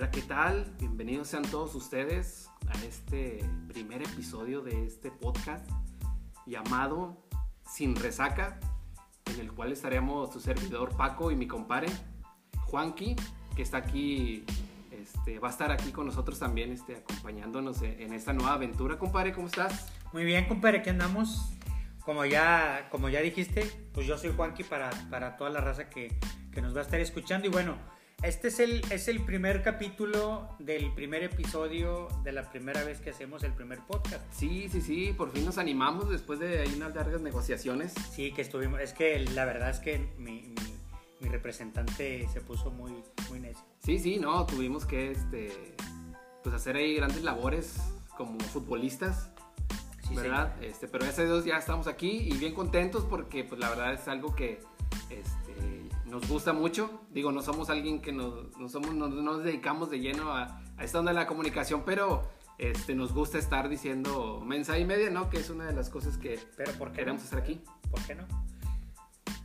Hola, 0.00 0.10
¿qué 0.10 0.22
tal? 0.22 0.64
Bienvenidos 0.78 1.28
sean 1.28 1.42
todos 1.42 1.74
ustedes 1.74 2.48
a 2.68 2.84
este 2.86 3.44
primer 3.68 4.00
episodio 4.00 4.62
de 4.62 4.86
este 4.86 5.10
podcast 5.10 5.68
llamado 6.46 7.22
Sin 7.70 7.94
Resaca, 7.94 8.58
en 9.26 9.40
el 9.40 9.52
cual 9.52 9.72
estaremos 9.72 10.32
su 10.32 10.40
servidor 10.40 10.96
Paco 10.96 11.30
y 11.30 11.36
mi 11.36 11.46
compadre 11.46 11.88
Juanqui, 12.62 13.14
que 13.54 13.60
está 13.60 13.76
aquí, 13.76 14.46
este, 14.90 15.38
va 15.38 15.48
a 15.48 15.50
estar 15.50 15.70
aquí 15.70 15.92
con 15.92 16.06
nosotros 16.06 16.38
también, 16.38 16.72
este, 16.72 16.96
acompañándonos 16.96 17.82
en 17.82 18.14
esta 18.14 18.32
nueva 18.32 18.54
aventura. 18.54 18.98
Compadre, 18.98 19.34
¿cómo 19.34 19.48
estás? 19.48 19.92
Muy 20.14 20.24
bien, 20.24 20.48
compadre, 20.48 20.78
aquí 20.78 20.88
andamos. 20.88 21.52
Como 22.06 22.24
ya, 22.24 22.88
como 22.90 23.10
ya 23.10 23.20
dijiste, 23.20 23.70
pues 23.92 24.06
yo 24.06 24.16
soy 24.16 24.32
Juanqui 24.34 24.64
para, 24.64 24.88
para 25.10 25.36
toda 25.36 25.50
la 25.50 25.60
raza 25.60 25.90
que, 25.90 26.18
que 26.52 26.62
nos 26.62 26.74
va 26.74 26.78
a 26.80 26.84
estar 26.84 27.00
escuchando. 27.00 27.48
Y 27.48 27.50
bueno, 27.50 27.76
este 28.22 28.48
es 28.48 28.60
el, 28.60 28.82
es 28.90 29.08
el 29.08 29.20
primer 29.20 29.62
capítulo 29.62 30.48
del 30.58 30.92
primer 30.92 31.22
episodio 31.22 32.08
de 32.22 32.32
la 32.32 32.50
primera 32.50 32.84
vez 32.84 33.00
que 33.00 33.10
hacemos 33.10 33.42
el 33.44 33.52
primer 33.52 33.80
podcast. 33.80 34.22
Sí, 34.32 34.68
sí, 34.70 34.80
sí, 34.80 35.14
por 35.16 35.32
fin 35.32 35.44
nos 35.44 35.58
animamos 35.58 36.10
después 36.10 36.38
de 36.38 36.68
unas 36.76 36.94
largas 36.94 37.20
negociaciones. 37.22 37.94
Sí, 38.12 38.32
que 38.32 38.42
estuvimos. 38.42 38.80
Es 38.80 38.92
que 38.92 39.18
la 39.20 39.44
verdad 39.44 39.70
es 39.70 39.78
que 39.78 39.98
mi, 40.18 40.42
mi, 40.42 40.54
mi 41.20 41.28
representante 41.28 42.28
se 42.32 42.40
puso 42.42 42.70
muy, 42.70 43.02
muy 43.30 43.40
necio. 43.40 43.64
Sí, 43.82 43.98
sí, 43.98 44.18
no, 44.18 44.44
tuvimos 44.46 44.84
que 44.84 45.12
este, 45.12 45.74
pues 46.42 46.54
hacer 46.54 46.76
ahí 46.76 46.96
grandes 46.96 47.22
labores 47.22 47.76
como 48.16 48.38
futbolistas, 48.40 49.30
Sí, 50.06 50.16
¿verdad? 50.16 50.52
Este, 50.60 50.88
pero 50.88 51.04
gracias 51.04 51.24
a 51.24 51.32
Dios 51.32 51.44
ya 51.44 51.56
estamos 51.56 51.86
aquí 51.86 52.10
y 52.10 52.36
bien 52.36 52.52
contentos 52.52 53.04
porque 53.04 53.44
pues 53.44 53.60
la 53.60 53.68
verdad 53.68 53.94
es 53.94 54.08
algo 54.08 54.34
que 54.34 54.60
este, 55.08 55.49
nos 56.10 56.28
gusta 56.28 56.52
mucho. 56.52 57.02
Digo, 57.10 57.32
no 57.32 57.42
somos 57.42 57.70
alguien 57.70 58.00
que 58.00 58.12
nos, 58.12 58.56
no 58.58 58.68
somos, 58.68 58.94
no, 58.94 59.08
no 59.08 59.22
nos 59.22 59.44
dedicamos 59.44 59.90
de 59.90 60.00
lleno 60.00 60.32
a, 60.32 60.60
a 60.76 60.84
esta 60.84 60.98
onda 60.98 61.12
de 61.12 61.18
la 61.18 61.26
comunicación, 61.26 61.82
pero 61.84 62.28
este, 62.58 62.94
nos 62.94 63.14
gusta 63.14 63.38
estar 63.38 63.68
diciendo 63.68 64.42
mensaje 64.44 64.80
y 64.80 64.84
media, 64.84 65.10
¿no? 65.10 65.30
Que 65.30 65.38
es 65.38 65.48
una 65.48 65.66
de 65.66 65.72
las 65.72 65.88
cosas 65.88 66.18
que 66.18 66.38
Pero 66.56 66.72
¿por 66.72 66.90
qué 66.90 66.98
queremos 66.98 67.22
no? 67.22 67.26
hacer 67.26 67.38
aquí. 67.38 67.62
¿Por 67.90 68.02
qué 68.02 68.14
no? 68.14 68.26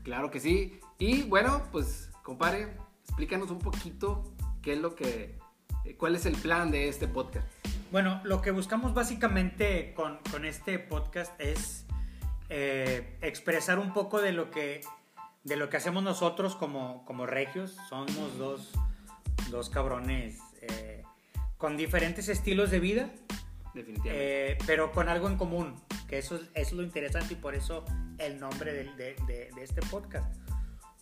Claro 0.03 0.29
que 0.31 0.39
sí. 0.39 0.79
Y 0.99 1.23
bueno, 1.23 1.63
pues, 1.71 2.11
compadre, 2.23 2.75
explícanos 3.03 3.51
un 3.51 3.59
poquito 3.59 4.33
qué 4.61 4.73
es 4.73 4.79
lo 4.79 4.95
que, 4.95 5.37
eh, 5.85 5.95
cuál 5.95 6.15
es 6.15 6.25
el 6.25 6.35
plan 6.35 6.71
de 6.71 6.89
este 6.89 7.07
podcast. 7.07 7.47
Bueno, 7.91 8.19
lo 8.23 8.41
que 8.41 8.51
buscamos 8.51 8.93
básicamente 8.93 9.93
con, 9.93 10.19
con 10.31 10.43
este 10.43 10.79
podcast 10.79 11.39
es 11.39 11.85
eh, 12.49 13.17
expresar 13.21 13.79
un 13.79 13.93
poco 13.93 14.21
de 14.21 14.33
lo 14.33 14.51
que, 14.51 14.81
de 15.45 15.55
lo 15.55 15.69
que 15.69 15.77
hacemos 15.77 16.03
nosotros 16.03 16.55
como, 16.57 17.05
como 17.05 17.25
regios. 17.25 17.77
Somos 17.87 18.37
dos, 18.37 18.71
dos 19.49 19.69
cabrones 19.69 20.39
eh, 20.61 21.03
con 21.57 21.77
diferentes 21.77 22.27
estilos 22.27 22.69
de 22.71 22.79
vida, 22.81 23.09
Definitivamente. 23.73 24.51
eh, 24.51 24.57
pero 24.65 24.91
con 24.91 25.07
algo 25.07 25.29
en 25.29 25.37
común, 25.37 25.75
que 26.09 26.17
eso 26.17 26.35
es, 26.35 26.41
eso 26.41 26.49
es 26.55 26.73
lo 26.73 26.83
interesante 26.83 27.33
y 27.35 27.37
por 27.37 27.55
eso 27.55 27.85
el 28.17 28.39
nombre 28.39 28.73
de- 28.73 29.15
de 29.55 29.63
este 29.63 29.81
podcast. 29.83 30.33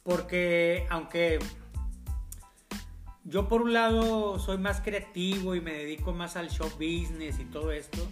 Porque 0.03 0.85
aunque 0.89 1.39
yo 3.23 3.47
por 3.47 3.61
un 3.61 3.71
lado 3.73 4.37
soy 4.39 4.57
más 4.57 4.81
creativo 4.81 5.55
y 5.55 5.61
me 5.61 5.71
dedico 5.73 6.11
más 6.11 6.35
al 6.35 6.49
show 6.49 6.69
business 6.71 7.39
y 7.39 7.45
todo 7.45 7.71
esto, 7.71 8.05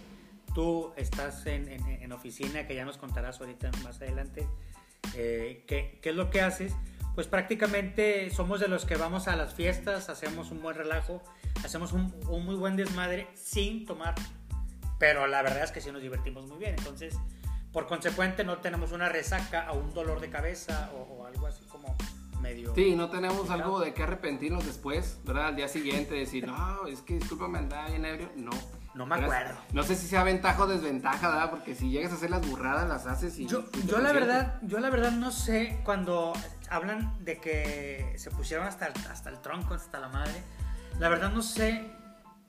tú 0.54 0.92
estás 0.96 1.44
en, 1.46 1.68
en- 1.68 1.86
en 1.86 2.12
oficina, 2.12 2.66
que 2.66 2.74
ya 2.74 2.84
nos 2.86 2.96
contarás 2.96 3.40
ahorita 3.40 3.70
más 3.84 4.00
adelante, 4.00 4.48
eh, 5.14 5.64
¿qué, 5.66 6.00
es 6.02 6.14
lo 6.14 6.30
que 6.30 6.40
haces? 6.40 6.74
Pues 7.14 7.26
prácticamente 7.26 8.30
somos 8.30 8.60
de 8.60 8.68
los 8.68 8.84
que 8.84 8.96
vamos 8.96 9.28
a 9.28 9.36
las 9.36 9.54
fiestas, 9.54 10.08
hacemos 10.08 10.50
un 10.50 10.62
buen 10.62 10.76
relajo, 10.76 11.22
hacemos 11.64 11.92
un, 11.92 12.12
muy 12.44 12.54
buen 12.54 12.76
desmadre 12.76 13.28
sin 13.34 13.84
tomar 13.86 14.14
pero 14.98 15.26
la 15.26 15.42
verdad 15.42 15.64
es 15.64 15.72
que 15.72 15.80
sí 15.80 15.90
nos 15.90 16.00
divertimos 16.00 16.46
muy 16.46 16.58
bien. 16.58 16.76
Entonces, 16.78 17.16
por 17.72 17.88
consecuente, 17.88 18.44
no 18.44 18.58
tenemos 18.58 18.92
una 18.92 19.08
resaca 19.08 19.72
o 19.72 19.76
un 19.76 19.92
dolor 19.92 20.20
de 20.20 20.30
cabeza 20.30 20.92
o 20.94 21.26
algo 21.26 21.48
así 21.48 21.64
como 21.64 21.96
medio. 22.42 22.74
Sí, 22.74 22.94
no 22.94 23.08
tenemos 23.08 23.48
algo 23.50 23.80
de 23.80 23.94
qué 23.94 24.02
arrepentirnos 24.02 24.66
después, 24.66 25.18
¿verdad? 25.24 25.46
Al 25.46 25.56
día 25.56 25.68
siguiente 25.68 26.14
decir, 26.14 26.46
no, 26.46 26.86
es 26.86 27.00
que 27.00 27.14
discúlpame, 27.14 27.58
andaba 27.58 27.88
bien 27.88 28.04
ebrio. 28.04 28.30
No. 28.36 28.50
No 28.94 29.06
me 29.06 29.14
acuerdo. 29.14 29.54
No 29.72 29.82
sé 29.84 29.94
si 29.94 30.06
sea 30.06 30.22
ventaja 30.22 30.62
o 30.62 30.66
desventaja, 30.66 31.30
¿verdad? 31.30 31.50
Porque 31.50 31.74
si 31.74 31.88
llegas 31.88 32.12
a 32.12 32.16
hacer 32.16 32.28
las 32.28 32.46
burradas, 32.46 32.86
las 32.86 33.06
haces 33.06 33.38
y... 33.38 33.46
Yo, 33.46 33.64
yo 33.86 33.98
la 33.98 34.12
verdad, 34.12 34.58
yo 34.62 34.80
la 34.80 34.90
verdad 34.90 35.12
no 35.12 35.30
sé 35.30 35.80
cuando 35.82 36.34
hablan 36.68 37.24
de 37.24 37.38
que 37.38 38.12
se 38.16 38.30
pusieron 38.30 38.66
hasta 38.66 38.88
el, 38.88 38.92
hasta 39.10 39.30
el 39.30 39.40
tronco, 39.40 39.72
hasta 39.72 39.98
la 39.98 40.08
madre. 40.08 40.42
La 40.98 41.08
verdad 41.08 41.32
no 41.32 41.40
sé 41.40 41.90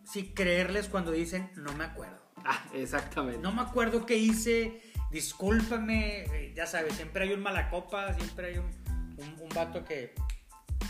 si 0.04 0.34
creerles 0.34 0.90
cuando 0.90 1.12
dicen 1.12 1.50
no 1.56 1.72
me 1.74 1.86
acuerdo. 1.86 2.22
Ah, 2.44 2.66
exactamente. 2.74 3.40
No 3.40 3.54
me 3.54 3.62
acuerdo 3.62 4.06
qué 4.06 4.18
hice, 4.18 4.82
discúlpame, 5.12 6.24
eh, 6.26 6.54
ya 6.56 6.68
sabes, 6.68 6.96
siempre 6.96 7.24
hay 7.24 7.34
un 7.34 7.42
malacopa, 7.42 8.14
siempre 8.14 8.48
hay 8.48 8.58
un, 8.58 8.83
un, 9.18 9.42
un 9.42 9.50
vato 9.56 9.84
que, 9.86 10.14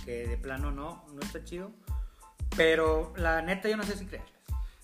que 0.06 0.28
de 0.28 0.38
plano 0.38 0.72
no, 0.72 1.06
no 1.14 1.22
está 1.22 1.44
chido. 1.44 1.72
Pero 2.56 3.14
la 3.18 3.42
neta 3.42 3.70
yo 3.70 3.78
no 3.78 3.84
sé 3.84 3.98
si 3.98 4.06
creerles. 4.06 4.32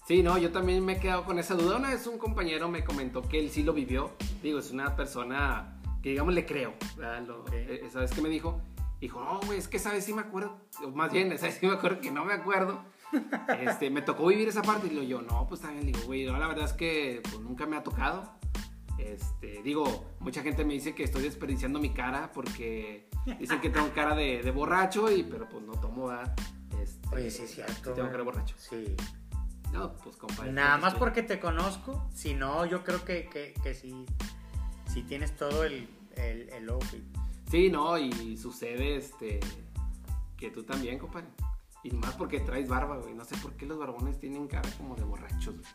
Sí, 0.07 0.23
no, 0.23 0.38
yo 0.39 0.51
también 0.51 0.83
me 0.83 0.94
he 0.94 1.00
quedado 1.00 1.23
con 1.23 1.38
esa 1.38 1.53
duda. 1.53 1.77
Una 1.77 1.89
vez 1.89 2.07
un 2.07 2.17
compañero 2.17 2.67
me 2.67 2.83
comentó 2.83 3.22
que 3.22 3.39
él 3.39 3.51
sí 3.51 3.61
lo 3.61 3.73
vivió. 3.73 4.11
Digo, 4.41 4.57
es 4.57 4.72
una 4.72 4.95
persona 4.95 5.79
que, 6.01 6.09
digamos, 6.09 6.33
le 6.33 6.45
creo. 6.47 6.73
Lo- 7.27 7.41
Ok. 7.41 7.50
eh, 7.53 7.88
¿Sabes 7.91 8.11
qué 8.11 8.22
me 8.22 8.29
dijo? 8.29 8.59
Dijo, 9.00 9.23
no, 9.23 9.39
güey, 9.45 9.59
es 9.59 9.67
que 9.67 9.77
sabes 9.77 10.03
sí 10.03 10.13
me 10.13 10.21
acuerdo. 10.21 10.57
O 10.83 10.89
más 10.89 11.11
bien, 11.11 11.38
sabes 11.38 11.56
sí 11.59 11.67
me 11.67 11.73
acuerdo 11.73 12.01
que 12.01 12.11
no 12.11 12.25
me 12.25 12.33
acuerdo. 12.33 12.83
Este, 13.59 13.89
me 13.89 14.01
tocó 14.03 14.27
vivir 14.27 14.47
esa 14.50 14.61
parte 14.61 14.85
y 14.88 14.91
lo 14.91 15.01
yo, 15.01 15.21
no, 15.23 15.47
pues 15.47 15.61
también 15.61 15.83
digo, 15.88 16.00
güey, 16.06 16.25
no, 16.25 16.38
la 16.38 16.47
verdad 16.47 16.66
es 16.66 16.73
que 16.73 17.21
pues, 17.23 17.39
nunca 17.39 17.66
me 17.66 17.75
ha 17.75 17.81
tocado. 17.83 18.33
Este, 19.00 19.61
digo, 19.63 20.06
mucha 20.19 20.41
gente 20.44 20.63
me 20.66 20.73
dice 20.73 20.94
que 20.94 21.03
estoy 21.03 21.23
desperdiciando 21.23 21.79
mi 21.79 21.89
cara 21.91 22.31
porque 22.33 23.09
dicen 23.38 23.62
que 23.62 23.69
tengo 23.69 23.91
cara 23.94 24.16
de, 24.16 24.41
de 24.41 24.51
borracho 24.51 25.12
y 25.12 25.23
pero 25.23 25.47
pues 25.50 25.63
no 25.66 25.73
tomo, 25.73 26.07
¿verdad? 26.07 26.35
Este, 26.81 27.16
Oye, 27.16 27.29
sí 27.29 27.44
es 27.44 27.51
cierto. 27.51 27.73
sí 27.73 27.81
tengo 27.95 28.07
cara 28.07 28.17
de 28.17 28.23
borracho. 28.23 28.56
Sí. 28.57 28.95
No, 29.72 29.94
pues 29.97 30.16
compadre. 30.16 30.51
Nada 30.51 30.72
pues, 30.72 30.81
más 30.81 30.94
este, 30.94 31.00
porque 31.00 31.23
te 31.23 31.39
conozco, 31.39 32.09
si 32.13 32.34
no, 32.34 32.66
yo 32.66 32.84
creo 32.84 33.06
que, 33.06 33.29
que, 33.29 33.53
que 33.62 33.73
sí, 33.73 34.06
sí 34.91 35.03
tienes 35.03 35.35
todo 35.35 35.63
el, 35.63 35.88
el, 36.16 36.50
el 36.50 36.69
outfit. 36.69 37.03
Sí, 37.50 37.69
no, 37.69 37.97
y 37.97 38.38
sucede 38.38 38.95
este 38.95 39.39
que 40.38 40.50
tú 40.50 40.63
también, 40.63 40.97
compadre. 40.97 41.28
Y 41.84 41.91
más 41.91 42.16
porque 42.16 42.39
traes 42.39 42.68
barba, 42.68 42.97
güey. 42.97 43.13
No 43.13 43.25
sé 43.25 43.35
por 43.38 43.53
qué 43.53 43.66
los 43.66 43.78
barbones 43.78 44.19
tienen 44.19 44.47
cara 44.47 44.69
como 44.78 44.95
de 44.95 45.03
borrachos, 45.03 45.56
güey. 45.56 45.68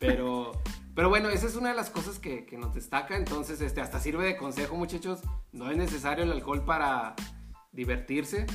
Pero, 0.00 0.50
pero 0.96 1.08
bueno, 1.08 1.28
esa 1.28 1.46
es 1.46 1.54
una 1.54 1.68
de 1.68 1.76
las 1.76 1.90
cosas 1.90 2.18
que, 2.18 2.44
que 2.46 2.58
nos 2.58 2.74
destaca. 2.74 3.16
Entonces, 3.16 3.60
este, 3.60 3.80
hasta 3.80 4.00
sirve 4.00 4.24
de 4.26 4.36
consejo, 4.36 4.74
muchachos. 4.74 5.20
No 5.52 5.70
es 5.70 5.76
necesario 5.76 6.24
el 6.24 6.32
alcohol 6.32 6.64
para 6.64 7.14
divertirse 7.70 8.46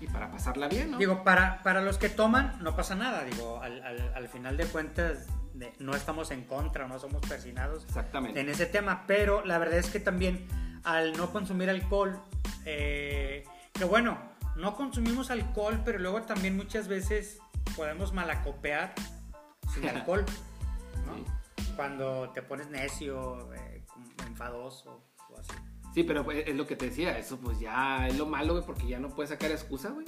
y 0.00 0.06
para 0.06 0.30
pasarla 0.30 0.68
bien, 0.68 0.92
¿no? 0.92 0.98
Digo, 0.98 1.24
para, 1.24 1.62
para 1.64 1.80
los 1.80 1.98
que 1.98 2.08
toman, 2.08 2.56
no 2.62 2.76
pasa 2.76 2.94
nada. 2.94 3.24
Digo, 3.24 3.60
al, 3.60 3.82
al, 3.82 4.12
al 4.14 4.28
final 4.28 4.56
de 4.56 4.66
cuentas, 4.66 5.26
de- 5.54 5.72
no 5.80 5.96
estamos 5.96 6.30
en 6.30 6.44
contra, 6.44 6.86
no 6.86 6.98
somos 7.00 7.20
persinados 7.26 7.84
Exactamente. 7.84 8.40
en 8.40 8.48
ese 8.48 8.66
tema. 8.66 9.04
Pero 9.08 9.44
la 9.44 9.58
verdad 9.58 9.78
es 9.78 9.90
que 9.90 9.98
también 10.00 10.46
al 10.84 11.16
no 11.16 11.32
consumir 11.32 11.70
alcohol, 11.70 12.20
eh, 12.64 13.44
que 13.72 13.84
bueno, 13.84 14.18
no 14.56 14.76
consumimos 14.76 15.30
alcohol, 15.30 15.80
pero 15.84 15.98
luego 15.98 16.22
también 16.22 16.56
muchas 16.56 16.88
veces 16.88 17.38
podemos 17.76 18.12
malacopear 18.12 18.92
sin 19.72 19.88
alcohol, 19.88 20.24
¿no? 21.06 21.24
Cuando 21.76 22.30
te 22.30 22.42
pones 22.42 22.68
necio, 22.68 23.52
eh, 23.54 23.84
enfadoso 24.26 25.02
o 25.30 25.38
así. 25.38 25.52
Sí, 25.94 26.04
pero 26.04 26.24
pues, 26.24 26.44
es 26.46 26.56
lo 26.56 26.66
que 26.66 26.76
te 26.76 26.86
decía. 26.86 27.18
Eso 27.18 27.38
pues 27.38 27.60
ya 27.60 28.06
es 28.08 28.16
lo 28.16 28.26
malo, 28.26 28.54
güey, 28.54 28.64
porque 28.64 28.86
ya 28.86 28.98
no 28.98 29.10
puedes 29.10 29.30
sacar 29.30 29.50
excusa, 29.50 29.90
güey. 29.90 30.06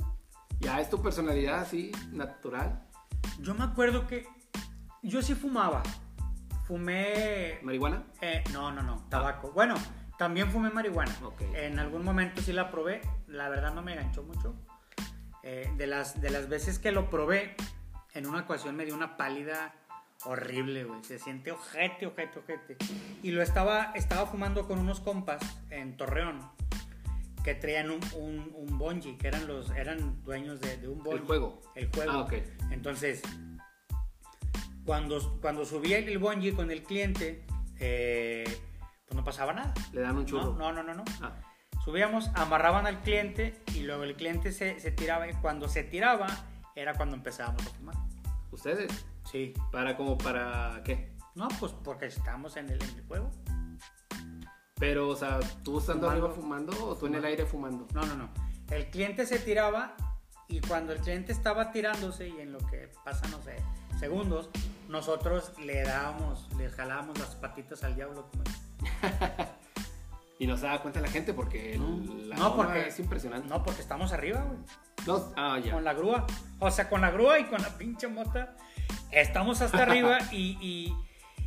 Ya 0.61 0.81
es 0.81 0.88
tu 0.88 1.02
personalidad 1.02 1.61
así, 1.61 1.93
natural. 2.12 2.87
Yo 3.41 3.55
me 3.55 3.64
acuerdo 3.64 4.06
que 4.06 4.26
yo 5.02 5.20
sí 5.20 5.35
fumaba. 5.35 5.82
Fumé 6.67 7.58
¿Marihuana? 7.62 8.05
Eh, 8.23 8.43
no, 8.52 8.73
no, 8.73 8.82
no, 8.82 9.06
tabaco. 9.11 9.52
Bueno, 9.52 9.75
también 10.17 10.50
fumé 10.50 10.70
marihuana. 10.70 11.14
Ok. 11.23 11.43
En 11.55 11.79
algún 11.79 12.05
momento 12.05 12.41
sí 12.41 12.52
la 12.52 12.70
probé. 12.70 13.02
La 13.26 13.50
verdad 13.50 13.75
no 13.75 13.82
me 13.82 13.93
enganchó 13.93 14.23
mucho. 14.23 14.55
Eh, 15.43 15.70
de, 15.76 15.87
las, 15.87 16.23
de 16.23 16.31
las 16.31 16.49
veces 16.49 16.79
que 16.79 16.91
lo 16.91 17.11
probé, 17.11 17.55
en 18.14 18.26
una 18.26 18.41
ocasión 18.41 18.76
me 18.76 18.87
dio 18.87 18.94
una 18.94 19.19
pálida 19.19 19.75
horrible, 20.25 20.85
güey. 20.85 21.03
Se 21.05 21.19
siente 21.19 21.53
ojete, 21.53 22.06
ojete, 22.06 22.38
ojete. 22.38 22.76
Y 23.23 23.31
lo 23.31 23.43
estaba, 23.43 23.93
estaba 23.94 24.26
fumando 24.26 24.67
con 24.67 24.79
unos 24.79 25.00
compas 25.00 25.43
en 25.71 25.97
Torreón 25.97 26.41
que 27.44 27.55
traían 27.55 27.91
un, 27.91 28.00
un, 28.15 28.53
un 28.55 28.79
bungee, 28.79 29.19
que 29.19 29.29
eran 29.29 29.47
los 29.47 29.71
eran 29.71 30.23
dueños 30.25 30.61
de, 30.61 30.79
de 30.79 30.88
un 30.88 31.03
bungee. 31.03 31.21
El 31.21 31.26
juego. 31.26 31.62
El 31.75 31.91
juego. 31.91 32.12
Ah, 32.12 32.21
ok. 32.23 32.32
Entonces, 32.71 33.23
cuando, 34.85 35.38
cuando 35.41 35.65
subía 35.67 35.99
el 35.99 36.19
bungee 36.19 36.55
con 36.55 36.70
el 36.70 36.82
cliente, 36.82 37.44
eh, 37.79 38.44
pues 39.06 39.17
no 39.17 39.25
pasaba 39.25 39.53
nada. 39.53 39.75
Le 39.93 40.00
dan 40.00 40.17
un 40.17 40.25
churro. 40.27 40.55
No, 40.55 40.73
no, 40.73 40.82
no, 40.82 40.94
no. 40.94 40.94
no. 40.94 41.05
Ah, 41.20 41.35
Subíamos, 41.85 42.31
amarraban 42.35 42.87
al 42.87 43.03
cliente 43.03 43.62
y 43.75 43.81
luego 43.81 44.05
el 44.05 44.17
cliente 44.17 44.53
se, 44.53 44.81
se 44.81 44.91
tiraba. 44.91 45.29
Y 45.29 45.35
cuando 45.35 45.69
se 45.69 45.85
tiraba, 45.85 46.27
era 46.75 46.94
cuando 46.94 47.15
empezábamos 47.15 47.67
a 47.67 47.70
fumar. 47.70 47.94
¿Ustedes? 48.50 49.05
Sí. 49.34 49.52
¿Para 49.72 49.96
como 49.96 50.16
para 50.16 50.81
qué? 50.84 51.12
No, 51.34 51.48
pues 51.58 51.72
porque 51.72 52.06
estábamos 52.06 52.56
en 52.56 52.69
el, 52.70 52.81
en 52.81 52.88
el 52.98 53.04
juego. 53.08 53.32
Pero, 54.76 55.08
o 55.08 55.16
sea, 55.16 55.40
¿tú 55.64 55.78
estando 55.81 56.06
Fumando. 56.06 56.08
arriba 56.10 56.31
fumando 56.31 56.86
o 56.88 56.94
tú 56.96 57.06
en 57.06 57.16
el 57.16 57.25
aire 57.25 57.44
fumando? 57.44 57.84
No, 57.92 58.06
no, 58.06 58.14
no. 58.14 58.28
El 58.70 58.88
cliente 58.90 59.26
se 59.26 59.40
tiraba 59.40 59.96
y 60.46 60.60
cuando 60.60 60.92
el 60.92 61.00
cliente 61.00 61.32
estaba 61.32 61.72
tirándose 61.72 62.28
y 62.28 62.38
en 62.40 62.52
lo 62.52 62.58
que 62.58 62.92
pasa, 63.04 63.26
no 63.28 63.42
sé, 63.42 63.56
segundos, 63.98 64.50
nosotros 64.88 65.52
le 65.58 65.82
dábamos, 65.82 66.48
le 66.56 66.69
jalábamos 66.70 67.19
las 67.19 67.34
patitas 67.34 67.82
al 67.82 67.96
diablo. 67.96 68.31
como 68.31 68.44
es. 68.44 69.48
Y 70.36 70.48
no 70.48 70.56
se 70.56 70.66
da 70.66 70.82
cuenta 70.82 71.00
la 71.00 71.06
gente 71.08 71.32
porque 71.32 71.75
el- 71.75 72.28
la 72.28 72.36
No, 72.36 72.56
porque- 72.56 72.88
es 72.88 72.98
impresionante. 72.98 73.48
No, 73.48 73.62
porque 73.62 73.81
estamos 73.81 74.12
arriba, 74.12 74.42
güey. 74.42 74.58
No, 75.06 75.32
ah, 75.36 75.58
ya. 75.64 75.72
Con 75.72 75.84
la 75.84 75.94
grúa. 75.94 76.26
O 76.58 76.70
sea, 76.72 76.88
con 76.88 77.00
la 77.00 77.10
grúa 77.12 77.38
y 77.38 77.44
con 77.44 77.62
la 77.62 77.69
pinche 77.78 78.08
mota. 78.08 78.56
Estamos 79.10 79.60
hasta 79.60 79.82
arriba 79.82 80.19
y, 80.32 80.58
y 80.60 80.96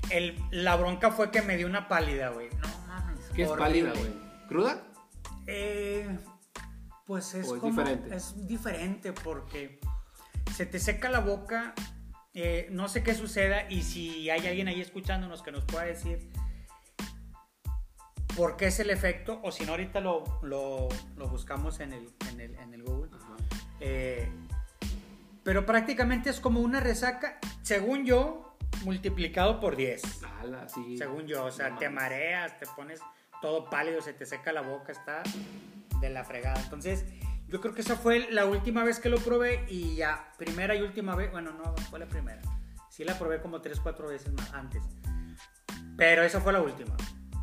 el, 0.10 0.38
la 0.52 0.76
bronca 0.76 1.12
fue 1.12 1.32
que 1.32 1.42
me 1.42 1.58
dio 1.58 1.68
una 1.68 1.88
pálida, 1.88 2.30
güey. 2.30 2.50
No 2.50 2.68
mames. 2.88 3.26
¿Qué 3.36 3.44
es 3.44 3.50
pálida, 3.50 3.92
güey? 3.94 4.12
¿Cruda? 4.48 4.84
Eh, 5.48 6.18
pues 7.06 7.34
es, 7.36 7.48
¿O 7.48 7.56
es 7.56 7.62
como- 7.62 7.72
diferente? 7.82 8.16
es 8.16 8.48
diferente 8.48 9.14
porque 9.14 9.80
se 10.56 10.66
te 10.66 10.80
seca 10.80 11.10
la 11.10 11.20
boca, 11.20 11.74
eh, 12.34 12.68
no 12.72 12.88
sé 12.88 13.04
qué 13.04 13.14
suceda 13.16 13.70
y 13.70 13.82
si 13.84 14.30
hay 14.30 14.46
alguien 14.48 14.68
ahí 14.68 14.80
escuchándonos 14.82 15.42
que 15.44 15.52
nos 15.52 15.64
pueda 15.66 15.84
decir 15.86 16.30
por 18.36 18.56
qué 18.56 18.68
es 18.68 18.80
el 18.80 18.90
efecto 18.92 19.40
o 19.44 19.52
si 19.52 19.66
no 19.66 19.72
ahorita 19.72 20.00
lo, 20.00 20.24
lo- 20.44 20.90
lo 21.16 21.28
buscamos 21.28 21.80
en 21.80 21.94
el, 21.94 22.10
en 22.30 22.40
el, 22.40 22.56
en 22.56 22.74
el 22.74 22.84
Google. 22.84 23.10
Ajá. 23.16 23.36
Eh, 23.80 24.30
pero 25.48 25.66
prácticamente 25.66 26.30
es 26.30 26.42
como 26.42 26.60
una 26.60 26.82
resaca, 26.82 27.40
según 27.62 28.04
yo, 28.04 28.58
multiplicado 28.84 29.62
por 29.62 29.78
10. 29.78 30.22
Ala, 30.42 30.68
sí. 30.68 30.98
Según 30.98 31.26
yo, 31.26 31.46
o 31.46 31.52
sea, 31.52 31.70
No 31.70 31.78
te 31.78 31.86
mames. 31.86 32.04
mareas, 32.04 32.60
te 32.60 32.66
pones 32.76 33.00
todo 33.42 33.70
pálido, 33.70 34.02
se 34.02 34.12
te 34.12 34.26
seca 34.26 34.52
la 34.52 34.60
boca, 34.60 34.92
está 34.92 35.24
de 36.02 36.10
la 36.10 36.26
fregada. 36.26 36.62
Entonces, 36.62 37.06
yo 37.48 37.62
creo 37.62 37.74
que 37.74 37.80
esa 37.80 37.96
fue 37.96 38.30
la 38.30 38.46
última 38.46 38.84
vez 38.84 39.00
que 39.00 39.08
lo 39.08 39.20
probé 39.20 39.64
y 39.70 39.96
ya, 39.96 40.34
primera 40.38 40.76
y 40.76 40.82
última 40.82 41.16
vez, 41.16 41.32
bueno, 41.32 41.54
no 41.54 41.74
fue 41.90 42.00
la 42.00 42.08
primera. 42.08 42.42
Sí 42.90 43.06
la 43.06 43.18
probé 43.18 43.40
como 43.40 43.62
3, 43.62 43.80
4 43.80 44.06
veces 44.10 44.34
más 44.34 44.54
antes. 44.54 44.84
Pero 45.96 46.24
esa 46.24 46.42
fue 46.42 46.52
la 46.52 46.62
última, 46.62 46.98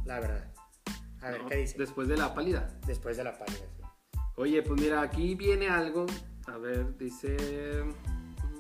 la 0.05 0.21
verdad. 0.21 0.53
A 1.23 1.31
ver, 1.31 1.41
No, 1.41 1.49
¿qué 1.49 1.57
dice? 1.57 1.79
Después 1.79 2.07
de 2.09 2.19
la 2.19 2.35
pálida. 2.35 2.69
Después 2.87 3.17
de 3.17 3.25
la 3.25 3.39
pálida, 3.39 3.65
sí. 3.79 3.83
Oye, 4.37 4.63
pues 4.63 4.79
mira, 4.79 5.01
aquí 5.01 5.35
viene 5.37 5.71
algo. 5.71 6.05
A 6.47 6.57
ver, 6.59 6.97
dice. 6.99 7.83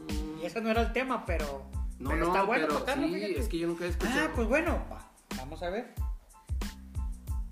mm, 0.09 0.41
Y 0.43 0.47
ese 0.47 0.61
no 0.61 0.71
era 0.71 0.83
el 0.83 0.93
tema, 0.93 1.25
pero, 1.27 1.67
No, 1.99 2.11
pero 2.11 2.21
no, 2.23 2.27
está 2.29 2.43
bueno 2.45 2.67
pero 2.69 2.79
tocarlo, 2.81 3.07
sí, 3.07 3.15
fíjate. 3.15 3.39
es 3.39 3.49
que 3.49 3.59
yo 3.59 3.67
nunca 3.69 3.85
he 3.85 3.89
escuchado. 3.89 4.21
Ah, 4.27 4.33
pues 4.35 4.49
bueno, 4.49 4.85
va, 4.91 5.11
vamos 5.37 5.63
a 5.63 5.71
ver. 5.71 5.95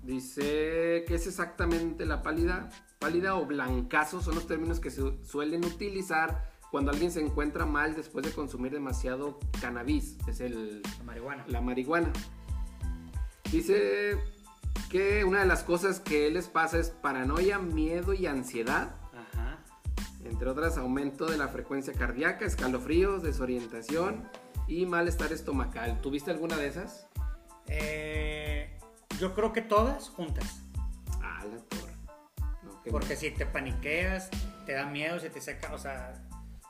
Dice 0.01 1.05
que 1.07 1.15
es 1.15 1.27
exactamente 1.27 2.05
la 2.05 2.21
pálida. 2.21 2.69
Pálida 2.99 3.35
o 3.35 3.45
blancazo 3.45 4.21
son 4.21 4.35
los 4.35 4.47
términos 4.47 4.79
que 4.79 4.89
se 4.89 5.01
suelen 5.23 5.63
utilizar 5.65 6.51
cuando 6.71 6.91
alguien 6.91 7.11
se 7.11 7.21
encuentra 7.21 7.65
mal 7.65 7.95
después 7.95 8.25
de 8.25 8.31
consumir 8.31 8.71
demasiado 8.71 9.39
cannabis. 9.61 10.17
Es 10.27 10.39
el, 10.41 10.81
La 10.99 11.03
marihuana. 11.03 11.45
la 11.47 11.61
marihuana. 11.61 12.11
Dice 13.51 14.17
que 14.89 15.23
una 15.23 15.39
de 15.41 15.45
las 15.45 15.63
cosas 15.63 15.99
que 15.99 16.29
les 16.31 16.47
pasa 16.47 16.79
es 16.79 16.89
paranoia, 16.89 17.59
miedo 17.59 18.13
y 18.13 18.25
ansiedad. 18.25 18.95
Entre 20.25 20.49
otras, 20.49 20.77
aumento 20.77 21.25
de 21.25 21.37
la 21.37 21.47
frecuencia 21.49 21.93
cardíaca, 21.93 22.45
escalofríos, 22.45 23.23
desorientación 23.23 24.29
y 24.67 24.85
malestar 24.85 25.31
estomacal. 25.33 26.01
¿Tuviste 26.01 26.31
alguna 26.31 26.57
de 26.57 26.67
esas? 26.67 27.07
Eh, 27.67 28.77
yo 29.19 29.33
creo 29.33 29.53
que 29.53 29.61
todas 29.61 30.09
juntas. 30.09 30.61
Ah, 31.21 31.43
la 31.49 31.57
torre. 31.63 31.93
No, 32.63 32.81
Porque 32.89 33.15
si 33.15 33.31
te 33.31 33.45
paniqueas, 33.45 34.29
te 34.65 34.73
da 34.73 34.85
miedo, 34.85 35.19
se 35.19 35.29
te 35.29 35.41
seca, 35.41 35.73
o 35.73 35.77
sea, 35.77 36.13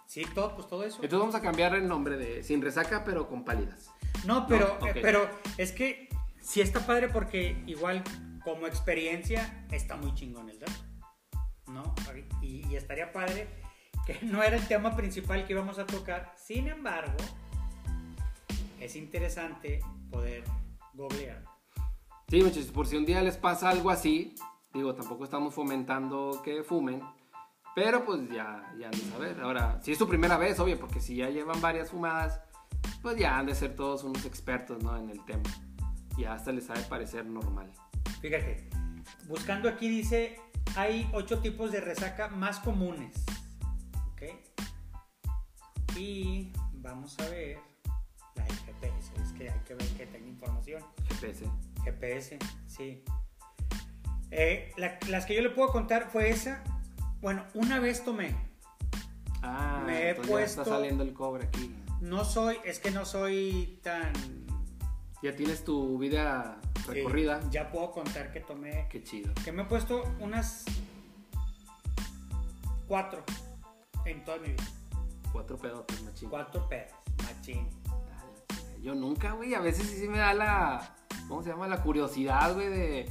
sí, 0.07 0.25
todo, 0.33 0.55
pues 0.55 0.67
todo 0.67 0.83
eso. 0.83 0.95
Entonces 0.97 1.19
vamos 1.19 1.35
a 1.35 1.41
cambiar 1.41 1.75
el 1.75 1.87
nombre 1.87 2.17
de 2.17 2.43
sin 2.43 2.61
resaca, 2.61 3.03
pero 3.03 3.27
con 3.27 3.43
pálidas. 3.43 3.89
No, 4.25 4.47
pero, 4.47 4.77
No, 4.79 4.87
eh, 4.87 4.99
pero 5.01 5.29
es 5.57 5.71
que 5.71 6.09
sí 6.41 6.61
está 6.61 6.85
padre 6.85 7.09
porque 7.09 7.63
igual 7.67 8.03
como 8.43 8.67
experiencia 8.67 9.65
está 9.71 9.95
muy 9.95 10.13
chingón 10.13 10.49
el 10.49 10.59
dato. 10.59 10.73
¿No? 11.83 11.93
Y, 12.41 12.67
y 12.67 12.75
estaría 12.75 13.11
padre 13.11 13.47
que 14.05 14.19
no 14.25 14.43
era 14.43 14.57
el 14.57 14.67
tema 14.67 14.95
principal 14.95 15.45
que 15.45 15.53
íbamos 15.53 15.79
a 15.79 15.85
tocar. 15.85 16.33
Sin 16.37 16.67
embargo, 16.67 17.17
es 18.79 18.95
interesante 18.95 19.81
poder 20.11 20.43
googlear. 20.93 21.43
Sí, 22.29 22.41
muchachos, 22.41 22.71
por 22.71 22.87
si 22.87 22.97
un 22.97 23.05
día 23.05 23.21
les 23.21 23.37
pasa 23.37 23.69
algo 23.69 23.89
así, 23.89 24.35
digo, 24.73 24.95
tampoco 24.95 25.23
estamos 25.23 25.53
fomentando 25.53 26.41
que 26.43 26.63
fumen, 26.63 27.01
pero 27.75 28.03
pues 28.05 28.27
ya, 28.29 28.73
ya 28.77 28.87
han 28.87 28.91
de 28.91 29.11
saber. 29.11 29.39
Ahora, 29.41 29.79
si 29.81 29.91
es 29.91 29.97
su 29.97 30.07
primera 30.07 30.37
vez, 30.37 30.59
obvio, 30.59 30.79
porque 30.79 30.99
si 30.99 31.15
ya 31.17 31.29
llevan 31.29 31.61
varias 31.61 31.91
fumadas, 31.91 32.41
pues 33.01 33.17
ya 33.17 33.37
han 33.37 33.45
de 33.45 33.55
ser 33.55 33.75
todos 33.75 34.03
unos 34.03 34.25
expertos, 34.25 34.83
¿no? 34.83 34.97
En 34.97 35.09
el 35.09 35.23
tema. 35.25 35.43
Ya 36.17 36.33
hasta 36.33 36.51
les 36.51 36.69
ha 36.69 36.73
de 36.73 36.83
parecer 36.83 37.25
normal. 37.25 37.71
Fíjate, 38.21 38.69
buscando 39.27 39.69
aquí 39.69 39.89
dice, 39.89 40.39
hay 40.75 41.09
ocho 41.13 41.39
tipos 41.39 41.71
de 41.71 41.81
resaca 41.81 42.27
más 42.29 42.59
comunes. 42.59 43.13
¿Ok? 44.13 44.23
Y 45.97 46.51
vamos 46.73 47.17
a 47.19 47.29
ver 47.29 47.57
la 48.35 48.43
del 48.45 48.55
GPS. 48.57 49.11
Es 49.23 49.31
que 49.33 49.49
hay 49.49 49.59
que 49.61 49.75
ver 49.75 49.87
que 49.89 50.05
tenga 50.07 50.27
información. 50.27 50.83
GPS. 51.09 51.45
GPS, 51.83 52.39
sí. 52.67 53.03
Eh, 54.31 54.71
la- 54.77 54.97
las 55.09 55.25
que 55.25 55.35
yo 55.35 55.41
le 55.41 55.49
puedo 55.51 55.71
contar 55.71 56.09
fue 56.11 56.29
esa. 56.29 56.63
Bueno, 57.21 57.45
una 57.53 57.79
vez 57.79 58.03
tomé. 58.03 58.35
Ah, 59.43 59.83
Me 59.85 59.97
he 59.97 60.03
ya 60.05 60.09
está 60.11 60.23
puesto- 60.27 60.65
saliendo 60.65 61.03
el 61.03 61.13
cobre 61.13 61.45
aquí. 61.45 61.75
No 62.01 62.25
soy, 62.25 62.57
es 62.65 62.79
que 62.79 62.91
no 62.91 63.05
soy 63.05 63.79
tan... 63.83 64.11
Ya 65.23 65.33
tienes 65.35 65.63
tu 65.63 65.97
vida 65.97 66.59
sí, 66.85 66.91
recorrida. 66.91 67.39
ya 67.49 67.71
puedo 67.71 67.91
contar 67.91 68.31
que 68.33 68.41
tomé 68.41 68.87
Qué 68.89 69.01
chido. 69.03 69.33
que 69.45 69.51
me 69.53 69.61
he 69.63 69.65
puesto 69.65 70.03
unas 70.19 70.65
cuatro 72.87 73.23
en 74.05 74.23
toda 74.25 74.37
mi 74.39 74.49
vida. 74.49 74.63
Cuatro 75.31 75.57
pedotes, 75.57 76.03
machín. 76.03 76.29
Cuatro 76.29 76.67
pedas, 76.67 76.91
machín. 77.23 77.69
Yo 78.81 78.93
nunca, 78.93 79.31
güey. 79.31 79.53
A 79.53 79.61
veces 79.61 79.87
sí, 79.87 79.97
sí 79.97 80.07
me 80.09 80.17
da 80.17 80.33
la. 80.33 80.95
¿Cómo 81.29 81.41
se 81.41 81.49
llama? 81.51 81.69
La 81.69 81.81
curiosidad, 81.81 82.53
güey, 82.53 82.67
de, 82.67 83.09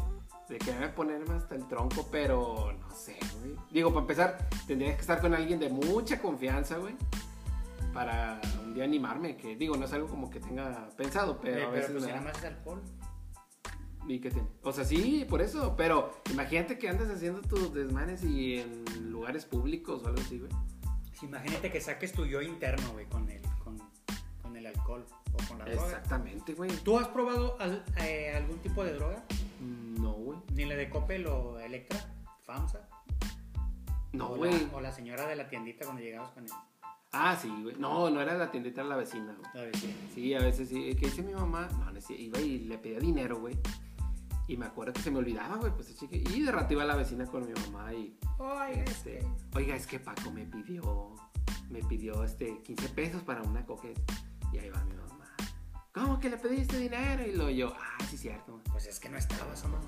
de 0.50 0.58
quererme 0.58 0.90
ponerme 0.90 1.34
hasta 1.34 1.54
el 1.54 1.66
tronco, 1.66 2.06
pero 2.12 2.72
no 2.78 2.90
sé, 2.94 3.16
güey. 3.40 3.56
Digo, 3.70 3.88
para 3.88 4.02
empezar, 4.02 4.48
tendrías 4.66 4.96
que 4.96 5.00
estar 5.00 5.20
con 5.22 5.34
alguien 5.34 5.58
de 5.58 5.70
mucha 5.70 6.20
confianza, 6.20 6.76
güey. 6.76 6.94
Para 7.94 8.38
día 8.74 8.84
animarme, 8.84 9.36
que 9.36 9.56
digo, 9.56 9.76
no 9.76 9.84
es 9.86 9.92
algo 9.92 10.08
como 10.08 10.30
que 10.30 10.40
tenga 10.40 10.88
pensado, 10.96 11.38
pero 11.40 11.56
Eh, 11.58 11.62
a 11.62 11.70
pero 11.70 11.72
veces 11.72 11.90
pues 11.92 12.02
me 12.04 12.08
da- 12.10 12.16
nada 12.20 12.28
más 12.32 12.38
es 12.38 12.44
alcohol. 12.44 12.82
¿Y 14.08 14.18
qué 14.20 14.30
tiene? 14.30 14.48
O 14.62 14.72
sea, 14.72 14.84
sí, 14.84 15.24
por 15.28 15.40
eso, 15.42 15.74
pero 15.76 16.10
imagínate 16.30 16.76
que 16.78 16.88
andes 16.88 17.08
haciendo 17.08 17.40
tus 17.42 17.72
desmanes 17.72 18.24
y 18.24 18.58
en 18.58 18.84
lugares 19.12 19.44
públicos 19.46 20.02
o 20.02 20.08
algo 20.08 20.20
así, 20.20 20.38
güey. 20.38 20.50
Imagínate 21.22 21.70
que 21.70 21.80
saques 21.80 22.12
tu 22.12 22.26
yo 22.26 22.42
interno, 22.42 22.90
güey, 22.94 23.06
con 23.06 23.30
el, 23.30 23.40
con, 23.62 23.78
con 24.42 24.56
el 24.56 24.66
alcohol 24.66 25.06
o 25.32 25.48
con 25.48 25.58
la 25.60 25.64
droga. 25.66 25.86
Exactamente, 25.86 26.54
güey. 26.54 26.70
¿Tú 26.82 26.98
has 26.98 27.06
probado 27.08 27.56
al- 27.60 27.84
eh, 28.00 28.32
algún 28.34 28.58
tipo 28.58 28.82
de 28.84 28.94
droga? 28.94 29.22
No, 29.60 30.14
güey. 30.14 30.38
Ni 30.54 30.64
la 30.64 30.74
de 30.74 30.90
Coppel 30.90 31.24
o 31.28 31.60
Electra, 31.60 32.04
FAMSA. 32.44 32.88
No, 34.12 34.34
güey. 34.34 34.68
o 34.72 34.80
la 34.80 34.90
señora 34.92 35.26
de 35.28 35.36
la 35.36 35.48
tiendita 35.48 35.84
cuando 35.84 36.02
llegabas 36.02 36.32
con 36.32 36.44
el, 36.44 36.50
Ah, 37.12 37.36
sí, 37.40 37.48
güey. 37.62 37.76
No, 37.78 38.08
no 38.10 38.20
era 38.20 38.34
la 38.34 38.50
tiendita, 38.50 38.80
era 38.80 38.90
la 38.90 38.96
vecina, 38.96 39.34
güey. 39.38 39.50
la 39.54 39.62
vecina. 39.70 39.92
Sí, 40.14 40.34
a 40.34 40.40
veces 40.40 40.68
sí. 40.68 40.94
¿Qué 40.98 41.06
dice 41.06 41.22
mi 41.22 41.34
mamá? 41.34 41.68
No, 41.72 41.92
iba 42.16 42.40
y 42.40 42.60
le 42.60 42.78
pedía 42.78 42.98
dinero, 43.00 43.38
güey. 43.38 43.56
Y 44.48 44.56
me 44.56 44.66
acuerdo 44.66 44.94
que 44.94 45.00
se 45.02 45.10
me 45.10 45.18
olvidaba, 45.18 45.56
güey, 45.56 45.72
pues 45.72 45.94
chique. 45.96 46.16
Y 46.16 46.42
de 46.42 46.50
rato 46.50 46.72
iba 46.72 46.84
la 46.84 46.96
vecina 46.96 47.26
con 47.26 47.46
mi 47.46 47.52
mamá 47.52 47.92
y. 47.92 48.16
Oiga, 48.38 48.70
Este, 48.70 49.18
este. 49.18 49.26
oiga, 49.54 49.76
es 49.76 49.86
que 49.86 49.98
Paco 50.00 50.30
me 50.32 50.46
pidió. 50.46 51.14
Me 51.70 51.80
pidió 51.84 52.24
este 52.24 52.60
15 52.62 52.88
pesos 52.90 53.22
para 53.22 53.42
una 53.42 53.64
coqueta. 53.64 54.00
Y 54.52 54.58
ahí 54.58 54.70
va 54.70 54.82
mi 54.84 54.94
mamá. 54.94 55.34
¿Cómo 55.92 56.18
que 56.18 56.30
le 56.30 56.38
pediste 56.38 56.78
dinero? 56.78 57.26
Y 57.26 57.32
lo 57.32 57.50
yo, 57.50 57.74
ah, 57.78 58.04
sí, 58.08 58.16
cierto. 58.16 58.60
Pues 58.72 58.86
es 58.86 58.98
que 58.98 59.08
no 59.10 59.18
estabas, 59.18 59.62
mamá. 59.64 59.78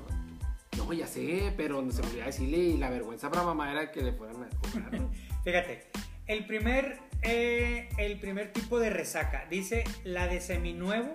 No, 0.77 0.93
ya 0.93 1.07
sé, 1.07 1.53
pero 1.57 1.81
no 1.81 1.91
se 1.91 2.03
me 2.03 2.09
olvidaba 2.09 2.27
decirle. 2.27 2.59
Y 2.59 2.77
la 2.77 2.91
vergüenza 2.91 3.31
para 3.31 3.45
mamá 3.45 3.71
era 3.73 3.91
que 3.91 4.03
le 4.03 4.13
fueran 4.13 4.43
a 4.45 4.49
cobrar. 4.51 5.01
¿no? 5.01 5.11
Fíjate, 5.45 5.91
el 6.27 6.47
primer, 6.47 6.99
eh, 7.23 7.89
el 7.99 8.19
primer 8.19 8.53
tipo 8.53 8.79
de 8.79 8.91
resaca, 8.91 9.47
dice 9.51 9.85
la 10.05 10.27
de 10.27 10.41
seminuevo. 10.41 11.13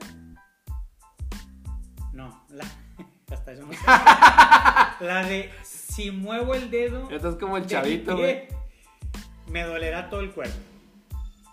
No, 2.14 2.46
la, 2.50 2.66
hasta 3.32 3.54
eso 3.54 3.66
no 3.66 3.74
sé. 3.74 3.80
La 5.06 5.24
de 5.24 5.50
si 5.64 6.12
muevo 6.12 6.56
el 6.56 6.70
dedo. 6.70 7.10
Esto 7.10 7.30
es 7.30 7.36
como 7.36 7.58
el 7.58 7.66
chavito, 7.66 8.18
güey. 8.18 8.48
Me 9.48 9.64
dolerá 9.64 10.10
todo 10.10 10.20
el 10.22 10.32
cuerpo. 10.32 10.58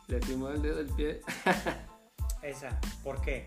Le 0.09 0.21
timó 0.21 0.51
el 0.51 0.63
dedo 0.63 0.77
del 0.77 0.89
pie. 0.95 1.21
Esa, 2.43 2.79
¿por 3.03 3.21
qué? 3.23 3.47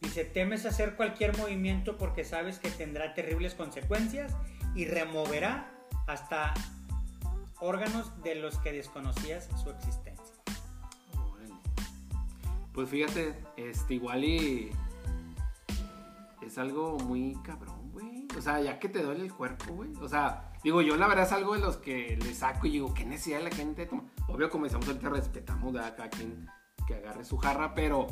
Dice, 0.00 0.24
temes 0.24 0.66
hacer 0.66 0.94
cualquier 0.94 1.36
movimiento 1.38 1.96
porque 1.96 2.24
sabes 2.24 2.58
que 2.58 2.70
tendrá 2.70 3.14
terribles 3.14 3.54
consecuencias 3.54 4.34
y 4.74 4.84
removerá 4.84 5.70
hasta 6.06 6.52
órganos 7.60 8.12
de 8.22 8.34
los 8.36 8.58
que 8.58 8.72
desconocías 8.72 9.48
su 9.62 9.70
existencia. 9.70 10.34
Pues 12.72 12.90
fíjate, 12.90 13.34
este 13.56 13.94
igual 13.94 14.22
y 14.24 14.70
es 16.42 16.58
algo 16.58 16.98
muy 16.98 17.34
cabrón, 17.42 17.90
güey. 17.92 18.28
O 18.36 18.40
sea, 18.42 18.60
ya 18.60 18.78
que 18.78 18.88
te 18.88 19.02
duele 19.02 19.22
el 19.24 19.32
cuerpo, 19.32 19.72
güey. 19.72 19.92
O 20.02 20.08
sea, 20.08 20.52
digo, 20.62 20.82
yo 20.82 20.96
la 20.96 21.06
verdad 21.08 21.24
es 21.24 21.32
algo 21.32 21.54
de 21.54 21.60
los 21.60 21.78
que 21.78 22.18
le 22.22 22.34
saco 22.34 22.66
y 22.66 22.72
digo, 22.72 22.92
¿qué 22.92 23.06
necesidad 23.06 23.38
de 23.38 23.44
la 23.44 23.50
gente 23.50 23.82
de 23.82 23.86
tomar? 23.88 24.04
Obvio, 24.28 24.50
comenzamos 24.50 24.86
ahorita, 24.86 25.08
respetamos 25.08 25.72
de 25.72 25.80
cada 25.80 26.10
quien 26.10 26.46
que 26.86 26.94
agarre 26.96 27.24
su 27.24 27.38
jarra, 27.38 27.74
pero 27.74 28.06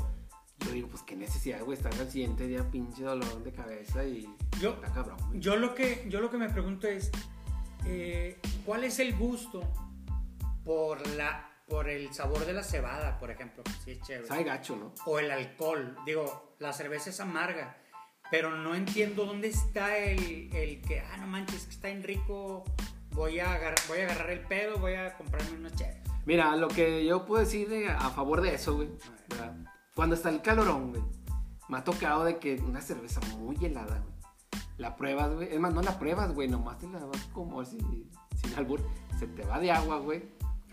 yo 0.61 0.71
digo, 0.73 0.89
pues 0.89 1.03
qué 1.03 1.15
necesidad, 1.15 1.63
güey, 1.63 1.77
estar 1.77 1.93
al 1.93 2.11
siguiente 2.11 2.47
día 2.47 2.69
pinche 2.71 3.03
dolor 3.05 3.43
de 3.45 3.53
cabeza 3.53 4.03
y 4.05 4.27
Yo- 4.61 4.71
está 4.71 4.91
cabrón, 4.93 5.19
güey. 5.29 5.41
Yo 5.41 5.57
lo 5.57 5.75
que, 5.75 6.07
yo 6.09 6.21
lo 6.21 6.31
que 6.31 6.39
me 6.39 6.49
pregunto 6.49 6.87
es, 6.89 7.11
eh, 7.87 8.39
¿cuál 8.65 8.85
es 8.85 8.99
el 8.99 9.15
gusto 9.17 9.63
por, 10.65 11.07
la, 11.17 11.49
por 11.69 11.89
el 11.89 12.13
sabor 12.15 12.45
de 12.47 12.53
la 12.53 12.63
cebada, 12.63 13.19
por 13.19 13.31
ejemplo? 13.31 13.63
que 13.65 13.71
Sí, 13.85 13.91
es 13.93 14.01
chévere. 14.03 14.27
Sabe 14.27 14.45
gacho, 14.45 14.77
¿no? 14.77 14.93
o 15.07 15.19
el 15.19 15.31
alcohol. 15.31 15.97
Digo, 16.07 16.57
la 16.59 16.73
cerveza 16.73 17.11
es 17.11 17.21
amarga, 17.21 17.77
pero 18.31 18.51
no 18.57 18.75
entiendo 18.75 19.25
dónde 19.27 19.49
está 19.49 19.97
el, 19.99 20.53
el 20.55 20.81
que, 20.83 21.01
ah, 21.01 21.17
no 21.19 21.27
manches, 21.27 21.65
que 21.65 21.71
está 21.71 21.89
en 21.89 22.03
rico, 22.03 22.65
voy 23.11 23.39
a, 23.41 23.53
agar- 23.55 23.75
voy 23.89 24.01
a 24.01 24.05
agarrar 24.05 24.31
el 24.31 24.41
pedo, 24.41 24.79
voy 24.79 24.95
a 24.95 25.17
comprarme 25.17 25.57
unos 25.59 25.73
chéveres. 25.75 26.03
Mira, 26.27 26.57
lo 26.57 26.69
que 26.69 27.05
yo 27.05 27.27
puedo 27.27 27.41
decir 27.45 27.69
de- 27.69 27.89
a 27.89 28.09
favor 28.11 28.41
de 28.41 28.55
eso, 28.55 28.77
güey, 28.77 28.89
cuando 29.95 30.15
está 30.17 30.31
el 30.31 30.41
calorón, 30.43 30.91
güey, 30.91 31.03
me 31.69 31.79
ha 31.79 31.85
tocado 31.85 32.25
de 32.25 32.39
que 32.39 32.55
una 32.57 32.81
cerveza 32.81 33.21
muy 33.37 33.57
helada, 33.65 33.99
güey, 33.99 34.14
la 34.79 34.97
pruebas, 34.97 35.35
güey, 35.35 35.49
es 35.53 35.61
más, 35.61 35.73
no 35.75 35.83
la 35.83 35.99
pruebas, 35.99 36.33
güey, 36.35 36.49
nomás 36.49 36.79
te 36.79 36.87
la 36.89 37.05
vas 37.05 37.23
como 37.33 37.61
así, 37.61 37.79
sin 38.37 38.55
albur, 38.57 38.81
se 39.19 39.27
te 39.29 39.43
va 39.45 39.59
de 39.61 39.71
agua, 39.71 39.99
güey, 39.99 40.25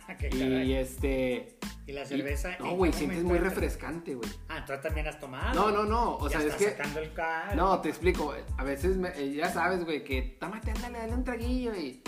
Ah, 0.08 0.16
qué 0.18 0.28
y 0.28 0.40
caray. 0.40 0.74
este... 0.74 1.58
Y 1.88 1.94
la 1.94 2.04
y- 2.04 2.06
cerveza. 2.06 2.56
no, 2.60 2.72
¿en 2.72 2.78
güey, 2.78 2.94
sientes 2.94 3.24
muy 3.24 3.38
refrescante, 3.40 4.14
güey. 4.16 4.30
Ah, 4.50 4.64
tú 4.66 4.74
también 4.82 5.08
has 5.08 5.20
tomado. 5.20 5.54
No, 5.54 5.72
no, 5.72 5.84
no, 5.84 6.16
o 6.18 6.30
Ya 6.30 6.40
sea, 6.40 6.40
es 6.40 6.46
estás 6.54 6.62
que... 6.62 6.72
sacando 6.72 7.00
el 7.00 7.14
cal. 7.14 7.56
No, 7.58 7.80
te 7.82 7.90
explico. 7.90 8.34
A 8.58 8.64
veces, 8.64 8.98
me- 8.98 9.10
eh, 9.18 9.34
ya 9.34 9.52
sabes, 9.52 9.84
güey, 9.84 10.04
que 10.04 10.38
tómate, 10.40 10.72
ándale, 10.72 11.00
dale 11.00 11.14
un 11.14 11.24
traguillo 11.24 11.74
y, 11.76 12.04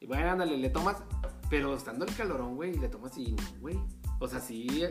y 0.00 0.06
bueno, 0.06 0.30
ándale, 0.30 0.56
le 0.56 0.70
tomas, 0.70 0.96
pero 1.50 1.74
estando 1.76 2.04
el 2.04 2.14
calorón, 2.16 2.56
güey, 2.56 2.74
le 2.74 2.88
tomas 2.88 3.16
y 3.16 3.32
no, 3.32 3.42
güey. 3.60 3.78
O 4.18 4.26
sea, 4.28 4.40
sí, 4.40 4.84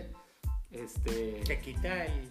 este, 0.71 1.41
Te 1.45 1.59
quita 1.59 2.05
el. 2.05 2.29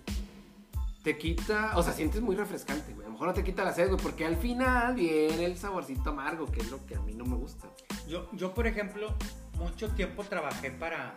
te 1.05 1.19
quita, 1.19 1.73
o 1.77 1.83
sea, 1.83 1.93
sientes 1.93 2.21
muy 2.23 2.35
refrescante, 2.37 2.93
güey. 2.95 3.00
Mejor 3.21 3.29
no 3.29 3.35
te 3.35 3.45
quita 3.45 3.65
la 3.65 3.73
sed, 3.75 3.89
güey, 3.91 4.01
porque 4.03 4.25
al 4.25 4.37
final 4.39 4.95
viene 4.95 5.45
el 5.45 5.59
saborcito 5.59 6.09
amargo, 6.09 6.47
que 6.47 6.61
es 6.61 6.71
lo 6.71 6.87
que 6.87 6.95
a 6.95 7.01
mí 7.03 7.13
no 7.13 7.27
me 7.27 7.37
gusta. 7.37 7.69
Yo, 8.09 8.31
yo, 8.33 8.55
por 8.55 8.67
ejemplo, 8.67 9.15
mucho 9.59 9.91
tiempo 9.91 10.25
trabajé 10.25 10.71
para. 10.71 11.13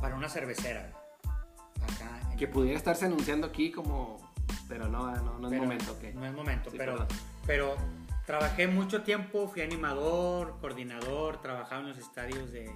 Para 0.00 0.16
una 0.16 0.28
cervecera. 0.28 0.90
Acá. 1.84 2.20
en- 2.32 2.36
Que 2.36 2.48
pudiera 2.48 2.76
estarse 2.76 3.04
anunciando 3.06 3.46
aquí 3.46 3.70
como, 3.70 4.18
pero 4.68 4.88
no, 4.88 5.08
no, 5.14 5.38
no 5.38 5.46
es 5.46 5.50
pero- 5.50 5.62
momento, 5.62 5.92
ok. 5.92 6.02
No 6.14 6.26
es 6.26 6.32
momento, 6.34 6.70
Sí, 6.72 6.76
pero, 6.76 6.92
perdón. 6.94 7.08
pero 7.46 7.76
trabajé 8.26 8.66
mucho 8.66 9.04
tiempo, 9.04 9.46
fui 9.46 9.62
animador, 9.62 10.58
coordinador, 10.60 11.40
trabajaba 11.42 11.82
en 11.82 11.88
los 11.90 11.98
estadios 11.98 12.50
de 12.50 12.68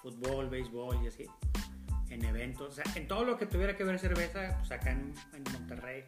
fútbol, 0.00 0.48
béisbol 0.48 1.04
y 1.04 1.08
así, 1.08 1.26
en 2.08 2.24
eventos, 2.24 2.68
o 2.70 2.72
sea, 2.72 2.84
en 2.94 3.06
todo 3.06 3.24
lo 3.26 3.36
que 3.36 3.44
tuviera 3.44 3.76
que 3.76 3.84
ver 3.84 3.98
cerveza, 3.98 4.56
pues 4.60 4.72
acá 4.72 4.92
en, 4.92 5.12
en 5.34 5.44
Monterrey, 5.52 6.04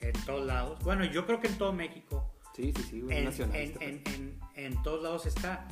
en 0.00 0.12
todos 0.24 0.46
lados. 0.46 0.78
Bueno, 0.84 1.04
yo 1.04 1.26
creo 1.26 1.40
que 1.40 1.48
en 1.48 1.58
todo 1.58 1.72
México, 1.72 2.32
Sí, 2.54 2.72
sí, 2.74 2.82
sí, 2.82 3.04
en, 3.10 3.24
nacional. 3.24 3.56
en- 3.56 3.70
este 4.06 4.38
en- 4.54 4.82
todos 4.82 5.02
lados 5.02 5.26
está. 5.26 5.68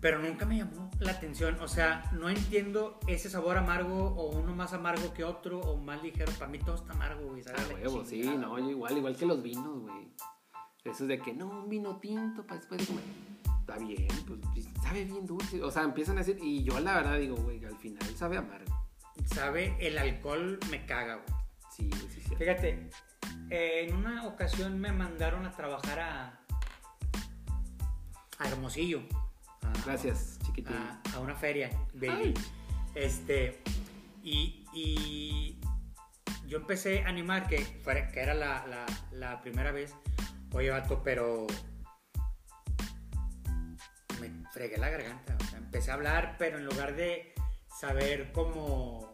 Pero 0.00 0.18
nunca 0.18 0.44
me 0.44 0.58
llamó 0.58 0.90
la 0.98 1.12
atención. 1.12 1.58
O 1.60 1.68
sea, 1.68 2.10
no 2.12 2.28
entiendo 2.28 3.00
ese 3.06 3.30
sabor 3.30 3.56
amargo 3.56 4.08
o 4.08 4.38
uno 4.38 4.54
más 4.54 4.74
amargo 4.74 5.14
que 5.14 5.24
otro 5.24 5.60
o 5.60 5.78
más 5.78 6.02
ligero. 6.02 6.30
Para 6.38 6.50
mí 6.50 6.58
todo 6.58 6.74
está 6.74 6.92
amargo, 6.92 7.28
güey. 7.30 7.42
Ah, 7.48 7.54
huevo, 7.72 8.04
sí, 8.04 8.20
no, 8.22 8.58
yo 8.58 8.70
igual, 8.70 8.98
igual 8.98 9.16
que 9.16 9.24
los 9.24 9.42
vinos, 9.42 9.80
güey. 9.80 10.12
Eso 10.84 11.04
es 11.04 11.08
de 11.08 11.18
que 11.18 11.32
no, 11.32 11.46
un 11.48 11.70
vino 11.70 11.96
tinto 12.00 12.42
para 12.46 12.60
después 12.60 12.80
de 12.82 12.86
comer. 12.86 13.04
Está 13.60 13.78
bien, 13.78 14.06
pues 14.26 14.40
pues, 14.52 14.66
sabe 14.82 15.04
bien 15.06 15.24
dulce. 15.26 15.62
O 15.62 15.70
sea, 15.70 15.82
empiezan 15.84 16.16
a 16.18 16.20
decir, 16.22 16.38
y 16.42 16.62
yo 16.62 16.78
la 16.80 16.96
verdad 16.96 17.16
digo, 17.18 17.36
güey, 17.36 17.64
al 17.64 17.78
final 17.78 18.04
sabe 18.14 18.36
amargo. 18.36 18.70
Sabe, 19.24 19.74
el 19.80 19.96
alcohol 19.96 20.58
me 20.70 20.84
caga, 20.84 21.14
güey. 21.14 21.43
Sí, 21.76 21.90
sí, 21.92 22.20
sí. 22.28 22.36
Fíjate, 22.36 22.88
eh, 23.50 23.86
en 23.88 23.94
una 23.96 24.26
ocasión 24.26 24.78
me 24.80 24.92
mandaron 24.92 25.44
a 25.46 25.52
trabajar 25.52 25.98
a, 26.00 26.40
a 28.38 28.48
Hermosillo. 28.48 29.02
A- 29.62 29.72
Gracias, 29.84 30.38
chiquitín. 30.44 30.74
a, 30.76 31.02
a 31.14 31.20
una 31.20 31.34
feria, 31.34 31.70
baby. 31.94 32.08
Ay. 32.10 32.34
Este, 32.94 33.62
y, 34.22 34.64
y 34.72 35.58
yo 36.46 36.58
empecé 36.58 37.02
a 37.04 37.08
animar, 37.08 37.46
que, 37.48 37.58
fuera- 37.82 38.08
que 38.08 38.20
era 38.20 38.34
la, 38.34 38.66
la- 38.66 38.86
la 39.12 39.40
primera 39.42 39.72
vez. 39.72 39.94
Oye, 40.52 40.70
vato, 40.70 41.02
pero 41.02 41.46
me 44.20 44.30
fregué 44.52 44.76
la 44.78 44.88
garganta. 44.90 45.36
O 45.40 45.44
sea, 45.44 45.58
empecé 45.58 45.90
a 45.90 45.94
hablar, 45.94 46.36
pero 46.38 46.58
en 46.58 46.66
lugar 46.66 46.94
de 46.94 47.34
saber 47.80 48.30
cómo 48.32 49.13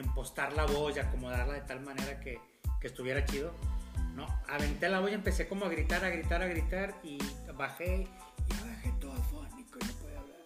impostar 0.00 0.52
la 0.54 0.66
voz 0.66 0.96
y 0.96 1.00
acomodarla 1.00 1.54
de 1.54 1.60
tal 1.62 1.80
manera 1.80 2.20
que, 2.20 2.38
que 2.80 2.86
estuviera 2.88 3.24
chido, 3.24 3.52
no, 4.14 4.26
aventé 4.48 4.88
la 4.88 5.00
voz 5.00 5.10
y 5.10 5.14
empecé 5.14 5.48
como 5.48 5.64
a 5.66 5.68
gritar, 5.68 6.04
a 6.04 6.08
gritar, 6.10 6.42
a 6.42 6.46
gritar 6.46 6.94
y 7.02 7.18
bajé 7.54 8.08
y 8.48 8.52
bajé 8.68 8.92
todo 9.00 9.12
afónico 9.12 9.78
y 9.80 9.84
no 9.86 9.92
podía 9.94 10.18
hablar. 10.20 10.36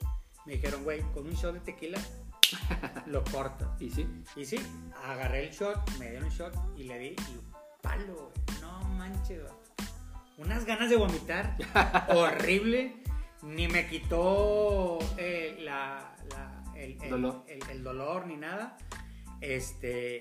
Me 0.47 0.53
dijeron, 0.55 0.85
güey, 0.85 1.01
con 1.13 1.27
un 1.27 1.33
shot 1.35 1.55
de 1.55 1.61
tequila 1.61 1.99
lo 3.07 3.25
corto. 3.25 3.75
¿Y 3.81 3.91
sí? 3.91 4.07
Y 4.37 4.45
sí, 4.45 4.61
agarré 5.05 5.49
el 5.49 5.53
shot, 5.53 5.91
me 5.99 6.11
dieron 6.11 6.25
un 6.25 6.31
shot 6.31 6.55
y 6.77 6.85
le 6.85 6.99
di 6.99 7.07
y 7.09 7.41
palo, 7.83 8.31
güey. 8.35 8.61
No 8.61 8.81
manches, 8.91 9.41
güey. 9.43 9.53
Unas 10.37 10.65
ganas 10.65 10.91
de 10.91 10.97
vomitar 10.97 11.57
horrible. 12.15 12.97
Ni 13.43 13.69
me 13.69 13.87
quitó 13.89 14.99
eh, 15.19 15.59
la, 15.61 16.17
la- 16.31 16.65
el, 16.77 16.97
el- 17.03 17.11
Dolor. 17.11 17.45
el- 17.47 17.71
el 17.71 17.85
dolor 17.85 18.27
ni 18.27 18.37
nada. 18.37 18.77
Este, 19.41 20.21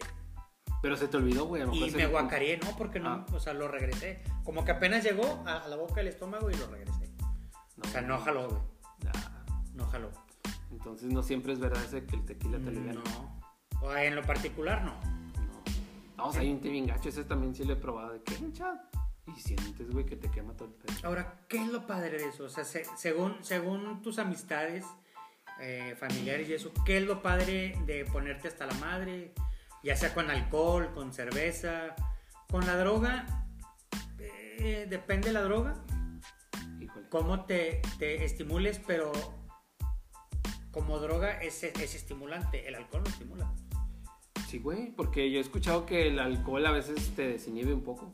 Pero 0.82 0.98
se 0.98 1.08
te 1.08 1.18
olvidó, 1.18 1.46
güey. 1.46 1.64
y 1.64 1.92
me 1.92 2.08
guacareé, 2.08 2.58
¿no? 2.58 2.76
Porque 2.78 3.00
no, 3.00 3.10
Ah. 3.10 3.26
o 3.34 3.40
sea, 3.40 3.54
lo 3.54 3.68
regresé. 3.68 4.22
Como 4.44 4.66
que 4.66 4.72
apenas 4.72 5.04
llegó 5.04 5.44
a, 5.46 5.60
a 5.64 5.68
la 5.68 5.76
boca 5.76 5.96
del 5.96 6.08
estómago 6.08 6.50
y 6.52 6.56
lo 6.56 6.68
regresé. 6.68 7.10
O 7.84 7.88
sea, 7.88 8.02
no 8.02 8.18
jaló, 8.20 8.50
güey. 8.50 8.62
No 9.76 9.86
jaló. 9.88 10.12
entonces 10.72 11.10
no 11.12 11.24
siempre 11.24 11.54
es 11.54 11.60
verdad 11.60 11.84
ese 11.84 12.06
que 12.06 12.16
el 12.16 12.26
tequila 12.26 12.58
te 12.60 12.68
alivia. 12.70 12.94
No. 12.94 13.42
O 13.82 13.96
en 13.96 14.16
lo 14.16 14.24
particular, 14.24 14.84
no. 14.84 14.94
No. 14.94 15.64
Vamos, 16.16 16.36
hay 16.38 16.52
un 16.52 16.62
té 16.62 16.70
bien 16.70 16.86
gacho. 16.88 17.10
Ese 17.10 17.24
también 17.24 17.54
sí 17.56 17.64
lo 17.64 17.74
he 17.74 17.76
probado. 17.78 18.14
¿De 18.14 18.22
qué, 18.24 18.36
chat? 18.54 18.78
Y 19.26 19.40
sientes, 19.40 19.90
güey, 19.92 20.06
que 20.06 20.16
te 20.16 20.30
quema 20.30 20.54
todo 20.56 20.68
el 20.70 20.74
pedo. 20.76 21.08
Ahora, 21.08 21.46
¿qué 21.48 21.62
es 21.62 21.68
lo 21.70 21.88
padre 21.88 22.18
de 22.18 22.28
eso? 22.28 22.44
O 22.46 22.50
sea, 22.50 22.64
se- 22.66 22.86
según, 22.98 23.38
según 23.42 24.02
tus 24.02 24.20
amistades, 24.20 24.86
eh, 25.60 25.96
familiares 26.00 26.50
y 26.50 26.54
eso, 26.54 26.72
¿qué 26.86 26.98
es 26.98 27.04
lo 27.04 27.22
padre 27.22 27.78
de 27.86 28.06
ponerte 28.06 28.48
hasta 28.48 28.66
la 28.66 28.74
madre? 28.76 29.34
Ya 29.84 29.96
sea 29.96 30.14
con 30.14 30.30
alcohol, 30.30 30.92
con 30.94 31.14
cerveza, 31.14 31.96
con 32.50 32.66
la 32.66 32.78
droga. 32.78 33.26
eh, 34.20 34.88
depende 34.90 35.28
de 35.28 35.34
la 35.34 35.42
droga, 35.42 35.84
Híjole. 36.80 37.08
cómo 37.10 37.46
te, 37.46 37.82
te 38.00 38.24
estimules, 38.24 38.80
pero 38.86 39.12
como 40.72 41.00
droga 41.00 41.42
es, 41.42 41.64
es 41.64 41.96
estimulante. 41.96 42.68
El 42.68 42.76
alcohol 42.76 43.04
no 43.04 43.10
estimula. 43.10 43.54
Sí, 44.48 44.60
güey, 44.60 44.92
porque 44.96 45.32
yo 45.32 45.40
he 45.40 45.42
escuchado 45.42 45.86
que 45.86 46.08
el 46.08 46.20
alcohol 46.20 46.66
a 46.66 46.72
veces 46.72 47.16
te 47.16 47.28
desinhibe 47.28 47.74
un 47.74 47.84
poco. 47.84 48.12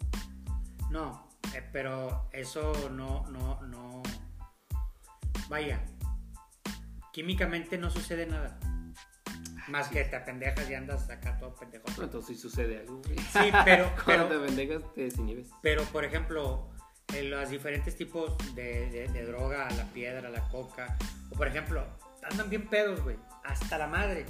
No, 0.90 1.28
eh, 1.54 1.64
pero 1.72 2.30
eso 2.32 2.90
no, 2.92 3.26
no, 3.30 3.62
no. 3.62 4.02
Vaya, 5.50 5.84
químicamente 7.14 7.78
no 7.78 7.90
sucede 7.90 8.26
nada. 8.26 8.60
Más 9.68 9.88
que 9.90 10.04
te 10.04 10.16
apendejas 10.16 10.68
y 10.70 10.74
andas 10.74 11.10
acá 11.10 11.38
todo 11.38 11.54
pendejo. 11.56 11.86
Entonces 12.02 12.26
sí 12.36 12.42
sucede 12.42 12.80
algo, 12.80 13.02
güey. 13.06 13.18
Sí, 13.18 13.52
pero, 13.66 13.92
Cuando 14.06 14.28
pero, 14.28 14.42
te 14.42 14.48
pendejas 14.48 14.94
te 14.96 15.02
desinhibes. 15.02 15.50
pero 15.62 15.84
por 15.86 16.04
ejemplo, 16.06 16.70
en 17.14 17.30
los 17.30 17.50
diferentes 17.50 17.96
tipos 17.96 18.36
de, 18.56 18.90
de- 18.90 19.08
de 19.10 19.26
droga, 19.26 19.70
la 19.78 19.84
piedra, 19.86 20.30
la 20.30 20.48
coca, 20.50 20.98
o 21.32 21.36
por 21.36 21.48
ejemplo, 21.48 21.86
andan 22.30 22.50
bien 22.50 22.68
pedos, 22.68 23.02
güey, 23.04 23.18
hasta 23.44 23.78
la 23.78 23.88
madre. 23.88 24.26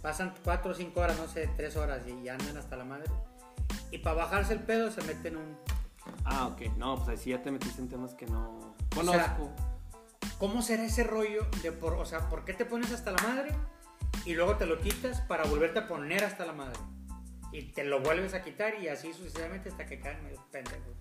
Pasan 0.00 0.32
4 0.44 0.70
o 0.70 0.74
5 0.74 1.00
horas, 1.00 1.18
no 1.18 1.26
sé, 1.28 1.50
3 1.56 1.76
horas 1.76 2.02
y 2.06 2.28
andan 2.28 2.56
hasta 2.56 2.76
la 2.76 2.84
madre. 2.84 3.10
Y 3.90 3.98
para 3.98 4.16
bajarse 4.16 4.52
el 4.54 4.60
pedo 4.60 4.90
se 4.90 5.02
meten 5.02 5.36
un 5.36 5.56
Ah, 6.24 6.46
ok. 6.46 6.76
No, 6.76 6.96
pues 6.96 7.08
ahí 7.08 7.16
sí 7.16 7.30
ya 7.30 7.42
te 7.42 7.50
metiste 7.50 7.80
en 7.82 7.88
temas 7.88 8.14
que 8.14 8.26
no 8.26 8.58
O 8.58 9.04
sea, 9.04 9.36
conozco. 9.36 9.52
¿Cómo 10.38 10.62
será 10.62 10.84
ese 10.84 11.04
rollo 11.04 11.46
de 11.62 11.72
por, 11.72 11.94
o 11.94 12.04
sea, 12.04 12.28
por 12.28 12.44
qué 12.44 12.52
te 12.52 12.64
pones 12.64 12.92
hasta 12.92 13.10
la 13.10 13.22
madre? 13.22 13.52
y 14.26 14.34
luego 14.34 14.56
te 14.56 14.66
lo 14.66 14.78
quitas 14.80 15.20
para 15.22 15.44
volverte 15.44 15.78
a 15.78 15.86
poner 15.86 16.24
hasta 16.24 16.44
la 16.44 16.52
madre. 16.52 16.78
Y 17.52 17.62
te 17.72 17.84
lo 17.84 18.00
vuelves 18.00 18.34
a 18.34 18.42
quitar 18.42 18.74
y 18.82 18.88
así 18.88 19.12
sucesivamente 19.12 19.68
hasta 19.68 19.86
que 19.86 20.00
caen 20.00 20.22
medio 20.24 20.44
pendejos. 20.50 20.96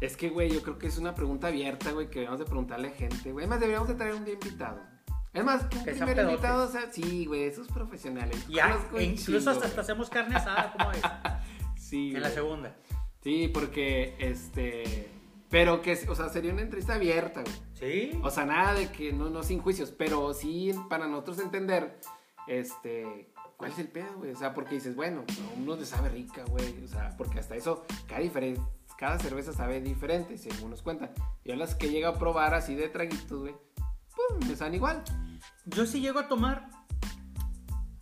Es 0.00 0.16
que, 0.16 0.30
güey, 0.30 0.50
yo 0.50 0.62
creo 0.62 0.78
que 0.78 0.86
es 0.86 0.96
una 0.96 1.14
pregunta 1.14 1.48
abierta, 1.48 1.92
güey, 1.92 2.08
que 2.08 2.20
debemos 2.20 2.38
de 2.38 2.46
preguntarle 2.46 2.88
a 2.88 2.92
gente, 2.92 3.32
güey. 3.32 3.44
Además, 3.44 3.60
deberíamos 3.60 3.88
de 3.88 3.94
traer 3.94 4.14
un 4.14 4.24
día 4.24 4.34
invitado. 4.34 4.80
Es 5.32 5.44
más, 5.44 5.64
que 5.66 5.92
primer 5.92 6.18
invitado, 6.18 6.66
o 6.66 6.72
sea, 6.72 6.90
sí, 6.90 7.26
güey, 7.26 7.44
esos 7.44 7.68
profesionales. 7.68 8.48
Ya, 8.48 8.80
e 8.96 9.02
incluso 9.04 9.50
hasta, 9.50 9.80
hacemos 9.80 10.08
carne 10.08 10.36
asada, 10.36 10.72
¿cómo 10.76 10.90
es? 10.92 11.02
Sí, 11.76 12.14
En 12.14 12.22
la 12.22 12.30
segunda. 12.30 12.76
Sí, 13.22 13.50
porque, 13.52 14.14
este... 14.20 15.10
Pero 15.50 15.82
que, 15.82 15.98
o 16.08 16.14
sea, 16.14 16.28
sería 16.28 16.52
una 16.52 16.62
entrevista 16.62 16.94
abierta, 16.94 17.42
güey. 17.42 17.56
¿Sí? 17.74 18.20
O 18.22 18.30
sea, 18.30 18.46
nada 18.46 18.72
de 18.74 18.90
que, 18.90 19.12
no, 19.12 19.30
no 19.30 19.42
sin 19.42 19.58
juicios, 19.60 19.90
pero 19.90 20.32
sí 20.32 20.72
para 20.88 21.08
nosotros 21.08 21.40
entender, 21.40 21.98
este, 22.46 23.32
cuál 23.56 23.72
es 23.72 23.78
el 23.78 23.88
pedo, 23.88 24.14
güey. 24.16 24.30
O 24.30 24.36
sea, 24.36 24.54
porque 24.54 24.76
dices, 24.76 24.94
bueno, 24.94 25.24
a 25.28 25.58
uno 25.58 25.76
le 25.76 25.84
sabe 25.84 26.08
rica, 26.08 26.44
güey. 26.48 26.84
O 26.84 26.88
sea, 26.88 27.16
porque 27.18 27.40
hasta 27.40 27.56
eso, 27.56 27.84
cada, 28.06 28.22
cada 28.96 29.18
cerveza 29.18 29.52
sabe 29.52 29.80
diferente, 29.80 30.38
según 30.38 30.70
nos 30.70 30.82
cuentan. 30.82 31.10
Yo 31.44 31.56
las 31.56 31.74
que 31.74 31.90
llego 31.90 32.08
a 32.08 32.18
probar 32.18 32.54
así 32.54 32.74
de 32.76 32.88
traguitos, 32.88 33.40
güey, 33.40 33.54
pues 34.14 34.48
me 34.48 34.54
saben 34.56 34.74
igual. 34.74 35.02
Yo 35.66 35.84
sí 35.84 36.00
llego 36.00 36.20
a 36.20 36.28
tomar. 36.28 36.70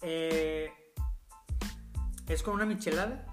eh, 0.02 0.70
es 2.28 2.42
con 2.42 2.54
una 2.54 2.66
michelada. 2.66 3.24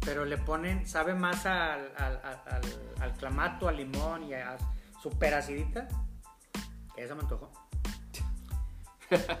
Pero 0.00 0.24
le 0.24 0.38
ponen, 0.38 0.86
sabe 0.86 1.14
más 1.14 1.44
al, 1.46 1.92
al, 1.96 2.20
al- 3.00 3.12
clamato, 3.18 3.68
al 3.68 3.76
limón 3.76 4.24
y 4.24 4.34
a 4.34 4.56
super 5.02 5.34
acidita. 5.34 5.88
Que 6.94 7.04
esa 7.04 7.14
me 7.14 7.22
antojó. 7.22 7.50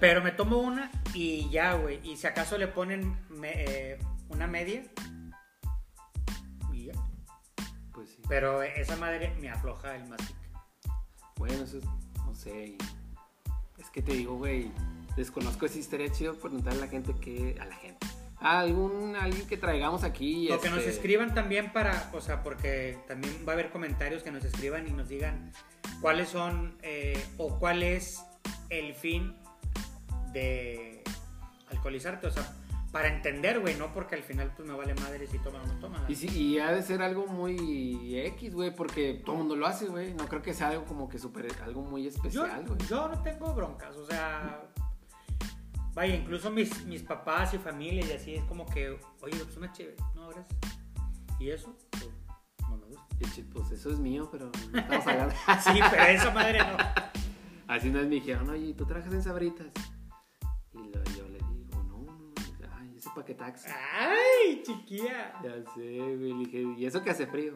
Pero 0.00 0.22
me 0.22 0.32
tomo 0.32 0.58
una 0.58 0.90
y 1.14 1.48
ya, 1.50 1.74
güey. 1.74 2.00
Y 2.08 2.16
si 2.16 2.26
acaso 2.26 2.56
le 2.58 2.68
ponen 2.68 3.16
me- 3.28 3.64
eh, 3.64 3.98
una 4.30 4.46
media. 4.46 4.82
Y 6.72 6.86
ya. 6.86 6.92
Pues 7.92 8.10
sí. 8.10 8.22
Pero 8.28 8.62
esa 8.62 8.96
madre 8.96 9.34
me 9.40 9.50
afloja 9.50 9.94
el 9.96 10.08
mastic. 10.08 10.36
Bueno, 11.36 11.64
eso 11.64 11.78
es, 11.78 11.84
no 12.24 12.34
sé. 12.34 12.76
Es 13.78 13.90
que 13.90 14.02
te 14.02 14.12
digo, 14.12 14.36
güey, 14.36 14.72
desconozco 15.16 15.68
si 15.68 15.80
estaría 15.80 16.10
chido 16.10 16.34
preguntarle 16.34 16.80
a 16.80 16.84
la 16.86 16.90
gente 16.90 17.14
que, 17.14 17.56
a 17.60 17.64
la 17.64 17.74
gente. 17.76 18.06
A 18.40 18.60
algún, 18.60 19.16
alguien 19.16 19.46
que 19.46 19.56
traigamos 19.56 20.04
aquí. 20.04 20.50
O 20.52 20.60
que 20.60 20.70
nos 20.70 20.80
este, 20.80 20.90
escriban 20.90 21.34
también 21.34 21.72
para, 21.72 22.10
o 22.12 22.20
sea, 22.20 22.42
porque 22.42 22.98
también 23.08 23.44
va 23.46 23.52
a 23.52 23.54
haber 23.54 23.70
comentarios 23.70 24.22
que 24.22 24.30
nos 24.30 24.44
escriban 24.44 24.86
y 24.86 24.92
nos 24.92 25.08
digan 25.08 25.52
cuáles 26.00 26.28
son 26.28 26.76
eh, 26.82 27.22
o 27.36 27.58
cuál 27.58 27.82
es 27.82 28.22
el 28.70 28.94
fin 28.94 29.36
de 30.32 31.02
alcoholizarte, 31.70 32.26
o 32.26 32.30
sea, 32.30 32.54
para 32.92 33.08
entender, 33.08 33.60
güey, 33.60 33.74
no 33.74 33.92
porque 33.92 34.14
al 34.14 34.22
final 34.22 34.50
pues 34.56 34.66
me 34.66 34.74
vale 34.74 34.94
madre 34.94 35.26
si 35.26 35.38
toman 35.38 35.62
o 35.62 35.66
no 35.66 35.78
toman. 35.78 36.04
Y, 36.08 36.14
sí, 36.14 36.28
y 36.28 36.58
ha 36.58 36.72
de 36.72 36.82
ser 36.82 37.02
algo 37.02 37.26
muy 37.26 38.18
X, 38.18 38.54
güey, 38.54 38.74
porque 38.74 39.20
todo 39.24 39.34
el 39.34 39.38
mundo 39.40 39.56
lo 39.56 39.66
hace, 39.66 39.86
güey. 39.86 40.14
No 40.14 40.26
creo 40.26 40.40
que 40.40 40.54
sea 40.54 40.68
algo 40.68 40.84
como 40.84 41.08
que 41.08 41.18
súper, 41.18 41.48
algo 41.62 41.82
muy 41.82 42.06
especial, 42.06 42.64
güey. 42.66 42.78
yo 42.88 43.08
no 43.08 43.22
tengo 43.22 43.52
broncas, 43.52 43.94
o 43.96 44.06
sea, 44.06 44.62
vaya, 45.98 46.14
incluso 46.14 46.48
mis, 46.48 46.86
mis 46.86 47.02
papás 47.02 47.52
y 47.54 47.58
familia 47.58 48.06
y 48.06 48.12
así 48.12 48.36
es 48.36 48.44
como 48.44 48.64
que, 48.66 48.96
oye, 49.20 49.36
pues 49.44 49.56
una 49.56 49.72
chévere, 49.72 49.96
no, 50.14 50.28
gracias. 50.28 50.56
¿Y 51.40 51.50
eso? 51.50 51.76
Pues, 51.90 52.08
no 52.68 52.76
me 52.76 52.86
gusta. 52.86 53.04
Y 53.18 53.42
Pues 53.42 53.72
eso 53.72 53.90
es 53.90 53.98
mío, 53.98 54.28
pero 54.30 54.48
no 54.70 54.78
estamos 54.78 55.06
hablando. 55.08 55.34
Sí, 55.60 55.80
pero 55.90 56.04
esa 56.04 56.30
madre 56.30 56.60
no. 56.60 56.76
Así 57.66 57.88
una 57.88 57.98
vez 57.98 58.08
me 58.08 58.14
dijeron, 58.14 58.48
oye, 58.48 58.74
¿tú 58.74 58.86
trabajas 58.86 59.12
en 59.12 59.24
Sabritas? 59.24 59.66
Y 60.72 60.78
lo- 60.78 61.02
yo 61.16 61.28
le 61.28 61.38
digo, 61.38 61.82
no, 61.88 62.04
no, 62.04 62.32
ay, 62.78 62.94
ese 62.96 63.10
paquetaxi. 63.12 63.68
¡Ay, 63.68 64.62
chiquilla! 64.64 65.32
Ya 65.42 65.64
sé, 65.74 65.98
güey, 65.98 66.32
le 66.32 66.44
dije, 66.44 66.62
¿y 66.78 66.86
eso 66.86 67.02
que 67.02 67.10
hace 67.10 67.26
frío? 67.26 67.54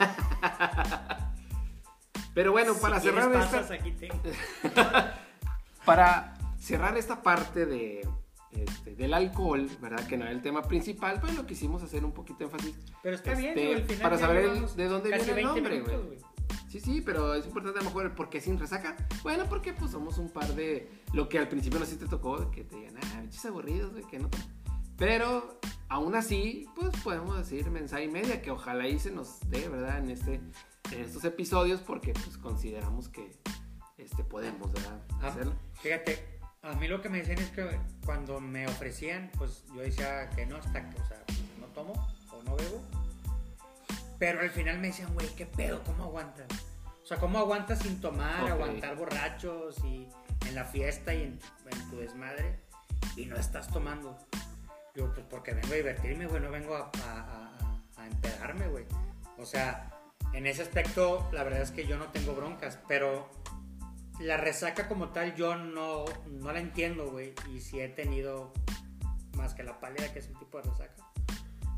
Pero 2.34 2.50
bueno, 2.50 2.74
para 2.74 2.98
cerrar 2.98 3.30
quieres 3.30 3.44
esta... 3.44 3.60
pasas, 3.60 3.80
aquí 3.80 3.92
tengo. 3.92 4.20
Para 5.84 6.33
cerrar 6.64 6.96
esta 6.96 7.22
parte 7.22 7.66
de, 7.66 8.08
este, 8.52 8.94
del 8.94 9.12
alcohol, 9.14 9.68
¿verdad? 9.80 10.06
Que 10.06 10.16
no 10.16 10.24
era 10.24 10.32
el 10.32 10.42
tema 10.42 10.62
principal, 10.62 11.20
pues 11.20 11.34
lo 11.36 11.46
quisimos 11.46 11.82
hacer 11.82 12.04
un 12.04 12.12
poquito 12.12 12.44
énfasis. 12.44 12.74
Pero 13.02 13.16
está 13.16 13.34
bien, 13.34 13.50
Este, 13.50 13.60
digo, 13.60 13.74
al 13.74 13.82
final 13.84 14.02
para 14.02 14.18
saber 14.18 14.44
el- 14.44 14.76
de 14.76 14.88
dónde 14.88 15.08
viene 15.10 15.24
el 15.24 15.34
20 15.34 15.42
nombre, 15.42 15.80
güey. 15.80 16.18
Sí, 16.68 16.80
sí, 16.80 17.00
pero 17.02 17.34
es 17.34 17.46
importante 17.46 17.78
a 17.78 17.82
lo 17.82 17.88
mejor 17.90 18.06
el 18.06 18.12
por 18.12 18.28
qué 18.30 18.40
sin 18.40 18.58
resaca. 18.58 18.96
Bueno, 19.22 19.44
porque 19.48 19.72
pues 19.74 19.92
somos 19.92 20.18
un 20.18 20.28
par 20.30 20.54
de... 20.54 20.90
Lo 21.12 21.28
que 21.28 21.38
al 21.38 21.48
principio 21.48 21.78
no 21.78 21.86
sí 21.86 21.96
te 21.96 22.06
tocó, 22.06 22.38
de 22.38 22.50
que 22.50 22.64
te 22.64 22.76
digan, 22.76 22.96
ah, 23.14 23.20
bichos 23.22 23.44
aburridos, 23.44 23.92
güey, 23.92 24.04
que 24.04 24.18
no... 24.18 24.28
Pero 24.96 25.58
aún 25.88 26.14
así, 26.14 26.66
pues 26.74 26.90
podemos 27.02 27.36
decir 27.36 27.70
mensaje 27.70 28.04
y 28.04 28.08
media, 28.08 28.42
que 28.42 28.50
ojalá 28.50 28.88
y 28.88 28.98
se 28.98 29.10
nos 29.10 29.38
dé, 29.50 29.68
¿verdad? 29.68 29.98
En, 29.98 30.10
este, 30.10 30.34
en 30.92 31.00
estos 31.00 31.24
episodios, 31.24 31.80
porque 31.80 32.12
pues 32.12 32.36
consideramos 32.38 33.08
que 33.08 33.30
este, 33.96 34.24
podemos, 34.24 34.72
¿verdad? 34.72 35.00
Ah, 35.20 35.28
Hacerlo. 35.28 35.52
Fíjate, 35.80 36.33
a 36.64 36.72
mí 36.74 36.88
lo 36.88 37.00
que 37.02 37.08
me 37.08 37.18
decían 37.18 37.38
es 37.38 37.50
que 37.50 37.78
cuando 38.04 38.40
me 38.40 38.66
ofrecían, 38.66 39.30
pues 39.38 39.64
yo 39.74 39.80
decía 39.82 40.28
que 40.30 40.46
no, 40.46 40.56
hasta 40.56 40.88
que, 40.90 41.00
o 41.00 41.06
sea, 41.06 41.18
no 41.60 41.66
tomo 41.68 41.92
o 42.32 42.42
no 42.44 42.56
bebo. 42.56 42.82
Pero 44.18 44.40
al 44.40 44.50
final 44.50 44.78
me 44.78 44.88
decían, 44.88 45.12
güey, 45.14 45.28
¿qué 45.34 45.46
pedo? 45.46 45.82
¿Cómo 45.84 46.04
aguantas? 46.04 46.46
O 47.02 47.06
sea, 47.06 47.18
¿cómo 47.18 47.38
aguantas 47.38 47.80
sin 47.80 48.00
tomar, 48.00 48.44
aguantar 48.50 48.96
borrachos 48.96 49.76
y 49.84 50.08
en 50.48 50.54
la 50.54 50.64
fiesta 50.64 51.12
y 51.14 51.22
en, 51.22 51.40
en 51.70 51.90
tu 51.90 51.98
desmadre 51.98 52.60
y 53.16 53.26
no 53.26 53.36
estás 53.36 53.68
tomando? 53.68 54.16
Digo, 54.94 55.12
pues 55.12 55.26
porque 55.28 55.52
vengo 55.52 55.72
a 55.72 55.76
divertirme, 55.76 56.26
güey, 56.26 56.40
no 56.40 56.50
vengo 56.50 56.76
a, 56.76 56.90
a, 57.04 57.20
a- 57.98 58.00
a 58.02 58.06
empedarme, 58.06 58.68
güey. 58.68 58.84
O 59.38 59.44
sea, 59.44 59.90
en 60.32 60.46
ese 60.46 60.62
aspecto, 60.62 61.28
la 61.32 61.42
verdad 61.44 61.60
es 61.62 61.70
que 61.72 61.86
yo 61.86 61.96
no 61.98 62.06
tengo 62.06 62.34
broncas, 62.34 62.78
pero 62.88 63.28
la 64.20 64.36
resaca 64.36 64.88
como 64.88 65.08
tal 65.10 65.34
yo 65.34 65.56
no, 65.56 66.04
no 66.30 66.52
la 66.52 66.60
entiendo, 66.60 67.10
güey. 67.10 67.34
Y 67.52 67.60
si 67.60 67.80
he 67.80 67.88
tenido 67.88 68.52
más 69.36 69.54
que 69.54 69.62
la 69.62 69.80
pálida, 69.80 70.12
que 70.12 70.20
es 70.20 70.28
un 70.28 70.38
tipo 70.38 70.58
de 70.58 70.70
resaca, 70.70 70.94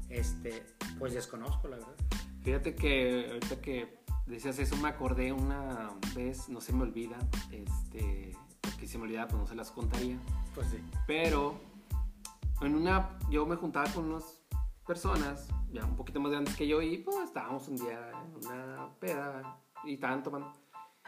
este, 0.09 0.65
pues 0.99 1.15
desconozco, 1.15 1.69
la 1.69 1.77
verdad. 1.77 1.95
Fíjate 2.43 2.75
que 2.75 3.27
ahorita 3.33 3.61
que 3.61 3.99
decías 4.27 4.59
eso 4.59 4.77
me 4.77 4.89
acordé 4.89 5.33
una 5.33 5.91
vez, 6.15 6.49
no 6.49 6.61
se 6.61 6.73
me 6.73 6.83
olvida, 6.83 7.17
este, 7.51 8.37
porque 8.61 8.81
si 8.87 8.89
se 8.89 8.99
me 8.99 9.05
olvida 9.05 9.27
pues 9.27 9.41
no 9.41 9.47
se 9.47 9.55
las 9.55 9.71
contaría, 9.71 10.19
Pues 10.55 10.69
sí. 10.69 10.79
pero 11.07 11.59
en 12.61 12.75
una, 12.75 13.19
yo 13.31 13.47
me 13.47 13.57
juntaba 13.57 13.91
con 13.93 14.05
unas 14.13 14.43
personas 14.87 15.49
ya 15.73 15.85
un 15.85 15.97
poquito 15.97 16.21
más 16.21 16.31
grandes 16.31 16.55
que 16.55 16.69
yo 16.69 16.81
y 16.81 16.99
pues 16.99 17.17
estábamos 17.25 17.67
un 17.67 17.77
día 17.77 18.13
en 18.13 18.47
una 18.47 18.91
peda 19.01 19.59
y 19.85 19.95
estaban 19.95 20.23
tomando 20.23 20.53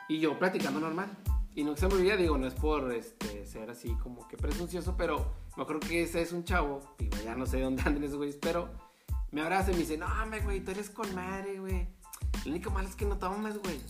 y 0.09 0.19
yo 0.19 0.39
platicando 0.39 0.81
normal. 0.81 1.17
Y 1.55 1.65
no 1.65 1.77
se 1.77 1.89
me 1.89 1.95
olvida, 1.95 2.17
digo, 2.17 2.39
no 2.39 2.47
es 2.47 2.55
por 2.55 2.93
este, 2.93 3.45
ser 3.45 3.69
así 3.71 3.93
como 3.97 4.29
que 4.29 4.37
presuncioso, 4.37 4.97
pero 4.97 5.35
me 5.57 5.65
acuerdo 5.65 5.81
que 5.89 6.03
ese 6.03 6.23
es 6.23 6.33
un 6.33 6.45
chavo, 6.45 6.95
digo, 6.99 7.17
ya 7.25 7.35
no 7.35 7.47
sé 7.47 7.57
de 7.57 7.65
dónde 7.65 7.83
andan 7.87 8.05
esos 8.05 8.17
güeyes, 8.17 8.39
pero 8.41 8.69
me 9.33 9.43
abraza 9.43 9.71
y 9.71 9.75
me 9.75 9.81
dice, 9.81 9.99
no, 9.99 10.07
hombre, 10.23 10.41
güey, 10.41 10.61
tú 10.61 10.71
eres 10.71 10.89
con 10.89 11.13
madre, 11.15 11.59
güey. 11.59 11.89
Lo 12.45 12.53
único 12.53 12.71
malo 12.71 12.89
es 12.89 12.95
que 12.95 13.05
no 13.05 13.19
tomas, 13.19 13.59
güey. 13.59 13.81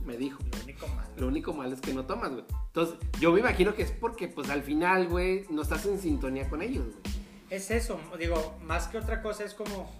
Me 0.00 0.16
dijo. 0.16 0.38
Lo 0.52 0.62
único 0.62 0.86
malo. 0.88 1.10
Lo 1.16 1.26
único 1.26 1.52
malo 1.52 1.74
es 1.74 1.80
que 1.80 1.92
no 1.92 2.04
tomas, 2.04 2.30
güey. 2.30 2.44
Entonces, 2.66 2.96
yo 3.18 3.32
me 3.32 3.40
imagino 3.40 3.74
que 3.74 3.82
es 3.82 3.90
porque, 3.90 4.28
pues, 4.28 4.50
al 4.50 4.62
final, 4.62 5.08
güey, 5.08 5.46
no 5.50 5.62
estás 5.62 5.86
en 5.86 5.98
sintonía 5.98 6.48
con 6.48 6.62
ellos, 6.62 6.84
güey. 6.84 7.16
Es 7.50 7.70
eso, 7.70 7.98
digo, 8.18 8.58
más 8.62 8.88
que 8.88 8.98
otra 8.98 9.22
cosa 9.22 9.44
es 9.44 9.54
como, 9.54 9.90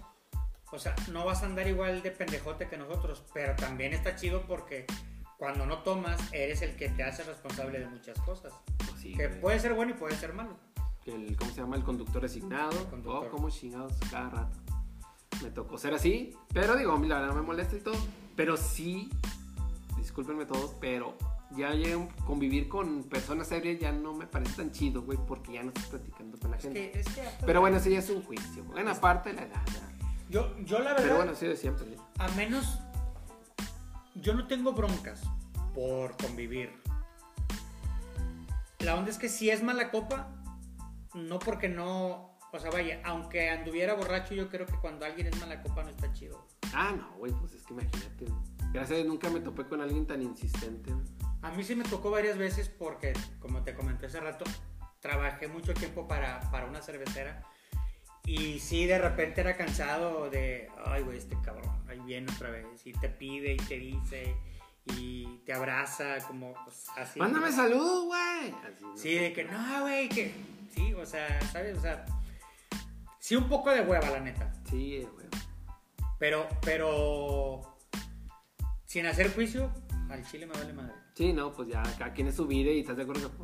o 0.71 0.79
sea, 0.79 0.95
no 1.11 1.25
vas 1.25 1.43
a 1.43 1.45
andar 1.45 1.67
igual 1.67 2.01
de 2.03 2.11
pendejote 2.11 2.67
que 2.67 2.77
nosotros, 2.77 3.23
pero 3.33 3.55
también 3.55 3.93
está 3.93 4.15
chido 4.15 4.43
porque 4.47 4.85
cuando 5.37 5.65
no 5.65 5.79
tomas 5.83 6.19
eres 6.33 6.61
el 6.61 6.75
que 6.75 6.89
te 6.89 7.03
hace 7.03 7.23
responsable 7.23 7.79
de 7.79 7.87
muchas 7.87 8.19
cosas. 8.21 8.53
Sí, 8.99 9.13
Que 9.13 9.27
güey. 9.27 9.41
puede 9.41 9.59
ser 9.59 9.73
bueno 9.73 9.91
y 9.91 9.95
puede 9.95 10.15
ser 10.15 10.33
malo. 10.33 10.57
el, 11.05 11.35
¿cómo 11.37 11.51
se 11.51 11.61
llama? 11.61 11.75
El 11.75 11.83
conductor 11.83 12.21
designado. 12.21 12.71
Conductor. 12.89 13.27
Oh, 13.27 13.31
como 13.31 13.49
chingados 13.49 13.93
cada 14.11 14.29
rato. 14.29 14.57
Me 15.43 15.51
tocó 15.51 15.77
ser 15.77 15.93
así, 15.93 16.35
pero 16.53 16.75
digo, 16.75 16.97
la 16.97 17.19
verdad 17.19 17.27
no 17.35 17.41
me 17.41 17.41
molesta 17.47 17.75
y 17.75 17.79
todo. 17.81 17.95
Pero 18.35 18.57
sí, 18.57 19.09
discúlpenme 19.97 20.45
todos, 20.45 20.73
pero 20.81 21.15
ya 21.55 21.71
llegué 21.71 21.93
a 21.93 22.25
convivir 22.25 22.67
con 22.67 23.03
personas 23.03 23.51
ebrias 23.51 23.79
ya 23.79 23.91
no 23.91 24.13
me 24.13 24.25
parece 24.27 24.55
tan 24.55 24.71
chido, 24.71 25.03
güey, 25.03 25.17
porque 25.27 25.53
ya 25.53 25.61
no 25.63 25.69
estás 25.69 25.85
platicando 25.85 26.37
con 26.39 26.51
la 26.51 26.57
Es 26.57 26.63
gente. 26.63 26.91
que, 26.91 26.99
es 26.99 27.07
que 27.07 27.21
Pero 27.45 27.61
bueno, 27.61 27.77
ya 27.79 27.99
es 27.99 28.09
un 28.09 28.23
juicio. 28.23 28.63
Bueno, 28.65 28.91
aparte 28.91 29.29
de 29.29 29.35
la 29.35 29.43
edad. 29.43 29.61
yo, 30.29 30.57
yo 30.65 30.79
la 30.79 30.89
verdad, 30.91 31.03
Pero 31.03 31.15
bueno, 31.17 31.35
sí 31.35 31.45
de 31.45 31.55
siempre. 31.55 31.85
a 32.17 32.27
menos, 32.29 32.79
yo 34.21 34.33
no 34.33 34.47
tengo 34.47 34.73
broncas 34.73 35.21
por 35.73 36.15
convivir. 36.17 36.71
La 38.79 38.95
onda 38.95 39.09
es 39.09 39.17
que 39.17 39.29
si 39.29 39.49
es 39.49 39.63
mala 39.63 39.91
copa, 39.91 40.29
no 41.13 41.39
porque 41.39 41.69
no, 41.69 42.37
o 42.51 42.59
sea, 42.59 42.69
vaya, 42.71 43.01
aunque 43.03 43.49
anduviera 43.49 43.93
borracho, 43.93 44.33
yo 44.33 44.49
creo 44.49 44.65
que 44.65 44.75
cuando 44.75 45.05
alguien 45.05 45.27
es 45.27 45.39
mala 45.39 45.61
copa 45.61 45.83
no 45.83 45.89
está 45.89 46.11
chido. 46.13 46.47
Ah, 46.73 46.93
no, 46.95 47.17
güey, 47.17 47.31
pues 47.33 47.53
es 47.53 47.63
que 47.63 47.73
imagínate. 47.73 48.25
Gracias 48.71 48.91
a 48.91 48.95
Dios 48.95 49.07
nunca 49.07 49.29
me 49.29 49.39
topé 49.39 49.65
con 49.65 49.81
alguien 49.81 50.05
tan 50.05 50.21
insistente. 50.21 50.93
A 51.41 51.51
mí 51.51 51.63
sí 51.63 51.75
me 51.75 51.83
tocó 51.83 52.11
varias 52.11 52.37
veces 52.37 52.69
porque, 52.69 53.13
como 53.39 53.63
te 53.63 53.73
comenté 53.73 54.07
hace 54.07 54.19
rato, 54.19 54.45
trabajé 54.99 55.47
mucho 55.47 55.73
tiempo 55.73 56.07
para, 56.07 56.39
para 56.51 56.65
una 56.65 56.81
cervecera. 56.81 57.43
Y 58.27 58.59
sí, 58.59 58.85
de 58.85 58.99
repente 58.99 59.39
era 59.39 59.55
cansado 59.55 60.29
de, 60.29 60.69
ay, 60.85 61.01
güey, 61.01 61.17
este 61.17 61.37
cabrón, 61.41 61.73
ahí 61.87 61.99
viene 62.05 62.29
otra 62.29 62.49
vez. 62.49 62.65
Y 62.85 62.91
te 62.91 63.07
pide 63.07 63.53
y 63.53 63.57
te 63.57 63.79
dice 63.79 64.35
y 64.97 65.37
te 65.45 65.53
abraza, 65.53 66.17
como 66.27 66.53
pues, 66.65 66.87
así. 66.97 67.19
Mándame 67.19 67.53
saludos, 67.53 68.05
güey. 68.05 68.51
¿no? 68.81 68.97
Sí, 68.97 69.15
de 69.15 69.31
que 69.31 69.45
no, 69.45 69.81
güey, 69.81 70.09
que. 70.09 70.33
Sí, 70.75 70.93
o 70.93 71.05
sea, 71.05 71.41
¿sabes? 71.51 71.77
O 71.77 71.81
sea, 71.81 72.05
sí, 73.17 73.37
un 73.37 73.47
poco 73.47 73.71
de 73.71 73.81
hueva, 73.81 74.09
la 74.09 74.19
neta. 74.19 74.53
Sí, 74.69 75.07
güey. 75.13 75.27
Pero, 76.19 76.49
pero. 76.61 77.77
Sin 78.83 79.05
hacer 79.05 79.33
juicio, 79.33 79.71
al 80.09 80.25
chile 80.25 80.47
me 80.47 80.53
vale 80.53 80.73
madre. 80.73 80.93
Sí, 81.13 81.31
no, 81.31 81.53
pues 81.53 81.69
ya 81.69 81.81
cada 81.97 82.11
quien 82.11 82.27
es 82.27 82.35
su 82.35 82.45
vida 82.45 82.71
y 82.71 82.81
estás 82.81 82.97
de 82.97 83.03
acuerdo 83.03 83.31
que 83.31 83.37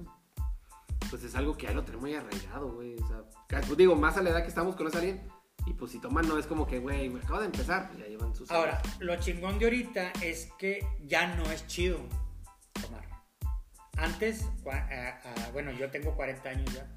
pues, 1.19 1.25
es 1.25 1.35
algo 1.35 1.55
que 1.55 1.67
ya 1.67 1.73
lo 1.73 1.83
tenemos 1.83 2.01
muy 2.01 2.15
arraigado, 2.15 2.73
güey. 2.73 2.95
O 2.95 3.07
sea, 3.07 3.21
pues 3.47 3.77
digo, 3.77 3.95
más 3.95 4.17
a 4.17 4.23
la 4.23 4.31
edad 4.31 4.41
que 4.41 4.47
estamos 4.47 4.75
con 4.75 4.87
alguien 4.87 5.21
y 5.67 5.73
pues 5.73 5.91
si 5.91 5.99
toman 5.99 6.27
no 6.27 6.39
es 6.39 6.47
como 6.47 6.65
que, 6.65 6.79
güey, 6.79 7.07
me 7.07 7.19
acabo 7.19 7.39
de 7.39 7.45
empezar, 7.45 7.87
pues 7.89 7.99
ya 7.99 8.07
llevan 8.07 8.33
sus 8.33 8.49
Ahora, 8.49 8.81
lo 8.97 9.15
chingón 9.17 9.59
de 9.59 9.65
ahorita 9.65 10.11
es 10.23 10.49
que 10.57 10.83
ya 11.03 11.35
no 11.35 11.43
es 11.51 11.67
chido 11.67 11.99
tomar. 12.81 13.07
Antes, 13.95 14.43
bueno, 15.53 15.71
yo 15.73 15.91
tengo 15.91 16.15
40 16.15 16.49
años 16.49 16.73
ya. 16.73 16.91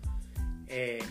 eh, 0.67 1.05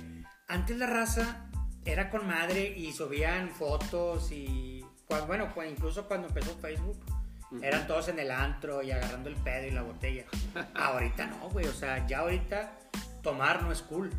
antes 0.47 0.75
la 0.75 0.87
raza 0.87 1.47
era 1.85 2.09
con 2.09 2.25
madre 2.25 2.73
y 2.75 2.91
subían 2.91 3.51
fotos 3.51 4.31
y, 4.31 4.83
bueno, 5.27 5.47
incluso 5.69 6.07
cuando 6.07 6.27
empezó 6.27 6.57
Facebook, 6.57 7.05
Eran 7.61 7.87
todos 7.87 8.07
en 8.09 8.19
el 8.19 8.31
antro 8.31 8.81
y 8.83 8.91
agarrando 8.91 9.29
el 9.29 9.35
pedo 9.35 9.67
y 9.67 9.71
la 9.71 9.81
botella. 9.81 10.25
ahorita 10.75 11.27
no, 11.27 11.49
güey, 11.49 11.65
o 11.67 11.73
sea, 11.73 12.05
ya 12.07 12.19
ahorita 12.19 12.71
tomar 13.21 13.63
no 13.63 13.71
es 13.71 13.81
cool, 13.81 14.11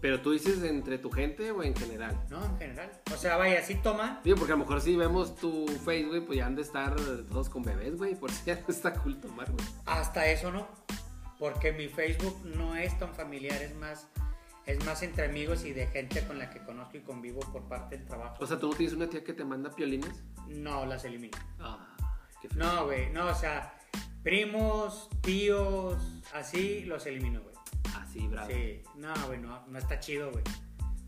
Pero 0.00 0.20
tú 0.20 0.32
dices 0.32 0.62
entre 0.62 0.98
tu 0.98 1.10
gente 1.10 1.50
o 1.50 1.62
en 1.62 1.74
general. 1.74 2.18
¿no? 2.30 2.44
En 2.44 2.58
general. 2.58 2.90
O 3.12 3.16
sea, 3.16 3.36
vaya, 3.36 3.62
sí 3.62 3.74
toman, 3.74 4.20
Digo, 4.24 4.36
porque 4.36 4.52
a 4.52 4.56
lo 4.56 4.64
mejor 4.64 4.80
si 4.80 4.96
vemos 4.96 5.36
tu 5.36 5.66
Face, 5.84 6.04
güey, 6.04 6.20
pues 6.20 6.38
ya 6.38 6.46
han 6.46 6.54
de 6.54 6.62
estar 6.62 6.94
todos 7.30 7.48
con 7.48 7.62
bebés, 7.62 7.96
güey. 7.96 8.14
Por 8.14 8.30
si 8.30 8.44
ya 8.46 8.54
no 8.54 8.68
está 8.68 8.94
cool 8.94 9.20
tomar, 9.20 9.50
güey. 9.50 9.66
Hasta 9.86 10.26
eso 10.26 10.50
no, 10.50 10.66
porque 11.38 11.72
mi 11.72 11.88
Facebook 11.88 12.40
no 12.44 12.76
es 12.76 12.98
tan 12.98 13.14
familiar, 13.14 13.60
es 13.60 13.74
más, 13.76 14.08
es 14.64 14.84
más 14.84 15.02
entre 15.02 15.26
amigos 15.26 15.64
y 15.64 15.72
de 15.72 15.86
gente 15.88 16.24
con 16.26 16.38
la 16.38 16.50
que 16.50 16.60
conozco 16.60 16.96
y 16.96 17.00
convivo 17.00 17.40
por 17.40 17.68
parte 17.68 17.98
del 17.98 18.06
trabajo. 18.06 18.36
O 18.40 18.46
sea, 18.46 18.58
¿tú 18.58 18.70
no 18.70 18.76
tienes 18.76 18.94
una 18.94 19.08
tía 19.08 19.24
que 19.24 19.32
te 19.32 19.44
manda 19.44 19.70
piolines? 19.70 20.22
No 20.46 20.86
las 20.86 21.04
elimino. 21.04 21.36
Ah. 21.58 21.95
No, 22.54 22.84
güey, 22.86 23.10
no, 23.10 23.26
o 23.28 23.34
sea, 23.34 23.74
primos, 24.22 25.08
tíos, 25.22 25.96
así 26.34 26.84
los 26.84 27.06
elimino, 27.06 27.40
güey. 27.42 27.54
Así, 27.96 28.26
bravo. 28.28 28.50
Sí, 28.50 28.82
no, 28.96 29.14
güey, 29.26 29.38
no, 29.40 29.66
no 29.66 29.78
está 29.78 29.98
chido, 30.00 30.30
güey. 30.32 30.44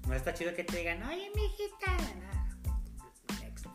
No 0.06 0.14
está 0.14 0.32
chido 0.34 0.54
que 0.54 0.64
te 0.64 0.78
digan, 0.78 1.02
oye, 1.02 1.30
mijita, 1.34 1.96
no, 2.18 3.34
next. 3.40 3.66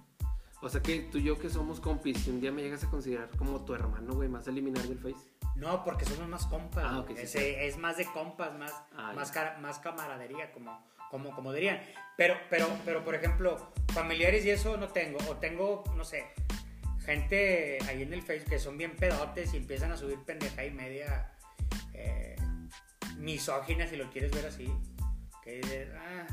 O 0.62 0.69
sea 0.69 0.82
que 0.82 0.99
tú 1.12 1.17
y 1.19 1.23
yo 1.23 1.38
que 1.38 1.49
somos 1.49 1.80
compis, 1.80 2.17
si 2.23 2.30
un 2.32 2.41
día 2.41 2.52
me 2.52 2.62
llegas 2.63 2.84
a 2.84 2.89
considerar 2.89 3.30
como 3.38 3.63
tu 3.65 3.73
hermano, 3.73 4.13
güey, 4.13 4.30
más 4.30 4.47
eliminar 4.47 4.84
del 4.88 4.97
Face. 4.97 5.15
No, 5.56 5.84
porque 5.84 6.06
somos 6.06 6.28
más 6.28 6.45
compas. 6.47 6.84
Ah, 6.88 7.06
sí, 7.08 7.13
Ese- 7.17 7.67
Es 7.67 7.78
más 7.78 7.97
de 7.97 8.06
compas, 8.06 8.58
más, 8.58 8.71
Ah, 8.97 9.13
más 9.62 9.78
camaradería, 9.80 10.52
como, 10.52 10.84
como, 11.12 11.36
como 11.36 11.54
dirían. 11.54 11.80
Pero, 12.17 12.36
pero, 12.49 12.67
pero, 12.86 13.04
por 13.04 13.13
ejemplo, 13.13 13.71
familiares 13.93 14.43
y 14.45 14.49
eso 14.49 14.78
no 14.78 14.88
tengo. 14.88 15.19
O 15.30 15.36
tengo, 15.38 15.84
no 15.95 16.04
sé, 16.04 16.26
gente 17.06 17.80
ahí 17.88 18.02
en 18.02 18.13
el 18.13 18.22
Facebook 18.22 18.50
que 18.50 18.60
son 18.60 18.78
bien 18.78 18.96
pedotes 18.96 19.54
y 19.54 19.58
empiezan 19.58 19.92
a 19.92 19.98
subir 19.98 20.20
pendeja 20.26 20.66
y 20.66 20.72
media 20.72 21.32
eh, 21.94 22.36
misógina, 23.18 23.88
si 23.88 23.96
lo 23.98 24.10
quieres 24.12 24.32
ver 24.32 24.46
así. 24.46 24.72
Que 25.44 25.58
dices, 25.58 25.89
ah, 25.98 26.26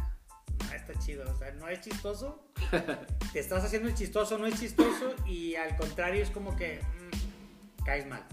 no 0.68 0.72
está 0.74 0.94
chido. 0.98 1.30
O 1.30 1.36
sea, 1.36 1.50
no 1.52 1.68
es 1.68 1.80
chistoso. 1.80 2.52
Te 3.32 3.40
estás 3.40 3.64
haciendo 3.64 3.88
el 3.88 3.94
chistoso, 3.94 4.38
no 4.38 4.46
es 4.46 4.58
chistoso. 4.58 5.14
Y 5.26 5.56
al 5.56 5.76
contrario, 5.76 6.22
es 6.22 6.30
como 6.30 6.54
que 6.56 6.80
mm, 6.80 7.84
caes 7.84 8.06
mal. 8.06 8.24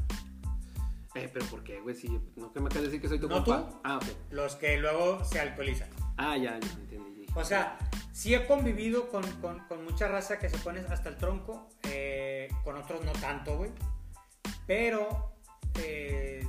Eh, 1.15 1.29
pero 1.33 1.45
¿por 1.47 1.63
qué, 1.63 1.79
güey? 1.81 1.95
Si 1.95 2.07
no 2.35 2.53
que 2.53 2.59
me 2.59 2.67
acabas 2.67 2.83
de 2.83 2.87
decir 2.89 3.01
que 3.01 3.07
soy 3.07 3.19
tu 3.19 3.27
¿No 3.27 3.43
compa. 3.43 3.69
tú? 3.69 3.81
Ah, 3.83 3.97
ok. 3.97 4.03
los 4.29 4.55
que 4.55 4.77
luego 4.77 5.23
se 5.25 5.39
alcoholizan. 5.39 5.89
Ah, 6.17 6.37
ya, 6.37 6.59
ya 6.59 6.67
entendí. 6.79 7.25
O 7.33 7.43
sea, 7.43 7.79
sí 8.11 8.35
he 8.35 8.45
convivido 8.45 9.09
con, 9.09 9.23
con- 9.41 9.59
con 9.67 9.83
mucha 9.83 10.07
raza 10.07 10.37
que 10.37 10.47
se 10.49 10.57
pone 10.59 10.81
hasta 10.81 11.09
el 11.09 11.17
tronco, 11.17 11.69
eh, 11.89 12.26
con 12.63 12.77
otros 12.77 13.03
no 13.03 13.11
tanto, 13.13 13.57
güey. 13.57 13.71
Pero 14.65 15.33
eh, 15.79 16.45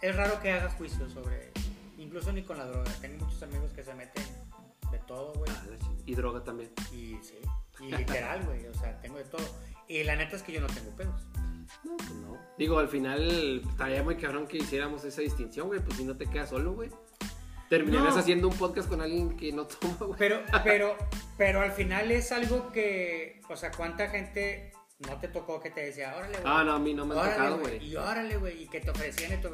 es 0.00 0.16
raro 0.16 0.40
que 0.40 0.52
haga 0.52 0.70
juicio 0.70 1.08
sobre, 1.08 1.52
incluso 1.98 2.32
ni 2.32 2.42
con 2.42 2.58
la 2.58 2.66
droga. 2.66 2.90
Tengo 3.00 3.24
muchos 3.24 3.42
amigos 3.42 3.72
que 3.72 3.84
se 3.84 3.94
meten 3.94 4.24
de 4.90 4.98
todo, 5.00 5.32
güey. 5.34 5.50
Ah, 5.50 5.64
y 6.04 6.14
droga 6.14 6.42
también. 6.44 6.72
Y 6.92 7.18
sí, 7.22 7.38
y 7.80 7.92
literal, 7.92 8.44
güey. 8.44 8.66
O 8.66 8.74
sea, 8.74 9.00
tengo 9.00 9.18
de 9.18 9.24
todo. 9.24 9.46
Y 9.88 10.02
la 10.04 10.16
neta 10.16 10.36
es 10.36 10.42
que 10.42 10.52
yo 10.52 10.60
no 10.60 10.66
tengo 10.66 10.90
pedos. 10.92 11.22
No, 11.84 11.96
pues 11.96 12.10
no. 12.10 12.38
Digo, 12.58 12.78
al 12.78 12.88
final 12.88 13.62
estaría 13.68 14.02
muy 14.02 14.16
cabrón 14.16 14.46
que 14.46 14.58
hiciéramos 14.58 15.04
esa 15.04 15.20
distinción, 15.20 15.68
güey. 15.68 15.80
Pues 15.80 15.96
si 15.96 16.04
no 16.04 16.16
te 16.16 16.26
quedas 16.26 16.50
solo, 16.50 16.72
güey. 16.74 16.90
Terminarías 17.68 18.14
No. 18.14 18.20
haciendo 18.20 18.48
un 18.48 18.54
podcast 18.56 18.88
con 18.88 19.00
alguien 19.00 19.36
que 19.36 19.52
no 19.52 19.66
toma, 19.66 19.96
güey. 20.00 20.18
Pero, 20.18 20.40
pero, 20.64 20.96
pero 21.36 21.60
al 21.60 21.72
final 21.72 22.10
es 22.12 22.30
algo 22.32 22.70
que, 22.72 23.40
o 23.48 23.56
sea, 23.56 23.70
¿cuánta 23.72 24.08
gente 24.08 24.72
no 25.00 25.18
te 25.18 25.28
tocó 25.28 25.60
que 25.60 25.70
te 25.70 25.80
decía, 25.82 26.14
órale, 26.16 26.38
güey? 26.38 26.44
Ah, 26.46 26.62
no, 26.64 26.74
a 26.74 26.78
mí 26.78 26.94
no 26.94 27.04
me 27.06 27.18
ha 27.18 27.24
tocado, 27.30 27.58
güey. 27.58 27.84
Y 27.84 27.96
órale, 27.96 28.36
güey, 28.36 28.62
y 28.64 28.68
que 28.68 28.80
te 28.80 28.90
ofrecían 28.90 29.34
y 29.34 29.36
tú, 29.42 29.50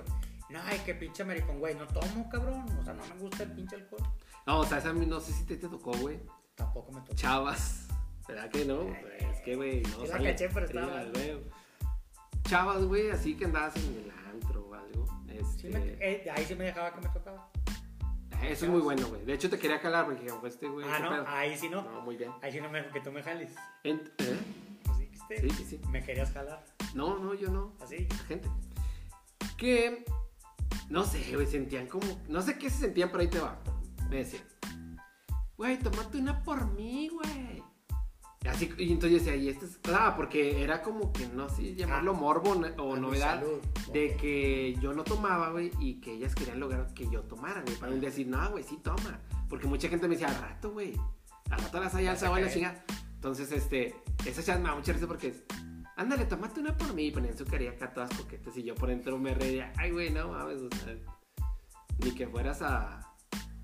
no, 0.50 0.60
ay, 0.64 0.80
qué 0.84 0.94
pinche 0.94 1.24
maricón, 1.24 1.58
güey, 1.58 1.74
no 1.74 1.86
tomo, 1.88 2.28
cabrón. 2.30 2.64
O 2.78 2.84
sea, 2.84 2.92
no 2.92 3.02
me 3.06 3.14
gusta 3.20 3.42
el 3.44 3.52
pinche 3.52 3.76
alcohol. 3.76 4.02
No, 4.46 4.58
o 4.60 4.64
sea, 4.66 4.78
esa 4.78 4.90
a 4.90 4.92
mí 4.92 5.06
no 5.06 5.18
sé 5.20 5.32
si 5.32 5.44
te, 5.46 5.56
te 5.56 5.68
tocó, 5.68 5.92
güey. 5.92 6.20
Tampoco 6.54 6.92
me 6.92 7.00
tocó. 7.00 7.14
Chavas. 7.14 7.86
¿Verdad 8.28 8.50
que 8.50 8.64
no? 8.64 8.82
Ay, 8.82 9.26
es 9.32 9.40
que, 9.40 9.56
güey, 9.56 9.80
no 9.82 9.88
sí 9.88 10.00
la 10.02 10.06
sale. 10.08 10.30
caché, 10.32 10.48
pero 10.52 10.66
Sí, 10.68 10.76
estaba. 10.76 11.02
Chavas, 12.48 12.84
güey, 12.84 13.10
así 13.10 13.36
que 13.36 13.44
andabas 13.46 13.76
en 13.76 13.82
el 14.04 14.10
antro 14.32 14.66
o 14.68 14.74
algo. 14.74 15.06
Sí 15.26 15.38
Este, 15.38 15.68
me- 15.70 15.96
eh, 16.00 16.30
ahí 16.34 16.44
sí 16.44 16.54
me 16.54 16.64
dejaba 16.64 16.92
que 16.94 17.00
me 17.00 17.08
tocaba. 17.12 17.50
Eso 18.42 18.64
es 18.66 18.70
muy 18.70 18.80
bueno, 18.80 19.06
güey. 19.08 19.24
De 19.24 19.34
hecho, 19.34 19.48
te 19.48 19.58
quería 19.58 19.80
calar 19.80 20.04
porque 20.06 20.22
dije, 20.22 20.34
pues, 20.40 20.54
este, 20.54 20.68
güey. 20.68 20.86
ah, 20.88 20.96
¿qué 20.96 21.02
no, 21.04 21.10
pedo? 21.10 21.24
ahí 21.28 21.56
sí 21.56 21.68
no. 21.68 21.82
No, 21.82 22.00
muy 22.02 22.16
bien. 22.16 22.30
Ahí 22.42 22.52
sí 22.52 22.60
no 22.60 22.68
me 22.68 22.86
que 22.88 23.00
tú 23.00 23.12
me 23.12 23.22
jales. 23.22 23.54
Ent- 23.84 24.10
¿eh? 24.18 24.38
Pues 24.84 24.98
dijiste, 24.98 25.40
Sí, 25.40 25.50
sí, 25.50 25.64
sí. 25.64 25.80
me 25.90 26.02
querías 26.04 26.32
jalar. 26.32 26.64
No, 26.94 27.18
no, 27.18 27.34
yo 27.34 27.48
no. 27.50 27.72
Así. 27.80 28.06
La 28.10 28.16
gente. 28.24 28.48
Que, 29.56 30.04
no 30.88 31.04
sé, 31.04 31.22
güey, 31.34 31.46
sentían 31.46 31.86
como, 31.86 32.06
no 32.28 32.42
sé 32.42 32.58
qué 32.58 32.68
se 32.68 32.78
sentían, 32.78 33.10
pero 33.10 33.20
ahí 33.22 33.28
te 33.28 33.38
va. 33.38 33.58
Me 34.10 34.16
decían, 34.16 34.42
güey, 35.56 35.78
tomate 35.78 36.18
una 36.18 36.42
por 36.42 36.66
mí, 36.72 37.08
güey. 37.08 37.61
Y 38.44 38.48
Así, 38.48 38.72
y 38.76 38.90
entonces 38.92 39.24
decía, 39.24 39.36
y 39.36 39.48
este 39.48 39.66
es, 39.66 39.78
ah, 39.94 40.14
porque 40.16 40.62
era 40.64 40.82
como 40.82 41.12
que, 41.12 41.28
no 41.28 41.48
sé, 41.48 41.74
llamarlo 41.76 42.10
Ah. 42.12 42.14
morbo 42.18 42.50
o 42.78 42.96
novedad 42.96 43.40
salud. 43.40 43.60
de 43.92 44.16
que 44.16 44.74
yo 44.80 44.92
no 44.92 45.04
tomaba, 45.04 45.50
güey, 45.50 45.70
y 45.78 46.00
que 46.00 46.14
ellas 46.14 46.34
querían 46.34 46.58
lograr 46.58 46.92
que 46.92 47.08
yo 47.08 47.20
tomara, 47.22 47.62
güey, 47.62 47.76
para 47.76 47.92
un 47.92 48.00
día 48.00 48.10
decir, 48.10 48.26
no, 48.26 48.50
güey, 48.50 48.64
sí 48.64 48.78
toma. 48.82 49.20
Porque 49.48 49.66
mucha 49.68 49.88
gente 49.88 50.08
me 50.08 50.14
decía, 50.16 50.28
al 50.28 50.40
rato, 50.40 50.72
güey, 50.72 50.94
al 51.50 51.60
rato 51.60 51.78
las 51.80 51.94
hay 51.94 52.06
Vas 52.06 52.14
alza, 52.14 52.26
a 52.26 52.30
güey, 52.30 52.44
la 52.44 52.50
chinga. 52.50 52.84
Entonces, 53.14 53.52
este, 53.52 53.94
esa 54.26 54.42
chat 54.42 54.58
me 54.58 54.68
da 54.70 54.74
mucha 54.74 54.92
risa 54.92 55.06
porque 55.06 55.28
es, 55.28 55.44
ándale, 55.96 56.24
tomate 56.24 56.58
una 56.58 56.76
por 56.76 56.92
mí, 56.94 57.06
y 57.06 57.10
ponían 57.12 57.38
su 57.38 57.44
carilla 57.44 57.70
acá 57.72 57.92
todas 57.94 58.10
coquetas, 58.16 58.56
y 58.56 58.64
yo 58.64 58.74
por 58.74 58.88
dentro 58.88 59.16
me 59.18 59.34
reía, 59.34 59.72
ay, 59.76 59.92
güey, 59.92 60.10
no 60.10 60.26
mames, 60.32 60.62
o 60.62 60.68
sea, 60.84 60.96
ni 61.98 62.10
que 62.10 62.26
fueras 62.26 62.60
a, 62.62 63.06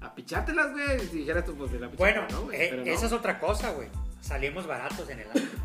a 0.01 0.15
pichártelas, 0.15 0.71
güey, 0.71 1.01
si 1.09 1.19
dijeras 1.19 1.45
tú, 1.45 1.57
pues 1.57 1.73
de 1.73 1.81
la 1.81 1.89
Bueno, 1.89 2.21
pichata, 2.23 2.35
¿no, 2.35 2.43
güey? 2.45 2.61
eh, 2.63 2.67
Pero 2.71 2.85
no. 2.85 2.91
esa 2.93 3.07
es 3.07 3.13
otra 3.13 3.41
cosa, 3.41 3.73
güey. 3.73 3.89
Salimos 4.21 4.67
baratos 4.67 5.09
en 5.11 5.21
el 5.21 5.27
antro. 5.29 5.59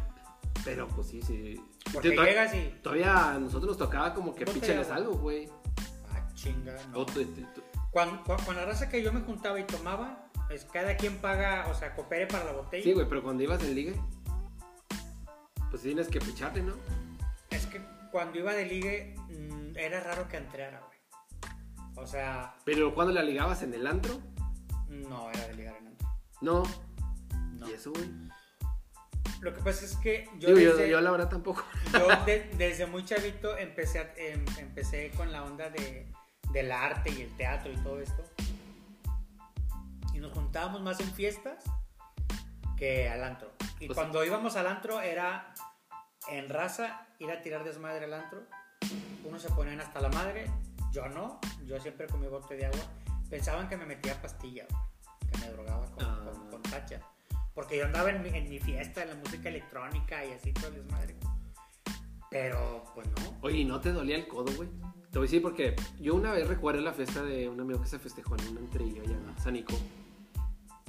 Pero 0.64 0.88
pues 0.88 1.08
sí, 1.08 1.22
sí. 1.22 1.62
Porque 1.92 2.10
llegas 2.12 2.54
y. 2.56 2.70
Todavía 2.82 3.34
a 3.34 3.40
nosotros 3.40 3.70
nos 3.72 3.78
tocaba 3.78 4.14
como 4.14 4.34
que 4.34 4.46
píchales 4.46 4.90
algo, 4.90 5.14
güey. 5.18 5.50
Ah, 6.12 6.26
chinga, 6.34 6.74
no. 6.92 7.06
Cuando, 7.92 8.24
cu- 8.24 8.44
con 8.46 8.56
la 8.56 8.66
raza 8.66 8.88
que 8.90 9.04
yo 9.04 9.12
me 9.12 9.22
juntaba 9.22 9.60
y 9.60 9.66
tomaba, 9.66 10.30
es 10.50 10.66
cada 10.66 10.96
quien 10.98 11.18
paga, 11.18 11.68
o 11.70 11.74
sea, 11.74 11.94
coopere 11.96 12.28
para 12.28 12.46
la 12.46 12.52
botella. 12.54 12.84
Sí, 12.84 12.94
güey, 12.94 13.08
pero 13.10 13.22
cuando 13.22 13.44
ibas 13.44 13.62
en 13.64 13.76
ligue, 13.76 14.00
pues 15.70 15.82
tienes 15.82 16.08
que 16.08 16.20
picharte, 16.20 16.62
¿no? 16.62 16.74
Es 17.50 17.66
que 17.68 17.82
cuando 18.12 18.40
iba 18.40 18.54
de 18.54 18.66
ligue, 18.66 19.16
mm, 19.30 19.78
era 19.78 20.00
raro 20.00 20.28
que 20.28 20.38
entreara, 20.38 20.80
güey. 20.80 20.94
O 21.96 22.08
sea, 22.08 22.56
Pero 22.66 22.94
cuando 22.96 23.14
la 23.14 23.22
ligabas 23.24 23.62
en 23.64 23.74
el 23.74 23.86
antro, 23.86 24.20
no 24.88 25.30
era 25.30 25.48
de 25.48 25.54
ligar 25.56 25.76
en 25.78 25.88
antro. 25.88 26.08
no. 26.42 26.64
No. 27.54 27.70
¿Y 27.70 27.74
eso, 27.74 27.92
güey? 27.92 28.10
Lo 29.44 29.54
que 29.54 29.62
pasa 29.62 29.84
es 29.84 29.98
que 29.98 30.30
yo, 30.40 30.56
Digo, 30.56 30.72
desde, 30.72 30.90
yo 30.90 31.02
la 31.02 31.12
verdad 31.12 31.28
tampoco. 31.30 31.66
yo 31.92 32.08
de- 32.26 32.50
desde 32.58 32.86
muy 32.86 33.04
chavito 33.04 33.58
empecé, 33.58 34.00
a- 34.00 34.14
em- 34.16 34.46
empecé 34.58 35.12
con 35.12 35.34
la 35.34 35.44
onda 35.44 35.70
de, 35.70 36.08
del 36.54 36.72
arte 36.72 37.10
y 37.12 37.22
el 37.24 37.36
teatro 37.36 37.70
y 37.72 37.76
todo 37.78 38.00
esto. 38.00 38.24
Y 40.14 40.20
nos 40.20 40.32
juntábamos 40.32 40.82
más 40.82 41.00
en 41.02 41.12
fiestas 41.14 41.62
que 42.78 43.10
al 43.10 43.22
antro. 43.24 43.52
Y 43.82 43.88
Pues- 43.88 43.98
cuando 43.98 44.24
íbamos 44.24 44.56
al 44.56 44.68
antro 44.68 45.02
era 45.02 45.54
en 46.30 46.48
raza 46.48 47.06
ir 47.20 47.30
a 47.30 47.42
tirar 47.42 47.66
desmadre 47.66 48.06
al 48.06 48.14
antro. 48.14 48.44
Unos 49.26 49.42
se 49.42 49.50
ponían 49.50 49.80
hasta 49.82 50.00
la 50.02 50.10
madre 50.10 50.50
Yo 50.92 51.08
no, 51.10 51.40
yo 51.66 51.80
siempre 51.80 52.08
con 52.08 52.22
mi 52.22 52.28
bote 52.28 52.56
de 52.56 52.66
agua. 52.68 52.80
Pensaban 53.30 53.68
que 53.68 53.76
me 53.76 53.86
metía 53.86 54.22
pastilla, 54.22 54.66
que 55.32 55.38
me 55.40 55.48
drogaba 55.50 55.86
con, 55.92 56.06
Ah. 56.06 56.22
con, 56.24 56.50
con 56.52 56.62
tacha. 56.62 57.02
Porque 57.54 57.78
yo 57.78 57.86
andaba 57.86 58.10
en 58.10 58.22
mi, 58.24 58.30
en 58.30 58.50
mi 58.50 58.60
fiesta, 58.60 59.04
en 59.04 59.10
la 59.10 59.16
música 59.16 59.50
electrónica 59.50 60.26
y 60.26 60.32
así 60.32 60.54
todo 60.54 60.68
el 60.68 60.76
desmadre. 60.76 61.16
Pero, 62.30 62.84
pues 62.96 63.08
no. 63.08 63.38
Oye, 63.42 63.60
¿y 63.60 63.66
no 63.66 63.80
te 63.80 63.92
dolía 63.92 64.16
el 64.16 64.28
codo, 64.28 64.52
güey? 64.56 64.70
Te 65.12 65.20
voy 65.20 65.28
a 65.28 65.30
decir 65.30 65.44
porque 65.44 65.76
yo 66.00 66.16
una 66.16 66.32
vez 66.32 66.48
recuerdo 66.48 66.82
la 66.82 66.94
fiesta 66.94 67.22
de 67.22 67.48
un 67.48 67.60
amigo 67.60 67.80
que 67.80 67.88
se 67.88 68.00
festejó 68.00 68.36
en 68.36 68.48
un 68.48 68.58
entrillo 68.58 69.04
allá 69.04 69.14
en. 69.14 69.66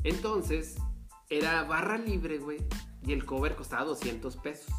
Entonces, 0.04 0.76
era 1.28 1.64
barra 1.64 1.98
libre, 1.98 2.38
güey, 2.38 2.66
y 3.02 3.12
el 3.12 3.26
cover 3.26 3.54
costaba 3.54 3.84
200 3.84 4.36
pesos. 4.38 4.72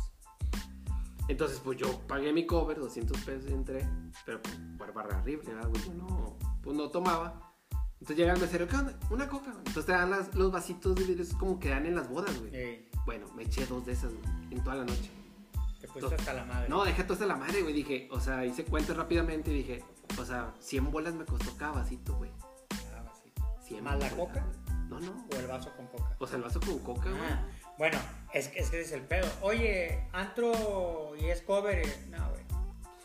Entonces, 1.28 1.60
pues 1.64 1.78
yo 1.78 2.00
pagué 2.08 2.34
mi 2.34 2.48
cover, 2.48 2.80
200 2.80 3.20
pesos 3.22 3.52
y 3.52 3.54
entré, 3.54 3.88
pero 4.26 4.42
pues, 4.42 4.60
por 4.78 4.94
barra 4.94 5.24
libre, 5.24 5.54
¿verdad, 5.54 5.70
güey? 5.70 5.84
Yo 5.84 5.94
no, 5.94 6.38
pues 6.64 6.76
no 6.76 6.90
tomaba. 6.90 7.45
Entonces 8.00 8.18
llega 8.18 8.34
el 8.34 8.40
mesero, 8.42 8.68
¿qué 8.68 8.76
onda? 8.76 8.94
Una 9.10 9.28
coca, 9.28 9.46
güey. 9.52 9.58
Entonces 9.60 9.86
te 9.86 9.92
dan 9.94 10.10
las- 10.12 10.34
los 10.36 10.52
vasitos 10.52 10.96
de 10.96 11.04
vidrio, 11.06 11.26
como 11.40 11.60
que 11.60 11.70
dan 11.70 11.86
en 11.86 11.96
las 11.96 12.10
bodas, 12.10 12.38
güey. 12.40 12.52
Eh, 12.54 12.90
Bueno, 13.06 13.28
me 13.36 13.44
eché 13.44 13.66
dos 13.68 13.86
de 13.86 13.94
esas, 13.94 14.12
güey, 14.14 14.26
en 14.52 14.64
toda 14.64 14.76
la 14.78 14.84
noche. 14.86 15.12
te 15.80 15.88
fuiste 15.88 16.16
hasta 16.16 16.34
la 16.34 16.44
madre. 16.46 16.68
No, 16.68 16.84
deja 16.84 17.04
toda 17.04 17.14
esta 17.14 17.26
la 17.28 17.36
madre, 17.36 17.62
güey. 17.62 17.72
Dije, 17.74 18.08
o 18.12 18.20
sea, 18.20 18.44
hice 18.46 18.66
cuentas 18.66 18.98
rápidamente 18.98 19.52
y 19.52 19.58
dije, 19.58 19.84
o 20.20 20.26
sea, 20.26 20.54
100 20.60 20.90
bolas 20.92 21.14
me 21.14 21.26
costó 21.26 21.56
cada 21.58 21.74
vasito, 21.74 22.16
güey. 22.18 22.32
Ah, 22.96 23.12
sí. 23.24 23.32
100 23.68 23.84
¿Más 23.84 23.94
la 24.00 24.10
bolas, 24.10 24.14
coca? 24.16 24.44
güey. 24.44 24.78
No, 24.90 25.00
no. 25.00 25.28
O 25.32 25.36
el 25.40 25.46
vaso 25.46 25.72
con 25.78 25.86
coca. 25.88 26.16
O 26.18 26.26
sea, 26.26 26.38
el 26.38 26.44
vaso 26.44 26.60
con 26.60 26.80
coca, 26.80 27.10
güey. 27.12 27.22
Ah, 27.30 27.46
bueno, 27.78 28.00
es, 28.34 28.48
que- 28.48 28.60
es 28.60 28.70
que 28.72 28.82
ese 28.82 28.88
es 28.96 29.00
el 29.00 29.02
pedo. 29.08 29.28
Oye, 29.42 30.08
antro 30.14 31.16
y 31.20 31.26
es 31.26 31.42
cover. 31.44 31.86
eh, 31.88 32.06
No, 32.10 32.30
güey. 32.32 32.44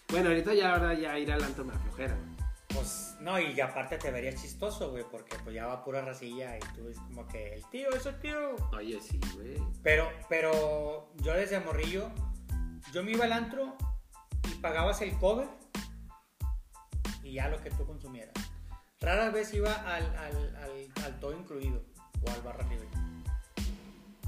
Bueno, 0.09 0.29
ahorita 0.31 0.55
ya, 0.55 0.73
ahora 0.73 0.95
ya 0.95 1.19
ir 1.19 1.31
al 1.31 1.45
antro 1.45 1.65
me 1.67 1.75
flojera, 1.75 2.15
güey. 2.17 2.30
Pues 2.75 3.17
no, 3.21 3.39
y 3.41 3.61
aparte 3.61 3.99
te 3.99 4.11
verías 4.11 4.41
chistoso, 4.41 4.91
güey, 4.91 5.05
porque 5.11 5.37
pues 5.43 5.55
ya 5.55 5.67
va 5.67 5.85
pura 5.85 6.03
racilla 6.03 6.57
y 6.57 6.61
tú 6.75 6.89
es 6.89 6.99
como 6.99 7.27
que 7.27 7.55
el 7.55 7.65
tío, 7.67 7.91
es 7.91 8.07
el 8.07 8.19
tío. 8.21 8.57
Oye, 8.73 9.01
sí, 9.01 9.21
güey. 9.35 9.57
Pero, 9.83 10.09
pero 10.29 11.13
yo 11.17 11.35
desde 11.35 11.61
morrillo, 11.61 12.11
yo 12.93 13.03
me 13.03 13.13
iba 13.13 13.25
al 13.25 13.33
antro 13.33 13.77
y 14.51 14.55
pagabas 14.57 15.03
el 15.03 15.17
cover 15.19 15.49
y 17.23 17.35
ya 17.35 17.49
lo 17.49 17.61
que 17.63 17.71
tú 17.71 17.85
consumieras. 17.87 18.35
Rara 19.01 19.31
vez 19.31 19.53
iba 19.55 19.73
al, 19.73 20.05
al, 20.17 20.57
al, 20.57 21.05
al 21.05 21.21
todo 21.21 21.33
incluido 21.33 21.83
o 22.27 22.31
al 22.31 22.43
barra 22.43 22.69
libre. 22.69 22.89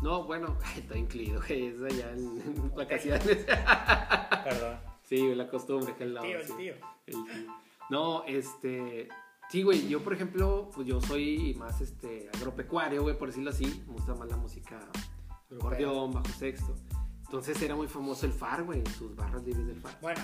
No, 0.02 0.24
bueno, 0.24 0.58
está 0.76 0.98
incluido, 0.98 1.40
güey. 1.46 1.66
Eso 1.66 1.88
ya 1.88 2.10
en, 2.10 2.42
en 2.44 2.74
vacaciones. 2.74 3.24
Perdón. 4.44 4.80
sí, 5.04 5.34
la 5.34 5.46
costumbre 5.46 5.94
que 5.94 6.04
el 6.04 6.14
lado. 6.14 6.26
Tío, 6.26 6.38
el 6.40 6.46
sí. 6.46 6.52
tío. 6.56 6.74
El 7.06 7.24
tío. 7.24 7.61
No, 7.92 8.24
este. 8.24 9.08
Sí, 9.50 9.62
güey, 9.62 9.86
yo 9.86 10.02
por 10.02 10.14
ejemplo, 10.14 10.70
pues 10.74 10.86
yo 10.88 10.98
soy 11.02 11.54
más 11.58 11.78
este 11.82 12.30
agropecuario, 12.34 13.02
güey, 13.02 13.18
por 13.18 13.28
decirlo 13.28 13.50
así. 13.50 13.66
Me 13.86 13.92
gusta 13.92 14.14
más 14.14 14.28
la 14.30 14.36
música 14.38 14.78
acordeón, 15.54 16.10
bajo 16.12 16.26
sexto. 16.28 16.74
Entonces 17.24 17.60
era 17.60 17.74
muy 17.74 17.86
famoso 17.88 18.24
el 18.24 18.32
FAR, 18.32 18.62
güey, 18.64 18.82
sus 18.98 19.14
barras 19.14 19.42
libres 19.44 19.66
del 19.66 19.78
FAR. 19.80 19.98
Bueno, 20.00 20.20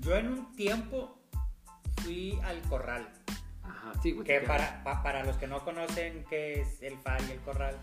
yo 0.00 0.16
en 0.16 0.28
un 0.28 0.52
tiempo 0.54 1.18
fui 2.02 2.38
al 2.44 2.60
corral. 2.62 3.08
Ajá, 3.64 3.92
sí, 4.02 4.12
güey. 4.12 4.24
Que 4.24 4.40
para, 4.40 4.84
pa- 4.84 5.02
para 5.02 5.24
los 5.24 5.36
que 5.36 5.46
no 5.48 5.64
conocen 5.64 6.24
qué 6.30 6.60
es 6.60 6.80
el 6.82 6.96
FAR 6.98 7.20
y 7.28 7.32
el 7.32 7.40
corral, 7.40 7.76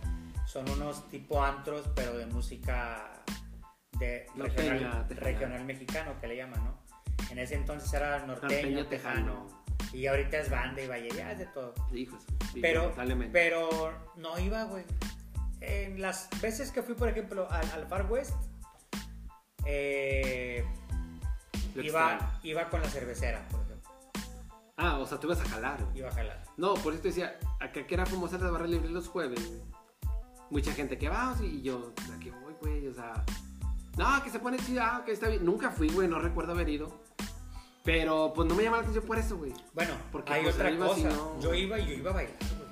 son 0.45 0.69
unos 0.69 1.07
tipo 1.09 1.43
antros, 1.43 1.85
pero 1.95 2.17
de 2.17 2.25
música 2.27 3.11
de 3.99 4.25
regional, 4.37 5.05
regional 5.09 5.65
mexicano, 5.65 6.13
que 6.21 6.27
le 6.27 6.37
llaman, 6.37 6.63
¿no? 6.63 6.88
En 7.31 7.39
ese 7.39 7.55
entonces 7.55 7.91
era 7.93 8.25
norteño, 8.25 8.53
Norteño, 8.53 8.87
tejano. 8.87 9.47
Y 9.93 10.07
ahorita 10.07 10.37
es 10.37 10.49
banda 10.49 10.81
y 10.81 10.87
valle, 10.87 11.09
ya 11.15 11.31
es 11.31 11.39
de 11.39 11.45
todo. 11.47 11.73
Hijos, 11.93 12.23
sí, 12.53 12.59
Pero, 12.61 12.93
pero 13.31 13.91
no 14.17 14.37
iba, 14.39 14.63
güey. 14.65 14.83
En 15.61 16.01
las 16.01 16.29
veces 16.41 16.71
que 16.71 16.83
fui, 16.83 16.95
por 16.95 17.09
ejemplo, 17.09 17.47
al, 17.49 17.69
al 17.71 17.87
Far 17.87 18.09
West, 18.11 18.35
eh, 19.65 20.65
iba, 21.75 22.39
iba 22.43 22.69
con 22.69 22.81
la 22.81 22.89
cervecera, 22.89 23.47
por 23.49 23.61
ejemplo. 23.61 23.91
Ah, 24.77 24.97
o 24.99 25.05
sea, 25.05 25.19
tú 25.19 25.27
ibas 25.27 25.41
a 25.41 25.49
jalar, 25.49 25.83
güey. 25.83 25.99
Iba 25.99 26.09
a 26.09 26.13
jalar. 26.13 26.43
No, 26.57 26.75
por 26.75 26.93
eso 26.93 27.01
te 27.01 27.09
decía, 27.09 27.37
acá 27.59 27.85
que 27.85 27.93
era 27.93 28.05
famosa 28.05 28.37
la 28.37 28.51
barra 28.51 28.67
libre 28.67 28.89
los 28.89 29.07
jueves, 29.07 29.45
güey. 29.45 29.61
Mucha 30.49 30.71
gente 30.73 30.97
que 30.97 31.09
va, 31.09 31.35
y 31.41 31.61
yo, 31.61 31.93
¿a 32.15 32.19
qué 32.19 32.31
voy, 32.31 32.53
güey? 32.61 32.87
O 32.87 32.93
sea, 32.93 33.23
no, 33.97 34.23
que 34.23 34.29
se 34.29 34.39
pone 34.39 34.57
chida, 34.57 34.95
ah, 34.95 35.05
que 35.05 35.11
está 35.11 35.27
bien. 35.27 35.45
Nunca 35.45 35.71
fui, 35.71 35.89
güey, 35.89 36.07
no 36.07 36.19
recuerdo 36.19 36.53
haber 36.53 36.69
ido. 36.69 37.01
Pero, 37.83 38.33
pues 38.35 38.47
no 38.47 38.55
me 38.55 38.63
llama 38.63 38.77
la 38.77 38.81
atención 38.81 39.05
por 39.05 39.17
eso, 39.17 39.37
güey. 39.37 39.53
Bueno, 39.73 39.93
Porque, 40.11 40.33
hay 40.33 40.43
pues, 40.43 40.55
otra 40.55 40.69
iba 40.71 40.87
cosa. 40.87 41.09
no- 41.09 41.39
Yo 41.39 41.53
iba 41.53 41.79
y 41.79 41.87
yo 41.87 41.93
iba 41.93 42.11
a 42.11 42.13
bailar, 42.13 42.35
güey. 42.39 42.69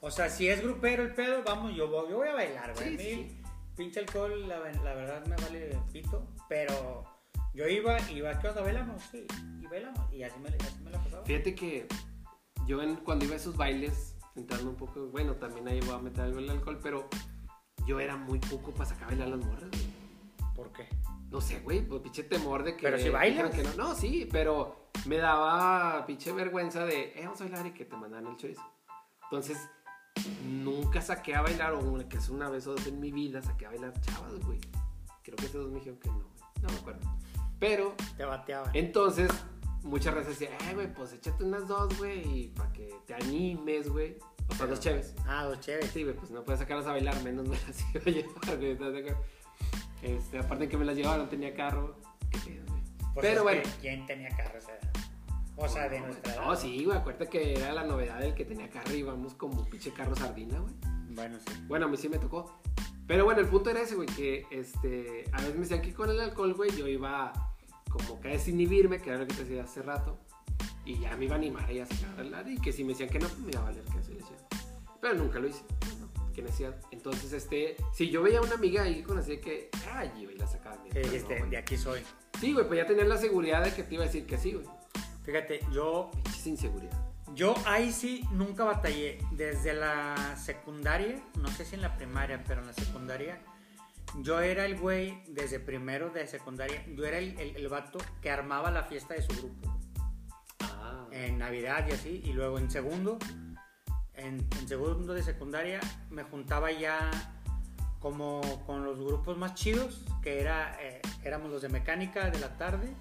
O 0.00 0.10
sea, 0.10 0.28
si 0.28 0.48
es 0.48 0.62
grupero 0.62 1.02
el 1.02 1.14
pedo, 1.14 1.42
vamos, 1.44 1.74
yo 1.74 1.88
voy, 1.88 2.10
yo 2.10 2.16
voy 2.16 2.28
a 2.28 2.34
bailar, 2.34 2.74
güey. 2.74 2.88
Sí, 2.88 2.94
a 2.94 3.16
mí, 3.16 3.24
sí. 3.28 3.42
pinche 3.76 4.00
alcohol, 4.00 4.48
la, 4.48 4.58
la 4.58 4.94
verdad 4.94 5.24
me 5.26 5.36
vale 5.36 5.78
pito. 5.92 6.26
Pero 6.48 7.04
yo 7.54 7.68
iba, 7.68 7.98
iba, 8.10 8.38
¿qué 8.38 8.48
onda? 8.48 8.62
¿Bailamos? 8.62 9.02
Sí, 9.10 9.26
y 9.60 9.66
bailamos. 9.66 10.12
Y 10.12 10.22
así 10.22 10.38
me, 10.40 10.48
así 10.48 10.80
me 10.82 10.90
la 10.90 11.02
pasaba. 11.02 11.24
Fíjate 11.24 11.54
que 11.54 11.86
yo 12.66 12.82
en- 12.82 12.96
cuando 12.96 13.24
iba 13.24 13.34
a 13.34 13.38
esos 13.38 13.56
bailes, 13.56 14.14
entrando 14.36 14.70
un 14.70 14.76
poco, 14.76 15.06
bueno, 15.06 15.34
también 15.34 15.68
ahí 15.68 15.80
voy 15.80 15.94
a 15.94 15.98
meter 15.98 16.22
algo 16.22 16.38
el 16.40 16.50
alcohol, 16.50 16.80
pero 16.82 17.08
yo 17.86 18.00
era 18.00 18.16
muy 18.16 18.38
poco 18.40 18.72
para 18.72 18.86
sacar 18.86 19.04
a 19.04 19.06
bailar 19.08 19.28
las 19.28 19.38
morras, 19.46 19.70
güey. 19.70 20.54
¿Por 20.54 20.72
qué? 20.72 20.88
No 21.34 21.40
sé, 21.40 21.58
güey, 21.58 21.84
pues 21.84 22.00
pinche 22.00 22.22
temor 22.22 22.62
de 22.62 22.76
que. 22.76 22.82
Pero 22.84 22.96
si 22.96 23.06
que 23.06 23.62
no. 23.64 23.74
no, 23.76 23.94
sí, 23.96 24.28
pero 24.30 24.90
me 25.06 25.16
daba 25.16 26.06
pinche 26.06 26.30
vergüenza 26.30 26.86
de, 26.86 27.06
eh, 27.06 27.22
vamos 27.24 27.40
a 27.40 27.44
bailar 27.44 27.66
y 27.66 27.72
que 27.72 27.84
te 27.84 27.96
mandan 27.96 28.24
el 28.28 28.36
chorizo. 28.36 28.62
Entonces, 29.24 29.58
nunca 30.46 31.02
saqué 31.02 31.34
a 31.34 31.42
bailar, 31.42 31.72
o 31.72 31.80
una, 31.80 32.08
que 32.08 32.18
es 32.18 32.28
una 32.28 32.48
vez 32.48 32.68
o 32.68 32.76
dos 32.76 32.86
en 32.86 33.00
mi 33.00 33.10
vida, 33.10 33.42
saqué 33.42 33.66
a 33.66 33.70
bailar 33.70 34.00
chavas, 34.02 34.38
güey. 34.46 34.60
Creo 35.24 35.34
que 35.34 35.46
esos 35.46 35.64
dos 35.64 35.72
me 35.72 35.78
dijeron 35.80 35.98
que 35.98 36.08
no, 36.08 36.18
güey. 36.18 36.62
No 36.62 36.68
me 36.68 36.78
acuerdo. 36.78 37.00
Pero, 37.58 37.94
Te 38.16 38.24
bateaban. 38.24 38.70
entonces, 38.72 39.28
muchas 39.82 40.14
veces 40.14 40.38
decía, 40.38 40.56
eh, 40.70 40.74
güey, 40.74 40.94
pues 40.94 41.14
échate 41.14 41.42
unas 41.42 41.66
dos, 41.66 41.98
güey, 41.98 42.50
para 42.54 42.72
que 42.72 42.94
te 43.06 43.14
animes, 43.14 43.88
güey. 43.88 44.18
O 44.50 44.54
sea, 44.54 44.66
dos 44.66 44.78
chéves. 44.78 45.16
Ah, 45.26 45.46
dos 45.46 45.58
chéveres. 45.58 45.90
Sí, 45.90 46.04
güey, 46.04 46.14
pues 46.14 46.30
no 46.30 46.44
puedes 46.44 46.60
sacarlas 46.60 46.86
a 46.86 46.92
bailar, 46.92 47.20
menos 47.24 47.48
me 47.48 47.56
las 47.56 47.80
iba 47.92 48.02
a 48.06 48.10
llevar, 48.10 48.56
güey. 48.56 49.16
Este, 50.04 50.38
aparte 50.38 50.64
de 50.64 50.70
que 50.70 50.76
me 50.76 50.84
las 50.84 50.96
llevaron, 50.96 51.28
tenía 51.30 51.54
carro. 51.54 51.96
Qué 52.30 52.38
pedo, 52.38 52.64
güey. 52.66 52.82
Pues 53.14 53.26
Pero 53.26 53.42
bueno. 53.42 53.62
¿Quién 53.80 54.04
tenía 54.06 54.28
carro 54.28 54.54
a 54.54 54.58
esa 54.58 54.72
edad? 54.72 54.92
O 55.56 55.68
sea, 55.68 55.88
de 55.88 56.00
No, 56.00 56.06
nuestra 56.06 56.34
edad. 56.34 56.44
No, 56.44 56.56
sí, 56.56 56.84
güey, 56.84 56.98
acuérdate 56.98 57.28
que 57.28 57.54
era 57.54 57.72
la 57.72 57.84
novedad 57.84 58.20
del 58.20 58.34
que 58.34 58.44
tenía 58.44 58.68
carro 58.68 58.92
y 58.92 58.98
íbamos 58.98 59.34
como 59.34 59.64
pinche 59.64 59.92
carro 59.92 60.14
sardina, 60.14 60.58
güey. 60.58 60.74
Bueno, 61.10 61.38
sí. 61.38 61.54
Bueno, 61.66 61.86
a 61.86 61.88
mí 61.88 61.96
sí 61.96 62.08
me 62.10 62.18
tocó. 62.18 62.60
Pero 63.06 63.24
bueno, 63.24 63.40
el 63.40 63.48
punto 63.48 63.70
era 63.70 63.80
ese, 63.80 63.94
güey, 63.94 64.08
que 64.08 64.46
este, 64.50 65.24
a 65.32 65.38
veces 65.38 65.54
me 65.54 65.60
decían 65.60 65.80
que 65.80 65.94
con 65.94 66.10
el 66.10 66.20
alcohol, 66.20 66.52
güey, 66.54 66.70
yo 66.76 66.86
iba 66.86 67.32
como 67.90 68.20
que 68.20 68.28
a 68.28 68.32
desinhibirme, 68.32 68.98
que 68.98 69.10
era 69.10 69.20
lo 69.20 69.26
que 69.26 69.34
te 69.34 69.44
decía 69.44 69.64
hace 69.64 69.80
rato. 69.80 70.18
Y 70.84 70.98
ya 70.98 71.16
me 71.16 71.24
iba 71.24 71.34
a 71.34 71.38
animar 71.38 71.64
ahí 71.64 71.80
a 71.80 71.86
sacar 71.86 72.10
a 72.10 72.16
bailar. 72.16 72.48
Y 72.48 72.58
que 72.58 72.72
si 72.72 72.84
me 72.84 72.90
decían 72.90 73.08
que 73.08 73.18
no, 73.18 73.28
pues 73.28 73.40
me 73.40 73.52
iba 73.52 73.60
a 73.60 73.64
valer 73.64 73.84
que 73.84 73.98
así 73.98 74.12
le 74.12 74.18
decía. 74.18 74.36
Pero 75.00 75.14
nunca 75.14 75.38
lo 75.38 75.48
hice. 75.48 75.62
Entonces, 76.90 77.32
este, 77.32 77.76
si 77.92 78.10
yo 78.10 78.22
veía 78.22 78.38
a 78.38 78.42
una 78.42 78.54
amiga 78.54 78.82
ahí 78.82 79.02
conocía 79.02 79.40
que, 79.40 79.70
ay, 79.92 80.12
iba 80.18 80.32
y 80.32 80.36
la 80.36 80.46
sacaba. 80.46 80.76
No, 80.76 80.82
güey. 80.92 81.50
de 81.50 81.56
aquí 81.56 81.76
soy. 81.76 82.02
Sí, 82.40 82.52
güey, 82.52 82.66
pues 82.66 82.78
ya 82.78 82.86
tenías 82.86 83.06
la 83.06 83.18
seguridad 83.18 83.64
de 83.64 83.72
que 83.72 83.82
te 83.82 83.94
iba 83.94 84.04
a 84.04 84.06
decir 84.06 84.26
que 84.26 84.38
sí, 84.38 84.52
güey. 84.52 84.66
Fíjate, 85.24 85.60
yo 85.72 86.10
Pinches 86.22 86.46
inseguridad. 86.46 87.00
Yo 87.34 87.54
ahí 87.66 87.90
sí 87.90 88.24
nunca 88.32 88.64
batallé. 88.64 89.18
Desde 89.32 89.72
la 89.72 90.36
secundaria, 90.36 91.22
no 91.40 91.48
sé 91.48 91.64
si 91.64 91.74
en 91.74 91.82
la 91.82 91.96
primaria, 91.96 92.44
pero 92.46 92.60
en 92.60 92.68
la 92.68 92.72
secundaria, 92.72 93.40
yo 94.20 94.40
era 94.40 94.66
el 94.66 94.78
güey, 94.78 95.22
desde 95.28 95.58
primero 95.58 96.10
de 96.10 96.26
secundaria, 96.26 96.84
yo 96.94 97.04
era 97.04 97.18
el, 97.18 97.38
el, 97.40 97.56
el 97.56 97.68
vato 97.68 97.98
que 98.20 98.30
armaba 98.30 98.70
la 98.70 98.84
fiesta 98.84 99.14
de 99.14 99.22
su 99.22 99.32
grupo. 99.36 99.78
Ah. 100.60 101.08
En 101.10 101.38
Navidad 101.38 101.86
y 101.88 101.92
así. 101.92 102.22
Y 102.24 102.32
luego 102.32 102.58
en 102.58 102.70
segundo, 102.70 103.18
en, 104.24 104.46
en 104.58 104.68
segundo 104.68 105.12
de 105.14 105.22
secundaria, 105.22 105.80
me 106.10 106.22
juntaba 106.24 106.70
ya 106.72 107.10
como 108.00 108.40
con 108.66 108.84
los 108.84 108.98
grupos 108.98 109.36
más 109.38 109.54
chidos, 109.54 110.02
que 110.22 110.40
era, 110.40 110.76
eh, 110.82 111.00
éramos 111.22 111.50
los 111.50 111.62
de 111.62 111.68
mecánica 111.70 112.30
de 112.30 112.38
la 112.38 112.56
tarde, 112.58 112.94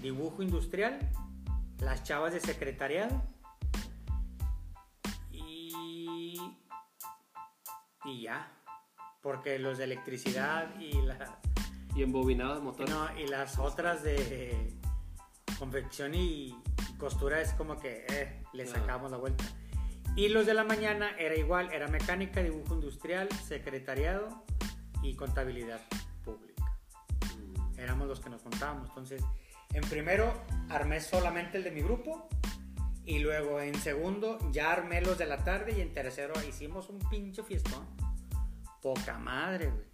dibujo 0.00 0.42
industrial, 0.42 0.98
las 1.80 2.02
chavas 2.04 2.32
de 2.32 2.40
secretariado 2.40 3.22
y, 5.30 6.36
y 8.04 8.22
ya. 8.22 8.48
Porque 9.22 9.58
los 9.58 9.78
de 9.78 9.84
electricidad 9.84 10.74
y, 10.80 11.00
la, 11.02 11.38
Y 11.94 12.02
embobinados 12.02 12.60
motores. 12.62 12.90
no, 12.92 13.16
y 13.18 13.26
las 13.28 13.58
otras 13.58 14.02
de 14.02 14.72
confección 15.58 16.14
y 16.14 16.56
costura 16.98 17.40
es 17.40 17.52
como 17.54 17.78
que 17.78 18.04
eh, 18.08 18.42
le 18.52 18.64
Claro. 18.64 18.80
sacamos 18.80 19.10
la 19.12 19.16
vuelta. 19.18 19.44
Y 20.14 20.28
los 20.28 20.44
de 20.46 20.54
la 20.54 20.64
mañana 20.64 21.10
era 21.18 21.34
igual, 21.36 21.72
era 21.72 21.88
mecánica, 21.88 22.42
dibujo 22.42 22.74
industrial, 22.74 23.28
secretariado 23.46 24.44
y 25.02 25.14
contabilidad 25.14 25.80
pública. 26.24 26.64
Éramos 27.78 28.08
los 28.08 28.20
que 28.20 28.28
nos 28.28 28.42
contábamos. 28.42 28.88
Entonces, 28.90 29.22
En 29.74 29.82
primero 29.88 30.34
armé 30.68 31.00
solamente 31.00 31.56
el 31.56 31.64
de 31.64 31.70
mi 31.70 31.80
grupo 31.80 32.28
y 33.06 33.20
luego 33.20 33.60
en 33.60 33.74
segundo 33.74 34.38
ya 34.52 34.70
armé 34.70 35.00
los 35.00 35.16
de 35.16 35.26
la 35.26 35.42
tarde 35.44 35.72
y 35.76 35.80
en 35.80 35.94
tercero 35.94 36.34
hicimos 36.46 36.90
un 36.90 36.98
pinche 37.10 37.42
fiestón. 37.42 37.86
Poca 38.82 39.16
madre, 39.18 39.70
güey. 39.70 39.86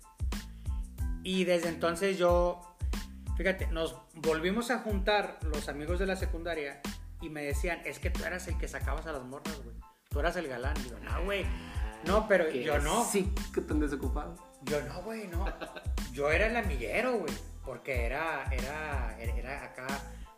Y 1.22 1.44
desde 1.44 1.68
entonces 1.68 2.18
yo, 2.18 2.76
fíjate, 3.36 3.68
nos 3.68 3.96
volvimos 4.14 4.70
a 4.70 4.80
juntar 4.80 5.38
los 5.42 5.68
amigos 5.68 5.98
de 5.98 6.06
la 6.06 6.16
secundaria 6.16 6.80
y 7.20 7.28
me 7.28 7.44
decían, 7.44 7.80
es 7.84 7.98
que 7.98 8.10
tú 8.10 8.24
eras 8.24 8.48
el 8.48 8.58
que 8.58 8.66
sacabas 8.66 9.06
a 9.06 9.12
las 9.12 9.24
morras, 9.24 9.62
güey. 9.62 9.76
Tú 10.08 10.20
eras 10.20 10.36
el 10.36 10.48
galán. 10.48 10.76
Yo, 10.88 10.98
no, 11.00 11.24
güey. 11.24 11.44
No, 12.06 12.26
pero 12.28 12.48
Que 12.48 12.62
yo 12.62 12.78
no. 12.78 13.04
Sí, 13.04 13.32
que 13.52 13.60
tan 13.60 13.80
desocupado. 13.80 14.34
Yo 14.62 14.80
no, 14.82 15.02
güey, 15.02 15.28
no. 15.28 15.44
Yo 16.12 16.30
era 16.30 16.46
el 16.46 16.56
amiguero, 16.56 17.18
güey. 17.18 17.32
Porque 17.64 18.06
era, 18.06 18.44
era, 18.50 19.18
era, 19.20 19.64
acá 19.64 19.86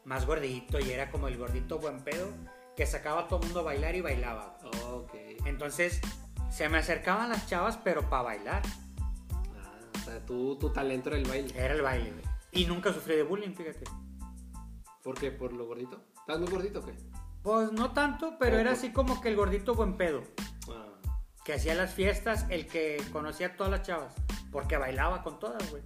más 0.04 0.26
gordito 0.26 0.80
y 0.80 0.90
era 0.90 1.11
como 1.11 1.28
el 1.28 1.37
gordito 1.37 1.78
buen 1.78 2.00
pedo 2.00 2.28
que 2.76 2.87
sacaba 2.87 3.22
a 3.22 3.28
todo 3.28 3.40
el 3.40 3.46
mundo 3.46 3.61
a 3.61 3.64
bailar 3.64 3.94
y 3.94 4.00
bailaba. 4.00 4.59
Ok. 4.88 5.14
Entonces 5.44 6.00
se 6.50 6.68
me 6.68 6.78
acercaban 6.78 7.28
las 7.28 7.46
chavas, 7.46 7.76
pero 7.76 8.09
para 8.11 8.22
bailar. 8.22 8.62
Ah, 9.56 9.78
o 9.94 9.98
sea, 10.04 10.26
tú, 10.26 10.56
tu 10.59 10.70
talento 10.70 11.11
era 11.11 11.18
el 11.18 11.28
baile. 11.28 11.54
Era 11.56 11.74
el 11.74 11.83
baile, 11.83 12.11
güey. 12.11 12.24
Y 12.52 12.66
nunca 12.66 12.92
sufrí 12.92 13.14
de 13.14 13.22
bullying, 13.22 13.54
fíjate. 13.54 13.85
¿Por 15.04 15.18
qué? 15.18 15.30
¿Por 15.30 15.52
lo 15.52 15.66
gordito? 15.66 16.02
¿Estás 16.18 16.40
muy 16.40 16.50
gordito 16.50 16.80
o 16.80 16.85
qué? 16.85 16.92
Pues 17.42 17.72
no 17.72 17.92
tanto, 17.92 18.37
pero 18.38 18.57
Oh, 18.57 18.61
era 18.61 18.70
por- 18.70 18.79
así 18.79 18.92
como 18.92 19.20
que 19.20 19.29
el 19.29 19.37
gordito 19.37 19.74
buen 19.74 19.96
pedo. 19.96 20.22
Ah, 20.68 20.87
Que 21.44 21.55
hacía 21.55 21.74
las 21.74 21.94
fiestas, 21.94 22.46
el 22.50 22.66
que 22.66 23.03
conocía 23.12 23.48
a 23.48 23.57
todas 23.57 23.70
las 23.72 23.83
chavas. 23.83 24.14
Porque 24.53 24.76
bailaba 24.76 25.22
con 25.22 25.38
todas, 25.38 25.70
güey. 25.70 25.83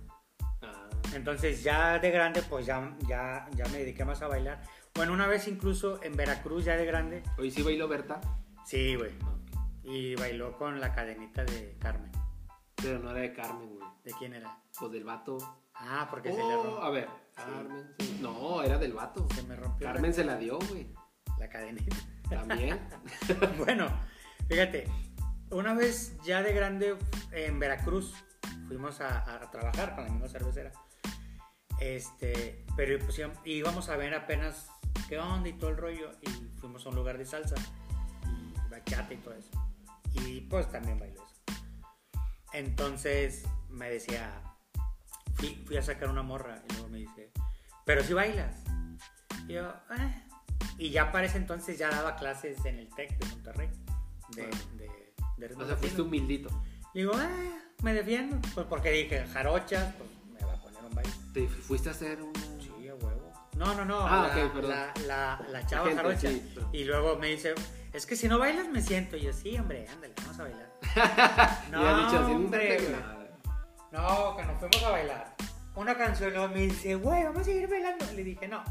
ah, 0.62 0.88
Entonces 1.14 1.62
ya 1.62 1.99
de 1.99 2.11
grande, 2.11 2.43
pues 2.43 2.67
ya, 2.67 2.97
ya, 3.07 3.49
ya 3.55 3.64
me 3.67 3.79
dediqué 3.79 4.05
más 4.05 4.21
a 4.23 4.29
bailar. 4.29 4.62
Bueno, 4.95 5.12
una 5.12 5.27
vez 5.27 5.47
incluso 5.49 6.03
en 6.03 6.17
Veracruz, 6.17 6.64
ya 6.64 6.77
de 6.77 6.87
grande. 6.87 7.23
Hoy 7.38 7.51
sí 7.51 7.62
bailó 7.62 7.87
Berta, 7.88 8.21
Sí, 8.64 8.95
güey. 8.97 9.12
Y 9.83 10.14
bailó 10.17 10.57
con 10.57 10.81
la 10.81 10.93
cadenita 10.95 11.45
de 11.45 11.77
Carmen. 11.79 12.11
pero 12.77 12.99
no 12.99 13.11
era 13.11 13.21
de 13.21 13.33
Carmen, 13.33 13.69
güey. 13.77 13.88
¿De 14.05 14.12
quién 14.19 14.35
era? 14.35 14.59
Pues 14.79 14.90
del 14.93 15.05
vato. 15.05 15.38
Ah, 15.75 16.07
porque 16.11 16.31
se 16.33 16.38
le 16.38 16.45
Oh, 16.45 16.62
rompió. 16.64 16.83
a 16.83 16.90
ver, 16.90 17.09
Carmen. 17.35 17.95
sí. 17.99 18.19
No, 18.21 18.62
era 18.62 18.79
del 18.79 18.93
vato. 18.93 19.27
Se 19.35 19.43
me 19.45 19.57
rompió 19.57 19.87
Carmen 19.87 20.12
se 20.14 20.25
la 20.25 20.37
dio, 20.37 20.59
güey. 20.71 20.87
La, 21.38 21.49
cadenita. 21.49 21.97
También. 22.29 22.81
bueno, 23.59 23.88
fíjate, 24.49 24.88
una 25.51 25.75
vez 25.75 26.16
ya 26.25 26.42
de 26.42 26.53
grande 26.53 26.97
en 27.33 27.59
Veracruz 27.59 28.14
fuimos 28.66 29.01
a, 29.01 29.51
trabajar 29.51 29.94
con 29.94 30.05
la 30.05 30.11
misma 30.11 30.29
cervecera. 30.29 30.73
Este, 31.81 32.64
pero 32.77 32.99
pues 33.05 33.20
íbamos 33.44 33.88
a 33.88 33.97
ver 33.97 34.14
apenas 34.14 34.68
qué 35.09 35.18
onda 35.18 35.49
y 35.49 35.53
todo 35.55 35.70
el 35.70 35.77
rollo 35.77 36.12
y 36.23 36.29
fuimos 36.59 36.87
a 36.87 36.88
un 36.88 36.94
lugar 36.94 37.18
de 37.18 37.27
salsa 37.27 37.57
y 38.27 38.70
bachata 38.70 39.12
y 39.12 39.16
todo 39.18 39.35
eso. 39.35 39.51
Y 40.12 40.42
pues 40.42 40.70
también 40.70 40.99
bailó 40.99 41.25
eso. 41.25 41.42
Entonces 42.53 43.44
me 43.68 43.90
decía, 43.90 44.40
fui, 45.35 45.62
fui 45.66 45.77
a 45.77 45.83
sacar 45.83 46.09
una 46.09 46.23
morra 46.23 46.62
y 46.68 46.73
luego 46.73 46.88
me 46.88 46.99
dice, 46.99 47.33
pero 47.85 48.03
si 48.03 48.14
bailas. 48.14 48.62
Y 49.49 49.55
yo, 49.55 49.68
"Eh". 49.99 50.25
Y 50.79 50.90
ya 50.90 51.12
para 51.12 51.27
ese 51.27 51.37
entonces 51.38 51.79
ya 51.79 51.88
daba 51.90 52.16
clases 52.16 52.64
en 52.64 52.79
el 52.79 52.88
TEC 52.94 53.18
de 53.18 53.27
Monterrey. 53.27 53.70
De, 54.35 54.42
de, 54.77 55.12
de 55.37 55.48
ritmos 55.48 55.64
O 55.64 55.68
sea, 55.68 55.77
fuiste 55.77 56.03
humildito. 56.03 56.48
Le 56.94 57.03
digo, 57.03 57.12
"Ah, 57.16 57.29
me 57.83 57.92
defiendo. 57.94 58.38
Pues 58.55 58.66
porque 58.66 58.90
dije, 58.90 59.27
jarochas, 59.27 59.94
pues 59.96 60.11
me 60.33 60.46
va 60.46 60.55
a 60.55 60.61
poner 60.62 60.85
un 60.85 60.94
baile. 60.94 61.11
Te 61.33 61.46
fuiste 61.48 61.88
a 61.88 61.92
hacer 61.92 62.20
un. 62.22 62.33
Sí, 62.61 62.88
a 62.88 62.94
huevo. 62.94 63.33
No, 63.57 63.74
no, 63.74 63.85
no. 63.85 64.00
Ah, 64.07 64.29
la, 64.35 64.44
ok, 64.46 64.53
perdón. 64.53 64.70
la, 64.70 64.92
la, 65.07 65.46
la 65.50 65.66
chava 65.66 65.87
gente, 65.87 66.03
jarocha. 66.03 66.29
sí, 66.29 66.50
pero- 66.55 66.68
Y 66.72 66.85
luego 66.85 67.16
me 67.18 67.29
dice, 67.29 67.55
es 67.92 68.05
que 68.07 68.16
si 68.16 68.29
no 68.29 68.38
bailas 68.38 68.68
me 68.68 68.81
siento. 68.83 69.16
Y 69.16 69.22
yo, 69.22 69.33
sí, 69.33 69.57
hombre, 69.59 69.87
ándale, 69.88 70.12
vamos 70.22 70.38
a 70.40 70.42
bailar. 70.44 70.72
Y 71.70 71.74
había 71.74 71.96
dicho 72.05 72.27
hombre, 72.27 72.79
"No, 72.79 72.85
güey. 72.88 72.92
nada". 73.00 73.20
No, 73.92 74.37
que 74.37 74.44
nos 74.44 74.59
fuimos 74.59 74.83
a 74.83 74.90
bailar. 74.90 75.37
Una 75.77 75.96
canción, 75.96 76.33
luego 76.33 76.48
me 76.48 76.61
dice, 76.62 76.94
güey, 76.96 77.24
vamos 77.24 77.42
a 77.42 77.44
seguir 77.44 77.68
bailando. 77.68 78.05
Le 78.12 78.24
dije, 78.24 78.46
no, 78.48 78.62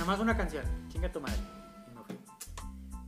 nomás 0.00 0.18
una 0.18 0.36
canción, 0.36 0.64
chinga 0.88 1.12
tu 1.12 1.20
madre. 1.20 1.36
Y 1.88 1.94
me 1.94 2.02
fui. 2.04 2.18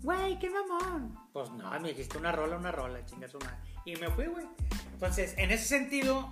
Güey, 0.03 0.39
qué 0.39 0.51
mamón. 0.51 1.19
Pues 1.33 1.51
no, 1.51 1.71
me 1.81 1.89
dijiste 1.89 2.19
una 2.19 2.31
rola, 2.33 2.57
una 2.57 2.71
rola, 2.71 3.05
chinga 3.07 3.27
su 3.29 3.39
madre. 3.39 3.57
Y 3.85 3.97
me 3.97 4.09
fui, 4.11 4.27
güey. 4.27 4.47
Entonces, 4.93 5.35
en 5.39 5.51
ese 5.51 5.65
sentido, 5.65 6.29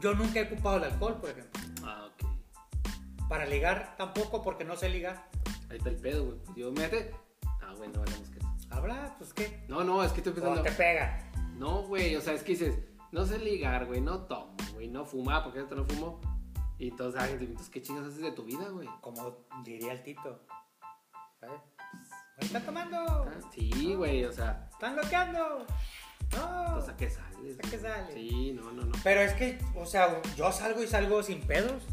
yo 0.00 0.14
nunca 0.14 0.40
he 0.40 0.52
ocupado 0.52 0.78
el 0.78 0.84
alcohol, 0.84 1.20
por 1.20 1.30
ejemplo. 1.30 1.60
Ah, 1.84 2.08
ok. 2.08 3.28
Para 3.28 3.46
ligar 3.46 3.94
tampoco, 3.96 4.42
porque 4.42 4.64
no 4.64 4.74
sé 4.74 4.88
ligar. 4.88 5.28
Ahí 5.70 5.76
está 5.76 5.90
el 5.90 5.96
pedo, 5.96 6.24
güey. 6.24 6.38
Pues 6.38 6.56
Yo 6.56 6.72
mete. 6.72 7.14
Ah, 7.62 7.74
bueno, 7.76 8.00
hablamos 8.00 8.28
que. 8.30 8.40
Habla, 8.70 9.14
pues 9.18 9.32
qué. 9.34 9.64
No, 9.68 9.84
no, 9.84 10.02
es 10.02 10.12
que 10.12 10.18
estoy 10.20 10.32
O 10.32 10.34
pensando. 10.36 10.62
te 10.62 10.72
pega. 10.72 11.30
No, 11.56 11.82
güey, 11.82 12.16
o 12.16 12.20
sea, 12.20 12.32
es 12.32 12.42
que 12.42 12.52
dices, 12.52 12.78
no 13.12 13.24
sé 13.24 13.38
ligar, 13.38 13.86
güey, 13.86 14.00
no 14.00 14.22
tomo, 14.22 14.56
güey, 14.72 14.88
no 14.88 15.04
fuma, 15.04 15.44
porque 15.44 15.60
esto 15.60 15.76
no 15.76 15.84
fumo. 15.84 16.20
Y 16.78 16.88
entonces 16.88 17.20
la 17.20 17.28
gente, 17.28 17.44
entonces, 17.44 17.70
¿qué 17.70 17.82
chingas 17.82 18.06
haces 18.06 18.20
de 18.20 18.32
tu 18.32 18.44
vida, 18.44 18.68
güey? 18.68 18.88
Como 19.00 19.46
diría 19.64 19.92
el 19.92 20.02
Tito. 20.02 20.40
¿Sabes? 21.40 21.60
¿Están 22.38 22.64
tomando? 22.64 22.96
Ah, 22.98 23.30
Sí, 23.52 23.94
güey, 23.94 24.24
o 24.24 24.32
sea, 24.32 24.68
¿Están 24.72 24.96
loqueando? 24.96 25.66
No. 26.32 26.76
o 26.76 26.80
sea, 26.80 26.96
¿qué 26.96 27.08
sales? 27.08 27.58
¿A 27.58 27.70
qué 27.70 27.78
sales? 27.78 28.14
Sí, 28.14 28.52
no, 28.52 28.72
no, 28.72 28.84
no. 28.84 28.92
Pero 29.04 29.20
es 29.20 29.34
que, 29.34 29.58
o 29.76 29.86
sea, 29.86 30.20
yo 30.36 30.50
salgo 30.50 30.82
y 30.82 30.86
salgo 30.86 31.22
sin 31.22 31.40
pedos. 31.42 31.84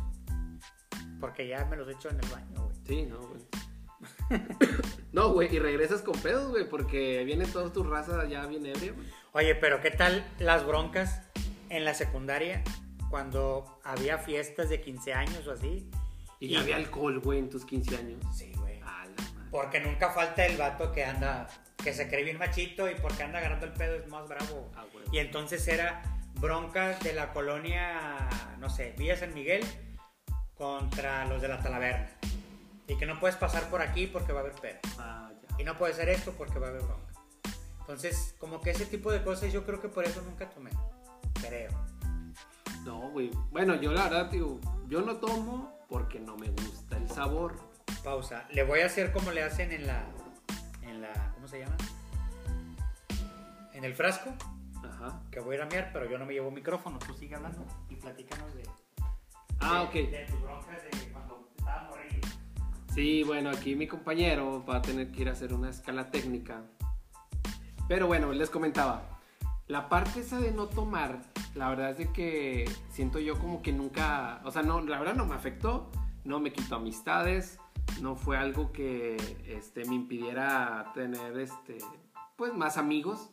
Porque 1.20 1.48
ya 1.48 1.64
me 1.66 1.78
los 1.78 1.88
echo 1.88 2.10
en 2.10 2.20
el 2.20 2.30
baño, 2.30 2.66
güey. 2.66 2.76
Sí, 2.88 3.04
no, 3.04 3.20
güey. 3.20 3.42
no, 5.12 5.32
güey, 5.32 5.56
y 5.56 5.60
regresas 5.60 6.02
con 6.02 6.20
pedos, 6.20 6.50
güey, 6.50 6.68
porque 6.68 7.24
viene 7.24 7.46
toda 7.46 7.72
tu 7.72 7.84
raza 7.84 8.26
ya 8.28 8.48
bien 8.48 8.66
ebria, 8.66 8.94
güey. 8.94 9.08
Oye, 9.34 9.56
pero 9.56 9.80
¿qué 9.82 9.92
tal 9.92 10.26
las 10.40 10.66
broncas 10.66 11.22
en 11.70 11.86
la 11.86 11.94
secundaria 11.94 12.64
cuando 13.12 13.80
había 13.84 14.18
fiestas 14.18 14.70
de 14.70 14.82
15 14.82 15.14
años 15.14 15.46
o 15.46 15.52
así? 15.52 15.92
Y 16.40 16.48
ya 16.48 16.62
había 16.62 16.78
alcohol, 16.78 17.20
güey, 17.20 17.38
en 17.38 17.50
tus 17.50 17.66
15 17.66 17.98
años. 17.98 18.20
Sí, 18.36 18.52
güey. 18.56 18.82
Porque 19.52 19.82
nunca 19.82 20.12
falta 20.12 20.46
el 20.46 20.58
vato 20.58 20.92
que 20.94 21.04
anda, 21.04 21.48
que 21.84 21.94
se 21.94 22.08
cree 22.08 22.24
bien 22.24 22.40
machito 22.40 22.90
y 22.90 22.96
porque 22.96 23.22
anda 23.22 23.40
agarrando 23.40 23.66
el 23.66 23.74
pedo 23.74 23.96
es 23.96 24.08
más 24.08 24.28
bravo. 24.28 24.72
Ah, 24.76 24.86
güey. 24.92 25.06
Y 25.12 25.20
entonces 25.20 25.68
era 25.68 26.02
broncas 26.36 27.00
de 27.02 27.14
la 27.14 27.34
colonia, 27.34 28.30
no 28.60 28.70
sé, 28.70 28.96
Villa 28.98 29.18
San 29.18 29.34
Miguel 29.34 29.64
contra 30.56 31.26
los 31.26 31.42
de 31.42 31.50
la 31.50 31.62
Talaverna. 31.62 32.10
Y 32.88 32.96
que 32.98 33.06
no 33.06 33.20
puedes 33.20 33.36
pasar 33.36 33.70
por 33.70 33.82
aquí 33.82 34.08
porque 34.08 34.32
va 34.32 34.40
a 34.40 34.44
haber 34.44 34.56
pedo. 34.56 34.80
Ah. 34.98 35.32
Y 35.60 35.64
no 35.64 35.78
puede 35.78 35.94
ser 35.94 36.10
esto 36.10 36.34
porque 36.38 36.58
va 36.58 36.68
a 36.68 36.70
haber 36.70 36.82
bronca. 36.82 37.14
Entonces, 37.82 38.36
como 38.40 38.62
que 38.62 38.72
ese 38.72 38.86
tipo 38.86 39.12
de 39.12 39.22
cosas 39.22 39.52
yo 39.52 39.66
creo 39.66 39.82
que 39.82 39.90
por 39.90 40.06
eso 40.06 40.22
nunca 40.22 40.50
tomé. 40.50 40.72
Creo. 41.42 41.70
No, 42.86 43.10
güey. 43.12 43.32
Bueno, 43.52 43.76
yo 43.76 43.92
la 43.94 44.04
verdad, 44.04 44.32
digo, 44.32 44.60
yo 44.88 45.02
no 45.02 45.18
tomo 45.18 45.78
porque 45.88 46.20
no 46.20 46.38
me 46.38 46.50
gusta 46.50 46.98
el 46.98 47.10
sabor. 47.10 47.56
Pausa. 48.04 48.46
Le 48.52 48.64
voy 48.64 48.80
a 48.80 48.88
hacer 48.88 49.12
como 49.12 49.32
le 49.32 49.44
hacen 49.44 49.72
en 49.72 49.86
la. 49.88 50.06
En 50.82 51.02
la. 51.02 51.32
¿Cómo 51.36 51.48
se 51.48 51.60
llama? 51.60 51.76
En 53.74 53.84
el 53.84 53.94
frasco. 53.94 54.34
Ajá. 54.84 55.22
Que 55.30 55.40
voy 55.40 55.56
a 55.58 55.66
ir 55.66 55.78
a 55.80 55.94
pero 55.94 56.10
yo 56.10 56.18
no 56.18 56.26
me 56.26 56.34
llevo 56.34 56.50
micrófono. 56.52 56.98
Tú 57.00 57.14
sigue 57.14 57.36
hablando 57.36 57.66
y 57.90 57.96
platícanos 57.96 58.54
de. 58.56 58.64
Ah, 59.60 59.88
de- 59.94 60.04
ok. 60.04 60.10
De 60.10 60.26
tus 60.26 60.42
broncas 60.42 60.84
de 60.84 61.12
cuando 61.12 61.50
estabas 61.58 61.90
morrillo. 61.90 62.28
Sí, 62.94 63.24
bueno, 63.24 63.52
aquí 63.52 63.76
mi 63.76 63.88
compañero 63.88 64.66
va 64.66 64.78
a 64.78 64.82
tener 64.82 65.12
que 65.12 65.22
ir 65.22 65.30
a 65.30 65.34
hacer 65.34 65.54
una 65.54 65.70
escala 65.70 66.10
técnica. 66.10 66.64
Pero 67.88 68.08
bueno, 68.08 68.32
les 68.32 68.50
comentaba, 68.50 69.04
la 69.72 69.88
parte 69.88 70.20
esa 70.20 70.38
de 70.38 70.52
no 70.52 70.68
tomar, 70.68 71.22
la 71.56 71.70
verdad 71.70 71.92
es 71.92 71.98
de 71.98 72.12
que 72.12 72.70
siento 72.90 73.20
yo 73.20 73.40
como 73.40 73.62
que 73.62 73.72
nunca, 73.72 74.42
o 74.44 74.52
sea, 74.52 74.64
no, 74.64 74.82
la 74.82 75.00
verdad 75.00 75.16
no 75.16 75.26
me 75.26 75.34
afectó, 75.34 75.90
no 76.26 76.42
me 76.42 76.52
quitó 76.52 76.76
amistades, 76.76 77.58
no 78.02 78.18
fue 78.18 78.38
algo 78.38 78.74
que 78.74 79.16
este, 79.48 79.86
me 79.86 79.96
impidiera 79.96 80.92
tener, 80.94 81.40
este, 81.40 81.78
pues, 82.36 82.54
más 82.54 82.78
amigos. 82.78 83.30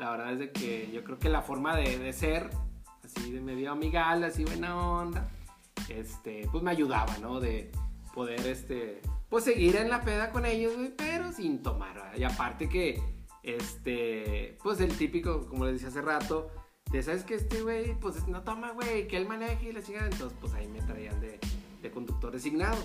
La 0.00 0.10
verdad 0.10 0.32
es 0.32 0.38
de 0.40 0.50
que 0.50 0.90
yo 0.92 1.04
creo 1.04 1.20
que 1.20 1.28
la 1.28 1.40
forma 1.40 1.76
de, 1.76 2.00
de 2.00 2.12
ser, 2.12 2.50
así 3.04 3.30
de 3.30 3.40
medio 3.40 3.70
amigal, 3.70 4.24
así 4.24 4.44
buena 4.44 4.76
onda, 4.76 5.28
este, 5.88 6.48
pues 6.50 6.64
me 6.64 6.72
ayudaba, 6.72 7.16
¿no? 7.18 7.38
De 7.38 7.70
poder, 8.12 8.44
este, 8.44 9.00
pues 9.28 9.44
seguir 9.44 9.76
en 9.76 9.88
la 9.88 10.02
peda 10.02 10.32
con 10.32 10.46
ellos, 10.46 10.72
pero 10.96 11.30
sin 11.30 11.62
tomar, 11.62 11.94
¿verdad? 11.94 12.16
Y 12.16 12.24
aparte 12.24 12.68
que, 12.68 13.00
este, 13.46 14.58
pues 14.62 14.80
el 14.80 14.96
típico, 14.98 15.46
como 15.46 15.64
les 15.64 15.74
decía 15.74 15.88
hace 15.88 16.02
rato, 16.02 16.50
de, 16.90 17.02
¿sabes 17.02 17.24
que 17.24 17.34
Este 17.36 17.62
güey, 17.62 17.98
pues 17.98 18.26
no 18.26 18.42
toma, 18.42 18.72
güey, 18.72 19.06
que 19.06 19.16
él 19.16 19.26
maneje 19.26 19.70
y 19.70 19.72
la 19.72 19.82
chingada, 19.82 20.06
entonces, 20.06 20.36
pues 20.40 20.52
ahí 20.52 20.66
me 20.68 20.82
traían 20.82 21.20
de, 21.20 21.38
de 21.80 21.90
conductor 21.90 22.32
designado. 22.32 22.76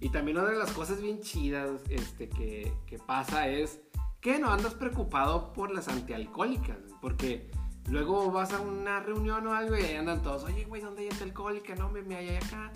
Y 0.00 0.10
también 0.10 0.38
una 0.38 0.48
de 0.48 0.58
las 0.58 0.72
cosas 0.72 1.00
bien 1.00 1.20
chidas, 1.20 1.82
este, 1.88 2.28
que, 2.28 2.72
que 2.86 2.98
pasa 2.98 3.48
es 3.48 3.80
que 4.20 4.38
no 4.38 4.50
andas 4.50 4.74
preocupado 4.74 5.52
por 5.52 5.72
las 5.72 5.88
antialcohólicas, 5.88 6.78
porque 7.00 7.48
luego 7.88 8.32
vas 8.32 8.52
a 8.52 8.60
una 8.60 9.00
reunión 9.00 9.46
o 9.46 9.54
algo 9.54 9.76
y 9.76 9.82
ahí 9.82 9.94
andan 9.94 10.22
todos, 10.22 10.44
oye, 10.44 10.64
güey, 10.64 10.82
¿dónde 10.82 11.02
hay 11.02 11.08
antialcohólica? 11.10 11.76
No, 11.76 11.88
me, 11.88 12.02
me 12.02 12.16
hay 12.16 12.36
acá. 12.36 12.72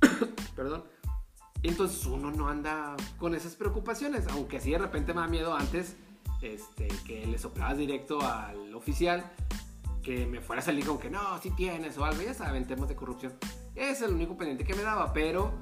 Perdón. 0.56 0.84
Entonces 1.62 2.04
uno 2.06 2.30
no 2.30 2.48
anda 2.48 2.96
con 3.18 3.34
esas 3.34 3.54
preocupaciones, 3.54 4.26
aunque 4.28 4.58
así 4.58 4.72
de 4.72 4.78
repente 4.78 5.14
me 5.14 5.20
da 5.20 5.26
miedo 5.26 5.54
antes 5.54 5.96
este, 6.42 6.88
que 7.06 7.26
le 7.26 7.38
soplabas 7.38 7.78
directo 7.78 8.20
al 8.20 8.74
oficial, 8.74 9.24
que 10.02 10.26
me 10.26 10.40
fuera 10.40 10.62
a 10.62 10.64
salir 10.64 10.86
con 10.86 10.98
que 10.98 11.10
no, 11.10 11.40
si 11.42 11.50
tienes 11.50 11.98
o 11.98 12.04
algo, 12.04 12.22
ya 12.22 12.34
saben, 12.34 12.66
temas 12.66 12.88
de 12.88 12.96
corrupción. 12.96 13.34
Es 13.74 14.00
el 14.02 14.14
único 14.14 14.36
pendiente 14.36 14.64
que 14.64 14.74
me 14.74 14.82
daba, 14.82 15.12
pero 15.12 15.52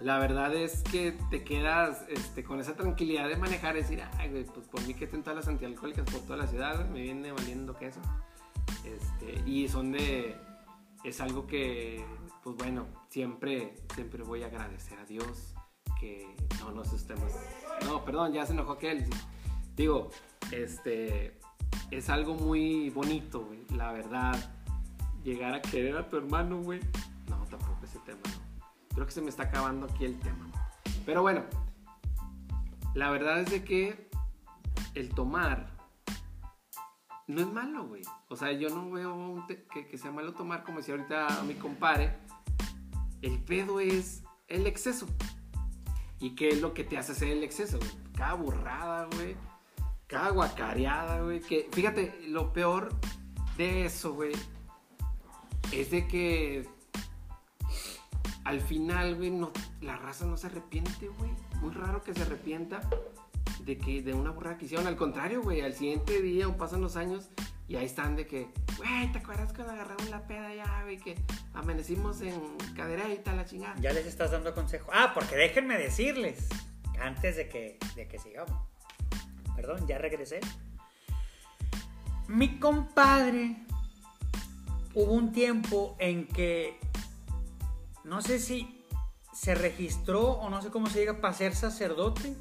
la 0.00 0.18
verdad 0.18 0.54
es 0.54 0.82
que 0.84 1.18
te 1.30 1.42
quedas 1.42 2.04
este, 2.08 2.44
con 2.44 2.60
esa 2.60 2.74
tranquilidad 2.74 3.28
de 3.28 3.36
manejar 3.36 3.76
y 3.76 3.80
decir, 3.80 4.02
ay, 4.18 4.46
pues 4.54 4.66
por 4.68 4.80
mí 4.86 4.94
que 4.94 5.06
estén 5.06 5.22
todas 5.22 5.36
las 5.36 5.48
antialcohólicas 5.48 6.08
por 6.08 6.20
toda 6.20 6.36
la 6.36 6.46
ciudad, 6.46 6.88
me 6.88 7.02
viene 7.02 7.32
valiendo 7.32 7.76
queso. 7.76 8.00
Este, 8.84 9.42
y 9.44 9.68
son 9.68 9.90
de, 9.90 10.36
es 11.02 11.20
algo 11.20 11.46
que, 11.46 12.04
pues 12.44 12.56
bueno, 12.56 12.86
siempre, 13.08 13.74
siempre 13.94 14.22
voy 14.22 14.44
a 14.44 14.46
agradecer 14.46 14.98
a 14.98 15.04
Dios 15.04 15.54
que 15.98 16.36
no 16.60 16.70
nos 16.70 16.92
estemos, 16.92 17.32
no, 17.84 18.04
perdón, 18.04 18.32
ya 18.32 18.46
se 18.46 18.52
enojó 18.52 18.72
aquel. 18.72 19.04
Digo, 19.78 20.10
este, 20.50 21.38
es 21.92 22.10
algo 22.10 22.34
muy 22.34 22.90
bonito, 22.90 23.44
güey, 23.44 23.64
la 23.70 23.92
verdad. 23.92 24.36
Llegar 25.22 25.54
a 25.54 25.62
querer 25.62 25.96
a 25.96 26.08
tu 26.08 26.16
hermano, 26.16 26.60
güey. 26.60 26.80
No, 27.28 27.36
tampoco 27.44 27.78
ese 27.84 28.00
tema, 28.00 28.18
no. 28.24 28.66
Creo 28.92 29.06
que 29.06 29.12
se 29.12 29.22
me 29.22 29.28
está 29.28 29.44
acabando 29.44 29.86
aquí 29.86 30.04
el 30.04 30.18
tema. 30.18 30.50
Pero 31.06 31.22
bueno, 31.22 31.44
la 32.94 33.08
verdad 33.10 33.38
es 33.38 33.52
de 33.52 33.62
que 33.62 34.10
el 34.96 35.10
tomar 35.10 35.70
no 37.28 37.40
es 37.40 37.46
malo, 37.46 37.86
güey. 37.86 38.02
O 38.30 38.34
sea, 38.34 38.50
yo 38.50 38.70
no 38.70 38.90
veo 38.90 39.46
que, 39.46 39.86
que, 39.86 39.96
sea 39.96 40.10
malo 40.10 40.34
tomar 40.34 40.64
como 40.64 40.82
si 40.82 40.90
ahorita 40.90 41.44
mi 41.46 41.54
compare. 41.54 42.18
El 43.22 43.38
pedo 43.44 43.78
es 43.78 44.24
el 44.48 44.66
exceso. 44.66 45.06
¿Y 46.18 46.34
qué 46.34 46.48
es 46.48 46.60
lo 46.60 46.74
que 46.74 46.82
te 46.82 46.98
hace 46.98 47.12
hacer 47.12 47.28
el 47.28 47.44
exceso? 47.44 47.78
Cada 48.16 48.34
burrada, 48.34 49.08
güey 49.14 49.36
cada 50.08 50.30
guacareada, 50.30 51.20
güey. 51.20 51.40
Que, 51.40 51.68
fíjate, 51.70 52.20
lo 52.26 52.52
peor 52.52 52.88
de 53.56 53.84
eso, 53.84 54.14
güey, 54.14 54.32
es 55.72 55.90
de 55.92 56.08
que 56.08 56.66
al 58.44 58.60
final, 58.60 59.14
güey, 59.14 59.30
no, 59.30 59.52
la 59.80 59.96
raza 59.96 60.24
no 60.24 60.36
se 60.36 60.48
arrepiente, 60.48 61.08
güey. 61.08 61.30
Muy 61.60 61.72
raro 61.72 62.02
que 62.02 62.14
se 62.14 62.22
arrepienta 62.22 62.80
de 63.60 63.76
que 63.76 64.02
de 64.02 64.14
una 64.14 64.30
burrada 64.30 64.56
que 64.56 64.64
hicieron. 64.64 64.86
Al 64.86 64.96
contrario, 64.96 65.42
güey, 65.42 65.60
al 65.60 65.74
siguiente 65.74 66.22
día 66.22 66.48
o 66.48 66.56
pasan 66.56 66.80
los 66.80 66.96
años 66.96 67.28
y 67.68 67.76
ahí 67.76 67.84
están 67.84 68.16
de 68.16 68.26
que, 68.26 68.48
güey, 68.78 69.12
¿te 69.12 69.18
acuerdas 69.18 69.52
cuando 69.52 69.74
agarramos 69.74 70.08
la 70.08 70.26
peda 70.26 70.54
ya, 70.54 70.82
güey? 70.84 70.96
Que 70.96 71.16
amanecimos 71.52 72.22
en 72.22 72.40
cadereita, 72.74 73.34
la 73.34 73.44
chingada. 73.44 73.74
Ya 73.80 73.92
les 73.92 74.06
estás 74.06 74.30
dando 74.30 74.54
consejo. 74.54 74.90
Ah, 74.94 75.12
porque 75.12 75.36
déjenme 75.36 75.76
decirles, 75.76 76.48
antes 76.98 77.36
de 77.36 77.48
que, 77.50 77.78
de 77.94 78.08
que 78.08 78.18
sigamos. 78.18 78.77
Perdón, 79.58 79.88
ya 79.88 79.98
regresé. 79.98 80.38
Mi 82.28 82.60
compadre, 82.60 83.56
hubo 84.94 85.12
un 85.12 85.32
tiempo 85.32 85.96
en 85.98 86.28
que, 86.28 86.78
no 88.04 88.22
sé 88.22 88.38
si 88.38 88.84
se 89.32 89.56
registró 89.56 90.34
o 90.34 90.48
no 90.48 90.62
sé 90.62 90.70
cómo 90.70 90.86
se 90.86 91.00
diga, 91.00 91.20
para 91.20 91.34
ser 91.34 91.56
sacerdote 91.56 92.36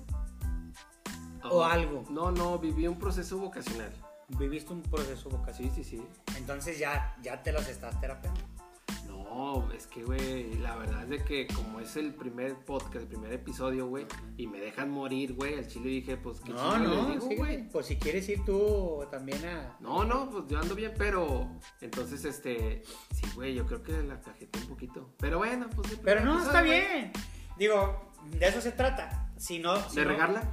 o 1.50 1.64
algo. 1.64 2.04
No, 2.12 2.30
no, 2.30 2.60
viví 2.60 2.86
un 2.86 3.00
proceso 3.00 3.40
vocacional. 3.40 3.92
Viviste 4.38 4.72
un 4.72 4.84
proceso 4.84 5.32
vocacional. 5.32 5.74
Sí, 5.74 5.84
sí, 5.84 5.98
sí. 5.98 6.08
Entonces 6.38 6.78
ya, 6.78 7.18
ya 7.24 7.42
te 7.42 7.52
los 7.52 7.68
estás 7.68 8.00
terapeando. 8.00 8.42
No, 9.38 9.72
es 9.72 9.86
que, 9.86 10.04
güey, 10.04 10.56
la 10.56 10.76
verdad 10.78 11.04
es 11.04 11.10
de 11.10 11.24
que 11.24 11.46
como 11.46 11.80
es 11.80 11.96
el 11.96 12.12
primer 12.16 12.56
podcast, 12.56 12.96
el 12.96 13.08
primer 13.08 13.32
episodio, 13.32 13.86
güey, 13.86 14.08
y 14.36 14.48
me 14.48 14.60
dejan 14.60 14.90
morir, 14.90 15.34
güey, 15.34 15.60
al 15.60 15.68
chile 15.68 15.90
dije, 15.90 16.18
pues, 16.18 16.40
¿qué 16.40 16.54
no, 16.54 16.80
no, 16.80 17.06
digo, 17.12 17.30
güey? 17.38 17.70
pues 17.70 17.86
si 17.86 17.98
quieres 17.98 18.28
ir 18.30 18.44
tú 18.44 19.06
también 19.12 19.46
a... 19.46 19.78
No, 19.80 20.04
no, 20.06 20.28
pues 20.32 20.46
yo 20.48 20.60
ando 20.60 20.74
bien, 20.74 20.92
pero... 20.98 21.52
Entonces, 21.82 22.26
este, 22.26 22.82
sí, 23.14 23.28
güey, 23.36 23.54
yo 23.54 23.68
creo 23.68 23.84
que 23.84 23.92
la 24.02 24.20
cajeté 24.20 24.58
un 24.58 24.70
poquito. 24.70 25.14
Pero 25.20 25.38
bueno, 25.38 25.70
pues... 25.76 26.00
Pero 26.04 26.26
no, 26.26 26.42
está 26.42 26.64
bien. 26.64 27.12
Digo, 27.60 28.12
de 28.40 28.48
eso 28.48 28.60
se 28.60 28.72
trata. 28.72 29.30
Si 29.38 29.60
no... 29.60 29.78
¿De 29.78 30.04
regarla? 30.04 30.52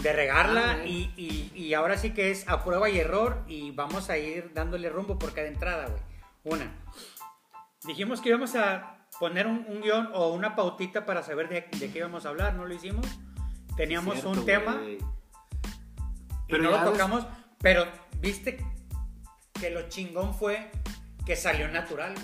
de 0.00 0.14
regarla 0.14 0.78
ah, 0.80 0.86
y, 0.86 1.12
y, 1.14 1.52
y, 1.54 1.74
ahora 1.74 1.98
sí 1.98 2.14
que 2.14 2.30
es 2.30 2.48
a 2.48 2.64
prueba 2.64 2.88
y 2.88 2.98
error 2.98 3.44
y 3.46 3.70
vamos 3.72 4.08
a 4.08 4.16
ir 4.16 4.50
dándole 4.54 4.88
rumbo 4.88 5.18
por 5.18 5.34
cada 5.34 5.46
entrada, 5.48 5.88
güey. 5.88 6.00
Una, 6.42 6.72
dijimos 7.84 8.20
que 8.20 8.30
íbamos 8.30 8.54
a 8.54 9.06
poner 9.18 9.46
un, 9.46 9.80
guion 9.82 10.10
o 10.14 10.32
una 10.32 10.54
pautita 10.54 11.06
para 11.06 11.22
saber 11.22 11.48
de, 11.48 11.64
qué 11.70 11.98
íbamos 11.98 12.26
a 12.26 12.30
hablar, 12.30 12.54
no 12.54 12.66
lo 12.66 12.74
hicimos. 12.74 13.06
Teníamos 13.76 14.24
un 14.24 14.44
tema 14.44 14.80
pero 16.50 16.64
no 16.64 16.70
lo 16.70 16.84
tocamos, 16.84 17.26
pero 17.58 17.86
viste 18.20 18.64
que 19.54 19.70
lo 19.70 19.88
chingón 19.88 20.34
fue 20.34 20.70
que 21.24 21.36
salió 21.36 21.68
natural, 21.68 22.14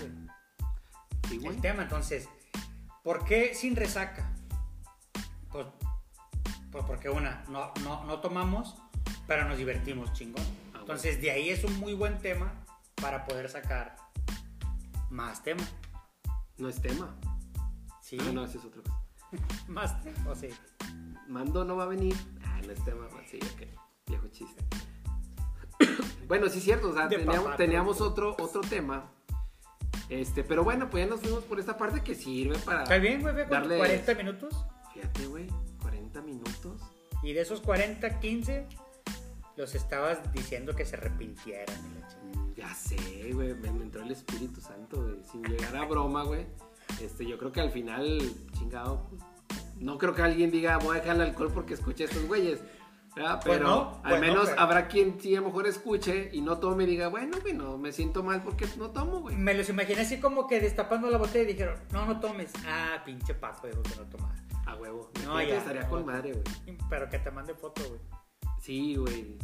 güey. 1.29 1.45
el 1.45 1.61
tema, 1.61 1.83
entonces, 1.83 2.27
¿por 3.03 3.23
qué 3.23 3.55
sin 3.55 3.75
resaca? 3.75 4.33
Pues, 5.49 5.65
pues 6.71 6.83
porque 6.85 7.09
una, 7.09 7.43
no, 7.47 7.73
no, 7.83 8.19
tomamos, 8.19 8.75
pero 9.27 9.47
nos 9.47 9.57
divertimos 9.57 10.11
chingón. 10.13 10.43
Ah, 10.73 10.79
entonces, 10.81 11.21
de 11.21 11.31
ahí 11.31 11.49
es 11.49 11.63
un 11.63 11.79
muy 11.79 11.93
buen 11.93 12.17
tema 12.17 12.53
para 12.95 13.25
poder 13.25 13.49
sacar 13.49 13.95
más 15.09 15.43
tema. 15.43 15.63
No 16.57 16.69
es 16.69 16.81
tema. 16.81 17.15
Sí. 18.01 18.17
Ah, 18.19 18.31
no, 18.33 18.45
ese 18.45 18.57
es 18.57 18.65
otro. 18.65 18.81
Más 19.67 20.01
tema, 20.01 20.31
o 20.31 20.35
sí. 20.35 20.47
Mando 21.27 21.65
no 21.65 21.75
va 21.75 21.83
a 21.83 21.87
venir. 21.87 22.15
Ah, 22.43 22.61
no 22.65 22.71
es 22.71 22.83
tema. 22.83 23.07
Sí, 23.29 23.37
ok. 23.37 23.67
Viejo 24.07 24.27
chiste. 24.29 24.63
bueno, 26.27 26.47
sí 26.47 26.59
es 26.59 26.63
cierto. 26.63 26.89
O 26.89 26.93
sea, 26.93 27.09
teníamos, 27.57 28.01
otro, 28.01 28.35
otro 28.39 28.61
tema. 28.61 29.11
Este, 30.09 30.43
pero 30.43 30.63
bueno, 30.63 30.89
pues 30.89 31.03
ya 31.03 31.09
nos 31.09 31.19
fuimos 31.19 31.43
por 31.43 31.59
esta 31.59 31.77
parte 31.77 32.01
que 32.01 32.15
sirve 32.15 32.57
para. 32.59 32.83
Está 32.83 32.97
bien, 32.97 33.21
güey, 33.21 33.35
darle 33.49 33.77
40 33.77 34.15
minutos. 34.15 34.65
Fíjate, 34.93 35.27
güey, 35.27 35.47
40 35.81 36.21
minutos. 36.21 36.81
Y 37.21 37.33
de 37.33 37.41
esos 37.41 37.59
40, 37.59 38.19
15 38.19 38.67
los 39.57 39.73
estabas 39.75 40.19
diciendo 40.31 40.75
que 40.75 40.85
se 40.85 40.95
arrepintieran. 40.95 41.75
Ya 42.55 42.73
sé, 42.73 43.31
güey, 43.33 43.53
me, 43.55 43.67
entró 43.67 44.03
el 44.03 44.11
Espíritu 44.11 44.61
Santo, 44.61 45.01
güey. 45.03 45.23
Sin 45.23 45.43
llegar 45.43 45.75
a 45.75 45.85
broma, 45.85 46.23
güey. 46.23 46.45
Este, 47.01 47.25
yo 47.25 47.37
creo 47.37 47.51
que 47.51 47.61
al 47.61 47.71
final, 47.71 48.19
chingado, 48.53 49.07
pues, 49.09 49.21
no 49.79 49.97
creo 49.97 50.13
que 50.13 50.21
alguien 50.21 50.51
diga, 50.51 50.77
voy 50.77 50.97
a 50.97 51.01
dejar 51.01 51.17
el 51.17 51.23
alcohol 51.23 51.51
porque 51.53 51.73
escuché 51.73 52.03
a 52.03 52.07
estos 52.07 52.25
güeyes. 52.27 52.59
Pues 53.13 53.25
pero 53.43 53.99
al 54.03 54.19
menos 54.19 54.49
habrá 54.57 54.87
quien 54.87 55.19
sí 55.19 55.35
a 55.35 55.41
lo 55.41 55.47
mejor 55.47 55.65
escuche 55.65 56.29
y 56.33 56.41
no 56.41 56.59
tome 56.59 56.83
y 56.83 56.87
diga, 56.87 57.07
bueno, 57.07 57.37
güey, 57.41 57.53
no 57.53 57.75
me 57.79 57.91
siento 57.91 58.21
mal 58.21 58.43
porque 58.43 58.67
no 58.77 58.91
tomo, 58.91 59.21
güey. 59.21 59.35
Me 59.35 59.55
los 59.55 59.69
imaginé 59.69 60.01
así 60.01 60.19
como 60.19 60.45
que 60.45 60.61
destapando 60.61 61.09
la 61.09 61.17
botella 61.17 61.49
y 61.49 61.53
dijeron, 61.53 61.79
no, 61.91 62.05
no 62.05 62.19
tomes. 62.19 62.51
Ah, 62.67 63.01
pinche 63.03 63.33
Paco, 63.33 63.65
dijo 63.65 63.81
que 63.81 63.95
no 63.95 64.03
tomar. 64.03 64.35
A 64.67 64.75
huevo. 64.75 65.09
No, 65.23 65.41
ya. 65.41 65.57
Estaría 65.57 65.87
con 65.89 66.05
madre, 66.05 66.33
güey. 66.33 66.77
Pero 66.89 67.09
que 67.09 67.17
te 67.17 67.31
mande 67.31 67.55
foto, 67.55 67.81
güey. 67.87 67.99
Sí, 68.67 68.97
güey. 68.97 69.37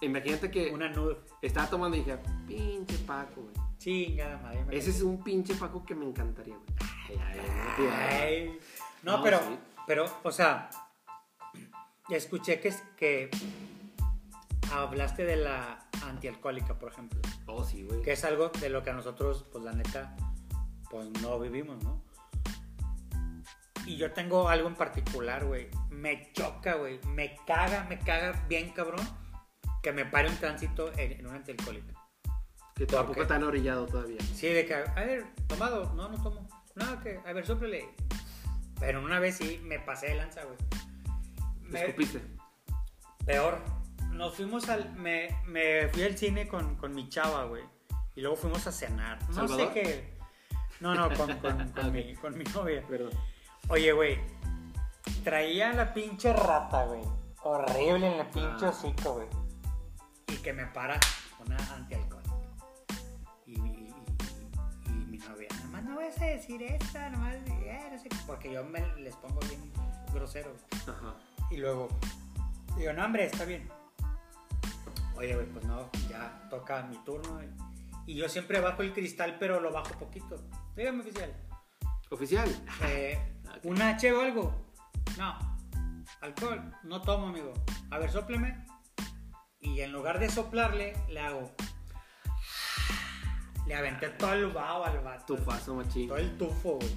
Imagínate 0.00 0.50
que. 0.50 0.72
Una 0.72 0.88
nude. 0.88 1.16
Estaba 1.40 1.70
tomando 1.70 1.96
y 1.96 2.00
dije, 2.00 2.18
pinche 2.48 2.98
Paco, 3.06 3.42
güey. 3.42 3.54
Chingada 3.78 4.36
madre. 4.38 4.76
Ese 4.76 4.90
es 4.90 5.00
un 5.00 5.22
pinche 5.22 5.54
Paco 5.54 5.86
que 5.86 5.94
me 5.94 6.04
encantaría, 6.04 6.56
güey. 6.56 7.20
Ay, 7.20 7.86
ay, 8.10 8.58
no, 9.04 9.22
pero, 9.22 9.38
pero, 9.86 10.06
o 10.24 10.32
sea, 10.32 10.70
escuché 12.10 12.58
que, 12.58 12.74
que 12.96 13.30
hablaste 14.72 15.24
de 15.24 15.36
la 15.36 15.88
antialcohólica, 16.02 16.76
por 16.80 16.90
ejemplo. 16.90 17.20
Oh, 17.46 17.62
sí, 17.62 17.84
güey. 17.84 18.02
Que 18.02 18.14
es 18.14 18.24
algo 18.24 18.48
de 18.48 18.70
lo 18.70 18.82
que 18.82 18.90
a 18.90 18.94
nosotros, 18.94 19.46
pues 19.52 19.62
la 19.62 19.72
neta, 19.72 20.16
pues 20.90 21.08
no 21.22 21.38
vivimos, 21.38 21.80
¿no? 21.84 22.02
Y 23.88 23.96
yo 23.96 24.12
tengo 24.12 24.50
algo 24.50 24.68
en 24.68 24.74
particular, 24.74 25.46
güey. 25.46 25.70
Me 25.88 26.30
choca, 26.34 26.74
güey. 26.74 27.00
Me 27.06 27.36
caga, 27.46 27.86
me 27.88 27.98
caga 27.98 28.44
bien, 28.46 28.70
cabrón. 28.72 29.00
Que 29.82 29.92
me 29.92 30.04
pare 30.04 30.28
un 30.28 30.36
tránsito 30.36 30.92
en, 30.98 31.12
en 31.12 31.26
una 31.26 31.36
antialcohólica. 31.36 31.94
Que 32.74 32.84
tampoco 32.84 33.26
tan 33.26 33.42
orillado 33.44 33.86
todavía. 33.86 34.20
Sí, 34.34 34.48
de 34.48 34.66
que, 34.66 34.74
a 34.74 34.92
ver, 34.94 35.24
tomado. 35.46 35.94
No, 35.94 36.10
no 36.10 36.22
tomo. 36.22 36.46
No, 36.74 37.00
que, 37.00 37.18
a 37.24 37.32
ver, 37.32 37.46
súplele. 37.46 37.88
Pero 38.78 39.02
una 39.02 39.20
vez 39.20 39.38
sí 39.38 39.58
me 39.64 39.78
pasé 39.78 40.08
de 40.08 40.16
lanza, 40.16 40.44
güey. 40.44 40.58
Me 41.62 41.80
escupiste. 41.80 42.20
Peor. 43.24 43.58
Nos 44.10 44.36
fuimos 44.36 44.68
al. 44.68 44.92
Me, 44.96 45.34
me 45.46 45.88
fui 45.88 46.02
al 46.02 46.18
cine 46.18 46.46
con, 46.46 46.76
con 46.76 46.94
mi 46.94 47.08
chava, 47.08 47.44
güey. 47.44 47.64
Y 48.16 48.20
luego 48.20 48.36
fuimos 48.36 48.66
a 48.66 48.72
cenar. 48.72 49.18
No 49.30 49.48
sé 49.48 49.70
qué. 49.72 50.18
No, 50.80 50.94
no, 50.94 51.08
con, 51.16 51.38
con, 51.38 51.72
con, 51.72 51.92
mi, 51.92 52.14
con 52.16 52.36
mi 52.36 52.44
novia. 52.44 52.84
Perdón. 52.86 53.12
Oye, 53.70 53.92
güey, 53.92 54.18
traía 55.24 55.74
la 55.74 55.92
pinche 55.92 56.32
rata, 56.32 56.86
güey. 56.86 57.02
Horrible 57.42 58.06
en 58.06 58.16
la 58.16 58.30
pinche 58.30 58.64
ah. 58.64 58.70
hocico, 58.70 59.14
güey. 59.14 59.28
Y 60.28 60.36
que 60.38 60.54
me 60.54 60.64
para 60.66 60.98
una 61.44 61.56
antialcohólica. 61.74 62.32
Y, 63.44 63.52
y, 63.60 63.94
y, 64.86 64.90
mi 64.90 65.18
novia, 65.18 65.48
nada 65.50 65.66
más 65.66 65.84
no 65.84 65.96
vayas 65.96 66.18
a 66.22 66.24
decir 66.24 66.62
esta, 66.62 67.10
nomás, 67.10 67.34
eh, 67.46 67.88
no 67.92 67.98
sé 67.98 68.08
qué", 68.08 68.16
porque 68.26 68.52
yo 68.52 68.64
me, 68.64 68.80
les 68.96 69.14
pongo 69.16 69.38
bien 69.40 69.70
grosero. 70.14 70.54
Ajá. 70.86 71.14
Y 71.50 71.58
luego, 71.58 71.88
digo, 72.78 72.94
no, 72.94 73.04
hombre, 73.04 73.26
está 73.26 73.44
bien. 73.44 73.68
Oye, 75.14 75.34
güey, 75.34 75.46
pues 75.46 75.66
no, 75.66 75.90
ya 76.08 76.48
toca 76.48 76.84
mi 76.84 76.96
turno. 77.04 77.34
güey. 77.34 77.48
Y 78.06 78.14
yo 78.14 78.30
siempre 78.30 78.60
bajo 78.60 78.80
el 78.80 78.94
cristal, 78.94 79.36
pero 79.38 79.60
lo 79.60 79.70
bajo 79.72 79.90
poquito. 79.98 80.42
Dígame, 80.74 81.00
oficial. 81.00 81.34
Oficial. 82.08 82.66
Eh, 82.84 83.37
¿Un 83.64 83.80
H 83.82 84.12
o 84.12 84.20
algo? 84.20 84.54
No. 85.16 85.38
Alcohol, 86.20 86.72
no 86.84 87.00
tomo, 87.02 87.28
amigo. 87.28 87.52
A 87.90 87.98
ver, 87.98 88.10
sopleme. 88.10 88.66
Y 89.60 89.80
en 89.80 89.92
lugar 89.92 90.18
de 90.18 90.28
soplarle, 90.28 90.94
le 91.08 91.20
hago. 91.20 91.52
Le 93.66 93.74
aventé 93.74 94.08
todo 94.10 94.32
el 94.32 94.46
vaho 94.46 94.84
al 94.84 95.00
vato. 95.00 95.36
Tufazo, 95.36 95.74
machín. 95.74 96.08
Todo 96.08 96.18
el 96.18 96.36
tufo, 96.38 96.76
güey. 96.76 96.90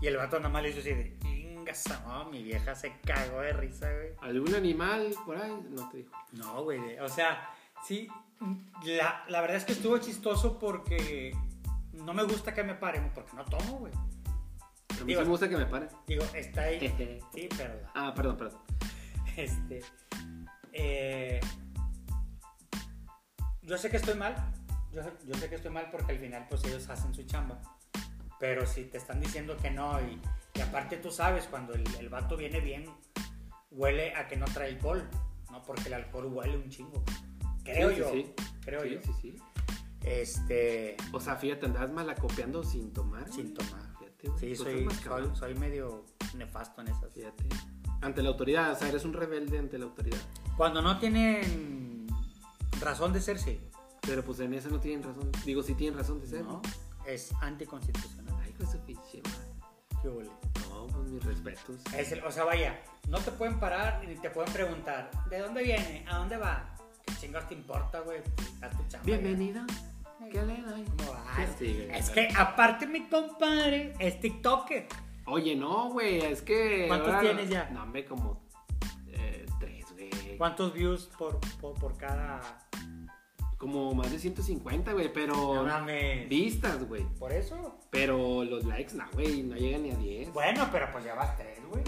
Y 0.00 0.06
el 0.08 0.16
vato 0.16 0.38
nada 0.38 0.50
más 0.50 0.62
le 0.62 0.70
hizo 0.70 0.80
así 0.80 0.90
de. 0.90 1.16
"Ingas, 1.24 1.84
no, 2.06 2.24
mi 2.26 2.42
vieja 2.42 2.74
se 2.74 2.98
cagó 3.00 3.40
de 3.40 3.52
risa, 3.52 3.90
güey. 3.92 4.08
¿Algún 4.20 4.54
animal 4.54 5.14
por 5.24 5.36
ahí? 5.38 5.52
No 5.70 5.88
te 5.90 5.98
dijo. 5.98 6.10
No, 6.32 6.64
güey. 6.64 6.98
O 6.98 7.08
sea, 7.08 7.48
sí. 7.84 8.08
La, 8.84 9.24
la 9.28 9.40
verdad 9.40 9.56
es 9.56 9.64
que 9.64 9.72
estuvo 9.72 9.96
chistoso 9.98 10.58
porque 10.58 11.36
no 11.92 12.12
me 12.12 12.24
gusta 12.24 12.52
que 12.52 12.64
me 12.64 12.74
paren, 12.74 13.10
porque 13.14 13.34
no 13.36 13.44
tomo, 13.44 13.78
güey. 13.78 13.92
A 14.92 14.94
mí 14.94 14.98
sí 15.00 15.04
Digo- 15.06 15.20
me 15.22 15.28
gusta 15.28 15.48
que 15.48 15.56
me 15.56 15.66
pare. 15.66 15.88
Digo, 16.06 16.24
está 16.34 16.62
ahí. 16.62 16.78
Sí, 17.34 17.48
pero. 17.56 17.74
Ah, 17.94 18.12
perdón, 18.14 18.36
perdón. 18.36 18.60
Este. 19.36 19.80
eh, 20.72 21.40
yo 23.62 23.78
sé 23.78 23.90
que 23.90 23.96
estoy 23.96 24.14
mal. 24.14 24.34
Yo, 24.92 25.02
sé- 25.02 25.12
yo 25.26 25.34
sé 25.34 25.48
que 25.48 25.54
estoy 25.56 25.70
mal 25.70 25.88
porque 25.90 26.12
al 26.12 26.18
final, 26.18 26.46
pues 26.48 26.64
ellos 26.64 26.88
hacen 26.88 27.14
su 27.14 27.22
chamba. 27.24 27.60
Pero 28.38 28.66
si 28.66 28.84
te 28.84 28.98
están 28.98 29.20
diciendo 29.20 29.56
que 29.56 29.70
no, 29.70 30.00
y, 30.00 30.20
y 30.54 30.60
aparte 30.60 30.96
tú 30.96 31.10
sabes, 31.10 31.44
cuando 31.46 31.74
el, 31.74 31.84
el 31.98 32.08
vato 32.08 32.36
viene 32.36 32.60
bien, 32.60 32.86
huele 33.70 34.14
a 34.16 34.26
que 34.26 34.36
no 34.36 34.44
trae 34.46 34.70
alcohol, 34.72 35.08
¿no? 35.50 35.62
Porque 35.62 35.84
el 35.88 35.94
alcohol 35.94 36.26
huele 36.26 36.56
un 36.56 36.68
chingo. 36.68 37.02
Creo 37.64 37.90
Sí, 37.90 37.94
sí, 37.94 38.00
yo. 38.00 38.10
sí. 38.12 38.34
Creo 38.64 38.82
sí, 38.82 38.90
yo. 38.90 39.00
Sí, 39.02 39.12
sí. 39.22 39.36
Este. 40.04 40.96
O 41.12 41.20
sea, 41.20 41.36
fíjate, 41.36 41.66
andabas 41.66 41.92
malacopiando 41.92 42.64
sin 42.64 42.92
tomar. 42.92 43.32
Sin 43.32 43.54
tomar. 43.54 43.91
Güey. 44.22 44.38
Sí, 44.38 44.54
tú 44.56 44.64
soy, 44.64 44.88
soy, 45.02 45.30
soy 45.36 45.54
medio 45.54 46.04
nefasto 46.34 46.80
en 46.80 46.88
esas. 46.88 47.12
Fíjate. 47.12 47.44
Ante 48.00 48.22
la 48.22 48.30
autoridad, 48.30 48.72
o 48.72 48.74
sea, 48.76 48.88
eres 48.88 49.04
un 49.04 49.12
rebelde 49.12 49.58
ante 49.58 49.78
la 49.78 49.84
autoridad. 49.84 50.18
Cuando 50.56 50.82
no 50.82 50.98
tienen 50.98 52.06
razón 52.80 53.12
de 53.12 53.20
ser, 53.20 53.38
sí. 53.38 53.60
Pero 54.00 54.24
pues 54.24 54.40
en 54.40 54.52
eso 54.54 54.68
no 54.70 54.80
tienen 54.80 55.02
razón. 55.04 55.30
Digo, 55.44 55.62
sí 55.62 55.74
tienen 55.74 55.98
razón 55.98 56.20
de 56.20 56.26
ser. 56.26 56.44
¿no? 56.44 56.60
Es 57.06 57.32
anticonstitucional. 57.40 58.34
Ay, 58.42 58.52
de 58.58 58.66
su 58.66 58.78
pinche. 58.80 59.22
¿Qué 60.02 60.08
huele? 60.08 60.30
No, 60.68 60.88
pues 60.88 61.08
mis 61.10 61.22
respetos. 61.24 61.76
Es 61.96 62.10
el- 62.10 62.24
o 62.24 62.30
sea, 62.32 62.42
vaya, 62.42 62.80
no 63.08 63.18
te 63.20 63.30
pueden 63.30 63.60
parar 63.60 64.02
ni 64.06 64.16
te 64.16 64.30
pueden 64.30 64.52
preguntar, 64.52 65.10
¿de 65.30 65.38
dónde 65.38 65.62
viene? 65.62 66.04
¿A 66.08 66.16
dónde 66.16 66.36
va? 66.38 66.74
¿Qué 67.06 67.14
chingados 67.20 67.48
te 67.48 67.54
importa, 67.54 68.00
güey? 68.00 68.20
Haz 68.60 68.76
tu 68.76 68.82
chamba. 68.88 69.06
Bienvenido. 69.06 69.62
Es 71.92 72.10
que 72.10 72.28
aparte 72.36 72.86
mi 72.86 73.08
compadre 73.08 73.94
es 73.98 74.20
TikToker. 74.20 74.86
Oye, 75.26 75.54
no, 75.54 75.90
güey, 75.90 76.18
es 76.18 76.42
que. 76.42 76.86
¿Cuántos 76.88 77.20
tienes 77.20 77.48
ya? 77.48 77.70
No, 77.70 77.84
hombre, 77.84 78.04
como. 78.04 78.42
eh, 79.08 79.46
tres, 79.60 79.86
güey. 79.92 80.36
¿Cuántos 80.36 80.72
views 80.72 81.08
por, 81.18 81.38
por, 81.60 81.74
por 81.74 81.96
cada...? 81.96 82.40
Como 83.56 83.94
más 83.94 84.10
de 84.10 84.18
150, 84.18 84.92
güey, 84.92 85.12
pero. 85.12 85.62
Mames. 85.62 86.28
Vistas, 86.28 86.82
güey. 86.88 87.04
¿Por 87.18 87.30
eso? 87.30 87.78
Pero 87.90 88.42
los 88.42 88.64
likes, 88.64 88.92
no, 88.96 89.04
güey, 89.12 89.44
no 89.44 89.54
llegan 89.54 89.84
ni 89.84 89.92
a 89.92 89.94
10. 89.96 90.32
Bueno, 90.32 90.68
pero 90.72 90.90
pues 90.90 91.04
ya 91.04 91.14
vas 91.14 91.36
tres, 91.36 91.60
güey. 91.70 91.84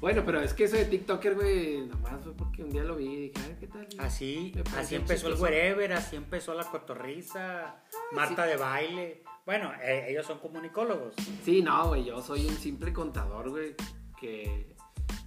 Bueno, 0.00 0.22
pero 0.24 0.40
es 0.40 0.54
que 0.54 0.64
eso 0.64 0.76
de 0.76 0.86
TikToker, 0.86 1.34
güey, 1.34 1.86
nomás 1.86 2.22
fue 2.22 2.32
porque 2.32 2.64
un 2.64 2.70
día 2.70 2.82
lo 2.82 2.96
vi 2.96 3.04
y 3.04 3.16
dije, 3.28 3.34
a 3.44 3.48
ver 3.48 3.58
qué 3.58 3.66
tal. 3.66 3.86
Así, 3.98 4.54
así 4.76 4.94
empezó 4.94 5.26
el 5.26 5.34
chistoso. 5.34 5.42
wherever, 5.42 5.92
así 5.92 6.16
empezó 6.16 6.54
la 6.54 6.64
cotorriza, 6.64 7.82
Marta 8.12 8.46
de 8.46 8.56
baile. 8.56 9.22
Bueno, 9.44 9.72
eh, 9.82 10.06
ellos 10.08 10.26
son 10.26 10.38
comunicólogos. 10.38 11.14
Sí, 11.44 11.60
no, 11.60 11.88
güey, 11.88 12.04
yo 12.04 12.22
soy 12.22 12.46
un 12.46 12.56
simple 12.56 12.94
contador, 12.94 13.50
güey, 13.50 13.74
que 14.18 14.74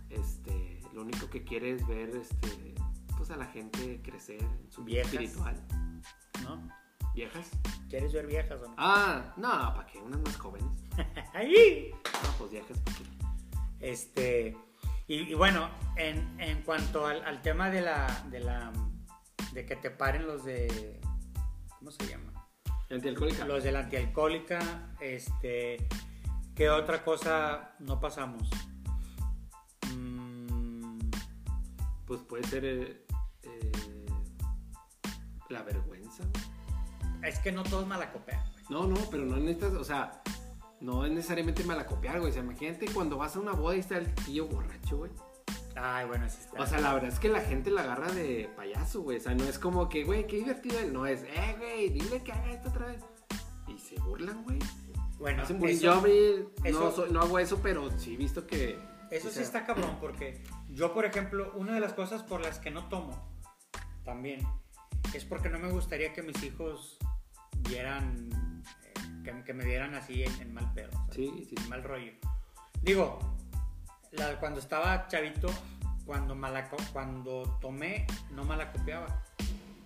este, 0.10 0.82
lo 0.94 1.02
único 1.02 1.30
que 1.30 1.44
quiere 1.44 1.72
es 1.72 1.88
ver, 1.88 2.10
este, 2.10 2.74
pues 3.16 3.30
a 3.30 3.38
la 3.38 3.46
gente 3.46 4.02
crecer 4.02 4.42
en 4.42 4.72
su 4.72 4.84
vida 4.84 5.02
espiritual. 5.02 5.56
¿No? 6.44 6.68
¿Viejas? 7.14 7.48
¿Quieres 7.90 8.12
ver 8.12 8.26
viejas 8.26 8.60
o 8.60 8.70
no? 8.70 8.76
Ah, 8.78 9.34
no, 9.38 9.50
¿para 9.50 9.86
qué? 9.86 10.00
Unas 10.00 10.20
más 10.22 10.36
jóvenes. 10.36 10.72
¡Ahí! 11.34 11.92
No, 11.94 12.38
pues 12.40 12.52
viejas, 12.52 12.80
¿para 12.80 12.98
qué? 12.98 13.23
Este, 13.84 14.58
y, 15.08 15.16
y 15.16 15.34
bueno, 15.34 15.70
en, 15.98 16.40
en 16.40 16.62
cuanto 16.64 17.06
al, 17.06 17.24
al 17.26 17.42
tema 17.42 17.70
de 17.70 17.82
la, 17.82 18.08
de 18.32 18.40
la, 18.40 18.72
de 19.52 19.66
que 19.66 19.76
te 19.76 19.92
paren 19.92 20.26
los 20.26 20.46
de, 20.46 21.02
¿cómo 21.78 21.92
se 21.92 22.08
llama? 22.08 22.32
Antialcohólica. 22.90 23.46
Los 23.46 23.64
de 23.64 23.72
la 23.74 23.80
antialcohólica, 23.80 24.96
este, 25.02 25.86
¿qué 26.56 26.70
otra 26.70 27.04
cosa 27.04 27.76
no 27.80 28.00
pasamos? 28.00 28.50
Mm, 29.94 31.00
Pues 32.06 32.22
puede 32.22 32.44
ser 32.46 32.66
eh, 32.66 33.06
eh, 33.44 33.72
la 35.50 35.64
vergüenza, 35.64 36.24
es 37.22 37.40
que 37.40 37.52
no 37.52 37.64
todos 37.64 37.86
malacopean. 37.86 38.44
No, 38.70 38.88
no, 38.88 38.96
pero 39.12 39.26
no 39.26 39.36
necesitas, 39.38 39.74
o 39.74 39.84
sea, 39.84 40.22
no 40.84 41.06
es 41.06 41.12
necesariamente 41.12 41.64
malacopiar, 41.64 42.20
güey. 42.20 42.30
O 42.30 42.34
sea, 42.34 42.44
imagínate 42.44 42.86
cuando 42.94 43.18
vas 43.18 43.36
a 43.36 43.40
una 43.40 43.54
boda 43.54 43.76
y 43.76 43.80
está 43.80 43.98
el 43.98 44.14
tío 44.14 44.48
borracho, 44.48 44.98
güey. 44.98 45.12
Ay, 45.76 46.06
bueno, 46.06 46.30
sí 46.30 46.38
está. 46.42 46.62
O 46.62 46.68
sea, 46.68 46.80
la 46.80 46.94
verdad 46.94 47.10
es 47.10 47.20
que 47.20 47.30
la 47.30 47.42
gente 47.42 47.72
la 47.72 47.82
agarra 47.82 48.12
de 48.12 48.50
payaso, 48.56 49.02
güey. 49.02 49.18
O 49.18 49.22
sea, 49.22 49.34
no 49.34 49.44
es 49.46 49.58
como 49.58 49.90
que, 49.90 50.04
güey, 50.04 50.28
qué 50.28 50.36
divertido 50.38 50.80
él. 50.80 50.94
No 50.94 51.08
es, 51.08 51.24
eh, 51.24 51.56
güey, 51.58 51.90
dile 51.90 52.22
que 52.22 52.32
haga 52.32 52.52
esto 52.52 52.70
otra 52.70 52.86
vez. 52.88 53.02
Y 53.68 53.80
se 53.80 54.00
burlan, 54.02 54.44
güey. 54.44 54.60
bueno, 55.20 55.42
Hacen 55.44 55.58
bullying. 55.60 55.76
eso- 55.78 55.84
Yo 55.86 55.94
a 55.94 56.02
mí 56.02 56.72
no, 56.72 56.90
eso- 56.90 57.08
no 57.08 57.22
hago 57.22 57.40
eso, 57.40 57.60
pero 57.64 57.90
sí 57.98 58.14
he 58.14 58.18
visto 58.18 58.46
que. 58.46 58.78
Eso 59.10 59.30
o 59.30 59.32
sí 59.32 59.40
está 59.42 59.66
cabrón, 59.66 59.98
porque 60.02 60.44
yo, 60.70 60.94
por 60.94 61.06
ejemplo, 61.06 61.54
una 61.56 61.74
de 61.74 61.80
las 61.80 61.94
cosas 61.94 62.24
por 62.24 62.42
las 62.42 62.60
que 62.60 62.72
no 62.72 62.90
tomo 62.90 63.12
también 64.04 64.46
es 65.14 65.24
porque 65.24 65.50
no 65.50 65.60
me 65.60 65.72
gustaría 65.72 66.12
que 66.14 66.24
mis 66.24 66.42
hijos 66.44 66.98
vieran, 67.60 68.28
que, 69.24 69.44
que 69.44 69.54
me 69.54 69.66
vieran 69.66 69.96
así 69.96 70.24
en, 70.24 70.42
en 70.42 70.54
mal 70.54 70.72
pedo, 70.74 70.92
¿sabes? 70.92 71.16
Sí, 71.16 71.46
sí. 71.50 71.56
en 71.58 71.70
mal 71.70 71.84
rollo. 71.84 72.12
Digo, 72.82 73.20
la- 74.12 74.40
cuando 74.40 74.60
estaba 74.60 75.08
chavito, 75.08 75.50
cuando, 76.06 76.36
malaco, 76.36 76.78
cuando 76.92 77.58
tomé, 77.62 78.06
no 78.32 78.44
malacopiaba. 78.44 79.24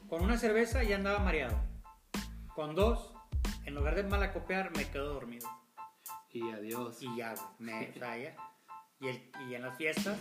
Con 0.09 0.23
una 0.23 0.37
cerveza 0.37 0.83
ya 0.83 0.95
andaba 0.95 1.19
mareado. 1.19 1.57
Con 2.55 2.73
dos, 2.75 3.13
en 3.65 3.75
lugar 3.75 3.95
de 3.95 4.03
malacopiar, 4.03 4.75
me 4.75 4.89
quedo 4.89 5.13
dormido 5.13 5.47
Y 6.31 6.49
adiós. 6.51 6.97
y 7.01 7.17
ya, 7.17 7.35
me 7.59 7.89
o 7.89 7.93
sea, 7.93 8.17
ya. 8.17 8.35
Y, 8.99 9.07
el- 9.07 9.31
y 9.49 9.53
en 9.55 9.61
las 9.61 9.77
fiestas, 9.77 10.17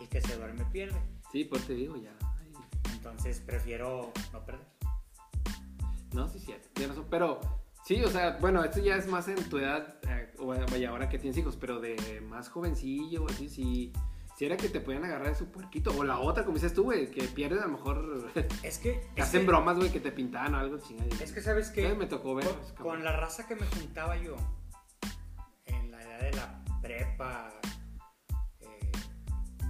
el 0.00 0.08
que 0.08 0.20
se 0.20 0.36
duerme 0.36 0.64
pierde. 0.66 1.00
Sí, 1.30 1.44
pues 1.44 1.64
te 1.66 1.74
digo, 1.74 1.96
ya. 1.96 2.10
Ay, 2.40 2.52
Entonces 2.94 3.40
prefiero 3.40 4.12
no 4.32 4.44
perder. 4.44 4.66
No, 6.12 6.28
sí, 6.28 6.38
cierto. 6.40 6.68
Tienes 6.74 6.96
razón. 6.96 7.08
Pero 7.10 7.40
sí, 7.84 8.02
o 8.02 8.08
sea, 8.08 8.38
bueno, 8.40 8.62
esto 8.64 8.80
ya 8.80 8.96
es 8.96 9.06
más 9.06 9.28
en 9.28 9.36
tu 9.48 9.58
edad, 9.58 9.96
eh, 10.08 10.32
o 10.38 10.46
vaya, 10.46 10.90
ahora 10.90 11.08
que 11.08 11.18
tienes 11.18 11.36
hijos, 11.38 11.56
pero 11.56 11.80
de 11.80 12.20
más 12.22 12.48
jovencillo, 12.48 13.26
así, 13.28 13.48
sí. 13.48 13.92
Si 14.36 14.44
era 14.44 14.56
que 14.56 14.68
te 14.68 14.80
podían 14.80 15.04
agarrar 15.04 15.28
de 15.28 15.36
su 15.36 15.46
puerquito. 15.52 15.96
O 15.96 16.02
la 16.02 16.18
otra, 16.18 16.42
como 16.44 16.56
dices 16.56 16.74
tú, 16.74 16.82
güey, 16.82 17.08
que 17.08 17.22
pierdes 17.22 17.62
a 17.62 17.66
lo 17.66 17.72
mejor. 17.74 18.32
Es 18.64 18.78
que. 18.78 19.00
que 19.14 19.20
es 19.20 19.28
hacen 19.28 19.42
que- 19.42 19.46
bromas, 19.46 19.76
güey, 19.76 19.90
que 19.92 20.00
te 20.00 20.10
pintaban 20.10 20.56
o 20.56 20.58
algo 20.58 20.78
chingada. 20.78 21.08
Es 21.22 21.30
que 21.30 21.40
sabes 21.40 21.70
que. 21.70 21.86
Eh, 21.88 21.94
me 21.94 22.06
tocó 22.06 22.34
ver. 22.34 22.48
Con, 22.76 22.84
con 22.84 23.04
la 23.04 23.12
raza 23.16 23.46
que 23.46 23.54
me 23.54 23.64
juntaba 23.66 24.16
yo 24.16 24.34
en 25.66 25.88
la 25.92 26.02
edad 26.02 26.20
de 26.20 26.32
la 26.32 26.64
prepa, 26.82 27.48
eh, 28.60 28.90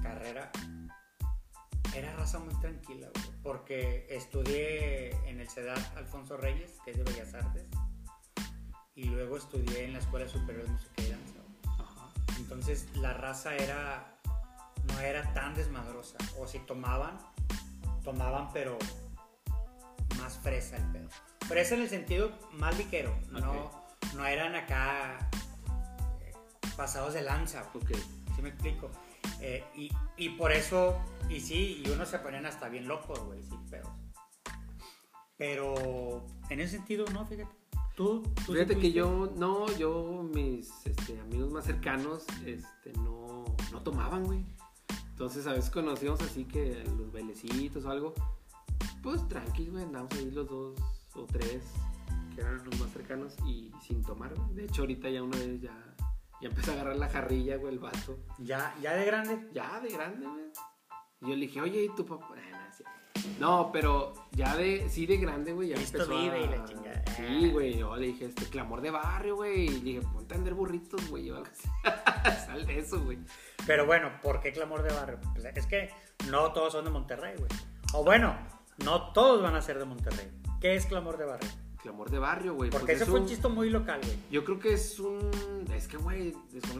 carrera, 0.02 0.50
era 1.94 2.16
raza 2.16 2.38
muy 2.38 2.54
tranquila, 2.60 3.08
güey, 3.14 3.26
porque 3.42 4.06
estudié 4.08 5.10
en 5.28 5.40
el 5.40 5.48
CEDAT 5.50 5.96
Alfonso 5.98 6.38
Reyes, 6.38 6.78
que 6.86 6.92
es 6.92 6.96
de 6.96 7.04
Bellas 7.04 7.34
Artes, 7.34 7.66
y 8.94 9.04
luego 9.04 9.36
estudié 9.36 9.84
en 9.84 9.94
la 9.94 9.98
Escuela 9.98 10.28
Superior 10.28 10.64
de 10.64 10.72
Música 10.72 11.02
y 11.02 11.10
Danza. 11.10 11.40
Ajá. 11.82 12.12
Entonces 12.38 12.86
la 12.96 13.12
raza 13.14 13.54
era 13.56 14.14
no 14.84 15.00
era 15.00 15.32
tan 15.32 15.54
desmadrosa, 15.54 16.18
o 16.38 16.46
si 16.46 16.58
tomaban, 16.60 17.18
tomaban 18.02 18.52
pero 18.52 18.78
más 20.18 20.38
fresa 20.38 20.76
el 20.76 20.84
pedo. 20.92 21.08
Fresa 21.46 21.74
en 21.74 21.82
el 21.82 21.88
sentido 21.88 22.32
más 22.52 22.76
ligero, 22.78 23.16
no, 23.30 23.70
no 24.14 24.26
eran 24.26 24.54
acá 24.54 25.30
eh, 26.20 26.32
pasados 26.76 27.14
de 27.14 27.22
lanza, 27.22 27.68
güey. 27.72 27.84
Ok. 27.84 27.98
¿Sí 28.36 28.42
me 28.42 28.48
explico? 28.50 28.90
Eh, 29.40 29.64
y, 29.74 29.92
y 30.16 30.30
por 30.30 30.52
eso, 30.52 31.00
y 31.28 31.40
sí, 31.40 31.82
y 31.84 31.90
unos 31.90 32.08
se 32.08 32.18
ponían 32.18 32.46
hasta 32.46 32.68
bien 32.68 32.88
locos, 32.88 33.20
güey, 33.20 33.42
sin 33.42 33.64
pedos. 33.66 33.90
Pero 35.36 36.26
en 36.50 36.60
ese 36.60 36.76
sentido, 36.76 37.04
no, 37.12 37.26
fíjate. 37.26 37.63
¿Tú? 37.94 38.22
¿Tú 38.22 38.52
sí 38.52 38.52
Fíjate 38.54 38.76
que 38.76 38.92
yo, 38.92 39.32
no, 39.36 39.66
yo, 39.76 40.28
mis 40.34 40.84
este, 40.84 41.20
amigos 41.20 41.52
más 41.52 41.64
cercanos, 41.64 42.24
este, 42.44 42.92
no, 42.94 43.44
no 43.70 43.82
tomaban, 43.82 44.24
güey. 44.24 44.44
Entonces, 45.10 45.46
a 45.46 45.52
veces 45.52 45.70
conocíamos 45.70 46.20
así 46.22 46.44
que 46.44 46.82
los 46.98 47.12
bailecitos 47.12 47.84
o 47.84 47.90
algo, 47.90 48.14
pues 49.00 49.26
tranqui, 49.28 49.66
güey, 49.66 49.84
andamos 49.84 50.12
ahí 50.14 50.28
los 50.32 50.48
dos 50.48 50.74
o 51.14 51.24
tres, 51.26 51.62
que 52.34 52.40
eran 52.40 52.64
los 52.64 52.80
más 52.80 52.90
cercanos, 52.90 53.36
y 53.46 53.70
sin 53.80 54.02
tomar, 54.02 54.34
güey. 54.34 54.54
De 54.54 54.64
hecho, 54.64 54.82
ahorita 54.82 55.08
ya 55.08 55.22
una 55.22 55.38
vez 55.38 55.60
ya, 55.60 55.94
ya 56.42 56.48
empezó 56.48 56.72
a 56.72 56.74
agarrar 56.74 56.96
la 56.96 57.08
jarrilla, 57.08 57.58
güey, 57.58 57.74
el 57.74 57.78
vato. 57.78 58.18
¿Ya, 58.38 58.74
¿Ya 58.82 58.94
de 58.94 59.04
grande? 59.04 59.48
Ya 59.52 59.78
de 59.78 59.88
grande, 59.90 60.26
güey. 60.26 60.46
Y 61.20 61.28
yo 61.28 61.36
le 61.36 61.46
dije, 61.46 61.60
oye, 61.60 61.84
¿y 61.84 61.94
tu 61.94 62.04
papá? 62.04 62.34
Ah, 62.36 62.66
no, 62.68 62.76
sí. 62.76 62.82
No, 63.38 63.70
pero 63.72 64.12
ya 64.32 64.56
de, 64.56 64.88
sí 64.88 65.06
de 65.06 65.16
grande, 65.16 65.52
güey, 65.52 65.68
ya 65.68 65.76
Cristo 65.76 66.02
empezó 66.02 66.20
vive 66.20 66.36
a... 66.36 66.40
y 66.40 66.48
la 66.48 66.64
chingada. 66.64 67.04
Sí, 67.16 67.50
güey, 67.50 67.78
yo 67.78 67.96
le 67.96 68.06
dije, 68.08 68.26
este, 68.26 68.46
clamor 68.46 68.80
de 68.80 68.90
barrio, 68.90 69.36
güey. 69.36 69.66
Y 69.66 69.80
dije, 69.80 70.00
ponte 70.00 70.34
a 70.34 70.36
vender 70.36 70.54
burritos, 70.54 71.08
güey. 71.08 71.30
Sal 72.46 72.66
de 72.66 72.78
eso, 72.78 73.02
güey. 73.02 73.18
Pero 73.66 73.86
bueno, 73.86 74.10
¿por 74.22 74.40
qué 74.40 74.52
clamor 74.52 74.82
de 74.82 74.92
barrio? 74.94 75.20
Pues 75.32 75.44
es 75.56 75.66
que 75.66 75.90
no 76.30 76.52
todos 76.52 76.72
son 76.72 76.84
de 76.84 76.90
Monterrey, 76.90 77.36
güey. 77.36 77.50
O 77.92 78.04
bueno, 78.04 78.36
no 78.84 79.12
todos 79.12 79.42
van 79.42 79.54
a 79.54 79.62
ser 79.62 79.78
de 79.78 79.84
Monterrey. 79.84 80.28
¿Qué 80.60 80.74
es 80.74 80.86
clamor 80.86 81.16
de 81.16 81.24
barrio? 81.24 81.50
Clamor 81.82 82.10
de 82.10 82.18
barrio, 82.18 82.54
güey. 82.54 82.70
Porque 82.70 82.86
pues 82.86 82.96
ese 82.96 83.04
es 83.04 83.10
fue 83.10 83.20
un 83.20 83.26
chiste 83.26 83.46
muy 83.48 83.70
local, 83.70 84.00
güey. 84.02 84.16
Yo 84.30 84.44
creo 84.44 84.58
que 84.58 84.72
es 84.72 84.98
un. 84.98 85.30
Es 85.74 85.86
que, 85.86 85.98
güey, 85.98 86.34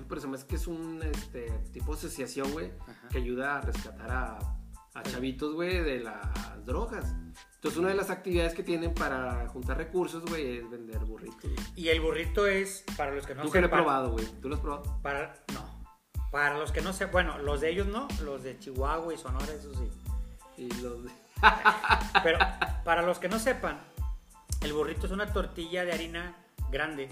pero 0.08 0.20
se 0.20 0.26
me 0.26 0.36
hace 0.36 0.46
que 0.46 0.56
es 0.56 0.66
un 0.66 1.02
este, 1.02 1.50
tipo 1.72 1.92
de 1.92 1.98
asociación, 1.98 2.50
güey, 2.52 2.72
que 3.10 3.18
ayuda 3.18 3.58
a 3.58 3.60
rescatar 3.60 4.10
a, 4.10 4.38
a 4.94 5.02
chavitos, 5.02 5.54
güey, 5.54 5.80
de 5.80 6.00
las 6.00 6.64
drogas. 6.64 7.04
Entonces, 7.56 7.78
una 7.78 7.88
de 7.88 7.94
las 7.94 8.10
actividades 8.10 8.54
que 8.54 8.62
tienen 8.62 8.94
para 8.94 9.48
juntar 9.48 9.76
recursos, 9.78 10.24
güey, 10.24 10.58
es 10.58 10.70
vender 10.70 10.98
burritos. 11.00 11.50
Y 11.74 11.88
el 11.88 12.00
burrito 12.00 12.46
es, 12.46 12.84
para 12.96 13.12
los 13.14 13.26
que 13.26 13.34
no 13.34 13.42
Nunca 13.44 13.60
lo 13.60 13.66
he 13.66 13.68
sepan- 13.68 13.82
probado, 13.82 14.10
güey. 14.12 14.26
¿Tú 14.40 14.48
lo 14.48 14.54
has 14.56 14.60
probado? 14.60 15.00
Para, 15.02 15.34
no. 15.52 15.84
Para 16.30 16.58
los 16.58 16.72
que 16.72 16.80
no 16.80 16.92
se, 16.92 17.06
bueno, 17.06 17.38
los 17.38 17.60
de 17.60 17.70
ellos 17.70 17.86
no, 17.86 18.06
los 18.24 18.42
de 18.42 18.58
Chihuahua 18.58 19.14
y 19.14 19.18
Sonora, 19.18 19.46
eso 19.52 19.72
sí. 19.74 19.88
Y 20.56 20.68
los. 20.82 20.98
Pero 22.22 22.38
para 22.84 23.02
los 23.02 23.18
que 23.18 23.28
no 23.28 23.38
sepan, 23.38 23.80
el 24.62 24.72
burrito 24.72 25.06
es 25.06 25.12
una 25.12 25.32
tortilla 25.32 25.84
de 25.84 25.92
harina 25.92 26.36
grande. 26.70 27.08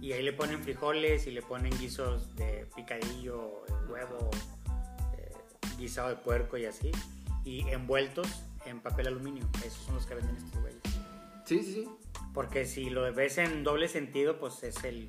Y 0.00 0.12
ahí 0.12 0.22
le 0.22 0.32
ponen 0.32 0.62
frijoles 0.62 1.26
y 1.26 1.30
le 1.30 1.42
ponen 1.42 1.76
guisos 1.78 2.34
de 2.34 2.66
picadillo, 2.74 3.64
eh, 3.68 3.72
huevo, 3.88 4.30
guisado 5.82 6.08
de 6.08 6.16
puerco 6.16 6.56
y 6.56 6.64
así. 6.64 6.90
Y 7.44 7.60
envueltos 7.68 8.26
en 8.66 8.80
papel 8.80 9.08
aluminio. 9.08 9.46
Esos 9.64 9.84
son 9.84 9.94
los 9.96 10.06
que 10.06 10.14
venden 10.14 10.36
estos 10.36 10.60
güeyes. 10.60 10.80
Sí, 11.44 11.62
sí, 11.62 11.72
sí. 11.74 11.88
Porque 12.32 12.64
si 12.64 12.88
lo 12.90 13.12
ves 13.12 13.38
en 13.38 13.62
doble 13.64 13.88
sentido, 13.88 14.38
pues 14.38 14.62
es 14.62 14.82
el 14.84 15.08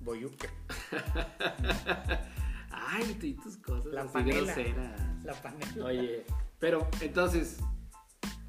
boyuque. 0.00 0.48
Ay, 2.70 3.16
tú 3.20 3.26
y 3.26 3.34
tus 3.34 3.56
cosas. 3.58 3.92
La 3.92 4.02
así 4.02 4.12
panela. 4.12 4.54
groseras. 4.54 5.00
La 5.24 5.34
panela. 5.34 5.84
Oye, 5.84 6.24
pero 6.58 6.88
entonces, 7.00 7.58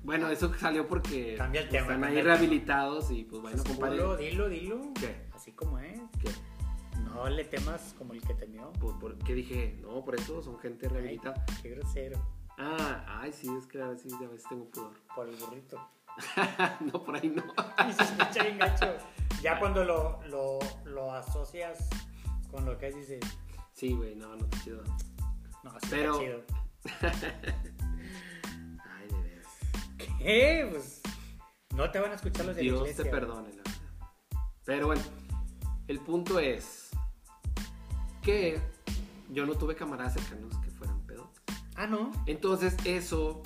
bueno, 0.04 0.30
eso 0.30 0.54
salió 0.56 0.88
porque 0.88 1.36
Cambia 1.38 1.62
el 1.62 1.70
tema, 1.70 1.94
están 1.94 2.04
ahí 2.04 2.22
rehabilitados 2.22 3.12
y 3.12 3.24
pues 3.24 3.42
bueno, 3.42 3.58
Pues, 3.64 3.68
compadre. 3.70 3.96
dilo, 3.98 4.18
dilo, 4.18 4.50
dilo. 4.50 4.94
¿Qué? 5.00 5.28
Así 5.34 5.52
como 5.52 5.80
es. 5.80 6.00
¿Qué? 6.22 6.30
No 7.18 7.28
le 7.30 7.44
temas 7.46 7.96
como 7.98 8.14
el 8.14 8.22
que 8.22 8.36
temió. 8.36 8.72
Pues, 8.80 8.96
¿por 8.98 9.18
qué 9.18 9.34
dije? 9.34 9.76
No, 9.82 10.06
por 10.06 10.14
eso 10.16 10.40
son 10.44 10.60
gente 10.60 10.88
rehabilitada. 10.88 11.44
Qué 11.64 11.70
grosero. 11.72 12.22
Ah, 12.60 13.04
ay, 13.22 13.34
sí, 13.34 13.50
es 13.58 13.66
que 13.66 13.82
a 13.82 13.88
veces, 13.88 14.14
a 14.14 14.20
veces 14.28 14.44
tengo 14.48 14.66
pudor. 14.70 14.94
Por 15.16 15.28
el 15.28 15.36
burrito. 15.36 15.80
no, 16.80 17.04
por 17.04 17.16
ahí 17.16 17.30
no. 17.30 17.44
Y 17.90 17.94
se 17.94 18.04
escucha 18.04 18.44
bien 18.44 18.58
gacho. 18.60 18.98
Ya 19.42 19.60
cuando 19.60 19.84
lo, 19.84 20.20
lo, 20.28 20.60
lo 20.86 21.12
asocias 21.14 21.88
con 22.52 22.66
lo 22.66 22.78
que 22.78 22.88
es, 22.90 22.96
dices, 22.96 23.20
Sí, 23.74 23.94
güey, 23.94 24.16
no, 24.16 24.36
no 24.36 24.46
está 24.46 24.64
chido. 24.64 24.84
no, 25.64 25.74
Pero- 25.90 26.20
está 26.84 27.12
chido. 27.12 27.38
Ay, 28.86 29.08
de 29.10 29.22
veras. 29.22 29.48
¿Qué? 30.20 30.68
Pues 30.72 31.02
no 31.76 31.90
te 31.92 32.00
van 32.00 32.12
a 32.12 32.16
escuchar 32.16 32.46
los 32.46 32.56
de 32.56 32.62
la 32.64 32.64
Dios 32.64 32.82
iglesia. 32.82 33.04
te 33.04 33.10
perdone, 33.10 33.50
la 33.50 33.56
verdad. 33.58 33.72
Pero 34.66 34.88
bueno, 34.88 35.02
el 35.88 36.00
punto 36.00 36.40
es 36.40 36.87
que 38.28 38.60
yo 39.30 39.46
no 39.46 39.54
tuve 39.54 39.74
camaradas 39.74 40.16
cercanos 40.16 40.58
que 40.58 40.70
fueran 40.70 41.00
pedos. 41.08 41.30
Ah, 41.78 41.88
no. 41.88 42.12
Entonces, 42.26 42.76
eso, 42.84 43.42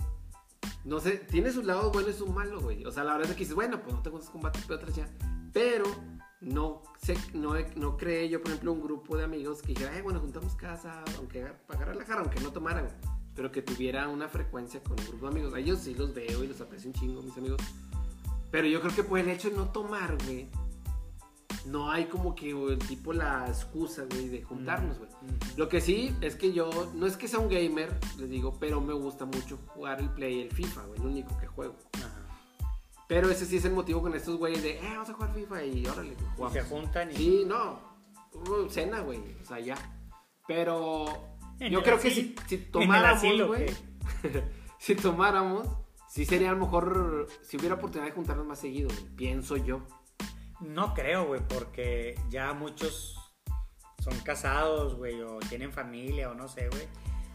no 0.85 0.99
sé, 0.99 1.17
tiene 1.17 1.51
sus 1.51 1.65
lados 1.65 1.93
buenos 1.93 2.15
y 2.15 2.17
sus 2.17 2.29
malos, 2.29 2.63
güey. 2.63 2.83
O 2.85 2.91
sea, 2.91 3.03
la 3.03 3.13
verdad 3.13 3.29
es 3.29 3.35
que 3.35 3.43
dices, 3.43 3.53
bueno, 3.53 3.79
pues 3.83 3.93
no 3.95 4.01
tengo 4.01 4.17
esos 4.17 4.31
combates, 4.31 4.63
pero 4.65 4.79
otras 4.79 4.95
ya. 4.95 5.07
Pero 5.53 5.85
no 6.39 6.81
sé, 6.99 7.15
no, 7.35 7.53
no 7.75 7.95
creé 7.95 8.27
yo, 8.27 8.41
por 8.41 8.49
ejemplo, 8.49 8.73
un 8.73 8.81
grupo 8.81 9.15
de 9.17 9.23
amigos 9.25 9.61
que 9.61 9.67
dijera, 9.67 9.95
eh, 9.95 10.01
bueno, 10.01 10.19
juntamos 10.19 10.55
casa, 10.55 11.03
aunque 11.19 11.45
para 11.67 11.85
relajar, 11.85 12.17
aunque 12.17 12.39
no 12.39 12.51
tomaran, 12.51 12.87
pero 13.35 13.51
que 13.51 13.61
tuviera 13.61 14.07
una 14.07 14.29
frecuencia 14.29 14.81
con 14.81 14.99
un 14.99 15.05
grupo 15.05 15.27
de 15.27 15.31
amigos. 15.31 15.53
A 15.53 15.59
ellos 15.59 15.77
sí 15.77 15.93
los 15.93 16.11
veo 16.15 16.43
y 16.43 16.47
los 16.47 16.59
aprecio 16.59 16.89
un 16.89 16.95
chingo, 16.95 17.21
mis 17.21 17.37
amigos. 17.37 17.61
Pero 18.49 18.65
yo 18.65 18.81
creo 18.81 18.95
que 18.95 19.03
por 19.03 19.19
el 19.19 19.29
hecho 19.29 19.51
de 19.51 19.57
no 19.57 19.69
tomar, 19.69 20.17
güey, 20.25 20.49
no 21.65 21.91
hay 21.91 22.05
como 22.05 22.35
que 22.35 22.53
güey, 22.53 22.77
tipo 22.77 23.13
la 23.13 23.45
excusa, 23.47 24.03
güey, 24.09 24.29
de 24.29 24.43
juntarnos, 24.43 24.97
güey. 24.97 25.09
Mm. 25.09 25.57
Lo 25.57 25.69
que 25.69 25.81
sí 25.81 26.15
es 26.21 26.35
que 26.35 26.53
yo, 26.53 26.91
no 26.95 27.05
es 27.05 27.17
que 27.17 27.27
sea 27.27 27.39
un 27.39 27.49
gamer, 27.49 27.97
les 28.17 28.29
digo, 28.29 28.57
pero 28.59 28.81
me 28.81 28.93
gusta 28.93 29.25
mucho 29.25 29.57
jugar 29.67 29.99
el 29.99 30.09
Play 30.09 30.39
y 30.39 30.41
el 30.41 30.51
FIFA, 30.51 30.85
güey, 30.85 30.99
lo 30.99 31.05
único 31.05 31.37
que 31.37 31.47
juego. 31.47 31.75
Ajá. 31.93 32.21
Pero 33.07 33.29
ese 33.29 33.45
sí 33.45 33.57
es 33.57 33.65
el 33.65 33.73
motivo 33.73 34.01
con 34.01 34.15
estos 34.15 34.37
güeyes 34.37 34.63
de, 34.63 34.77
eh, 34.77 34.91
vamos 34.93 35.09
a 35.09 35.13
jugar 35.13 35.33
FIFA 35.33 35.65
y 35.65 35.85
órale, 35.85 36.13
Y 36.13 36.35
jugamos. 36.35 36.53
se 36.53 36.61
juntan 36.63 37.11
y... 37.11 37.15
Sí, 37.15 37.43
no, 37.45 37.79
cena, 38.69 39.01
güey, 39.01 39.19
o 39.41 39.45
sea, 39.45 39.59
ya. 39.59 39.75
Pero 40.47 41.05
En 41.59 41.71
yo 41.71 41.79
el 41.79 41.83
creo 41.85 41.99
que 41.99 42.09
si, 42.09 42.35
el 42.49 42.71
tomáramos, 42.71 43.47
güey, 43.47 43.65
si 44.79 44.95
tomáramos, 44.95 45.67
sí 46.09 46.25
sería 46.25 46.49
a 46.49 46.53
lo 46.53 46.59
mejor, 46.59 47.27
si 47.41 47.57
hubiera 47.57 47.75
oportunidad 47.75 48.09
de 48.09 48.15
juntarnos 48.15 48.45
más 48.45 48.59
seguido, 48.59 48.89
güey, 48.89 49.15
pienso 49.15 49.57
yo. 49.57 49.81
No 50.61 50.93
creo, 50.93 51.25
güey, 51.25 51.41
porque 51.47 52.19
ya 52.29 52.53
muchos 52.53 53.17
son 54.01 54.17
casados, 54.19 54.95
güey, 54.95 55.21
o 55.21 55.39
tienen 55.49 55.71
familia, 55.71 56.29
o 56.29 56.33
no 56.33 56.47
sé, 56.47 56.67
güey. 56.69 56.87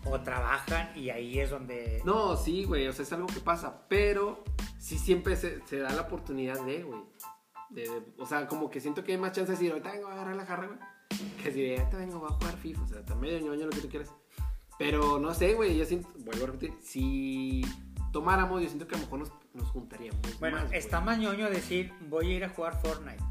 O 0.05 0.21
trabajan 0.21 0.97
y 0.97 1.11
ahí 1.11 1.41
es 1.41 1.51
donde... 1.51 2.01
No, 2.05 2.37
sí, 2.37 2.65
güey, 2.65 2.87
o 2.87 2.93
sea, 2.93 3.03
es 3.03 3.13
algo 3.13 3.27
que 3.27 3.41
pasa, 3.41 3.87
pero 3.89 4.45
sí 4.79 4.99
siempre 4.99 5.35
se, 5.37 5.61
da 5.79 5.91
la 5.91 6.03
oportunidad 6.03 6.65
de, 6.65 6.85
güey. 6.85 7.01
O 8.19 8.27
sea, 8.27 8.47
como 8.47 8.71
que 8.71 8.81
siento 8.81 9.03
que 9.03 9.13
hay 9.13 9.19
más 9.19 9.33
chance 9.33 9.51
de 9.51 9.59
decir, 9.59 9.73
ahorita 9.73 9.93
vengo 9.93 10.09
a 10.09 10.13
agarrar 10.13 10.37
la 10.37 10.47
jarra, 10.47 10.67
güey. 10.69 10.79
Que 11.43 11.53
si 11.53 11.77
ya 11.77 11.89
te 11.89 11.97
vengo, 11.97 12.25
a 12.25 12.31
jugar 12.31 12.57
FIFA, 12.57 12.83
o 12.83 12.87
sea, 12.87 13.05
también 13.05 13.45
ñoño 13.45 13.67
lo 13.67 13.71
que 13.71 13.81
tú 13.81 13.89
quieras. 13.89 14.13
Pero 14.79 15.19
no 15.19 15.35
sé, 15.35 15.55
güey, 15.55 15.77
yo 15.77 15.85
siento, 15.85 16.09
vuelvo 16.19 16.45
a 16.45 16.47
repetir, 16.49 16.75
si 16.81 17.63
tomáramos, 18.13 18.63
yo 18.63 18.69
siento 18.69 18.87
que 18.87 18.95
a 18.95 18.99
lo 18.99 19.05
mejor 19.05 19.19
nos, 19.21 19.33
nos 19.57 19.69
juntaríamos. 19.71 20.21
Bueno, 20.39 20.59
más, 20.59 20.67
güey. 20.69 20.79
está 20.79 21.01
más 21.01 21.19
ñoño 21.19 21.51
decir, 21.51 21.93
voy 22.09 22.33
a 22.33 22.37
ir 22.37 22.45
a 22.45 22.49
jugar 22.51 22.81
Fortnite, 22.81 23.23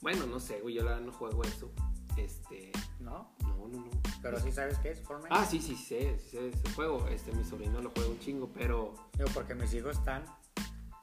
Bueno, 0.00 0.26
no 0.26 0.38
sé, 0.40 0.60
güey, 0.60 0.74
yo 0.74 0.82
la 0.84 0.90
verdad 0.92 1.06
no 1.06 1.12
juego 1.12 1.42
eso. 1.44 1.70
Este, 2.16 2.70
¿no? 3.00 3.34
no, 3.42 3.56
no, 3.56 3.68
no. 3.68 3.90
Pero 4.22 4.38
sí 4.38 4.52
sabes 4.52 4.78
qué 4.78 4.90
es 4.90 5.00
Fortnite. 5.00 5.34
Ah, 5.34 5.44
sí, 5.44 5.60
sí, 5.60 5.74
sí, 5.74 5.84
sé, 5.84 6.18
sí 6.20 6.30
sé 6.30 6.48
ese 6.48 6.70
juego. 6.74 7.08
Este, 7.08 7.32
mi 7.32 7.44
sobrino 7.44 7.80
lo 7.80 7.90
juega 7.90 8.10
un 8.10 8.18
chingo, 8.20 8.50
pero 8.52 8.94
Digo, 9.16 9.28
porque 9.34 9.54
mis 9.54 9.72
hijos 9.74 9.96
están 9.98 10.24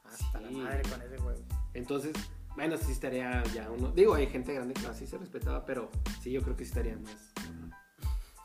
hasta 0.06 0.40
Sí. 0.40 0.44
la 0.46 0.52
madre 0.52 0.82
con 0.90 1.02
ese 1.02 1.18
juego. 1.18 1.40
Entonces, 1.74 2.14
bueno, 2.56 2.78
sí 2.78 2.92
estaría 2.92 3.44
ya 3.54 3.70
uno. 3.72 3.92
Digo, 3.92 4.14
hay 4.16 4.28
gente 4.28 4.54
grande 4.54 4.74
que 4.74 4.86
así 4.88 5.08
se 5.08 5.18
respetaba, 5.18 5.66
pero 5.66 5.90
sí, 6.22 6.32
yo 6.32 6.42
creo 6.42 6.56
que 6.56 6.64
sí 6.66 6.70
estaría 6.70 6.98
más. 6.98 7.34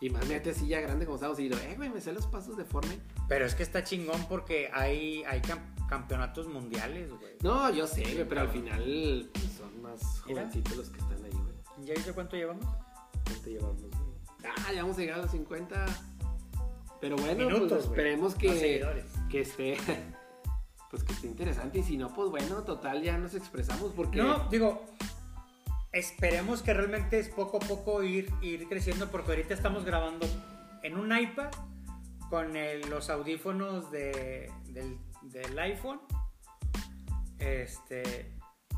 Y 0.01 0.11
más 0.11 0.27
mete 0.29 0.51
así 0.51 0.67
ya 0.69 0.81
grande 0.81 1.07
como 1.07 1.17
estamos 1.17 1.39
y 1.39 1.45
digo, 1.45 1.57
eh, 1.57 1.75
güey, 1.77 1.89
me 1.89 2.01
sé 2.03 2.13
los 2.13 2.27
pasos 2.27 2.57
de 2.57 2.65
Fortnite. 2.65 3.03
Pero 3.29 3.47
es 3.47 3.55
que 3.55 3.63
está 3.63 3.83
chingón 3.83 4.27
porque 4.29 4.71
hay, 4.75 5.25
hay 5.25 5.41
campeonatos 5.89 6.47
mundiales, 6.49 7.11
güey. 7.11 7.37
No, 7.43 7.71
yo 7.71 7.87
sé, 7.87 8.03
güey, 8.03 8.29
pero 8.29 8.41
al 8.43 8.49
final 8.49 9.29
pues, 9.33 9.45
son 9.53 9.83
más 9.83 10.21
jovencitos 10.21 10.77
los 10.77 10.91
que 10.91 10.99
están 11.01 11.25
ahí, 11.25 11.31
güey. 11.33 11.87
¿Ya 11.87 11.95
viste 11.95 12.13
cuánto 12.13 12.37
llevamos? 12.37 12.67
¿Cuánto 13.25 13.49
llevamos, 13.51 13.81
güey? 13.83 13.93
Ah, 14.45 14.73
ya 14.73 14.83
vamos 14.83 14.97
a 14.97 15.01
llegar 15.01 15.19
a 15.19 15.23
los 15.23 15.31
50. 15.31 15.87
Pero 17.01 17.17
bueno, 17.17 17.47
Minutos, 17.47 17.69
pues 17.71 17.85
esperemos 17.85 18.35
que, 18.35 18.85
que 19.31 19.41
esté. 19.41 19.77
Pues 20.89 21.03
que 21.03 21.13
esté 21.13 21.27
interesante. 21.27 21.81
Y 21.81 21.83
si 21.83 21.97
no, 21.97 22.15
pues 22.15 22.31
bueno, 22.31 22.63
total, 22.63 23.03
ya 23.03 23.19
nos 23.19 23.35
expresamos 23.35 23.93
porque. 23.93 24.19
No, 24.23 24.49
digo, 24.49 24.85
esperemos 25.93 26.63
que 26.63 26.75
realmente 26.75 27.19
es 27.19 27.29
poco 27.29 27.57
a 27.57 27.61
poco 27.61 28.03
ir, 28.03 28.31
ir 28.41 28.69
creciendo 28.69 29.11
porque 29.11 29.33
ahorita 29.33 29.53
estamos 29.53 29.85
grabando 29.85 30.27
en 30.85 30.97
un 30.97 31.17
iPad 31.17 31.51
con 32.31 32.57
el- 32.57 32.89
los 32.89 33.11
audífonos 33.11 33.91
de- 33.91 34.51
del, 34.69 34.97
del 35.33 35.59
iPhone 35.59 36.01
este 37.39 38.33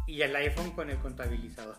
y 0.06 0.22
el 0.22 0.34
iPhone 0.36 0.70
con 0.70 0.88
el 0.90 0.98
contabilizador. 0.98 1.76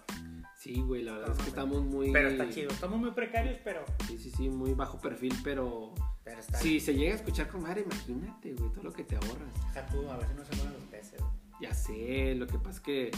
Sí, 0.58 0.82
güey, 0.82 1.04
la 1.04 1.14
verdad 1.14 1.32
es 1.32 1.44
que 1.44 1.50
estamos 1.50 1.82
muy. 1.84 2.12
Pero 2.12 2.30
está 2.30 2.50
chido, 2.50 2.70
estamos 2.70 3.00
muy 3.00 3.12
precarios, 3.12 3.58
pero, 3.64 3.84
Sí, 4.08 4.18
sí, 4.18 4.30
sí, 4.30 4.50
muy 4.50 4.74
bajo 4.74 5.00
perfil, 5.00 5.34
pero. 5.44 5.94
pero 6.24 6.40
está 6.40 6.58
Si 6.60 6.80
se 6.80 6.94
llega 6.94 7.14
a 7.14 7.16
escuchar 7.16 7.48
con 7.48 7.62
madre, 7.62 7.82
imagínate, 7.82 8.54
güey, 8.54 8.70
todo 8.74 8.84
lo 8.84 8.94
que 8.94 9.04
te 9.04 9.16
ahorras. 9.16 9.54
Deja 9.68 9.88
tú, 9.88 10.10
a 10.12 10.20
si 10.28 10.34
no 10.34 10.46
se 10.46 10.56
mueven 10.58 10.74
los 10.74 10.84
peces. 10.84 11.20
güey. 11.20 11.32
Ya 11.62 11.74
sé, 11.74 12.36
lo 12.36 12.46
que 12.46 12.58
pasa 12.58 12.72
es 12.72 12.80
que 12.82 13.12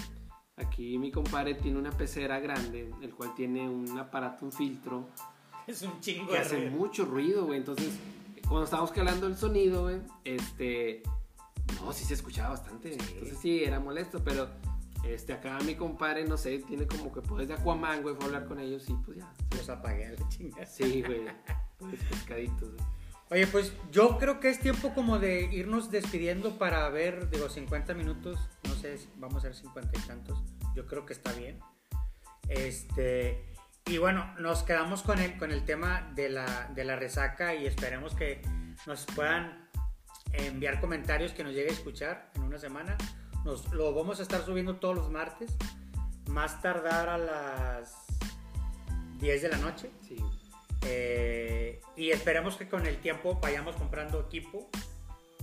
aquí 0.56 0.98
mi 0.98 1.12
compadre 1.12 1.56
tiene 1.56 1.78
una 1.78 1.92
pecera 1.92 2.40
grande, 2.40 2.92
el 3.02 3.14
cual 3.14 3.34
tiene 3.36 3.68
un 3.68 3.98
aparato, 4.00 4.46
un 4.46 4.52
filtro, 4.52 5.10
Es 5.68 5.82
un 5.82 6.00
chingo 6.00 6.28
que 6.28 6.34
de 6.34 6.40
hace 6.40 6.56
ruido. 6.58 6.72
mucho 6.72 7.06
ruido, 7.06 7.46
güey. 7.46 7.58
Entonces, 7.60 7.92
cuando 8.44 8.64
estábamos 8.66 8.92
calando 8.92 9.28
el 9.28 9.36
sonido, 9.36 9.84
güey, 9.84 9.98
este. 10.24 11.02
No, 11.80 11.94
sí 11.94 12.06
se 12.06 12.14
escuchaba 12.16 12.50
bastante. 12.50 12.94
Sí. 12.94 13.00
Entonces 13.14 13.38
sí, 13.40 13.64
era 13.64 13.80
molesto, 13.80 14.24
pero. 14.24 14.50
Este, 15.04 15.34
acá 15.34 15.58
mi 15.66 15.74
compadre, 15.74 16.26
no 16.26 16.38
sé, 16.38 16.60
tiene 16.60 16.86
como 16.86 17.12
que 17.12 17.22
poderes 17.22 17.48
de 17.48 17.56
Aquaman, 17.56 18.04
güey, 18.04 18.14
fue 18.14 18.26
a 18.26 18.28
hablar 18.28 18.46
con 18.46 18.60
ellos 18.60 18.88
y 18.88 18.94
pues 18.94 19.18
ya. 19.18 19.34
Los 19.58 19.68
apagué 19.70 20.06
a 20.06 20.12
la 20.12 20.30
chingada. 20.30 20.66
Sí, 20.66 21.02
güey. 21.02 21.22
Pues 21.80 22.04
pescaditos, 22.04 22.72
güey. 22.76 23.02
Oye, 23.32 23.48
pues 23.48 23.72
yo 23.92 24.18
creo 24.18 24.42
que 24.42 24.50
es 24.50 24.60
tiempo 24.60 24.94
como 24.94 25.18
de 25.18 25.44
irnos 25.54 25.90
despidiendo 25.90 26.58
para 26.58 26.90
ver, 26.90 27.30
digo, 27.30 27.48
50 27.48 27.94
minutos, 27.94 28.38
no 28.68 28.76
sé, 28.76 29.00
vamos 29.16 29.46
a 29.46 29.48
hacer 29.48 29.56
50 29.56 29.98
y 29.98 30.02
tantos, 30.02 30.44
yo 30.76 30.86
creo 30.86 31.06
que 31.06 31.14
está 31.14 31.32
bien. 31.32 31.58
Este, 32.50 33.46
y 33.86 34.00
bueno, 34.00 34.36
nos 34.38 34.64
quedamos 34.64 35.02
con 35.02 35.20
el, 35.20 35.38
con 35.38 35.54
el 35.54 35.64
tema 35.64 36.12
de 36.14 36.28
la, 36.28 36.70
de 36.76 36.84
la 36.84 36.98
resaca 36.98 37.56
y 37.56 37.66
esperemos 37.66 38.16
que 38.16 38.42
nos 38.86 39.06
puedan 39.06 39.70
enviar 40.34 40.80
comentarios 40.80 41.32
que 41.32 41.44
nos 41.44 41.54
llegue 41.54 41.70
a 41.70 41.74
escuchar 41.74 42.32
en 42.36 42.44
una 42.44 42.58
semana. 42.58 42.98
Nos, 43.46 43.72
lo 43.74 43.94
vamos 43.94 44.20
a 44.20 44.24
estar 44.24 44.44
subiendo 44.46 44.78
todos 44.78 44.96
los 44.96 45.10
martes, 45.10 45.56
más 46.28 46.62
tardar 46.62 47.10
a 47.10 47.18
las 47.18 47.96
10 49.20 49.42
de 49.42 49.50
la 49.50 49.58
noche. 49.58 49.90
Sí. 50.08 50.18
Eh, 50.84 51.82
y 51.96 52.10
esperemos 52.12 52.56
que 52.58 52.68
con 52.68 52.86
el 52.86 52.98
tiempo 52.98 53.40
vayamos 53.42 53.76
comprando 53.76 54.20
equipo 54.20 54.70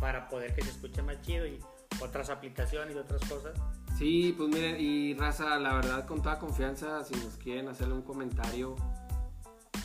para 0.01 0.29
poder 0.29 0.55
que 0.55 0.63
se 0.63 0.71
escuche 0.71 1.03
más 1.03 1.21
chido 1.23 1.47
y 1.47 1.59
otras 2.01 2.31
aplicaciones 2.31 2.95
y 2.95 2.99
otras 2.99 3.21
cosas. 3.29 3.59
Sí, 3.99 4.35
pues 4.37 4.49
miren, 4.49 4.77
y 4.79 5.15
raza, 5.15 5.59
la 5.59 5.75
verdad, 5.75 6.07
con 6.07 6.23
toda 6.23 6.39
confianza, 6.39 7.03
si 7.05 7.15
nos 7.15 7.37
quieren 7.37 7.69
hacerle 7.69 7.95
un 7.95 8.03
comentario, 8.03 8.77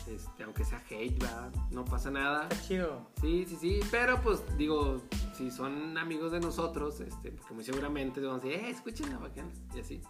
este, 0.08 0.42
aunque 0.44 0.64
sea 0.64 0.82
hate, 0.90 1.18
¿verdad? 1.18 1.52
no 1.70 1.84
pasa 1.84 2.10
nada. 2.10 2.44
Está 2.44 2.62
chido. 2.62 3.06
Sí, 3.20 3.46
sí, 3.48 3.56
sí, 3.60 3.80
pero 3.90 4.20
pues 4.22 4.42
digo, 4.56 5.02
si 5.36 5.50
son 5.50 5.96
amigos 5.98 6.32
de 6.32 6.40
nosotros, 6.40 7.00
este, 7.00 7.32
porque 7.32 7.54
muy 7.54 7.64
seguramente 7.64 8.20
van 8.20 8.40
a 8.40 8.42
decir, 8.42 8.52
eh, 8.52 8.70
escuchen 8.70 9.10
la 9.10 9.18
bacana, 9.18 9.50
y 9.74 9.80
así. 9.80 10.02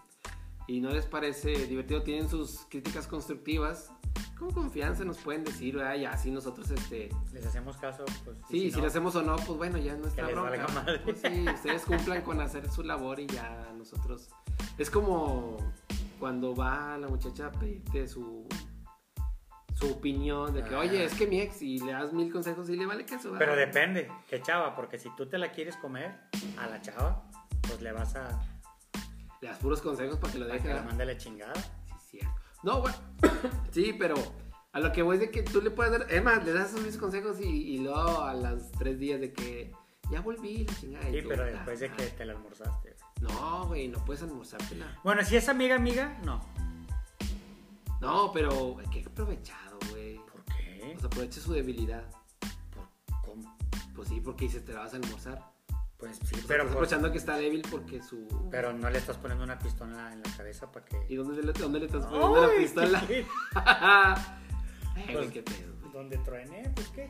Y 0.67 0.81
no 0.81 0.89
les 0.89 1.05
parece 1.05 1.67
divertido, 1.67 2.01
tienen 2.01 2.27
sus 2.27 2.65
críticas 2.69 3.07
constructivas, 3.07 3.91
con 4.37 4.51
confianza 4.51 5.05
nos 5.05 5.17
pueden 5.17 5.43
decir, 5.43 5.75
¿verdad? 5.75 5.95
Y 5.95 6.05
así 6.05 6.31
nosotros, 6.31 6.69
este, 6.71 7.09
Les 7.31 7.45
hacemos 7.45 7.77
caso. 7.77 8.03
Pues, 8.23 8.37
sí, 8.49 8.69
si, 8.69 8.75
no, 8.75 8.81
lo 8.81 8.87
hacemos 8.87 9.15
o 9.15 9.21
no, 9.21 9.35
pues 9.37 9.57
bueno, 9.57 9.77
ya 9.77 9.95
no 9.95 10.07
está 10.07 10.27
bronca. 10.27 10.67
Pues 11.03 11.21
sí, 11.21 11.45
ustedes 11.47 11.83
cumplan 11.83 12.21
con 12.21 12.41
hacer 12.41 12.69
su 12.69 12.83
labor 12.83 13.19
y 13.19 13.27
ya 13.27 13.71
nosotros. 13.77 14.29
Es 14.77 14.89
como 14.89 15.57
cuando 16.19 16.55
va 16.55 16.97
la 16.97 17.07
muchacha 17.07 17.47
a 17.47 17.51
pedirte 17.51 18.07
su 18.07 18.45
su 19.75 19.91
opinión 19.91 20.53
de 20.53 20.63
que, 20.63 20.73
Ah. 20.75 20.79
oye, 20.79 21.03
es 21.05 21.13
que 21.13 21.27
mi 21.27 21.39
ex, 21.41 21.61
y 21.61 21.79
le 21.79 21.91
das 21.91 22.11
mil 22.13 22.31
consejos 22.31 22.69
y 22.69 22.75
le 22.77 22.85
vale 22.85 23.05
que 23.05 23.15
eso. 23.15 23.33
Pero 23.37 23.55
depende, 23.55 24.09
que 24.29 24.41
chava, 24.41 24.75
porque 24.75 24.97
si 24.97 25.09
tú 25.15 25.27
te 25.27 25.37
la 25.37 25.51
quieres 25.51 25.75
comer 25.77 26.15
a 26.57 26.67
la 26.67 26.81
chava, 26.81 27.23
pues 27.61 27.81
le 27.81 27.91
vas 27.91 28.15
a, 28.15 28.27
Le 29.41 29.49
das 29.49 29.57
puros 29.59 29.81
consejos 29.81 30.17
para 30.17 30.31
que 30.33 30.39
lo 30.39 30.45
deje. 30.47 30.59
que 30.59 30.67
la 30.69 30.73
¿verdad? 30.75 30.87
mande 30.89 31.05
la 31.05 31.17
chingada. 31.17 31.53
Sí, 32.09 32.19
cierto. 32.19 32.35
No, 32.63 32.81
güey. 32.81 32.93
sí, 33.71 33.93
pero 33.99 34.15
a 34.71 34.79
lo 34.79 34.91
que 34.93 35.01
voy 35.03 35.15
es 35.17 35.21
de 35.21 35.29
que 35.29 35.43
tú 35.43 35.61
le 35.61 35.71
puedes 35.71 35.91
dar. 35.91 36.11
Es 36.11 36.23
más, 36.23 36.43
le 36.45 36.53
das 36.53 36.69
esos 36.69 36.81
mismos 36.81 36.97
consejos 37.01 37.39
y, 37.41 37.45
y 37.75 37.77
luego 37.79 38.21
a 38.21 38.33
los 38.33 38.71
tres 38.71 38.97
días 38.97 39.19
de 39.19 39.33
que 39.33 39.73
ya 40.09 40.21
volví, 40.21 40.65
la 40.65 40.73
chingada. 40.75 41.05
Sí, 41.11 41.19
pero 41.27 41.43
"Ah, 41.43 41.47
después 41.47 41.79
de 41.81 41.91
que 41.91 42.03
te 42.07 42.25
la 42.25 42.33
almorzaste. 42.33 42.95
No, 43.21 43.65
güey, 43.67 43.87
no 43.89 44.03
puedes 44.05 44.23
almorzártela. 44.23 44.99
Bueno, 45.03 45.21
si 45.23 45.35
es 45.35 45.47
amiga, 45.49 45.75
amiga, 45.75 46.17
no. 46.23 46.41
No, 48.01 48.31
pero 48.33 48.77
hay 48.79 48.85
que. 48.87 49.09
¿Por 49.09 49.25
sea, 50.99 51.07
aprovecha 51.07 51.39
su 51.41 51.53
debilidad. 51.53 52.03
¿Por- 52.73 53.21
¿Cómo? 53.21 53.57
Pues 53.95 54.09
sí, 54.09 54.19
porque 54.21 54.45
dice 54.45 54.61
te 54.61 54.73
la 54.73 54.79
vas 54.81 54.93
a 54.93 54.97
almorzar. 54.97 55.53
Pues 55.97 56.17
sí, 56.17 56.25
Pero 56.31 56.43
pero, 56.47 56.59
estás 56.63 56.71
aprovechando 56.73 57.11
que 57.11 57.17
está 57.17 57.37
débil 57.37 57.61
porque 57.71 58.03
su. 58.03 58.27
pero 58.51 58.73
no 58.73 58.89
le 58.89 58.97
estás 58.97 59.15
poniendo 59.17 59.45
una 59.45 59.57
pistola 59.57 60.11
en 60.11 60.21
la 60.23 60.35
cabeza 60.35 60.69
para 60.71 60.85
que... 60.85 61.05
¿Y 61.07 61.15
dónde 61.15 61.41
le, 61.41 61.53
dónde 61.53 61.79
le 61.79 61.85
estás 61.85 62.05
poniendo 62.05 62.47
la 62.47 62.53
pistola? 62.57 63.03
¿qué- 63.07 63.25
Eh, 64.97 65.03
güey, 65.13 65.15
Pues- 65.15 65.31
qué 65.31 65.43
pedo, 65.43 65.73
güey. 65.81 65.91
Donde 65.93 66.17
truene, 66.19 66.69
pues 66.75 66.87
qué. 66.89 67.09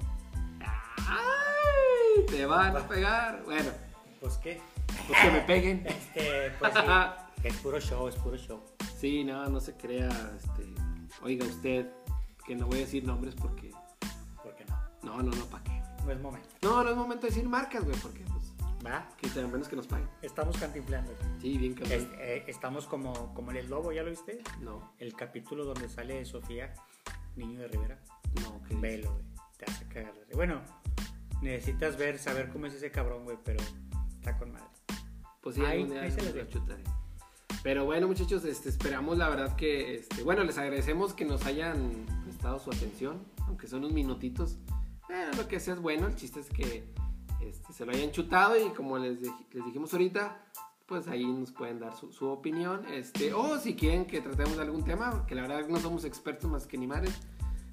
Ay, 1.07 2.25
te 2.27 2.45
van 2.45 2.75
a 2.77 2.88
pegar. 2.88 3.43
Bueno, 3.43 3.71
Pues 4.19 4.38
qué. 4.38 4.61
pues 5.07 5.19
que 5.21 5.31
me 5.31 5.41
peguen. 5.41 5.86
Este, 5.88 6.51
pues 6.59 6.73
sí. 6.73 6.79
es 7.43 7.55
puro 7.57 7.79
show, 7.79 8.07
es 8.07 8.15
puro 8.15 8.38
show. 8.38 8.61
Sí, 8.99 9.23
no, 9.23 9.47
no 9.49 9.59
se 9.59 9.75
crea. 9.75 10.09
Este, 10.38 10.73
oiga 11.21 11.45
usted, 11.45 11.88
que 12.45 12.55
no 12.55 12.67
voy 12.67 12.77
a 12.79 12.81
decir 12.81 13.03
nombres 13.03 13.36
porque. 13.36 13.71
¿Por 15.05 15.17
qué 15.17 15.23
no? 15.23 15.23
No, 15.23 15.35
no, 15.35 15.45
¿para 15.45 15.63
qué? 15.63 15.81
No 16.05 16.11
es 16.11 16.19
momento. 16.19 16.49
No, 16.61 16.83
no 16.83 16.89
es 16.89 16.95
momento 16.95 17.21
de 17.27 17.29
decir 17.33 17.47
marcas, 17.49 17.83
güey, 17.83 17.97
porque 17.97 18.23
pues. 18.31 18.53
¿Va? 18.85 19.07
Que 19.17 19.27
al 19.39 19.47
menos 19.47 19.67
que 19.67 19.75
nos 19.75 19.87
paguen. 19.87 20.07
Estamos 20.21 20.57
cantinflando. 20.57 21.11
Sí, 21.41 21.57
bien 21.57 21.73
cabrón. 21.73 21.93
Es- 21.93 22.07
eh, 22.19 22.43
estamos 22.47 22.85
como, 22.85 23.33
como 23.33 23.49
en 23.51 23.57
el 23.57 23.67
lobo, 23.69 23.91
¿ya 23.91 24.03
lo 24.03 24.11
viste? 24.11 24.41
No, 24.61 24.93
El 24.99 25.15
capítulo 25.15 25.65
donde 25.65 25.89
sale 25.89 26.23
Sofía, 26.25 26.71
niño 27.35 27.61
de 27.61 27.67
Rivera. 27.67 27.99
no, 28.43 28.61
que 28.63 28.75
Velo, 28.75 29.11
güey. 29.11 29.25
Te 29.57 29.65
hace 29.65 29.87
cagar. 29.87 30.13
Bueno, 30.35 30.61
necesitas 31.41 31.97
ver, 31.97 32.19
saber 32.19 32.49
cómo 32.49 32.65
es 32.67 32.73
ese 32.75 32.91
cabrón, 32.91 33.23
güey, 33.23 33.37
pero 33.43 33.59
está 34.13 34.37
con 34.37 34.51
madre. 34.51 34.67
Pues 35.41 35.55
sí, 35.55 35.61
Ahí- 35.65 35.91
ahí 35.93 36.11
se 36.11 36.47
chutaré. 36.49 36.83
Pero 37.63 37.85
bueno, 37.85 38.07
muchachos, 38.07 38.45
este, 38.45 38.69
esperamos 38.69 39.17
la 39.17 39.29
verdad 39.29 39.55
que, 39.55 39.95
este, 39.95 40.21
bueno, 40.21 40.43
les 40.43 40.57
agradecemos 40.59 41.13
que 41.15 41.25
nos 41.25 41.45
hayan 41.47 42.05
prestado 42.23 42.59
su 42.59 42.69
atención, 42.69 43.23
aunque 43.47 43.67
son 43.67 43.79
unos 43.79 43.93
minutitos. 43.93 44.57
Pero 45.07 45.33
lo 45.33 45.47
que 45.47 45.59
sea 45.59 45.75
es 45.75 45.81
bueno, 45.81 46.07
el 46.07 46.15
chiste 46.15 46.39
es 46.39 46.49
que 46.49 46.83
este, 47.41 47.73
se 47.73 47.85
lo 47.85 47.91
hayan 47.91 48.11
chutado 48.11 48.57
y 48.57 48.69
como 48.69 48.97
les, 48.97 49.19
les 49.21 49.65
dijimos 49.65 49.93
ahorita, 49.93 50.37
pues 50.87 51.07
ahí 51.07 51.25
nos 51.25 51.51
pueden 51.51 51.79
dar 51.79 51.95
su, 51.95 52.11
su 52.11 52.27
opinión. 52.27 52.85
Este, 52.91 53.33
o 53.33 53.57
si 53.59 53.75
quieren 53.75 54.05
que 54.05 54.21
tratemos 54.21 54.55
de 54.57 54.63
algún 54.63 54.83
tema, 54.83 55.25
que 55.27 55.35
la 55.35 55.43
verdad 55.43 55.67
no 55.67 55.79
somos 55.79 56.05
expertos 56.05 56.49
más 56.49 56.67
que 56.67 56.77
animales. 56.77 57.13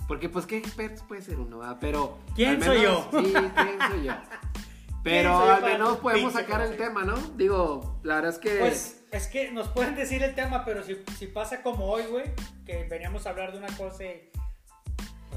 Porque 0.09 0.29
pues 0.29 0.47
qué 0.47 0.59
expertos 0.59 1.03
puede 1.07 1.23
ser 1.23 1.39
uno, 1.39 1.59
¿verdad? 1.59 1.79
Pero... 1.81 2.19
¿Quién 2.35 2.63
soy 2.63 2.83
yo? 2.83 3.09
Sí, 3.11 3.33
¿quién 3.33 3.79
soy 3.89 4.05
yo? 4.05 4.13
Pero 5.03 5.37
al 5.37 5.63
menos 5.63 5.99
podemos 5.99 6.33
sacar 6.33 6.61
el 6.61 6.77
tema, 6.77 7.03
¿no? 7.03 7.17
Digo, 7.37 7.99
la 8.05 8.17
verdad 8.17 8.33
es 8.33 8.39
que... 8.39 8.59
Pues 8.59 9.05
es 9.11 9.27
que 9.27 9.51
nos 9.51 9.69
pueden 9.69 9.97
decir 9.97 10.23
el 10.23 10.35
tema, 10.35 10.65
pero 10.65 10.83
si, 10.85 10.97
si 11.19 11.27
pasa 11.27 11.61
como 11.61 11.87
hoy, 11.87 12.05
güey, 12.05 12.33
que 12.65 12.85
veníamos 12.85 13.27
a 13.27 13.31
hablar 13.31 13.53
de 13.53 13.59
una 13.59 13.77
cosa 13.77 14.05
y 14.05 14.32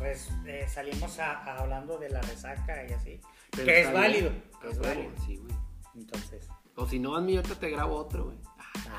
res- 0.06 0.30
eh, 0.45 0.66
salimos 0.68 1.20
a, 1.20 1.32
a 1.43 1.60
hablando 1.60 1.97
de 1.97 2.10
la 2.10 2.22
resaca 2.22 2.86
y 2.89 2.93
así, 2.93 3.20
Pero 3.51 3.66
que 3.66 3.82
es 3.82 3.93
válido, 3.93 4.30
bien. 4.30 4.43
que 4.62 4.68
es 4.70 4.74
Está 4.76 4.88
válido. 4.88 5.10
bien, 5.12 5.26
Sí, 5.26 5.38
güey. 5.38 5.56
Entonces, 5.95 6.47
O 6.76 6.86
si 6.88 6.99
no, 6.99 7.20
mí 7.22 7.36
ahorita 7.38 7.56
te 7.56 7.70
grabo 7.70 7.95
otro, 7.95 8.26
güey. 8.26 8.38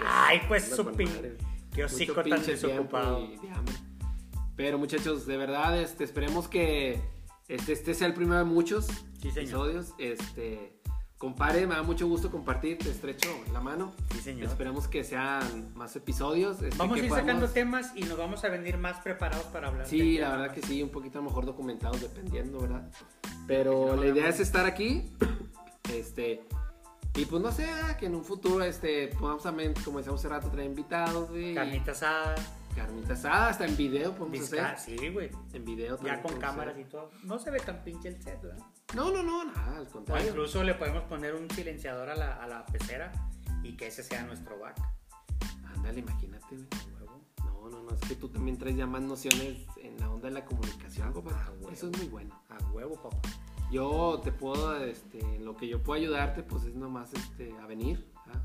ay, 0.05 0.41
pues 0.49 0.65
Anda 0.65 0.77
su 0.77 0.93
pin, 0.97 1.09
qué 1.75 1.85
hocico 1.85 2.23
tan 2.23 2.45
desocupado. 2.45 3.21
y. 3.21 3.39
Pero 4.57 4.79
muchachos, 4.79 5.27
de 5.27 5.37
verdad, 5.37 5.79
este, 5.81 6.05
esperemos 6.05 6.49
que 6.49 7.01
este, 7.49 7.73
este 7.73 7.93
sea 7.95 8.07
el 8.07 8.15
primero 8.15 8.39
de 8.39 8.45
muchos 8.45 8.87
Sí, 9.21 9.29
episodios. 9.29 9.93
Este, 9.99 10.76
compare, 11.19 11.67
me 11.67 11.75
da 11.75 11.83
mucho 11.83 12.07
gusto 12.07 12.31
compartir, 12.31 12.79
te 12.79 12.91
estrecho 12.91 13.31
la 13.53 13.61
mano. 13.61 13.93
Sí, 14.13 14.21
señor. 14.21 14.49
Esperemos 14.49 14.87
que 14.89 15.05
sean 15.05 15.73
más 15.75 15.97
episodios. 15.97 16.63
este, 16.63 16.77
Vamos 16.77 17.01
a 17.01 17.05
ir 17.05 17.11
sacando 17.11 17.49
temas 17.49 17.93
y 17.97 18.03
nos 18.03 18.19
vamos 18.19 18.45
a 18.45 18.49
venir 18.49 18.77
más 18.77 18.99
preparados 19.01 19.47
para 19.47 19.69
hablar. 19.69 19.87
Sí, 19.87 20.19
la 20.19 20.31
verdad 20.37 20.55
que 20.55 20.63
sí, 20.63 20.83
un 20.83 20.91
poquito 20.91 21.19
a 21.19 21.23
lo 21.23 21.29
mejor 21.29 21.47
documentados 21.47 22.01
dependiendo, 22.01 22.61
¿verdad? 22.61 22.91
Pero 23.47 23.95
no 23.95 24.03
la 24.03 24.09
idea 24.09 24.29
es 24.29 24.41
estar 24.41 24.67
aquí, 24.67 25.11
este, 25.93 26.43
y 27.15 27.25
pues 27.25 27.43
no 27.43 27.51
sé, 27.51 27.65
ah, 27.65 27.97
que 27.97 28.07
en 28.07 28.15
un 28.15 28.25
futuro, 28.25 28.63
este, 28.63 29.09
podamos 29.09 29.43
también, 29.43 29.73
como 29.85 29.99
decíamos 29.99 30.21
hace 30.21 30.29
rato, 30.29 30.51
traer 30.51 30.69
invitados, 30.69 31.31
güey. 31.31 31.55
Carnita 31.55 31.93
asada, 31.93 32.35
Carnita 32.77 33.15
asada, 33.15 33.49
hasta 33.49 33.65
en 33.67 33.77
video 33.77 34.15
podemos 34.15 34.39
visca- 34.41 34.73
hacer. 34.73 34.99
sí, 34.99 35.09
güey. 35.09 35.31
En 35.55 35.65
video 35.65 35.97
también 35.97 36.17
Ya 36.17 36.23
con 36.23 36.39
cámaras 36.39 36.79
y 36.79 36.85
todo. 36.85 37.11
No 37.25 37.39
se 37.39 37.51
ve 37.51 37.59
tan 37.61 37.83
pinche 37.83 38.09
el 38.09 38.23
set, 38.23 38.41
¿verdad? 38.43 38.65
No, 38.95 39.11
no, 39.11 39.23
no, 39.23 39.45
nada, 39.47 39.79
al 39.79 39.87
O 39.87 39.91
contrario. 39.91 40.29
incluso 40.29 40.63
le 40.63 40.75
podemos 40.75 41.03
poner 41.05 41.35
un 41.35 41.51
silenciador 41.51 42.11
a 42.11 42.15
la, 42.15 42.37
a 42.37 42.47
la 42.47 42.67
pecera 42.67 43.11
y 43.63 43.77
que 43.77 43.87
ese 43.89 44.03
sea 44.03 44.23
nuestro 44.25 44.59
back. 44.61 44.77
Ándale, 45.75 46.01
imagínate, 46.01 46.47
güey. 46.55 46.67
Huevo. 47.01 47.21
No, 47.45 47.69
no, 47.71 47.83
no, 47.83 47.91
es 47.95 48.01
que 48.09 48.15
tú 48.15 48.29
también 48.29 48.59
traes 48.59 48.77
ya 48.77 48.87
más 48.87 49.03
nociones 49.03 49.67
en 49.83 49.99
la 49.99 50.11
onda 50.11 50.29
de 50.29 50.35
la 50.35 50.45
comunicación. 50.45 51.09
Ah, 51.33 51.51
güey. 51.61 51.75
Eso 51.75 51.89
es 51.91 51.97
muy 51.99 52.07
bueno. 52.09 52.39
A 52.51 52.59
huevo, 52.73 52.95
papá. 53.03 53.19
Yo 53.73 54.21
te 54.23 54.31
puedo, 54.31 54.77
este, 54.85 55.41
lo 55.41 55.57
que 55.57 55.67
yo 55.67 55.83
puedo 55.83 56.01
ayudarte, 56.01 56.43
pues 56.45 56.65
es 56.65 56.75
nomás, 56.77 57.13
este, 57.15 57.53
a 57.59 57.67
venir, 57.67 58.13
¿ah? 58.27 58.41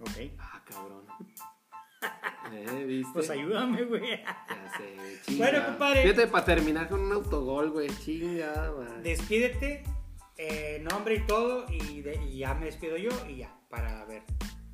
Ok. 0.00 0.32
Ah, 0.38 0.60
cabrón. 0.68 1.04
¿Eh? 2.52 2.84
¿Viste? 2.86 3.10
Pues 3.12 3.30
ayúdame, 3.30 3.82
güey. 3.84 4.02
Ya 4.22 4.72
sé, 4.76 5.20
chinga. 5.26 5.50
Bueno, 5.50 5.66
compadre. 5.66 6.02
Fíjate, 6.02 6.26
para 6.28 6.44
terminar 6.44 6.88
con 6.88 7.00
un 7.00 7.12
autogol, 7.12 7.70
güey. 7.70 7.88
Chinga, 8.04 8.72
man. 8.78 9.02
Despídete, 9.02 9.82
eh, 10.38 10.84
nombre 10.90 11.16
y 11.16 11.26
todo, 11.26 11.66
y, 11.70 12.02
de- 12.02 12.22
y 12.24 12.38
ya 12.38 12.54
me 12.54 12.66
despido 12.66 12.96
yo 12.96 13.10
y 13.28 13.38
ya, 13.38 13.54
para 13.68 14.04
ver. 14.04 14.22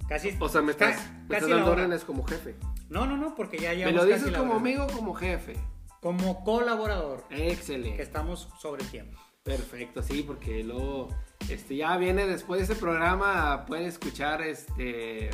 Casi. 0.09 0.37
O 0.39 0.49
sea, 0.49 0.61
me 0.61 0.75
ca- 0.75 0.91
estás, 0.91 1.11
me 1.23 1.29
casi 1.29 1.35
estás 1.37 1.49
la 1.51 1.57
dando 1.57 1.73
órdenes 1.73 2.05
como 2.05 2.25
jefe. 2.25 2.57
No, 2.91 3.07
no, 3.07 3.17
no, 3.17 3.35
porque 3.35 3.59
ya 3.59 3.71
Me 3.71 3.77
llevamos 3.77 4.01
lo 4.03 4.05
dices 4.07 4.37
como 4.37 4.55
amigo 4.55 4.85
o 4.85 4.89
como 4.93 5.15
jefe. 5.15 5.55
Como 6.01 6.45
colaborador. 6.45 7.27
Que 7.29 7.53
Excelente. 7.53 8.03
estamos 8.03 8.49
sobre 8.61 8.85
tiempo. 8.85 9.19
Perfecto, 9.45 10.03
sí, 10.03 10.23
porque 10.25 10.63
luego 10.63 11.09
este, 11.49 11.77
ya 11.77 11.97
viene 11.97 12.27
después 12.27 12.59
de 12.59 12.65
este 12.75 12.77
programa, 12.81 13.65
pueden 13.67 13.87
escuchar 13.87 14.43
este 14.43 15.31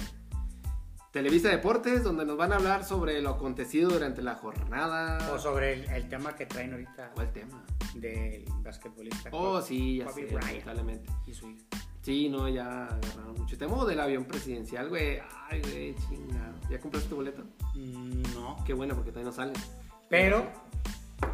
Televisa 1.12 1.48
Deportes, 1.48 2.04
donde 2.04 2.24
nos 2.26 2.36
van 2.36 2.52
a 2.52 2.56
hablar 2.56 2.84
sobre 2.84 3.20
lo 3.22 3.30
acontecido 3.30 3.90
durante 3.90 4.22
la 4.22 4.34
jornada. 4.34 5.32
O 5.32 5.38
sobre 5.38 5.72
el, 5.72 5.84
el 5.90 6.08
tema 6.08 6.36
que 6.36 6.44
traen 6.46 6.72
ahorita 6.72 7.12
¿Cuál 7.14 7.32
tema? 7.32 7.64
del 7.94 8.44
basquetbolista. 8.62 9.30
Oh, 9.32 9.54
Kobe- 9.58 9.62
sí, 9.62 9.96
ya 9.98 10.04
Kobe 10.06 10.28
sé, 10.28 10.34
lamentablemente. 10.34 11.10
y 11.26 11.32
su 11.32 11.48
hija. 11.50 11.64
Sí, 12.02 12.28
no, 12.28 12.48
ya 12.48 12.84
agarraron 12.86 13.34
mucho. 13.38 13.56
Tema 13.58 13.84
del 13.86 14.00
avión 14.00 14.24
presidencial, 14.24 14.88
güey. 14.88 15.18
Ay, 15.50 15.60
güey, 15.62 15.94
chingado. 16.08 16.54
¿Ya 16.70 16.78
compraste 16.78 17.08
tu 17.08 17.16
boleto? 17.16 17.42
Mm, 17.74 18.22
No. 18.34 18.56
Qué 18.66 18.74
bueno, 18.74 18.94
porque 18.94 19.10
todavía 19.10 19.30
no 19.30 19.36
sale. 19.36 19.52
Pero 20.08 20.46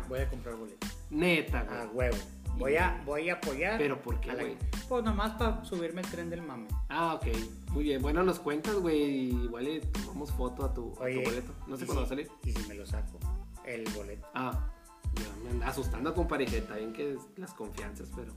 voy 0.08 0.20
a 0.20 0.28
comprar 0.28 0.54
boletos. 0.56 0.90
Neta, 1.10 1.60
A 1.60 1.84
güey. 1.86 2.10
huevo. 2.10 2.16
Voy 2.56 2.76
a, 2.76 3.02
voy 3.04 3.30
a 3.30 3.34
apoyar. 3.34 3.78
¿Pero 3.78 4.00
por 4.00 4.20
qué, 4.20 4.32
güey? 4.32 4.56
Pues 4.88 5.04
nomás 5.04 5.32
para 5.32 5.64
subirme 5.64 6.02
el 6.02 6.06
tren 6.08 6.30
del 6.30 6.42
mame. 6.42 6.68
Ah, 6.88 7.14
ok. 7.14 7.26
Muy 7.72 7.84
bien. 7.84 8.00
Bueno, 8.00 8.22
nos 8.22 8.38
cuentas, 8.38 8.76
güey. 8.76 9.30
Igual 9.30 9.64
le 9.64 9.80
tomamos 9.80 10.30
foto 10.32 10.64
a 10.64 10.72
tu, 10.72 10.92
a 10.92 11.06
tu 11.06 11.22
boleto. 11.22 11.52
No 11.66 11.76
sé 11.76 11.84
¿y 11.84 11.86
cuándo 11.86 12.02
va 12.02 12.06
a 12.06 12.08
salir. 12.08 12.30
Y 12.44 12.52
si 12.52 12.68
me 12.68 12.74
lo 12.74 12.86
saco, 12.86 13.18
el 13.64 13.84
boleto. 13.90 14.26
Ah, 14.34 14.70
ya 15.14 15.42
me 15.42 15.50
anda 15.50 15.68
asustando 15.68 16.14
con 16.14 16.28
parejeta. 16.28 16.76
Bien 16.76 16.92
que 16.92 17.14
es 17.14 17.18
las 17.36 17.52
confianzas, 17.54 18.08
pero. 18.14 18.32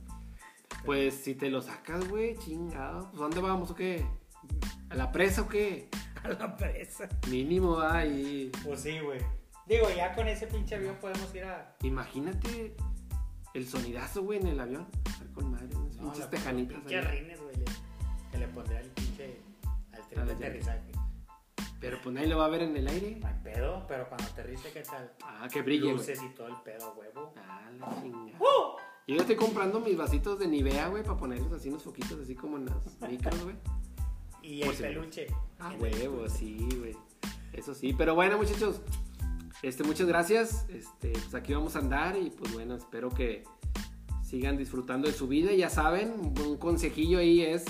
Pues 0.83 1.13
si 1.15 1.35
te 1.35 1.49
lo 1.49 1.61
sacas, 1.61 2.07
güey, 2.07 2.37
chingado. 2.37 3.09
Pues 3.11 3.19
¿a 3.19 3.23
dónde 3.23 3.41
vamos 3.41 3.71
o 3.71 3.75
qué? 3.75 4.05
¿A 4.89 4.95
la 4.95 5.11
presa 5.11 5.43
o 5.43 5.47
qué? 5.47 5.89
A 6.23 6.29
la 6.29 6.57
presa. 6.57 7.07
Mínimo 7.29 7.79
ahí. 7.79 8.51
Pues 8.63 8.81
sí, 8.81 8.99
güey. 8.99 9.19
Digo, 9.67 9.87
ya 9.95 10.15
con 10.15 10.27
ese 10.27 10.47
pinche 10.47 10.75
avión 10.75 10.95
podemos 10.99 11.33
ir 11.35 11.43
a. 11.43 11.75
Imagínate 11.83 12.75
el 13.57 13.67
sonidazo, 13.67 14.23
güey, 14.23 14.39
en 14.39 14.47
el 14.47 14.59
avión. 14.59 14.87
Estar 15.05 15.27
con 15.33 15.51
madre, 15.51 15.75
unas 15.75 15.97
No, 15.97 16.11
pinches 16.11 16.29
tejanitas. 16.29 16.77
Pinche 16.79 17.01
rines, 17.01 17.41
güey. 17.41 17.55
Que 18.31 18.37
le 18.37 18.47
pondré 18.47 18.77
al 18.77 18.85
pinche. 18.91 19.41
Al 19.93 20.07
tren 20.07 20.25
de 20.27 20.33
aterrizaje. 20.33 20.91
Pero 21.79 21.99
pues 22.01 22.15
nadie 22.15 22.27
lo 22.27 22.37
va 22.37 22.45
a 22.45 22.49
ver 22.49 22.63
en 22.63 22.75
el 22.75 22.87
aire. 22.87 23.17
No 23.19 23.27
hay 23.27 23.35
pedo, 23.43 23.85
pero 23.87 24.07
cuando 24.09 24.25
aterrice, 24.25 24.71
¿qué 24.71 24.81
tal? 24.81 25.11
Ah, 25.23 25.47
que 25.51 25.61
brille. 25.61 25.91
Luces 25.91 26.21
y 26.23 26.29
todo 26.29 26.47
el 26.47 26.55
pedo, 26.63 26.93
huevo. 26.97 27.33
Ah, 27.37 27.69
la 27.79 28.01
chingada. 28.01 28.37
Yo 29.07 29.15
ya 29.15 29.21
estoy 29.21 29.35
comprando 29.37 29.79
mis 29.79 29.95
vasitos 29.95 30.37
de 30.37 30.47
Nivea, 30.47 30.89
güey, 30.89 31.03
para 31.03 31.17
ponerlos 31.17 31.53
así 31.53 31.69
unos 31.69 31.83
foquitos, 31.83 32.19
así 32.19 32.35
como 32.35 32.57
en 32.57 32.65
las 32.65 33.01
micros, 33.09 33.41
güey. 33.43 33.55
Y 34.41 34.63
el 34.63 34.75
peluche. 34.75 35.27
Ah, 35.59 35.73
huevo, 35.79 36.27
sí, 36.27 36.67
güey. 36.77 36.95
Eso 37.53 37.73
sí. 37.73 37.93
Pero 37.97 38.15
bueno, 38.15 38.37
muchachos, 38.37 38.81
este, 39.61 39.83
muchas 39.83 40.07
gracias. 40.07 40.65
Este, 40.69 41.11
pues 41.11 41.35
aquí 41.35 41.53
vamos 41.53 41.75
a 41.75 41.79
andar 41.79 42.17
y 42.17 42.29
pues 42.29 42.53
bueno, 42.53 42.75
espero 42.75 43.09
que 43.09 43.43
sigan 44.23 44.57
disfrutando 44.57 45.07
de 45.07 45.13
su 45.13 45.27
vida. 45.27 45.51
Ya 45.53 45.69
saben, 45.69 46.13
un 46.19 46.57
consejillo 46.57 47.19
ahí 47.19 47.41
es 47.41 47.65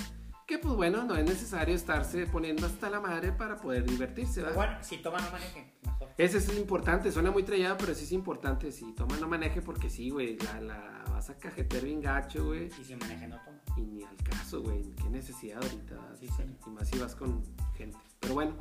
que 0.47 0.57
pues 0.57 0.75
bueno, 0.75 1.03
no 1.03 1.15
es 1.15 1.25
necesario 1.25 1.75
estarse 1.75 2.25
poniendo 2.25 2.65
hasta 2.65 2.89
la 2.89 3.01
madre 3.01 3.33
para 3.33 3.57
poder 3.57 3.83
divertirse, 3.83 4.41
¿verdad? 4.41 4.55
bueno, 4.55 4.77
si 4.81 4.97
toma, 4.97 5.19
no 5.19 5.29
manejen. 5.29 5.73
Mejor. 5.83 6.09
Ese 6.17 6.37
es 6.37 6.57
importante, 6.57 7.11
suena 7.11 7.31
muy 7.31 7.43
trillado, 7.43 7.77
pero 7.77 7.93
sí 7.93 8.05
es 8.05 8.13
importante. 8.13 8.71
Si 8.71 8.93
toma, 8.93 9.17
no 9.17 9.27
maneje, 9.27 9.61
porque 9.61 9.89
sí, 9.89 10.09
güey, 10.09 10.37
la, 10.37 10.61
la 10.61 11.03
vas 11.11 11.29
a 11.29 11.37
cajetear 11.37 11.83
bien 11.83 11.99
gacho, 11.99 12.45
güey. 12.45 12.69
Y 12.79 12.83
si 12.85 12.95
manejen, 12.95 13.31
no 13.31 13.39
toma. 13.43 13.59
Y 13.75 13.81
ni 13.81 14.03
al 14.03 14.15
caso, 14.23 14.61
güey. 14.61 14.83
Qué 14.95 15.09
necesidad 15.09 15.61
ahorita. 15.61 16.15
Sí, 16.17 16.27
señor. 16.29 16.55
Y 16.65 16.69
más 16.69 16.87
si 16.87 16.97
vas 16.97 17.13
con 17.13 17.43
gente. 17.75 17.97
Pero 18.21 18.33
bueno, 18.33 18.53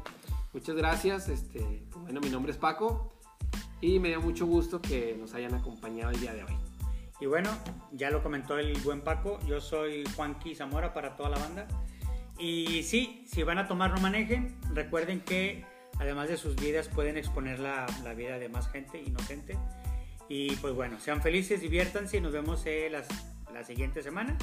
muchas 0.52 0.74
gracias. 0.74 1.28
Este, 1.28 1.84
pues 1.90 2.02
bueno, 2.02 2.20
mi 2.20 2.30
nombre 2.30 2.50
es 2.50 2.58
Paco. 2.58 3.15
Y 3.80 3.98
me 3.98 4.08
dio 4.08 4.20
mucho 4.20 4.46
gusto 4.46 4.80
que 4.80 5.16
nos 5.18 5.34
hayan 5.34 5.54
acompañado 5.54 6.10
el 6.10 6.20
día 6.20 6.34
de 6.34 6.44
hoy. 6.44 6.56
Y 7.20 7.26
bueno, 7.26 7.50
ya 7.92 8.10
lo 8.10 8.22
comentó 8.22 8.58
el 8.58 8.78
buen 8.80 9.00
Paco, 9.00 9.38
yo 9.46 9.60
soy 9.60 10.04
Juanqui 10.16 10.54
Zamora 10.54 10.92
para 10.92 11.16
toda 11.16 11.30
la 11.30 11.38
banda. 11.38 11.66
Y 12.38 12.82
sí, 12.82 13.24
si 13.26 13.42
van 13.42 13.58
a 13.58 13.66
tomar 13.66 13.90
no 13.94 14.00
manejen, 14.00 14.54
recuerden 14.74 15.20
que 15.20 15.64
además 15.98 16.28
de 16.28 16.36
sus 16.36 16.56
vidas 16.56 16.88
pueden 16.88 17.16
exponer 17.16 17.58
la, 17.58 17.86
la 18.04 18.12
vida 18.12 18.38
de 18.38 18.48
más 18.48 18.70
gente 18.70 19.00
inocente. 19.00 19.56
Y 20.28 20.56
pues 20.56 20.74
bueno, 20.74 21.00
sean 21.00 21.22
felices, 21.22 21.60
diviértanse 21.60 22.18
y 22.18 22.20
nos 22.20 22.32
vemos 22.32 22.64
eh, 22.66 22.88
las, 22.90 23.08
la 23.52 23.64
siguiente 23.64 24.02
semana. 24.02 24.36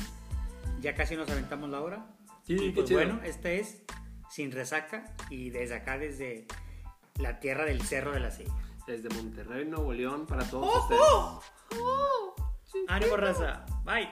Ya 0.81 0.95
casi 0.95 1.15
nos 1.15 1.29
aventamos 1.29 1.69
la 1.69 1.81
hora. 1.81 2.07
Sí, 2.45 2.55
y 2.55 2.71
pues 2.71 2.91
bueno, 2.91 3.21
este 3.23 3.59
es 3.59 3.83
Sin 4.29 4.51
Resaca 4.51 5.13
y 5.29 5.49
desde 5.49 5.75
acá, 5.75 5.97
desde 5.97 6.45
la 7.19 7.39
tierra 7.39 7.65
del 7.65 7.81
Cerro 7.81 8.11
de 8.11 8.19
la 8.19 8.31
Silla. 8.31 8.53
Desde 8.85 9.09
Monterrey, 9.09 9.65
Nuevo 9.65 9.93
León, 9.93 10.25
para 10.25 10.43
todos 10.49 10.67
¡Oh, 10.67 10.79
ustedes. 10.81 11.01
oh! 11.81 12.35
¡Ánimo, 12.89 13.15
raza! 13.15 13.65
Bye. 13.85 14.09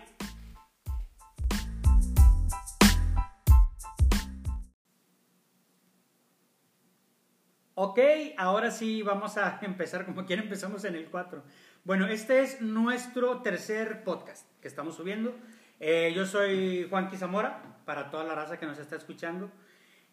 Ok, 7.74 8.00
ahora 8.38 8.70
sí 8.72 9.02
vamos 9.02 9.38
a 9.38 9.60
empezar 9.62 10.06
como 10.06 10.26
quiera 10.26 10.42
empezamos 10.42 10.84
en 10.86 10.96
el 10.96 11.06
4. 11.10 11.44
Bueno, 11.84 12.08
este 12.08 12.42
es 12.42 12.62
nuestro 12.62 13.42
tercer 13.42 14.04
podcast 14.04 14.46
que 14.62 14.68
estamos 14.68 14.96
subiendo. 14.96 15.34
Eh, 15.80 16.14
yo 16.16 16.26
soy 16.26 16.88
Juanqui 16.90 17.18
Zamora, 17.18 17.80
para 17.86 18.12
toda 18.12 18.24
la 18.24 18.36
raza 18.36 18.60
que 18.60 18.68
nos 18.68 18.78
está 18.78 18.98
escuchando. 18.98 19.50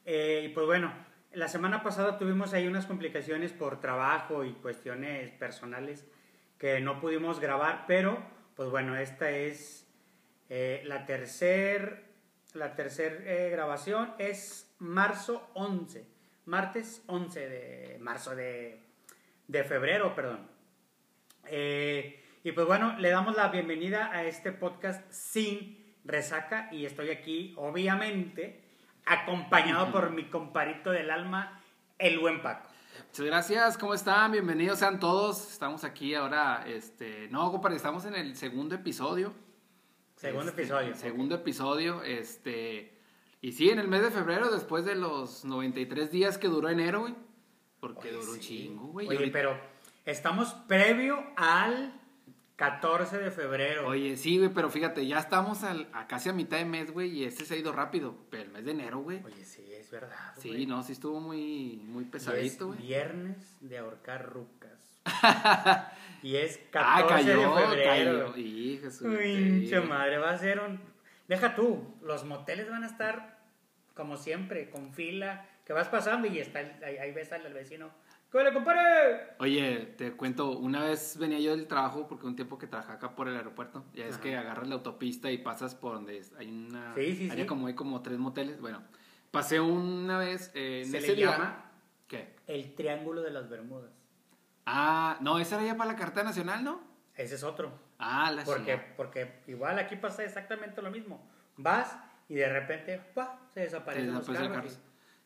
Eh, 0.07 0.47
y 0.47 0.55
pues 0.55 0.65
bueno, 0.67 0.93
la 1.33 1.49
semana 1.49 1.83
pasada 1.83 2.19
tuvimos 2.19 2.53
ahí 2.53 2.67
unas 2.67 2.87
complicaciones 2.87 3.53
por 3.53 3.81
trabajo 3.81 4.45
y 4.45 4.53
cuestiones 4.55 5.31
personales 5.33 6.07
que 6.59 6.81
no 6.81 7.01
pudimos 7.01 7.41
grabar, 7.41 7.85
pero 7.87 8.23
pues 8.57 8.71
bueno, 8.71 8.97
esta 8.97 9.31
es 9.31 9.87
eh, 10.49 10.83
la 10.85 11.07
tercer, 11.07 12.05
la 12.55 12.75
tercer 12.75 13.25
eh, 13.27 13.51
grabación, 13.51 14.15
es 14.19 14.75
marzo 14.79 15.51
11, 15.55 16.07
martes 16.47 17.03
11 17.07 17.49
de 17.49 17.99
marzo 18.01 18.35
de, 18.35 18.83
de 19.47 19.65
febrero, 19.65 20.15
perdón. 20.15 20.49
Eh, 21.47 22.25
y 22.43 22.53
pues 22.53 22.67
bueno, 22.67 22.99
le 22.99 23.11
damos 23.11 23.37
la 23.37 23.49
bienvenida 23.49 24.11
a 24.11 24.25
este 24.25 24.53
podcast 24.53 25.09
sin 25.11 25.95
resaca 26.05 26.69
y 26.73 26.87
estoy 26.87 27.11
aquí, 27.11 27.55
obviamente, 27.57 28.68
acompañado 29.09 29.91
por 29.93 30.11
mi 30.11 30.25
comparito 30.29 30.91
del 30.91 31.11
alma, 31.11 31.61
el 31.99 32.19
buen 32.19 32.43
Paco. 32.43 32.69
Muchas 33.09 33.27
gracias, 33.27 33.79
¿cómo 33.79 33.95
están? 33.95 34.33
Bienvenidos 34.33 34.79
sean 34.81 34.99
todos. 35.01 35.51
Estamos 35.53 35.85
aquí 35.85 36.15
ahora, 36.15 36.65
este, 36.67 37.29
no, 37.31 37.51
compadre, 37.51 37.77
estamos 37.77 38.05
en 38.05 38.15
el 38.15 38.37
segundo 38.37 38.75
episodio. 38.75 39.33
Segundo 40.17 40.51
Este, 40.51 40.63
episodio. 40.63 40.95
Segundo 40.97 41.35
episodio, 41.37 42.03
este, 42.03 42.99
y 43.41 43.53
sí, 43.53 43.71
en 43.71 43.79
el 43.79 43.89
mes 43.89 44.03
de 44.03 44.11
febrero, 44.11 44.51
después 44.51 44.85
de 44.85 44.97
los 44.97 45.45
93 45.45 46.11
días 46.11 46.39
que 46.39 46.49
duró 46.49 46.69
enero, 46.69 47.01
güey, 47.03 47.15
porque 47.81 48.09
Oye, 48.09 48.17
duró 48.19 48.33
un 48.33 48.41
chingo, 48.41 48.87
güey. 48.89 49.07
Oye, 49.07 49.17
ahorita- 49.19 49.33
pero 49.33 49.57
estamos 50.05 50.53
previo 50.67 51.25
al 51.37 51.98
14 52.59 53.19
de 53.19 53.31
febrero. 53.31 53.87
Oye, 53.87 54.17
sí, 54.17 54.37
güey, 54.37 54.51
pero 54.51 54.69
fíjate, 54.69 55.07
ya 55.07 55.21
estamos 55.21 55.63
al- 55.63 55.89
a 55.93 56.09
casi 56.09 56.29
a 56.29 56.33
mitad 56.33 56.57
de 56.59 56.65
mes, 56.65 56.91
güey, 56.91 57.09
y 57.11 57.25
este 57.25 57.45
se 57.45 57.55
ha 57.55 57.57
ido 57.57 57.71
rápido, 57.73 58.17
pero 58.31 58.43
el 58.43 58.51
mes 58.51 58.65
de 58.65 58.73
enero, 58.73 58.99
güey. 58.99 59.23
Oye, 59.25 59.45
sí, 59.45 59.65
es 59.73 59.89
verdad. 59.93 60.35
Sí, 60.39 60.49
güey. 60.49 60.67
no, 60.67 60.83
sí 60.83 60.93
estuvo 60.93 61.21
muy, 61.21 61.81
muy 61.87 62.03
Y 62.03 62.07
es 62.07 62.11
pesadito, 62.13 62.67
güey. 62.67 62.81
viernes 62.81 63.57
de 63.61 63.79
ahorcar 63.79 64.27
rucas. 64.29 64.73
y 66.25 66.35
es 66.35 66.59
14 66.73 67.05
Ah, 67.05 67.07
cayó, 67.07 67.55
de 67.55 67.63
febrero. 67.67 68.33
cayó. 68.33 68.37
Hijo, 68.37 68.91
su 68.91 69.05
Pinche 69.17 69.81
madre. 69.81 70.19
va 70.19 70.31
a 70.33 70.39
ser 70.39 70.59
un... 70.59 70.81
Deja 71.29 71.55
tú, 71.55 71.95
los 72.03 72.25
moteles 72.25 72.69
van 72.69 72.83
a 72.83 72.87
estar 72.89 73.39
como 73.95 74.17
siempre, 74.17 74.69
con 74.71 74.93
fila, 74.93 75.47
que 75.65 75.73
vas 75.73 75.89
pasando 75.89 76.27
y 76.27 76.39
está 76.41 76.59
ahí, 76.85 76.97
ahí 76.99 77.13
ves 77.13 77.33
al 77.33 77.53
vecino. 77.55 77.91
¡Que 78.31 78.45
le 78.45 78.53
compare! 78.53 79.35
Oye, 79.39 79.95
te 79.97 80.13
cuento, 80.13 80.51
una 80.59 80.83
vez 80.85 81.17
venía 81.19 81.39
yo 81.41 81.57
del 81.57 81.67
trabajo, 81.67 82.07
porque 82.07 82.27
un 82.27 82.37
tiempo 82.37 82.59
que 82.59 82.67
trabajaba 82.67 82.97
acá 82.97 83.15
por 83.15 83.27
el 83.27 83.37
aeropuerto, 83.37 83.85
ya 83.95 84.05
es 84.05 84.15
Ajá. 84.17 84.23
que 84.23 84.37
agarras 84.37 84.69
la 84.69 84.75
autopista 84.75 85.31
y 85.31 85.39
pasas 85.39 85.75
por 85.75 85.95
donde 85.95 86.19
es- 86.19 86.35
hay 86.39 86.49
una 86.51 86.95
Sí, 86.95 87.17
sí, 87.17 87.31
sí. 87.31 87.47
como 87.47 87.69
hay 87.69 87.75
como 87.75 88.03
tres 88.03 88.19
moteles. 88.19 88.61
Bueno, 88.61 88.83
pasé 89.31 89.61
una 89.61 90.19
vez 90.19 90.51
eh, 90.55 90.83
en 90.85 90.91
Se 90.91 90.99
ese 90.99 91.09
le 91.09 91.15
día- 91.15 91.31
llama 91.31 91.71
¿Qué? 92.07 92.37
el 92.47 92.75
Triángulo 92.75 93.23
de 93.23 93.31
las 93.31 93.49
Bermudas. 93.49 93.93
Ah, 94.67 95.17
no, 95.23 95.39
esa 95.39 95.57
era 95.57 95.65
ya 95.65 95.77
para 95.79 95.93
la 95.93 95.97
carta 95.99 96.23
nacional, 96.23 96.63
¿no? 96.63 96.83
Ese 97.15 97.37
es 97.37 97.43
otro. 97.43 97.73
Ah, 97.99 98.31
la 98.31 98.45
Porque, 98.45 98.77
porque 98.97 99.41
igual 99.47 99.79
aquí 99.79 99.97
pasa 99.97 100.23
exactamente 100.23 100.83
lo 100.83 100.91
mismo. 100.91 101.27
Vas 101.57 101.99
y 102.29 102.35
de 102.35 102.49
repente 102.49 103.01
¡pua! 103.15 103.41
se 103.49 103.61
desaparecen 103.61 104.13
los 104.13 104.29
carros. 104.29 104.79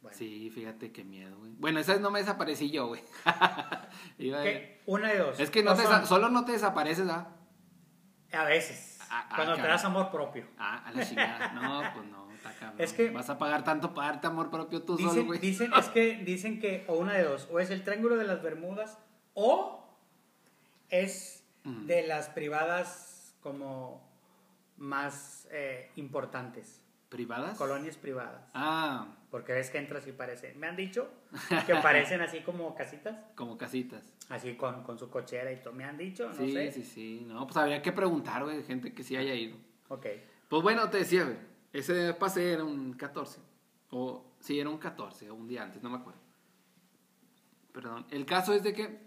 Bueno, 0.02 0.16
Sí, 0.18 0.50
fíjate 0.50 0.92
qué 0.92 1.04
miedo, 1.04 1.38
güey. 1.38 1.52
Bueno, 1.58 1.78
esa 1.80 1.92
vez 1.92 2.00
no 2.02 2.10
me 2.10 2.18
desaparecí 2.18 2.70
yo, 2.70 2.88
güey. 2.88 3.02
¿qué? 4.18 4.82
Una 4.86 5.08
de 5.08 5.18
dos. 5.18 5.40
Es 5.40 5.50
que 5.50 5.62
no 5.62 5.72
O 5.72 5.76
te 5.76 5.82
solo 6.06 6.28
no 6.28 6.44
te 6.44 6.52
desapareces, 6.52 7.08
¿ah? 7.08 7.28
A 8.32 8.44
veces. 8.44 8.98
Ah, 9.10 9.28
ah, 9.30 9.36
cuando 9.36 9.54
te 9.56 9.62
das 9.62 9.84
amor 9.84 10.10
propio. 10.10 10.46
Ah, 10.58 10.82
a 10.86 10.92
la 10.92 11.06
chingada. 11.06 11.52
No, 11.52 11.82
pues 11.94 12.06
no. 12.06 12.32
está 12.32 12.52
cabrón. 12.54 12.80
Es 12.80 12.92
que- 12.92 13.10
Vas 13.10 13.28
a 13.30 13.38
pagar 13.38 13.62
tanto 13.62 13.94
para 13.94 14.08
darte 14.12 14.26
amor 14.26 14.50
propio 14.50 14.82
tú 14.82 14.98
solo, 14.98 15.24
güey. 15.26 15.38
dicen, 15.38 15.72
es 15.74 15.88
que 15.88 16.16
dicen 16.24 16.58
que 16.60 16.84
o 16.88 16.94
una 16.94 17.12
de 17.12 17.24
dos, 17.24 17.48
o 17.52 17.60
es 17.60 17.70
el 17.70 17.84
Triángulo 17.84 18.16
de 18.16 18.24
las 18.24 18.42
Bermudas 18.42 18.98
o 19.34 19.86
es 20.88 21.38
Mm. 21.64 21.86
de 21.86 22.06
las 22.08 22.28
privadas 22.28 23.36
como 23.40 24.02
más 24.76 25.46
eh, 25.52 25.90
importantes, 25.96 26.81
¿Privadas? 27.12 27.58
colonias 27.58 27.96
privadas. 27.96 28.50
Ah, 28.54 29.06
Porque 29.30 29.52
ves 29.52 29.68
que 29.70 29.78
entras 29.78 30.06
y 30.06 30.12
parece, 30.12 30.54
me 30.54 30.66
han 30.66 30.76
dicho 30.76 31.08
que 31.66 31.74
parecen 31.76 32.20
así 32.22 32.40
como 32.40 32.74
casitas, 32.74 33.14
como 33.36 33.56
casitas. 33.58 34.02
así 34.30 34.54
con, 34.56 34.82
con 34.82 34.98
su 34.98 35.10
cochera 35.10 35.52
y 35.52 35.56
todo, 35.60 35.74
me 35.74 35.84
han 35.84 35.98
dicho, 35.98 36.28
no 36.28 36.34
sí, 36.34 36.52
sé. 36.52 36.72
sí, 36.72 36.84
sí. 36.84 37.24
No, 37.26 37.46
pues 37.46 37.56
habría 37.58 37.82
que 37.82 37.92
preguntar, 37.92 38.42
güey, 38.44 38.62
gente 38.64 38.92
que 38.94 39.02
sí 39.04 39.14
haya 39.16 39.34
ido. 39.34 39.56
Ok, 39.88 40.06
Pues 40.48 40.62
bueno, 40.62 40.88
te 40.90 40.98
decía, 40.98 41.24
güey, 41.24 41.36
ese 41.72 42.14
pase 42.14 42.52
era 42.52 42.64
un 42.64 42.94
14. 42.94 43.40
O 43.90 44.24
sí, 44.40 44.58
era 44.58 44.70
un 44.70 44.78
14, 44.78 45.30
o 45.30 45.34
un 45.34 45.46
día 45.48 45.62
antes, 45.64 45.82
no 45.82 45.90
me 45.90 45.98
acuerdo. 45.98 46.18
Perdón. 47.72 48.06
El 48.10 48.24
caso 48.26 48.52
es 48.54 48.62
de 48.62 48.72
que, 48.72 48.98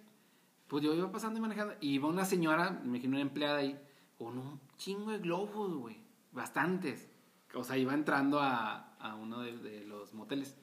pues 0.67 0.83
yo 0.83 0.93
iba 0.93 1.11
pasando 1.11 1.39
y 1.39 1.41
manejando, 1.41 1.75
y 1.81 1.95
iba 1.95 2.07
una 2.07 2.25
señora, 2.25 2.69
me 2.71 2.85
imagino 2.89 3.13
una 3.13 3.21
empleada 3.21 3.57
ahí, 3.59 3.79
con 4.17 4.37
un 4.37 4.59
chingo 4.77 5.11
de 5.11 5.17
globos, 5.19 5.73
güey. 5.75 5.97
Bastantes. 6.31 7.07
O 7.55 7.63
sea, 7.63 7.77
iba 7.77 7.93
entrando 7.93 8.39
a, 8.39 8.95
a 8.99 9.15
uno 9.15 9.41
de, 9.41 9.57
de 9.57 9.85
los 9.85 10.13
moteles. 10.13 10.57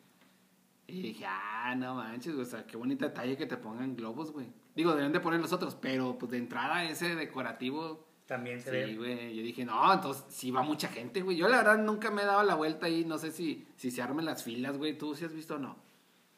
Y 0.87 1.01
dije, 1.03 1.25
ah, 1.27 1.75
no 1.77 1.95
manches, 1.95 2.35
o 2.35 2.45
sea, 2.45 2.67
qué 2.67 2.77
bonito 2.77 3.05
detalle 3.07 3.37
que 3.37 3.47
te 3.47 3.57
pongan 3.57 3.97
globos, 3.97 4.31
güey. 4.33 4.47
Digo, 4.75 4.95
deben 4.95 5.13
de 5.13 5.21
poner 5.21 5.41
los 5.41 5.53
otros, 5.53 5.75
pero 5.75 6.19
pues 6.19 6.31
de 6.33 6.39
entrada 6.39 6.85
ese 6.85 7.15
decorativo 7.15 8.07
también 8.27 8.61
se 8.61 8.71
Sí, 8.71 8.93
ve. 8.93 8.97
güey. 8.97 9.37
Yo 9.37 9.43
dije, 9.43 9.65
no, 9.65 9.93
entonces 9.93 10.25
sí 10.29 10.51
va 10.51 10.63
mucha 10.63 10.89
gente, 10.89 11.23
güey. 11.23 11.37
Yo 11.37 11.49
la 11.49 11.59
verdad 11.59 11.79
nunca 11.79 12.11
me 12.11 12.23
he 12.23 12.27
dado 12.27 12.43
la 12.43 12.55
vuelta 12.55 12.87
ahí. 12.87 13.05
No 13.05 13.19
sé 13.19 13.31
si, 13.33 13.67
si 13.77 13.91
se 13.91 14.03
armen 14.03 14.25
las 14.25 14.43
filas, 14.43 14.77
güey. 14.79 14.97
¿Tú 14.99 15.15
sí 15.15 15.25
has 15.25 15.33
visto 15.35 15.55
o 15.57 15.59
no? 15.59 15.77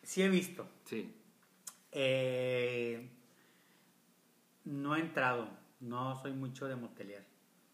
Sí 0.02 0.22
he 0.22 0.28
visto. 0.28 0.68
Sí. 0.84 1.12
Eh, 1.92 3.08
no 4.64 4.96
he 4.96 5.00
entrado, 5.00 5.48
no 5.80 6.16
soy 6.20 6.32
mucho 6.32 6.66
de 6.66 6.76
motelear. 6.76 7.24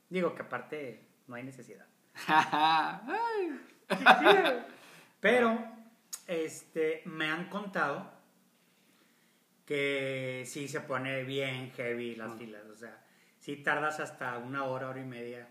Digo 0.09 0.35
que 0.35 0.43
aparte 0.43 1.07
no 1.26 1.35
hay 1.37 1.43
necesidad. 1.45 1.87
Ay. 2.27 3.61
Pero, 5.21 5.59
este, 6.27 7.03
me 7.07 7.29
han 7.31 7.49
contado 7.49 8.11
que 9.67 10.45
sí 10.47 10.69
se 10.69 10.81
pone 10.81 11.23
bien 11.25 11.71
heavy 11.73 12.17
las 12.17 12.33
Ah. 12.33 12.37
filas. 12.39 12.63
O 12.73 12.77
sea, 12.77 13.03
sí 13.39 13.57
tardas 13.57 14.01
hasta 14.01 14.39
una 14.39 14.65
hora, 14.65 14.89
hora 14.89 15.01
y 15.01 15.05
media 15.05 15.49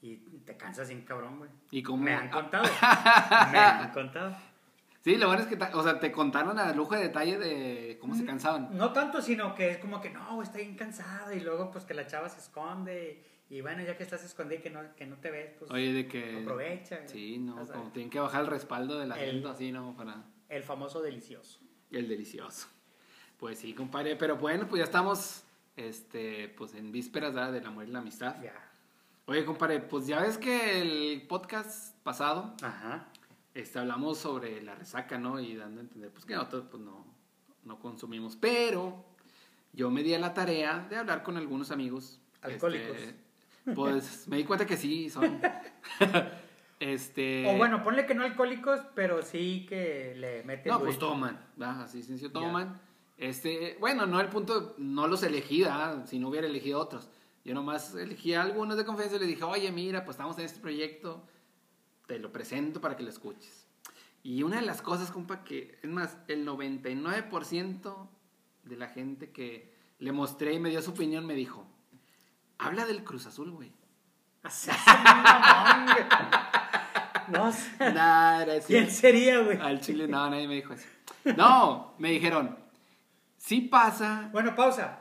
y 0.00 0.16
te 0.44 0.56
cansas 0.56 0.88
sin 0.88 1.02
cabrón, 1.02 1.38
güey. 1.38 1.50
¿Y 1.70 1.82
cómo? 1.82 2.02
Me 2.02 2.14
han 2.14 2.28
contado. 2.30 2.64
me 3.52 3.58
han 3.58 3.90
contado. 3.92 4.36
Sí, 5.04 5.16
lo 5.16 5.26
bueno 5.26 5.42
es 5.42 5.48
que, 5.48 5.56
o 5.74 5.82
sea, 5.82 5.98
te 5.98 6.12
contaron 6.12 6.58
a 6.60 6.72
lujo 6.72 6.94
de 6.94 7.02
detalle 7.02 7.36
de 7.38 7.98
cómo 8.00 8.14
Mm. 8.14 8.18
se 8.18 8.24
cansaban. 8.24 8.68
No 8.76 8.92
tanto, 8.92 9.20
sino 9.20 9.54
que 9.54 9.70
es 9.70 9.78
como 9.78 10.00
que 10.00 10.10
no, 10.10 10.42
está 10.42 10.58
bien 10.58 10.76
cansada 10.76 11.34
y 11.34 11.40
luego 11.40 11.70
pues 11.70 11.84
que 11.84 11.94
la 11.94 12.06
chava 12.06 12.28
se 12.28 12.38
esconde 12.40 13.24
y 13.52 13.60
bueno, 13.60 13.82
ya 13.84 13.98
que 13.98 14.02
estás 14.02 14.24
escondida 14.24 14.60
y 14.60 14.62
que 14.62 14.70
no, 14.70 14.80
que 14.96 15.04
no 15.06 15.16
te 15.16 15.30
ves, 15.30 15.52
pues 15.58 15.70
Oye, 15.70 15.92
de 15.92 16.08
que... 16.08 16.40
aprovecha. 16.40 17.06
Sí, 17.06 17.36
no, 17.36 17.56
sabes. 17.66 17.72
como 17.72 17.90
tienen 17.92 18.08
que 18.08 18.18
bajar 18.18 18.40
el 18.44 18.46
respaldo 18.46 18.98
del 18.98 19.08
El- 19.08 19.12
asiento 19.12 19.50
así, 19.50 19.70
¿no? 19.70 19.94
Para 19.94 20.24
El 20.48 20.62
famoso 20.62 21.02
delicioso. 21.02 21.60
el 21.90 22.08
delicioso. 22.08 22.68
Pues 23.36 23.58
sí, 23.58 23.74
compadre. 23.74 24.16
Pero 24.16 24.38
bueno, 24.38 24.66
pues 24.66 24.78
ya 24.78 24.84
estamos, 24.84 25.44
este, 25.76 26.48
pues 26.56 26.72
en 26.74 26.92
vísperas 26.92 27.34
¿verdad? 27.34 27.52
del 27.52 27.66
amor 27.66 27.84
y 27.86 27.90
la 27.90 27.98
amistad. 27.98 28.42
Ya. 28.42 28.54
Oye, 29.26 29.44
compadre, 29.44 29.80
pues 29.80 30.06
ya 30.06 30.20
ves 30.22 30.38
que 30.38 30.80
el 30.80 31.26
podcast 31.28 31.94
pasado 32.02 32.54
Ajá. 32.62 33.06
este, 33.52 33.78
hablamos 33.78 34.16
sobre 34.16 34.62
la 34.62 34.74
resaca, 34.76 35.18
¿no? 35.18 35.38
Y 35.40 35.56
dando 35.56 35.80
a 35.80 35.84
entender, 35.84 36.10
pues 36.10 36.24
que 36.24 36.34
nosotros 36.34 36.64
pues, 36.70 36.82
no, 36.82 37.04
no 37.64 37.78
consumimos. 37.78 38.34
Pero 38.36 39.04
yo 39.74 39.90
me 39.90 40.02
di 40.02 40.14
a 40.14 40.18
la 40.18 40.32
tarea 40.32 40.86
de 40.88 40.96
hablar 40.96 41.22
con 41.22 41.36
algunos 41.36 41.70
amigos. 41.70 42.18
Alcohólicos. 42.40 42.96
este, 42.96 43.22
pues 43.74 44.26
me 44.28 44.36
di 44.36 44.44
cuenta 44.44 44.66
que 44.66 44.76
sí, 44.76 45.10
son. 45.10 45.40
este. 46.80 47.46
O 47.48 47.56
bueno, 47.56 47.82
ponle 47.82 48.06
que 48.06 48.14
no 48.14 48.24
alcohólicos, 48.24 48.80
pero 48.94 49.22
sí 49.22 49.66
que 49.68 50.14
le 50.16 50.42
meten 50.44 50.72
No, 50.72 50.80
pues 50.80 50.98
toman, 50.98 51.40
¿verdad? 51.56 51.82
Así 51.82 52.02
sencillo, 52.02 52.32
toman. 52.32 52.80
Este, 53.18 53.76
bueno, 53.78 54.06
no 54.06 54.20
el 54.20 54.28
punto, 54.28 54.74
no 54.78 55.06
los 55.06 55.22
elegí, 55.22 55.62
¿verdad? 55.62 56.06
Si 56.06 56.18
no 56.18 56.28
hubiera 56.28 56.46
elegido 56.46 56.80
otros. 56.80 57.08
Yo 57.44 57.54
nomás 57.54 57.94
elegí 57.94 58.34
a 58.34 58.42
algunos 58.42 58.76
de 58.76 58.84
confianza 58.84 59.16
y 59.16 59.20
les 59.20 59.28
dije, 59.28 59.44
oye, 59.44 59.70
mira, 59.72 60.04
pues 60.04 60.16
estamos 60.16 60.38
en 60.38 60.44
este 60.44 60.60
proyecto, 60.60 61.24
te 62.06 62.18
lo 62.18 62.32
presento 62.32 62.80
para 62.80 62.96
que 62.96 63.02
lo 63.02 63.10
escuches. 63.10 63.66
Y 64.22 64.42
una 64.44 64.56
de 64.56 64.66
las 64.66 64.82
cosas, 64.82 65.10
compa, 65.10 65.42
que 65.42 65.78
es 65.82 65.90
más, 65.90 66.18
el 66.28 66.46
99% 66.46 68.08
de 68.64 68.76
la 68.76 68.88
gente 68.88 69.30
que 69.30 69.72
le 69.98 70.12
mostré 70.12 70.54
y 70.54 70.60
me 70.60 70.70
dio 70.70 70.82
su 70.82 70.92
opinión 70.92 71.26
me 71.26 71.34
dijo, 71.34 71.66
habla 72.62 72.86
del 72.86 73.02
Cruz 73.04 73.26
Azul, 73.26 73.50
güey. 73.50 73.72
Así. 74.42 74.70
No 77.28 77.52
sí. 77.52 77.68
¿Quién 78.66 78.90
sería, 78.90 79.40
güey? 79.40 79.58
Al 79.60 79.80
chile, 79.80 80.06
no, 80.08 80.28
nadie 80.30 80.48
me 80.48 80.54
dijo 80.54 80.72
eso. 80.74 80.86
No, 81.36 81.94
me 81.98 82.10
dijeron, 82.10 82.56
sí 83.38 83.62
pasa. 83.62 84.28
Bueno, 84.32 84.54
pausa. 84.54 85.00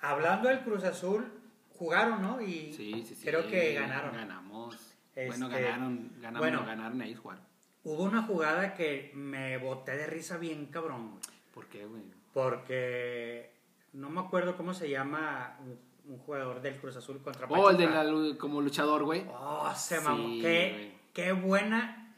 Hablando 0.00 0.48
del 0.48 0.60
Cruz 0.60 0.84
Azul, 0.84 1.30
jugaron, 1.78 2.22
¿no? 2.22 2.40
Y 2.40 2.72
Sí, 2.72 3.04
sí, 3.06 3.14
sí. 3.14 3.24
creo 3.24 3.46
que 3.48 3.74
ganaron. 3.74 4.14
Ganamos. 4.14 4.74
Este, 5.14 5.26
bueno, 5.26 5.48
ganaron, 5.48 6.12
ganaron, 6.16 6.38
bueno. 6.38 6.60
no, 6.60 6.66
ganaron 6.66 7.00
ahí 7.02 7.14
jugaron. 7.14 7.44
Hubo 7.82 8.04
una 8.04 8.22
jugada 8.22 8.74
que 8.74 9.10
me 9.14 9.56
boté 9.58 9.96
de 9.96 10.06
risa 10.06 10.36
bien 10.38 10.66
cabrón, 10.66 11.10
güey. 11.10 11.22
¿Por 11.54 11.66
qué, 11.66 11.86
güey? 11.86 12.02
Porque 12.32 13.52
no 13.92 14.10
me 14.10 14.20
acuerdo 14.20 14.56
cómo 14.56 14.74
se 14.74 14.88
llama 14.90 15.58
un, 16.06 16.18
jugador 16.18 16.60
del 16.60 16.76
Cruz 16.78 16.96
Azul 16.96 17.20
contra 17.22 17.46
Oh, 17.48 17.70
el 17.70 17.76
de 17.76 17.86
Pachuca. 17.86 18.04
la, 18.04 18.38
como 18.38 18.60
luchador, 18.60 19.04
güey. 19.04 19.24
Oh, 19.28 19.72
se 19.74 19.98
Sí, 19.98 20.04
mamó. 20.04 20.22
güey. 20.28 20.40
Qué, 20.40 20.94
qué 21.12 21.32
buena. 21.32 22.14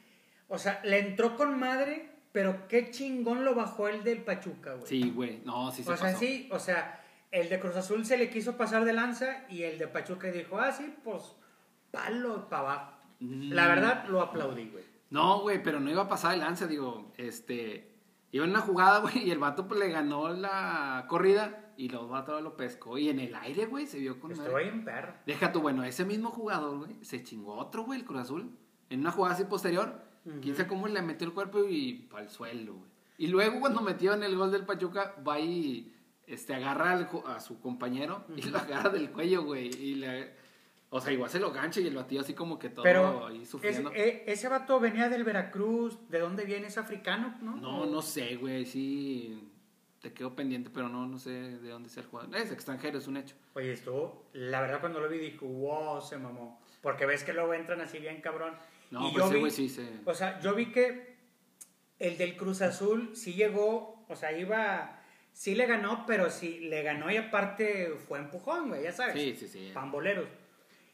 O 0.48 0.58
sea, 0.58 0.80
le 0.84 0.98
entró 0.98 1.36
con 1.36 1.58
madre, 1.58 2.10
pero 2.32 2.68
qué 2.68 2.90
chingón 2.90 3.44
lo 3.44 3.54
bajó 3.54 3.88
el 3.88 4.04
del 4.04 4.22
Pachuca, 4.22 4.74
güey. 4.74 4.86
Sí, 4.86 5.10
güey. 5.10 5.40
No, 5.44 5.70
sí 5.70 5.82
se 5.82 5.92
o 5.92 5.96
sea, 5.96 6.14
sí, 6.14 6.48
o 6.52 6.58
sea, 6.58 7.02
el 7.30 7.48
de 7.48 7.58
Cruz 7.58 7.76
Azul 7.76 8.04
se 8.04 8.18
le 8.18 8.28
quiso 8.28 8.56
pasar 8.56 8.84
de 8.84 8.92
lanza 8.92 9.44
y 9.48 9.62
el 9.62 9.78
de 9.78 9.88
Pachuca 9.88 10.30
dijo, 10.30 10.58
ah, 10.58 10.72
sí, 10.72 10.94
pues 11.02 11.34
palo 11.90 12.48
para 12.48 12.62
abajo. 12.62 12.92
Mm. 13.20 13.52
La 13.52 13.68
verdad, 13.68 14.04
lo 14.08 14.20
aplaudí, 14.20 14.68
güey. 14.68 14.84
No, 15.10 15.40
güey, 15.40 15.62
pero 15.62 15.78
no 15.78 15.90
iba 15.90 16.02
a 16.02 16.08
pasar 16.08 16.32
de 16.32 16.38
lanza, 16.38 16.66
digo, 16.66 17.12
este... 17.16 17.90
Iba 18.30 18.44
en 18.44 18.50
una 18.50 18.60
jugada, 18.60 18.98
güey, 19.02 19.28
y 19.28 19.30
el 19.30 19.38
vato 19.38 19.68
pues, 19.68 19.78
le 19.78 19.90
ganó 19.90 20.28
la 20.30 21.04
corrida 21.08 21.61
y 21.76 21.88
los 21.88 22.08
vatos 22.08 22.42
lo 22.42 22.56
pescó. 22.56 22.98
Y 22.98 23.08
en 23.08 23.18
el 23.20 23.34
aire, 23.34 23.66
güey, 23.66 23.86
se 23.86 23.98
vio 23.98 24.18
con 24.20 24.32
Estoy 24.32 24.48
madre. 24.52 24.68
en 24.68 24.84
perro. 24.84 25.14
Deja 25.26 25.52
tú, 25.52 25.60
bueno, 25.60 25.84
ese 25.84 26.04
mismo 26.04 26.30
jugador, 26.30 26.78
güey, 26.78 27.04
se 27.04 27.22
chingó 27.22 27.54
otro, 27.54 27.84
güey, 27.84 28.00
el 28.00 28.06
Cruz 28.06 28.20
Azul. 28.20 28.56
En 28.90 29.00
una 29.00 29.10
jugada 29.12 29.34
así 29.34 29.44
posterior. 29.44 30.02
Ujú. 30.24 30.40
Quién 30.40 30.54
sabe 30.56 30.68
cómo 30.68 30.86
le 30.88 31.02
metió 31.02 31.26
el 31.26 31.32
cuerpo 31.34 31.64
y 31.64 32.08
al 32.14 32.28
suelo, 32.28 32.74
güey. 32.74 32.90
Y 33.18 33.26
luego 33.28 33.60
cuando 33.60 33.80
metió 33.82 34.14
en 34.14 34.22
el 34.22 34.36
gol 34.36 34.50
del 34.50 34.64
Pachuca, 34.64 35.14
va 35.26 35.38
y 35.38 35.94
este, 36.26 36.54
agarra 36.54 36.92
al 36.92 37.08
a 37.26 37.40
su 37.40 37.60
compañero 37.60 38.24
y 38.36 38.42
lo 38.42 38.58
agarra 38.58 38.90
del 38.90 39.10
cuello, 39.10 39.44
güey. 39.44 39.68
Y 39.68 39.94
le... 39.96 40.40
O 40.94 41.00
sea, 41.00 41.10
igual 41.12 41.30
se 41.30 41.40
lo 41.40 41.50
gancha 41.52 41.80
y 41.80 41.86
el 41.86 41.94
batido 41.96 42.20
así 42.20 42.34
como 42.34 42.58
que 42.58 42.68
todo 42.68 42.82
Pero 42.82 43.26
ahí 43.26 43.42
es- 43.42 43.48
sufriendo. 43.48 43.90
eh, 43.94 44.24
ese 44.26 44.46
vato 44.48 44.78
venía 44.78 45.08
del 45.08 45.24
Veracruz, 45.24 45.98
¿de 46.10 46.18
dónde 46.18 46.44
viene? 46.44 46.66
¿Es 46.66 46.76
africano, 46.76 47.34
no? 47.40 47.56
No, 47.56 47.86
no 47.86 48.02
sé, 48.02 48.36
güey, 48.36 48.66
sí... 48.66 49.48
Te 50.02 50.12
quedo 50.12 50.34
pendiente, 50.34 50.68
pero 50.68 50.88
no, 50.88 51.06
no 51.06 51.18
sé 51.18 51.30
de 51.30 51.68
dónde 51.70 51.88
sea 51.88 52.02
el 52.02 52.08
jugador. 52.08 52.34
Es 52.36 52.50
extranjero, 52.50 52.98
es 52.98 53.06
un 53.06 53.16
hecho. 53.16 53.36
Oye, 53.54 53.72
estuvo, 53.72 54.26
la 54.32 54.60
verdad 54.60 54.80
cuando 54.80 54.98
lo 55.00 55.08
vi 55.08 55.18
dije, 55.18 55.38
wow, 55.44 56.02
se 56.02 56.18
mamó. 56.18 56.60
Porque 56.80 57.06
ves 57.06 57.22
que 57.22 57.32
luego 57.32 57.54
entran 57.54 57.80
así 57.80 57.98
bien 57.98 58.20
cabrón. 58.20 58.54
No, 58.90 59.08
Y 59.08 59.12
pues 59.12 59.16
yo 59.16 59.24
ese 59.26 59.34
vi- 59.34 59.40
güey 59.40 59.50
sí 59.52 59.68
se... 59.68 59.88
O 60.04 60.12
sea, 60.12 60.40
yo 60.40 60.54
vi 60.56 60.72
que 60.72 61.14
el 62.00 62.18
del 62.18 62.36
Cruz 62.36 62.62
Azul 62.62 63.14
sí 63.14 63.34
llegó, 63.34 64.04
o 64.08 64.16
sea, 64.16 64.36
iba, 64.36 65.00
sí 65.32 65.54
le 65.54 65.66
ganó, 65.66 66.04
pero 66.04 66.30
sí 66.30 66.58
le 66.60 66.82
ganó 66.82 67.08
y 67.10 67.16
aparte 67.16 67.94
fue 68.08 68.18
empujón, 68.18 68.70
güey, 68.70 68.82
ya 68.82 68.92
sabes. 68.92 69.14
Sí, 69.14 69.36
sí, 69.38 69.46
sí. 69.46 69.70
Pamboleros. 69.72 70.26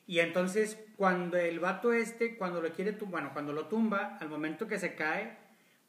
Y 0.06 0.20
entonces, 0.20 0.78
cuando 0.96 1.38
el 1.38 1.61
vato 1.61 1.94
este, 1.94 2.36
cuando 2.36 2.61
lo 2.61 2.70
quiere 2.72 2.92
bueno, 2.92 3.30
cuando 3.32 3.54
lo 3.54 3.66
tumba, 3.68 4.18
al 4.20 4.28
momento 4.28 4.66
que 4.66 4.78
se 4.78 4.94
cae, 4.94 5.36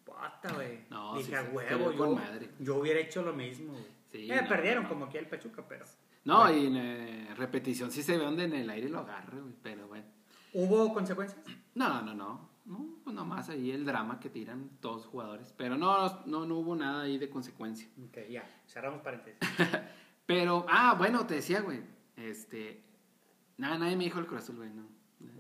puta, 0.10 0.53
güey. 0.55 0.80
No, 0.89 1.16
Dije, 1.18 1.30
sí, 1.30 1.36
a 1.36 1.43
huevo, 1.43 1.91
yo, 1.91 2.16
madre. 2.16 2.49
yo 2.60 2.76
hubiera 2.78 2.99
hecho 2.99 3.22
lo 3.24 3.34
mismo, 3.34 3.74
güey. 3.74 3.86
Sí, 4.12 4.32
Eh, 4.32 4.41
no, 4.41 4.47
perdieron 4.47 4.84
no. 4.84 4.89
como 4.89 5.05
aquí 5.05 5.18
el 5.18 5.28
Pachuca, 5.28 5.64
pero. 5.68 5.86
No, 6.26 6.39
Bueno. 6.43 6.57
y 6.57 6.66
en 6.68 6.76
eh, 6.78 7.34
repetición 7.36 7.91
sí 7.91 8.03
se 8.03 8.18
ve 8.18 8.24
donde 8.24 8.43
en 8.45 8.53
el 8.53 8.70
aire 8.70 8.89
lo 8.89 8.99
agarre, 8.99 9.39
güey, 9.39 9.53
pero 9.64 9.88
bueno. 9.88 10.05
¿Hubo 10.53 10.93
consecuencias? 10.93 11.39
No, 11.76 12.01
no, 12.01 12.14
no. 12.14 12.49
No, 12.66 12.99
pues 13.03 13.16
nomás 13.16 13.49
ahí 13.49 13.72
el 13.72 13.84
drama 13.84 14.20
que 14.20 14.30
tiran 14.30 14.70
todos 14.80 14.97
los 14.97 15.05
jugadores. 15.07 15.53
Pero 15.57 15.76
no, 15.78 16.24
no, 16.26 16.45
no 16.45 16.55
hubo 16.57 16.76
nada 16.76 17.03
ahí 17.03 17.18
de 17.18 17.28
consecuencia. 17.30 17.88
Ok, 18.07 18.18
ya, 18.30 18.43
cerramos 18.68 19.01
paréntesis. 19.01 19.39
Pero, 20.28 20.66
ah, 20.70 20.93
bueno, 20.95 21.26
te 21.26 21.36
decía, 21.36 21.62
güey. 21.62 21.82
Este. 22.16 22.84
Nada, 23.57 23.78
nadie 23.80 23.95
me 23.95 24.03
dijo 24.03 24.20
el 24.20 24.28
Cruz 24.28 24.41
Azul, 24.43 24.57
güey, 24.57 24.70
no. 24.70 24.88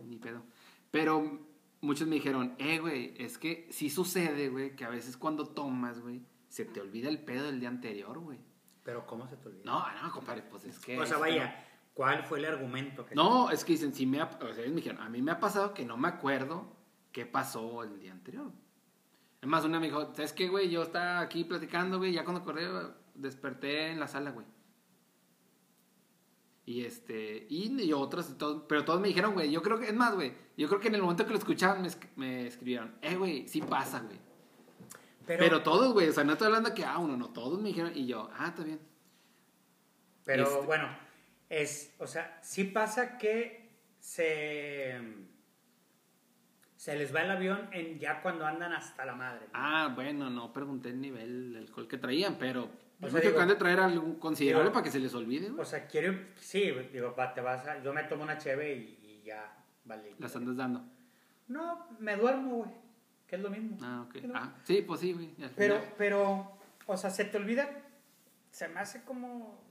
Ni 0.05 0.17
pedo. 0.17 0.41
Pero 0.89 1.39
muchos 1.81 2.07
me 2.07 2.15
dijeron, 2.15 2.55
eh, 2.57 2.79
güey, 2.79 3.13
es 3.17 3.37
que 3.37 3.67
sí 3.71 3.89
sucede, 3.89 4.49
güey, 4.49 4.75
que 4.75 4.85
a 4.85 4.89
veces 4.89 5.17
cuando 5.17 5.47
tomas, 5.47 5.99
güey, 5.99 6.21
se 6.47 6.65
te 6.65 6.81
olvida 6.81 7.09
el 7.09 7.19
pedo 7.19 7.45
del 7.45 7.59
día 7.59 7.69
anterior, 7.69 8.17
güey. 8.19 8.39
Pero 8.83 9.05
¿cómo 9.05 9.27
se 9.27 9.37
te 9.37 9.47
olvida? 9.47 9.63
No, 9.65 9.85
no, 10.01 10.11
compadre, 10.11 10.43
pues 10.43 10.65
es 10.65 10.79
que... 10.79 10.99
o 10.99 11.05
sea, 11.05 11.17
vaya, 11.17 11.65
¿cuál 11.93 12.23
fue 12.23 12.39
el 12.39 12.45
argumento? 12.45 13.05
Que 13.05 13.15
No, 13.15 13.51
es 13.51 13.63
que 13.63 13.73
dicen, 13.73 13.93
sí 13.93 14.05
me 14.05 14.19
ha, 14.19 14.25
o 14.25 14.53
sea, 14.53 14.63
ellos 14.63 14.69
me 14.69 14.81
dijeron, 14.81 15.01
a 15.01 15.09
mí 15.09 15.21
me 15.21 15.31
ha 15.31 15.39
pasado 15.39 15.73
que 15.73 15.85
no 15.85 15.97
me 15.97 16.07
acuerdo 16.07 16.75
qué 17.11 17.25
pasó 17.25 17.83
el 17.83 17.99
día 17.99 18.11
anterior. 18.11 18.51
Es 19.41 19.47
más, 19.47 19.63
una 19.63 19.79
me 19.79 19.87
dijo, 19.87 20.13
¿sabes 20.13 20.33
qué, 20.33 20.49
güey? 20.49 20.69
Yo 20.69 20.83
estaba 20.83 21.21
aquí 21.21 21.43
platicando, 21.43 21.97
güey, 21.97 22.11
ya 22.11 22.23
cuando 22.23 22.41
acordé, 22.41 22.67
desperté 23.15 23.91
en 23.91 23.99
la 23.99 24.07
sala, 24.07 24.31
güey. 24.31 24.45
Y 26.69 26.85
este, 26.85 27.47
y, 27.49 27.81
y 27.81 27.93
otros, 27.93 28.29
y 28.29 28.33
todos- 28.33 28.61
pero 28.69 28.85
todos 28.85 29.01
me 29.01 29.07
dijeron, 29.07 29.33
güey, 29.33 29.49
yo 29.49 29.63
creo 29.63 29.79
que, 29.79 29.87
es 29.87 29.93
más, 29.95 30.13
güey, 30.13 30.33
yo 30.55 30.67
creo 30.67 30.79
que 30.79 30.89
en 30.89 30.93
el 30.93 31.01
momento 31.01 31.25
que 31.25 31.31
lo 31.31 31.39
escuchaban 31.39 31.81
me, 31.81 31.87
esc- 31.87 32.09
me 32.15 32.45
escribieron, 32.45 32.93
eh, 33.01 33.15
güey, 33.15 33.47
sí 33.47 33.59
pasa, 33.61 34.01
güey. 34.01 34.19
Pero, 35.25 35.39
Pero, 35.43 35.63
todos, 35.63 35.93
güey, 35.93 36.09
o 36.09 36.13
sea, 36.13 36.23
no 36.23 36.33
estoy 36.33 36.45
hablando 36.45 36.71
que, 36.75 36.85
ah, 36.85 36.99
uno, 36.99 37.17
no, 37.17 37.29
todos 37.29 37.59
me 37.59 37.69
dijeron, 37.69 37.91
y 37.95 38.05
yo, 38.05 38.29
ah, 38.37 38.49
está 38.49 38.63
bien. 38.63 38.79
pero 40.23 40.43
este- 40.43 40.65
bueno, 40.67 40.87
es, 41.49 41.95
o 41.97 42.05
sea, 42.05 42.39
sí 42.43 42.65
pasa 42.65 43.17
que 43.17 43.71
se, 43.99 45.01
se 46.75 46.95
les 46.95 47.15
va 47.15 47.23
el 47.23 47.31
avión 47.31 47.67
en 47.71 47.97
ya 47.97 48.21
cuando 48.21 48.45
andan 48.45 48.73
hasta 48.73 49.05
la 49.05 49.15
madre. 49.15 49.47
Ah, 49.53 49.91
bueno, 49.95 50.29
no 50.29 50.53
pregunté 50.53 50.89
el 50.89 51.01
nivel 51.01 51.53
del 51.53 51.63
alcohol 51.63 51.87
que 51.87 51.97
traían, 51.97 52.35
pero 52.37 52.69
yo 53.07 53.19
que 53.21 53.27
digo- 53.27 53.39
han 53.39 53.47
de 53.47 53.55
traer 53.55 53.79
algo 53.79 54.19
considerable 54.19 54.65
digo- 54.69 54.73
para 54.73 54.83
que 54.83 54.91
se 54.91 54.99
les 54.99 55.13
olvide, 55.13 55.49
güey. 55.49 55.61
O 55.61 55.65
sea, 55.65 55.87
quiero, 55.87 56.13
sí, 56.39 56.71
digo, 56.91 57.15
va, 57.17 57.33
te 57.33 57.41
vas 57.41 57.65
a, 57.67 57.81
yo 57.81 57.93
me 57.93 58.03
tomo 58.03 58.23
una 58.23 58.37
cheve 58.37 58.75
y, 58.75 58.99
y 59.03 59.23
ya, 59.23 59.57
vale. 59.85 60.15
Las 60.19 60.35
andas 60.35 60.55
dando. 60.57 60.83
No, 61.47 61.87
me 61.99 62.15
duermo, 62.15 62.57
güey, 62.57 62.71
que 63.27 63.35
es 63.37 63.41
lo 63.41 63.49
mismo. 63.49 63.77
Ah, 63.81 64.05
ok. 64.07 64.15
Lo 64.23 64.35
Ah, 64.35 64.53
sí, 64.63 64.81
pues 64.81 64.99
sí, 64.99 65.13
güey. 65.13 65.33
Pero, 65.55 65.75
final. 65.79 65.93
pero, 65.97 66.57
o 66.85 66.97
sea, 66.97 67.09
se 67.09 67.25
te 67.25 67.37
olvida, 67.37 67.69
se 68.51 68.67
me 68.67 68.79
hace 68.79 69.03
como... 69.03 69.63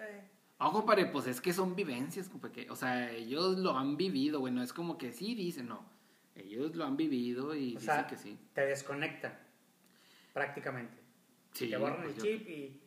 eh, 0.00 0.28
Ah, 0.58 0.70
compadre, 0.72 1.06
pues 1.06 1.26
es 1.26 1.40
que 1.40 1.52
son 1.52 1.74
vivencias, 1.74 2.28
compadre. 2.28 2.70
o 2.70 2.76
sea, 2.76 3.10
ellos 3.10 3.58
lo 3.58 3.76
han 3.76 3.96
vivido, 3.96 4.38
güey. 4.40 4.52
No 4.52 4.62
es 4.62 4.72
como 4.72 4.96
que 4.98 5.10
sí 5.12 5.34
dicen, 5.34 5.66
no. 5.68 5.84
Ellos 6.36 6.74
lo 6.76 6.84
han 6.84 6.96
vivido 6.96 7.54
y 7.54 7.76
o 7.76 7.80
dicen 7.80 7.94
sea, 7.94 8.06
que 8.06 8.16
sí. 8.16 8.38
te 8.52 8.66
desconectan, 8.66 9.36
prácticamente. 10.32 10.96
Sí, 11.54 11.70
te 11.70 11.76
borran 11.78 12.02
pues 12.02 12.08
el 12.10 12.16
yo- 12.16 12.24
chip 12.24 12.48
y... 12.48 12.80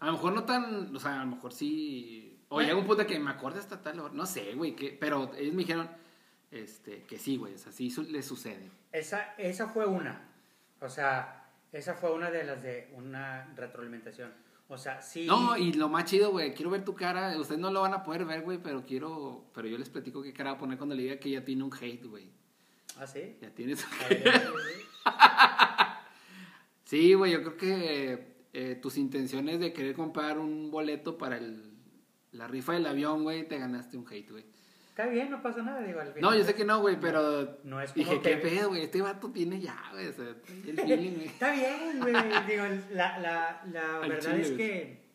A 0.00 0.06
lo 0.06 0.12
mejor 0.12 0.32
no 0.32 0.44
tan, 0.44 0.94
o 0.94 1.00
sea, 1.00 1.20
a 1.20 1.24
lo 1.24 1.30
mejor 1.32 1.52
sí. 1.52 2.38
O 2.50 2.60
llega 2.60 2.76
un 2.76 2.86
punto 2.86 3.04
que 3.04 3.18
me 3.18 3.30
acuerdo 3.32 3.58
hasta 3.58 3.82
tal 3.82 3.98
hora. 3.98 4.14
No 4.14 4.26
sé, 4.26 4.54
güey, 4.54 4.76
que, 4.76 4.90
pero 4.92 5.32
ellos 5.36 5.52
me 5.54 5.62
dijeron 5.62 5.90
este, 6.52 7.02
que 7.02 7.18
sí, 7.18 7.36
güey. 7.36 7.54
O 7.54 7.58
sea, 7.58 7.72
sí 7.72 7.90
su- 7.90 8.04
les 8.04 8.24
sucede. 8.24 8.70
Esa, 8.92 9.34
esa 9.38 9.66
fue 9.66 9.86
una. 9.86 10.28
O 10.80 10.88
sea, 10.88 11.50
esa 11.72 11.94
fue 11.94 12.12
una 12.12 12.30
de 12.30 12.44
las 12.44 12.62
de 12.62 12.92
una 12.94 13.52
retroalimentación. 13.56 14.32
O 14.68 14.78
sea, 14.78 15.02
sí... 15.02 15.26
No, 15.26 15.56
y 15.56 15.72
lo 15.72 15.88
más 15.88 16.04
chido, 16.04 16.30
güey, 16.30 16.54
quiero 16.54 16.70
ver 16.70 16.84
tu 16.84 16.94
cara. 16.94 17.36
Ustedes 17.36 17.60
no 17.60 17.72
lo 17.72 17.80
van 17.80 17.94
a 17.94 18.04
poder 18.04 18.24
ver, 18.24 18.42
güey, 18.42 18.58
pero 18.62 18.84
quiero. 18.86 19.50
Pero 19.52 19.66
yo 19.66 19.78
les 19.78 19.88
platico 19.90 20.22
qué 20.22 20.32
cara 20.32 20.50
va 20.52 20.56
a 20.56 20.60
poner 20.60 20.78
cuando 20.78 20.94
le 20.94 21.02
diga 21.02 21.18
que 21.18 21.30
ya 21.30 21.44
tiene 21.44 21.64
un 21.64 21.72
hate, 21.74 22.04
güey. 22.04 22.30
¿Ah, 22.98 23.06
sí? 23.06 23.36
Ya 23.42 23.50
tienes 23.50 23.84
un 23.84 23.92
A 24.04 24.08
ver, 24.08 24.28
a 24.28 24.32
ver, 24.32 24.46
a 24.46 24.50
ver. 24.52 25.98
Sí, 26.88 27.12
güey, 27.12 27.32
yo 27.32 27.42
creo 27.42 27.56
que 27.58 28.34
eh, 28.54 28.74
tus 28.80 28.96
intenciones 28.96 29.60
de 29.60 29.74
querer 29.74 29.94
comprar 29.94 30.38
un 30.38 30.70
boleto 30.70 31.18
para 31.18 31.36
el, 31.36 31.70
la 32.32 32.48
rifa 32.48 32.72
del 32.72 32.86
avión, 32.86 33.24
güey, 33.24 33.46
te 33.46 33.58
ganaste 33.58 33.98
un 33.98 34.06
hate, 34.10 34.30
güey. 34.30 34.46
Está 34.88 35.04
bien, 35.06 35.30
no 35.30 35.42
pasa 35.42 35.62
nada, 35.62 35.82
digo, 35.82 36.00
al 36.00 36.14
final. 36.14 36.22
No, 36.30 36.34
yo 36.34 36.44
sé 36.44 36.54
que 36.54 36.64
no, 36.64 36.80
güey, 36.80 36.98
pero 36.98 37.58
No 37.62 37.78
es 37.82 37.92
como 37.92 38.04
dije, 38.06 38.22
que- 38.22 38.30
qué 38.30 38.36
pedo, 38.38 38.68
güey, 38.70 38.84
este 38.84 39.02
vato 39.02 39.30
tiene 39.30 39.60
ya, 39.60 39.78
güey, 39.92 40.06
o 40.06 40.12
sea, 40.14 40.34
trae 40.42 40.70
el 40.70 40.76
feeling, 40.80 41.12
güey. 41.16 41.26
Está 41.26 41.52
bien, 41.52 42.00
güey. 42.00 42.14
Digo, 42.48 42.64
la, 42.92 43.18
la, 43.18 43.62
la 43.70 44.00
Al 44.02 44.08
verdad 44.08 44.30
chile, 44.32 44.42
es 44.42 44.50
que. 44.52 45.08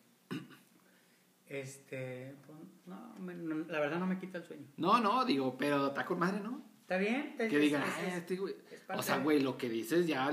Este. 1.48 2.34
pues, 2.46 2.58
No, 2.86 3.14
me- 3.18 3.34
no, 3.34 3.56
la 3.68 3.80
verdad 3.80 3.98
no 3.98 4.06
me 4.06 4.18
quita 4.18 4.38
el 4.38 4.44
sueño. 4.44 4.66
No, 4.76 5.00
no, 5.00 5.24
digo, 5.24 5.56
pero 5.58 5.88
está 5.88 6.04
con 6.04 6.18
madre, 6.20 6.40
¿no? 6.40 6.62
Está 6.82 6.96
bien. 6.98 7.34
es- 7.38 7.50
Que 7.50 7.58
digan, 7.58 7.82
ah, 7.84 8.06
es- 8.06 8.14
este 8.14 8.36
güey. 8.36 8.54
es 8.70 8.80
O 8.96 9.02
sea, 9.02 9.18
güey, 9.18 9.40
lo 9.40 9.56
que 9.58 9.68
dices 9.68 10.06
ya. 10.06 10.30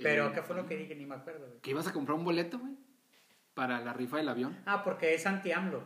Pero, 0.00 0.28
eh, 0.28 0.32
¿qué 0.34 0.42
fue 0.42 0.56
lo 0.56 0.66
que 0.66 0.76
dije? 0.76 0.94
Ni 0.94 1.06
me 1.06 1.16
acuerdo, 1.16 1.46
güey. 1.46 1.60
Que 1.60 1.70
ibas 1.70 1.86
a 1.86 1.92
comprar 1.92 2.16
un 2.16 2.24
boleto, 2.24 2.58
güey, 2.58 2.72
para 3.54 3.80
la 3.80 3.92
rifa 3.92 4.16
del 4.18 4.28
avión. 4.28 4.58
Ah, 4.66 4.82
porque 4.84 5.14
es 5.14 5.26
anti-AMLO. 5.26 5.82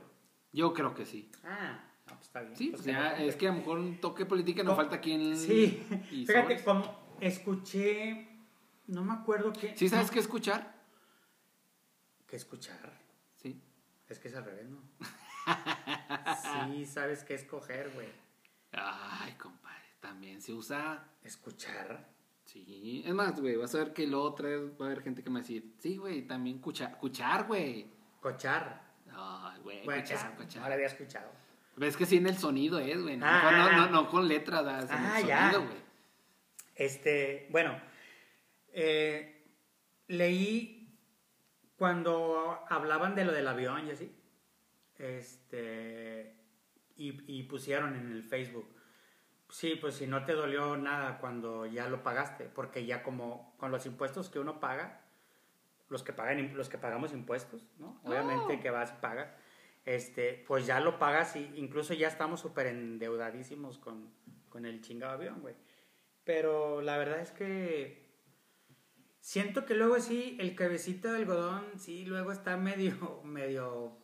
Yo 0.52 0.72
creo 0.72 0.94
que 0.94 1.04
sí. 1.06 1.30
Ah, 1.44 1.84
no, 2.06 2.14
pues 2.14 2.26
está 2.28 2.40
bien. 2.40 2.56
Sí, 2.56 2.68
Pues 2.70 2.84
ya, 2.84 3.16
es 3.16 3.36
que 3.36 3.48
a 3.48 3.50
lo 3.52 3.58
mejor 3.58 3.78
un 3.78 4.00
toque 4.00 4.24
política 4.26 4.62
nos 4.62 4.72
No, 4.72 4.76
falta 4.76 4.96
aquí 4.96 5.12
en. 5.12 5.36
Sí, 5.36 5.86
y 6.10 6.26
fíjate, 6.26 6.62
como 6.62 7.16
escuché. 7.20 8.28
No 8.86 9.02
me 9.04 9.12
acuerdo 9.14 9.52
qué. 9.52 9.76
¿Sí 9.76 9.88
sabes 9.88 10.10
qué 10.12 10.20
escuchar? 10.20 10.76
¿Qué 12.28 12.36
escuchar? 12.36 12.92
Sí. 13.36 13.60
Es 14.08 14.18
que 14.20 14.28
es 14.28 14.36
al 14.36 14.44
revés, 14.44 14.68
¿no? 14.68 14.78
sí, 16.66 16.86
sabes 16.86 17.24
qué 17.24 17.34
escoger, 17.34 17.90
güey. 17.94 18.08
Ay, 18.72 19.32
compadre, 19.34 19.84
también 20.00 20.40
se 20.40 20.52
usa. 20.52 21.08
¿Escuchar? 21.22 22.08
Sí. 22.64 23.02
Es 23.06 23.14
más, 23.14 23.40
güey, 23.40 23.56
vas 23.56 23.74
a 23.74 23.78
ver 23.78 23.92
que 23.92 24.06
luego 24.06 24.24
otra 24.26 24.48
vez 24.48 24.60
va 24.80 24.86
a 24.86 24.88
haber 24.90 25.02
gente 25.02 25.22
que 25.22 25.30
me 25.30 25.34
va 25.34 25.38
a 25.40 25.42
decir, 25.42 25.74
sí, 25.78 25.96
güey, 25.96 26.22
también 26.26 26.58
cuchar, 26.58 26.96
cuchar, 26.98 27.46
güey. 27.46 27.86
Cochar. 28.20 28.82
Ay, 29.12 29.60
güey, 29.62 29.84
Bueno, 29.84 30.02
cuchar, 30.02 30.30
es- 30.32 30.36
cuchar. 30.36 30.62
no 30.62 30.68
lo 30.68 30.74
había 30.74 30.86
escuchado. 30.86 31.30
Ves 31.76 31.96
que 31.96 32.06
sí 32.06 32.16
en 32.16 32.26
el 32.26 32.36
sonido 32.38 32.78
es, 32.78 33.00
güey. 33.02 33.16
No, 33.18 33.26
Ah, 33.26 33.40
no, 33.42 33.48
ah, 33.64 33.72
no, 33.76 33.82
ah. 33.84 33.88
no 33.90 34.08
con 34.08 34.26
letras, 34.26 34.62
en 34.90 34.96
Ah, 34.98 35.20
el 35.20 35.26
sonido, 35.26 35.64
güey. 35.66 35.78
Este, 36.74 37.48
bueno, 37.50 37.78
eh, 38.72 39.44
leí 40.08 40.98
cuando 41.76 42.64
hablaban 42.68 43.14
de 43.14 43.24
lo 43.24 43.32
del 43.32 43.46
avión 43.48 43.86
y 43.86 43.90
así, 43.90 44.10
este, 44.98 46.34
y, 46.96 47.38
y 47.38 47.42
pusieron 47.44 47.94
en 47.96 48.12
el 48.12 48.22
Facebook, 48.24 48.66
sí, 49.48 49.76
pues 49.76 49.94
si 49.94 50.06
no 50.06 50.24
te 50.24 50.32
dolió 50.32 50.76
nada 50.76 51.18
cuando 51.18 51.66
ya 51.66 51.88
lo 51.88 52.02
pagaste, 52.02 52.44
porque 52.44 52.86
ya 52.86 53.02
como 53.02 53.54
con 53.58 53.70
los 53.70 53.86
impuestos 53.86 54.28
que 54.28 54.38
uno 54.38 54.60
paga, 54.60 55.00
los 55.88 56.02
que 56.02 56.12
pagan, 56.12 56.56
los 56.56 56.68
que 56.68 56.78
pagamos 56.78 57.12
impuestos, 57.12 57.64
¿no? 57.78 58.00
Obviamente 58.04 58.56
Oh. 58.58 58.60
que 58.60 58.70
vas 58.70 58.92
y 58.96 59.00
pagas, 59.00 59.28
este, 59.84 60.44
pues 60.46 60.66
ya 60.66 60.80
lo 60.80 60.98
pagas 60.98 61.36
y 61.36 61.52
incluso 61.56 61.94
ya 61.94 62.08
estamos 62.08 62.40
súper 62.40 62.66
endeudadísimos 62.66 63.78
con, 63.78 64.10
con 64.48 64.66
el 64.66 64.80
chingado 64.80 65.12
avión, 65.12 65.40
güey. 65.40 65.54
Pero 66.24 66.82
la 66.82 66.96
verdad 66.98 67.20
es 67.20 67.30
que 67.30 68.04
siento 69.20 69.64
que 69.64 69.74
luego 69.74 70.00
sí, 70.00 70.36
el 70.40 70.56
cabecita 70.56 71.12
de 71.12 71.18
algodón, 71.18 71.64
sí, 71.78 72.04
luego 72.04 72.32
está 72.32 72.56
medio, 72.56 73.20
medio, 73.24 73.96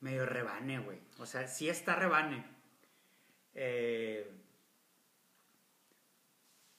medio 0.00 0.26
rebane, 0.26 0.78
güey. 0.80 1.00
O 1.18 1.24
sea, 1.24 1.46
sí 1.48 1.70
está 1.70 1.96
rebane. 1.96 2.55
Eh, 3.58 4.30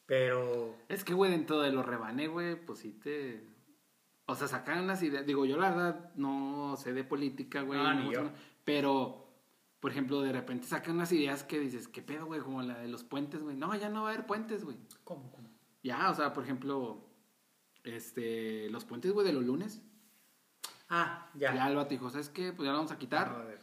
pero, 0.06 0.76
Es 0.88 1.04
que, 1.04 1.14
güey, 1.14 1.32
dentro 1.32 1.60
de 1.60 1.72
los 1.72 1.86
rebane, 1.86 2.28
güey, 2.28 2.56
pues 2.66 2.80
sí 2.80 2.94
te... 2.94 3.46
O 4.26 4.36
sea, 4.36 4.48
sacan 4.48 4.84
unas 4.84 5.02
ideas. 5.04 5.26
Digo, 5.26 5.46
yo 5.46 5.58
la 5.58 5.70
verdad 5.70 6.12
no 6.16 6.76
sé 6.78 6.94
de 6.94 7.04
política, 7.04 7.62
güey. 7.62 7.80
No, 7.80 7.94
ni 7.94 8.06
gusta 8.06 8.14
yo. 8.14 8.24
nada, 8.26 8.38
Pero, 8.64 9.28
por 9.80 9.92
ejemplo, 9.92 10.22
de 10.22 10.34
repente 10.34 10.68
sacan 10.68 10.96
unas 10.96 11.12
ideas 11.12 11.44
que 11.44 11.60
dices, 11.60 11.88
¿qué 11.88 12.02
pedo, 12.02 12.26
güey? 12.26 12.42
Como 12.42 12.62
la 12.62 12.78
de 12.78 12.88
los 12.88 13.04
puentes, 13.04 13.42
güey. 13.42 13.56
No, 13.56 13.74
ya 13.76 13.90
no 13.90 14.04
va 14.04 14.10
a 14.10 14.14
haber 14.14 14.26
puentes, 14.26 14.64
güey. 14.64 14.78
¿cómo, 15.04 15.32
cómo? 15.32 15.50
Ya, 15.82 16.10
o 16.10 16.14
sea, 16.14 16.34
por 16.34 16.44
ejemplo, 16.44 17.06
este, 17.84 18.70
los 18.70 18.86
puentes, 18.86 19.12
güey, 19.14 19.26
de 19.26 19.34
los 19.34 19.44
lunes. 19.44 19.82
Ah, 20.90 21.30
ya. 21.34 21.54
Ya, 21.54 21.68
el 21.70 21.76
vato 21.76 21.90
dijo, 21.90 22.10
¿sabes 22.10 22.30
qué? 22.30 22.52
Pues 22.52 22.66
ya 22.66 22.72
lo 22.72 22.78
vamos 22.80 22.92
a 22.92 22.98
quitar. 22.98 23.30
A 23.30 23.44
ver. 23.44 23.62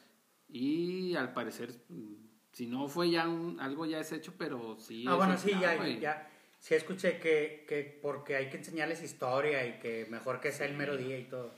Y 0.49 1.15
al 1.15 1.33
parecer, 1.33 1.85
mm, 1.89 2.24
si 2.55 2.67
no 2.67 2.89
fue 2.89 3.11
ya 3.11 3.29
un- 3.29 3.61
algo 3.61 3.85
ya 3.85 3.99
es 3.99 4.11
hecho, 4.13 4.33
pero 4.39 4.77
sí. 4.79 5.05
Ah, 5.07 5.17
bueno, 5.17 5.37
sí, 5.37 5.51
ya, 5.61 5.77
ya. 5.87 6.31
Sí 6.59 6.75
escuché 6.75 7.19
que, 7.19 7.67
que 7.69 7.99
porque 8.01 8.37
hay 8.37 8.49
que 8.49 8.57
enseñarles 8.57 9.03
historia 9.03 9.67
y 9.67 9.79
que 9.81 10.07
mejor 10.09 10.41
que 10.41 10.51
sea 10.51 10.67
el 10.67 10.75
mero 10.75 10.97
día 10.97 11.19
y 11.19 11.25
todo. 11.25 11.53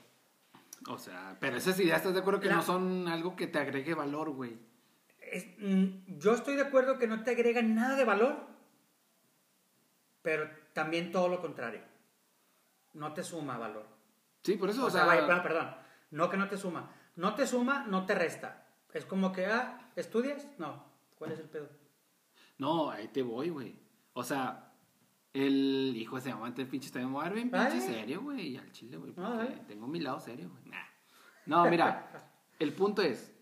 O 0.88 0.98
sea, 0.98 1.36
pero 1.38 1.56
esas 1.56 1.78
ideas, 1.78 1.98
¿estás 1.98 2.14
de 2.14 2.20
acuerdo 2.20 2.40
que 2.40 2.48
La- 2.48 2.56
no 2.56 2.62
son 2.62 3.06
algo 3.06 3.36
que 3.36 3.46
te 3.46 3.58
agregue 3.60 3.94
valor, 3.94 4.30
güey? 4.30 4.58
Es- 5.20 5.46
mm, 5.58 6.18
yo 6.18 6.32
estoy 6.34 6.56
de 6.56 6.62
acuerdo 6.62 6.98
que 6.98 7.06
no 7.06 7.22
te 7.22 7.30
agregan 7.32 7.74
nada 7.74 7.94
de 7.96 8.04
valor, 8.04 8.36
pero 10.22 10.48
también 10.72 11.12
todo 11.12 11.28
lo 11.28 11.40
contrario. 11.40 11.80
No 12.94 13.12
te 13.12 13.22
suma 13.22 13.58
valor. 13.58 13.86
Sí, 14.42 14.56
por 14.56 14.70
eso, 14.70 14.84
O, 14.84 14.86
o, 14.86 14.90
sea, 14.90 15.00
sea, 15.00 15.06
vaya, 15.06 15.26
perdón, 15.26 15.42
perdón, 15.42 15.74
no 16.10 16.30
que 16.30 16.36
no 16.36 16.48
te 16.48 16.56
suma. 16.56 16.90
No 17.16 17.34
te 17.34 17.46
suma, 17.46 17.84
no 17.88 18.06
te 18.06 18.14
resta. 18.14 18.66
Es 18.92 19.04
como 19.04 19.32
que, 19.32 19.46
ah, 19.46 19.85
¿estudias? 19.96 20.46
No. 20.58 20.84
¿Cuál 21.18 21.32
es 21.32 21.40
el 21.40 21.48
pedo? 21.48 21.68
no, 22.58 22.90
ahí 22.90 23.08
te 23.08 23.22
voy, 23.22 23.50
güey. 23.50 23.74
O 24.12 24.22
sea, 24.22 24.72
el 25.32 25.94
hijo 25.96 26.18
se 26.20 26.30
llama 26.30 26.46
antes 26.46 26.66
pinche, 26.68 26.90
te 26.90 27.04
voy 27.04 27.24
a 27.24 27.28
bien 27.28 27.50
pinche 27.50 27.80
serio, 27.80 28.22
güey, 28.22 28.48
y 28.48 28.56
al 28.56 28.70
chile, 28.72 28.96
güey, 28.96 29.12
tengo 29.66 29.86
mi 29.86 30.00
lado 30.00 30.20
serio, 30.20 30.50
güey. 30.50 30.64
Nah. 30.64 30.86
No, 31.44 31.70
mira, 31.70 32.10
el 32.58 32.72
punto 32.72 33.02
es, 33.02 33.32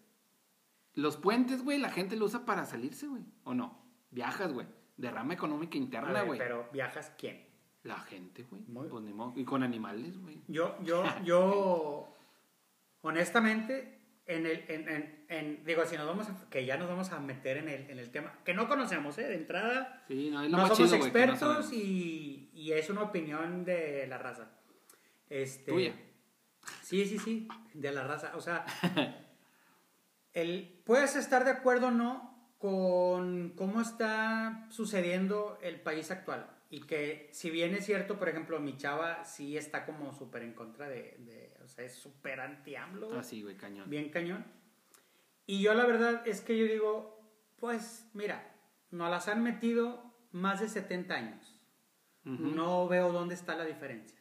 los 0.94 1.16
puentes, 1.16 1.62
güey, 1.62 1.78
la 1.78 1.90
gente 1.90 2.16
lo 2.16 2.26
usa 2.26 2.44
para 2.44 2.64
salirse, 2.64 3.06
güey, 3.06 3.22
¿o 3.44 3.54
no? 3.54 3.80
Viajas, 4.10 4.52
güey. 4.52 4.66
Derrama 4.96 5.34
económica 5.34 5.76
interna, 5.76 6.22
güey. 6.22 6.38
pero 6.38 6.68
viajas 6.72 7.12
quién? 7.18 7.44
La 7.82 7.98
gente, 7.98 8.44
güey. 8.44 8.62
Pues. 8.62 8.92
Y 9.36 9.44
con 9.44 9.62
animales, 9.62 10.18
güey. 10.20 10.42
Yo, 10.48 10.76
yo, 10.82 11.04
yo, 11.24 12.08
honestamente, 13.02 13.93
en 14.26 14.46
el, 14.46 14.64
en, 14.68 14.88
en- 14.88 15.24
en- 15.28 15.64
digo, 15.64 15.84
si 15.84 15.96
nos 15.96 16.06
vamos, 16.06 16.28
a- 16.28 16.48
que 16.50 16.64
ya 16.64 16.76
nos 16.76 16.88
vamos 16.88 17.12
a 17.12 17.20
meter 17.20 17.58
en 17.58 17.68
el, 17.68 17.90
en 17.90 17.98
el 17.98 18.10
tema, 18.10 18.38
que 18.44 18.54
no 18.54 18.68
conocemos, 18.68 19.18
¿eh? 19.18 19.24
De 19.28 19.34
entrada, 19.34 20.02
Sí, 20.08 20.30
no, 20.30 20.42
somos 20.48 20.76
chido, 20.76 20.88
no 20.90 20.94
expertos 21.04 21.72
y, 21.72 22.50
y 22.54 22.72
es 22.72 22.88
una 22.90 23.02
opinión 23.02 23.64
de 23.64 24.06
la 24.06 24.18
raza. 24.18 24.50
Este, 25.28 25.72
Tuya. 25.72 25.94
Sí, 26.82 27.04
sí, 27.04 27.18
sí, 27.18 27.48
de 27.74 27.92
la 27.92 28.04
raza. 28.04 28.32
O 28.36 28.40
sea, 28.40 28.64
el, 30.32 30.80
puedes 30.84 31.16
estar 31.16 31.44
de 31.44 31.50
acuerdo 31.50 31.88
o 31.88 31.90
no 31.90 32.32
con 32.58 33.50
cómo 33.50 33.80
está 33.82 34.66
sucediendo 34.70 35.58
el 35.62 35.80
país 35.80 36.10
actual. 36.10 36.46
Y 36.74 36.80
que 36.80 37.28
si 37.32 37.50
bien 37.50 37.72
es 37.74 37.86
cierto, 37.86 38.18
por 38.18 38.28
ejemplo, 38.28 38.58
mi 38.58 38.76
chava 38.76 39.24
sí 39.24 39.56
está 39.56 39.86
como 39.86 40.12
súper 40.12 40.42
en 40.42 40.54
contra 40.54 40.88
de, 40.88 41.14
de- 41.20 41.56
o 41.62 41.68
sea, 41.68 41.84
es 41.84 41.94
súper 41.94 42.40
anti-AMLO. 42.40 43.16
Ah, 43.16 43.22
sí, 43.22 43.42
güey, 43.42 43.56
cañón. 43.56 43.88
Bien 43.88 44.08
cañón. 44.10 44.44
Y 45.46 45.62
yo 45.62 45.72
la 45.74 45.86
verdad 45.86 46.26
es 46.26 46.40
que 46.40 46.58
yo 46.58 46.64
digo, 46.64 47.22
pues 47.60 48.08
mira, 48.12 48.56
nos 48.90 49.08
las 49.08 49.28
han 49.28 49.44
metido 49.44 50.12
más 50.32 50.60
de 50.60 50.68
70 50.68 51.14
años. 51.14 51.60
Ujú. 52.24 52.42
No 52.42 52.88
veo 52.88 53.12
dónde 53.12 53.34
está 53.36 53.54
la 53.54 53.64
diferencia. 53.64 54.18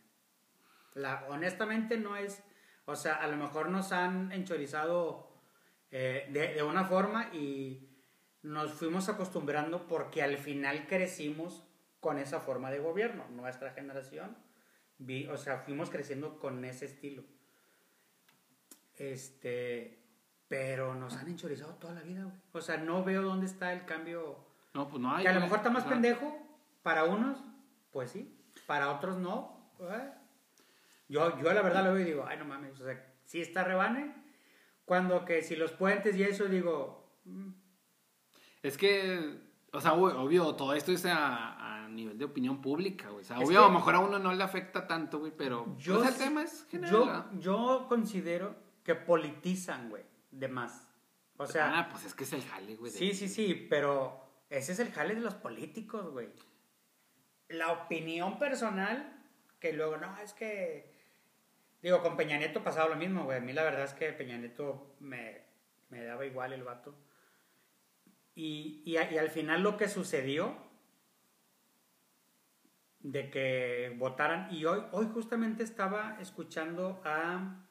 La, 0.94 1.26
honestamente 1.30 1.98
no 1.98 2.18
es, 2.18 2.44
o 2.86 2.96
sea, 2.96 3.16
a 3.16 3.26
lo 3.26 3.36
mejor 3.36 3.70
nos 3.70 3.92
han 3.94 4.32
enchorizado 4.32 5.42
eh, 5.90 6.28
de, 6.32 6.54
de 6.54 6.62
una 6.62 6.86
forma 6.86 7.34
y 7.34 7.90
nos 8.44 8.74
fuimos 8.74 9.10
acostumbrando 9.10 9.88
porque 9.88 10.22
al 10.22 10.38
final 10.38 10.86
crecimos 10.86 11.64
con 12.04 12.20
esa 12.20 12.40
forma 12.42 12.70
de 12.70 12.80
gobierno. 12.80 13.26
Nuestra 13.32 13.72
generación, 13.72 14.38
vi, 15.00 15.26
o 15.28 15.38
sea, 15.38 15.60
fuimos 15.60 15.90
creciendo 15.90 16.38
con 16.38 16.64
ese 16.66 16.86
estilo. 16.86 17.24
Este, 18.98 20.04
pero 20.48 20.94
nos 20.94 21.16
han 21.16 21.30
enchorizado 21.30 21.74
toda 21.76 21.94
la 21.96 22.02
vida, 22.02 22.26
güey. 22.26 22.36
O 22.52 22.62
sea, 22.62 22.78
no 22.78 23.04
veo 23.04 23.24
dónde 23.24 23.46
está 23.48 23.74
el 23.74 23.86
cambio. 23.86 24.38
No, 24.74 24.90
pues 24.90 25.02
no 25.02 25.16
hay. 25.16 25.24
que 25.24 25.30
a 25.30 25.34
lo 25.34 25.40
mejor 25.40 25.58
está 25.58 25.70
más 25.72 25.86
pendejo 25.86 26.38
para 26.84 27.06
unos, 27.06 27.40
pues 27.92 28.12
sí. 28.12 28.38
Para 28.68 28.92
otros 28.92 29.18
no. 29.18 29.72
eh. 29.80 30.12
Yo, 31.08 31.40
yo 31.42 31.54
la 31.54 31.62
verdad 31.62 31.86
lo 31.86 31.94
veo 31.94 32.02
y 32.02 32.06
digo, 32.06 32.26
ay, 32.28 32.38
no 32.38 32.46
mames. 32.46 32.80
O 32.80 32.86
sea, 32.86 33.02
sí 33.24 33.42
está 33.42 33.64
rebane. 33.64 34.14
Cuando 34.86 35.24
que 35.24 35.42
si 35.42 35.56
los 35.56 35.72
puentes 35.72 36.16
y 36.18 36.24
eso, 36.24 36.46
digo, 36.46 37.18
mm, 37.24 37.50
Es 38.62 38.78
que, 38.78 39.40
o 39.72 39.80
sea, 39.80 39.94
obvio, 39.94 40.56
todo 40.56 40.74
esto 40.74 40.92
es 40.92 41.06
a 41.06 41.63
nivel 41.94 42.18
de 42.18 42.26
opinión 42.26 42.62
pública, 42.62 43.10
güey. 43.10 43.22
O 43.22 43.26
sea, 43.26 43.38
Es 43.38 43.48
obvio, 43.48 43.60
que- 43.60 43.66
a 43.66 43.68
lo 43.70 43.74
mejor 43.74 43.96
a 43.96 44.00
uno 44.00 44.20
no 44.20 44.34
le 44.34 44.44
afecta 44.44 44.86
tanto, 44.88 45.20
güey, 45.20 45.32
pero 45.36 45.76
yo, 45.78 45.96
pues, 45.98 46.08
el 46.10 46.14
sí- 46.16 46.20
tema 46.24 46.44
es 46.44 46.68
general. 46.70 46.92
yo, 46.92 47.06
¿verdad? 47.06 47.26
yo 47.40 47.86
considero 47.88 48.56
que 48.84 48.96
politizan, 48.96 49.90
güey, 49.90 50.04
de 50.32 50.48
más. 50.48 50.88
O 51.38 51.48
sea, 51.48 51.80
ah, 51.80 51.90
pues 51.90 52.06
es 52.06 52.14
que 52.14 52.24
es 52.26 52.34
el 52.34 52.44
jale, 52.44 52.76
güey. 52.76 52.92
Sí, 52.92 53.14
sí, 53.14 53.28
sí, 53.30 53.68
pero 53.70 54.20
ese 54.50 54.74
es 54.74 54.80
el 54.80 54.92
jale 54.92 55.16
de 55.16 55.22
los 55.22 55.36
políticos, 55.36 56.12
güey. 56.12 56.30
La 57.50 57.72
opinión 57.72 58.38
personal, 58.40 59.22
que 59.60 59.74
luego, 59.74 59.98
no, 59.98 60.18
es 60.20 60.34
que. 60.34 60.92
Digo, 61.82 62.02
con 62.02 62.16
Peña 62.16 62.38
Nieto 62.38 62.64
pasaba 62.64 62.88
lo 62.90 62.96
mismo, 62.96 63.26
güey. 63.26 63.40
A 63.40 63.42
mí 63.42 63.52
la 63.52 63.64
verdad 63.64 63.84
es 63.84 63.94
que 63.94 64.14
Peña 64.14 64.38
Nieto 64.38 64.96
me, 65.00 65.42
me 65.90 66.04
daba 66.04 66.26
igual 66.26 66.54
el 66.54 66.64
vato. 66.64 66.96
Y, 68.36 68.82
y 68.86 68.98
al 68.98 69.30
final 69.30 69.62
lo 69.62 69.78
que 69.78 69.88
sucedió 69.90 70.56
de 73.04 73.30
que 73.30 73.96
votaran, 73.98 74.52
y 74.52 74.66
hoy, 74.66 74.82
hoy 74.94 75.08
justamente 75.14 75.64
estaba 75.64 76.18
escuchando 76.22 77.02
a 77.04 77.64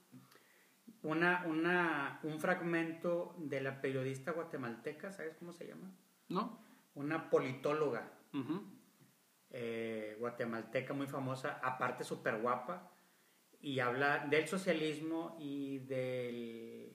una, 1.02 1.44
una, 1.46 2.20
un 2.22 2.38
fragmento 2.38 3.34
de 3.38 3.62
la 3.62 3.80
periodista 3.80 4.32
guatemalteca, 4.32 5.10
¿sabes 5.10 5.34
cómo 5.38 5.52
se 5.52 5.66
llama? 5.66 5.90
¿No? 6.28 6.60
Una 6.94 7.30
politóloga 7.30 8.12
eh, 9.50 10.16
guatemalteca 10.20 10.92
muy 10.92 11.06
famosa, 11.06 11.58
aparte 11.62 12.04
súper 12.04 12.40
guapa, 12.40 12.92
y 13.58 13.80
habla 13.80 14.26
del 14.26 14.46
socialismo 14.46 15.36
y 15.40 15.78
del... 15.80 16.92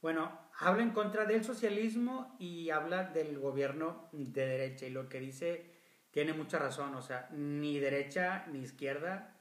Bueno, 0.00 0.50
habla 0.58 0.82
en 0.82 0.92
contra 0.92 1.26
del 1.26 1.44
socialismo 1.44 2.34
y 2.38 2.70
habla 2.70 3.04
del 3.04 3.38
gobierno 3.38 4.08
de 4.12 4.46
derecha, 4.46 4.86
y 4.86 4.90
lo 4.90 5.08
que 5.10 5.20
dice 5.20 5.69
tiene 6.10 6.32
mucha 6.32 6.58
razón, 6.58 6.94
o 6.94 7.02
sea, 7.02 7.28
ni 7.32 7.78
derecha 7.78 8.46
ni 8.48 8.60
izquierda, 8.60 9.36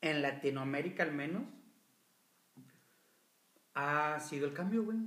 en 0.00 0.22
Latinoamérica 0.22 1.02
al 1.02 1.12
menos, 1.12 1.42
ha 3.74 4.18
sido 4.20 4.46
el 4.46 4.54
cambio, 4.54 4.84
güey. 4.84 4.98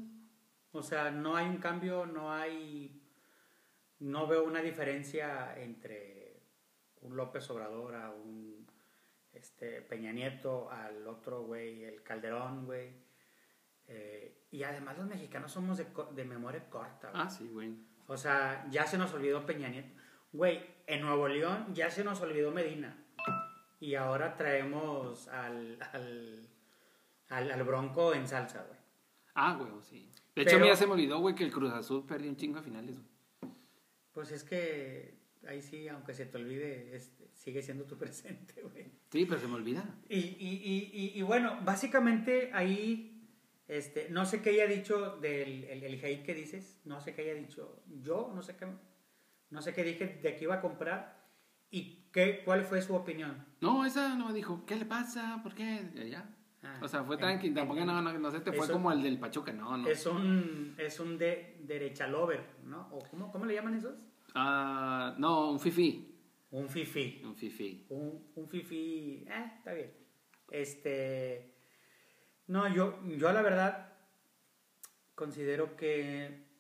O 0.72 0.84
sea, 0.84 1.12
no 1.12 1.36
hay 1.36 1.48
un 1.48 1.58
cambio, 1.58 2.06
no 2.06 2.32
hay 2.32 3.02
no 4.02 4.26
veo 4.26 4.44
una 4.44 4.62
diferencia 4.62 5.56
entre 5.58 6.42
un 7.02 7.16
López 7.16 7.50
Obrador 7.52 7.96
a 7.96 8.10
un 8.10 8.68
este, 9.32 9.82
Peña 9.84 10.12
Nieto, 10.12 10.70
al 10.72 11.08
otro 11.08 11.44
güey, 11.44 11.84
el 11.84 12.02
Calderón, 12.02 12.66
güey. 12.66 12.94
Eh, 13.88 14.48
y 14.50 14.64
además 14.64 14.98
los 14.98 15.08
mexicanos 15.08 15.52
somos 15.52 15.78
de, 15.78 15.86
de 16.16 16.26
memoria 16.26 16.68
corta. 16.70 17.12
güey. 17.12 17.22
Ah, 17.24 17.30
sí, 17.30 17.48
güey. 17.48 17.76
O 18.08 18.18
sea, 18.18 18.66
ya 18.72 18.88
se 18.88 18.98
nos 18.98 19.14
olvidó 19.14 19.46
Peña 19.46 19.70
Nieto. 19.70 19.94
Güey, 20.34 20.66
en 20.94 21.02
Nuevo 21.02 21.28
León 21.28 21.74
ya 21.74 21.90
se 21.90 22.04
nos 22.04 22.22
olvidó 22.22 22.52
Medina. 22.52 22.98
Y 23.80 23.96
ahora 23.96 24.36
traemos 24.36 25.28
al, 25.30 25.78
al, 25.94 26.48
al, 27.30 27.52
al 27.52 27.64
Bronco 27.64 28.14
en 28.14 28.28
salsa, 28.28 28.64
güey. 28.68 28.80
Ah, 29.34 29.56
güey, 29.58 29.72
sí. 29.82 30.10
De 30.36 30.44
Pero- 30.44 30.50
hecho, 30.50 30.60
mira, 30.60 30.76
se 30.76 30.86
me 30.86 30.94
olvidó, 30.94 31.20
güey, 31.20 31.34
que 31.36 31.44
el 31.44 31.52
Cruz 31.52 31.72
Azul 31.74 32.06
perdió 32.06 32.30
un 32.30 32.36
chingo 32.36 32.60
a 32.60 32.62
finales, 32.64 32.96
güey. 32.96 33.54
Pues 34.12 34.32
es 34.32 34.44
que 34.44 35.16
ahí 35.48 35.62
sí, 35.62 35.88
aunque 35.88 36.14
se 36.14 36.26
te 36.26 36.38
olvide, 36.38 36.96
es- 36.96 37.12
sigue 37.34 37.62
siendo 37.64 37.86
tu 37.86 37.98
presente, 37.98 38.62
güey. 38.62 38.92
Sí, 39.12 39.26
pero 39.26 39.40
se 39.40 39.48
me 39.48 39.56
olvida. 39.56 39.84
Y, 40.10 40.20
y, 40.20 40.62
y, 40.64 40.92
y, 40.94 41.20
y 41.20 41.22
bueno, 41.24 41.60
básicamente 41.64 42.52
ahí, 42.54 43.26
este, 43.68 44.10
no 44.10 44.26
sé 44.26 44.42
qué 44.42 44.52
haya 44.52 44.68
dicho 44.68 45.18
del 45.18 45.64
el, 45.64 45.84
el 45.84 46.06
hate 46.06 46.24
que 46.24 46.34
dices, 46.36 46.82
no 46.86 47.00
sé 47.02 47.16
qué 47.16 47.22
haya 47.24 47.34
dicho 47.36 47.82
yo, 48.04 48.32
no 48.36 48.42
sé 48.44 48.56
qué, 48.58 48.68
no 49.52 49.62
sé 49.62 49.74
qué 49.74 49.84
dije 49.84 50.20
de 50.24 50.36
que 50.36 50.44
iba 50.46 50.56
a 50.56 50.62
comprar 50.62 51.22
y 51.70 52.10
qué, 52.12 52.42
cuál 52.44 52.64
fue 52.66 52.82
su 52.82 52.96
opinión. 52.96 53.46
No, 53.62 53.86
esa 53.86 54.16
no 54.16 54.28
me 54.30 54.34
dijo, 54.34 54.66
¿qué 54.66 54.76
le 54.76 54.86
pasa? 54.86 55.40
¿Por 55.44 55.54
qué? 55.54 55.90
Ya. 56.10 56.28
Ah, 56.64 56.80
O 56.82 56.88
sea, 56.88 57.04
fue 57.04 57.18
tranqui, 57.18 57.48
en- 57.48 57.54
tampoco 57.56 57.84
no, 57.86 58.02
no, 58.02 58.14
no 58.14 58.32
se 58.32 58.40
te 58.40 58.52
fue 58.52 58.70
como 58.70 58.92
el 58.92 59.02
del 59.02 59.18
Pachuca, 59.20 59.52
no, 59.52 59.78
no. 59.78 59.88
Es 59.88 60.06
un, 60.06 60.76
es 60.78 61.00
un 61.00 61.18
de, 61.18 61.58
derecha 61.62 62.08
lover, 62.08 62.44
¿no? 62.66 62.88
¿O 62.92 63.00
cómo, 63.10 63.32
cómo 63.32 63.46
le 63.46 63.54
llaman 63.56 63.76
esos? 63.76 63.96
Ah, 64.36 65.16
no, 65.18 65.52
un 65.52 65.60
fifi. 65.60 66.08
Un 66.52 66.68
fifi. 66.70 67.22
Un 67.24 67.36
fifi. 67.36 67.86
Un, 67.90 68.32
un 68.36 68.48
fifi, 68.50 69.26
eh, 69.28 69.52
está 69.58 69.74
bien. 69.74 69.92
Este, 70.52 71.56
no, 72.48 72.68
yo, 72.74 73.00
yo 73.08 73.32
la 73.32 73.42
verdad 73.42 73.94
considero 75.16 75.76
que 75.76 76.51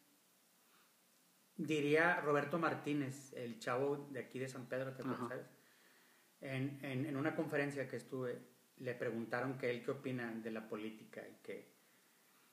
diría 1.66 2.20
Roberto 2.22 2.58
Martínez, 2.58 3.34
el 3.34 3.60
chavo 3.60 4.08
de 4.12 4.20
aquí 4.20 4.40
de 4.40 4.48
San 4.48 4.66
Pedro, 4.68 4.94
¿te 4.94 5.02
acuerdas, 5.02 5.30
sabes? 5.30 5.48
En, 6.42 6.80
en, 6.84 7.06
en 7.06 7.16
una 7.18 7.36
conferencia 7.36 7.88
que 7.88 7.98
estuve, 7.98 8.40
le 8.78 8.96
preguntaron 8.96 9.58
que 9.58 9.70
él 9.70 9.84
qué 9.84 9.92
opina 9.92 10.32
de 10.32 10.52
la 10.52 10.68
política 10.68 11.22
y 11.28 11.36
que, 11.44 11.72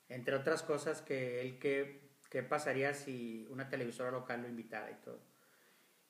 entre 0.09 0.35
otras 0.35 0.62
cosas, 0.62 1.01
que 1.01 1.40
él 1.40 1.59
qué, 1.59 2.10
qué 2.30 2.43
pasaría 2.43 2.93
si 2.93 3.47
una 3.51 3.68
televisora 3.68 4.10
local 4.10 4.43
lo 4.43 4.48
invitara 4.48 4.90
y 4.90 4.97
todo. 5.02 5.20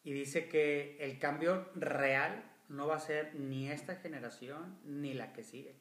Y 0.02 0.12
dice 0.12 0.48
que 0.48 0.96
el 1.00 1.18
cambio 1.18 1.70
real 1.74 2.50
no 2.68 2.86
va 2.86 2.96
a 2.96 3.00
ser 3.00 3.34
ni 3.34 3.70
esta 3.70 3.96
generación 3.96 4.80
ni 4.84 5.14
la 5.14 5.32
que 5.32 5.44
sigue. 5.44 5.76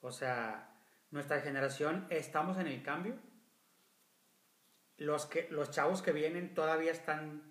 O 0.00 0.12
sea, 0.12 0.74
nuestra 1.10 1.40
generación 1.40 2.06
estamos 2.10 2.58
en 2.58 2.66
el 2.66 2.82
cambio. 2.82 3.16
Los, 4.98 5.26
que, 5.26 5.48
los 5.50 5.70
chavos 5.70 6.02
que 6.02 6.12
vienen 6.12 6.54
todavía 6.54 6.92
están 6.92 7.42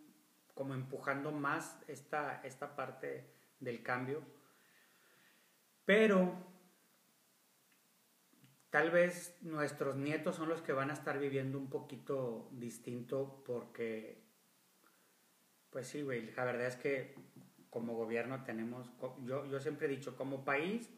como 0.53 0.73
empujando 0.73 1.31
más 1.31 1.77
esta, 1.87 2.41
esta 2.43 2.75
parte 2.75 3.25
del 3.59 3.81
cambio. 3.83 4.23
Pero 5.85 6.35
tal 8.69 8.91
vez 8.91 9.37
nuestros 9.41 9.95
nietos 9.95 10.35
son 10.35 10.49
los 10.49 10.61
que 10.61 10.73
van 10.73 10.89
a 10.89 10.93
estar 10.93 11.17
viviendo 11.19 11.57
un 11.57 11.69
poquito 11.69 12.49
distinto 12.51 13.43
porque, 13.45 14.23
pues 15.69 15.87
sí, 15.87 16.01
güey, 16.01 16.31
la 16.33 16.43
verdad 16.43 16.67
es 16.67 16.75
que 16.75 17.15
como 17.69 17.95
gobierno 17.95 18.43
tenemos, 18.43 18.89
yo, 19.23 19.45
yo 19.45 19.59
siempre 19.59 19.87
he 19.87 19.89
dicho, 19.89 20.15
como 20.15 20.43
país 20.43 20.89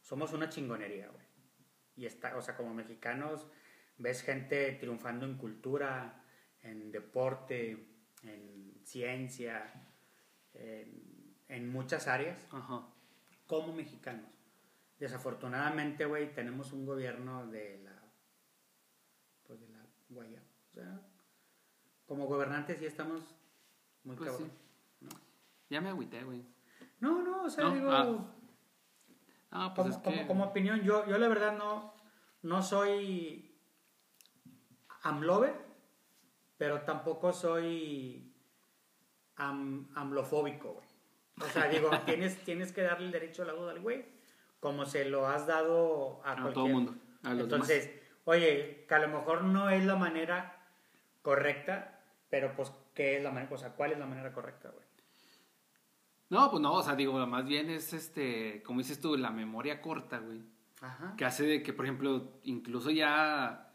somos 0.00 0.32
una 0.32 0.48
chingonería, 0.48 1.08
güey. 1.08 1.26
Y 1.96 2.06
está, 2.06 2.36
o 2.36 2.40
sea, 2.42 2.56
como 2.56 2.72
mexicanos 2.72 3.46
ves 4.00 4.22
gente 4.22 4.72
triunfando 4.72 5.26
en 5.26 5.36
cultura, 5.36 6.24
en 6.62 6.90
deporte, 6.90 7.86
en 8.22 8.80
ciencia, 8.82 9.72
en, 10.54 11.36
en 11.48 11.70
muchas 11.70 12.08
áreas, 12.08 12.46
Ajá. 12.50 12.86
como 13.46 13.72
mexicanos. 13.74 14.30
Desafortunadamente, 14.98 16.04
güey, 16.06 16.34
tenemos 16.34 16.72
un 16.72 16.86
gobierno 16.86 17.46
de 17.46 17.82
la, 17.84 18.02
pues 19.46 19.60
de 19.60 19.68
la 19.68 19.86
guaya. 20.08 20.42
O 20.70 20.72
sea, 20.74 21.00
como 22.06 22.26
gobernantes 22.26 22.78
sí 22.78 22.86
estamos 22.86 23.34
muy 24.04 24.16
Pues 24.16 24.30
cabrón. 24.30 24.50
Ya 25.68 25.80
me 25.80 25.90
agüité, 25.90 26.24
güey. 26.24 26.44
No, 27.00 27.22
no, 27.22 27.44
o 27.44 27.50
sea, 27.50 27.64
No, 27.64 27.74
digo, 27.74 27.90
ah. 27.90 28.34
Ah, 29.52 29.72
pues 29.74 29.86
como, 29.86 29.88
es 29.90 29.96
que... 29.96 30.02
como, 30.02 30.26
como 30.26 30.44
opinión, 30.46 30.80
yo, 30.82 31.06
yo 31.06 31.18
la 31.18 31.28
verdad 31.28 31.56
no, 31.56 31.94
no 32.42 32.62
soy 32.62 33.49
amlover, 35.02 35.54
pero 36.56 36.82
tampoco 36.82 37.32
soy 37.32 38.32
am, 39.36 39.88
amlofóbico, 39.94 40.74
güey. 40.74 40.86
O 41.40 41.52
sea, 41.52 41.68
digo, 41.68 41.90
tienes, 42.06 42.36
tienes 42.44 42.72
que 42.72 42.82
darle 42.82 43.06
el 43.06 43.12
derecho 43.12 43.42
a 43.42 43.46
la 43.46 43.52
duda 43.52 43.72
al 43.72 43.80
güey, 43.80 44.04
como 44.60 44.84
se 44.84 45.04
lo 45.06 45.26
has 45.26 45.46
dado 45.46 46.20
a, 46.24 46.32
A 46.32 46.34
cualquier- 46.34 46.52
todo 46.54 46.66
mundo, 46.66 46.94
a 47.22 47.30
los 47.34 47.44
Entonces, 47.44 47.90
oye, 48.24 48.84
que 48.88 48.94
a 48.94 48.98
lo 48.98 49.08
mejor 49.08 49.44
no 49.44 49.70
es 49.70 49.84
la 49.84 49.96
manera 49.96 50.66
correcta, 51.22 52.00
pero 52.28 52.54
pues, 52.54 52.72
¿qué 52.94 53.16
es 53.16 53.22
la 53.22 53.30
manera? 53.30 53.54
O 53.54 53.58
sea, 53.58 53.70
¿cuál 53.74 53.92
es 53.92 53.98
la 53.98 54.06
manera 54.06 54.32
correcta, 54.32 54.68
güey? 54.70 54.84
No, 56.28 56.48
pues 56.50 56.62
no, 56.62 56.74
o 56.74 56.82
sea, 56.82 56.94
digo, 56.94 57.14
más 57.26 57.44
bien 57.44 57.70
es 57.70 57.92
este, 57.92 58.62
como 58.62 58.78
dices 58.78 59.00
tú, 59.00 59.16
la 59.16 59.30
memoria 59.30 59.80
corta, 59.82 60.18
güey. 60.18 60.42
Ajá. 60.80 61.14
Que 61.16 61.24
hace 61.24 61.44
de 61.44 61.62
que, 61.62 61.72
por 61.72 61.84
ejemplo, 61.86 62.38
incluso 62.44 62.90
ya 62.90 63.69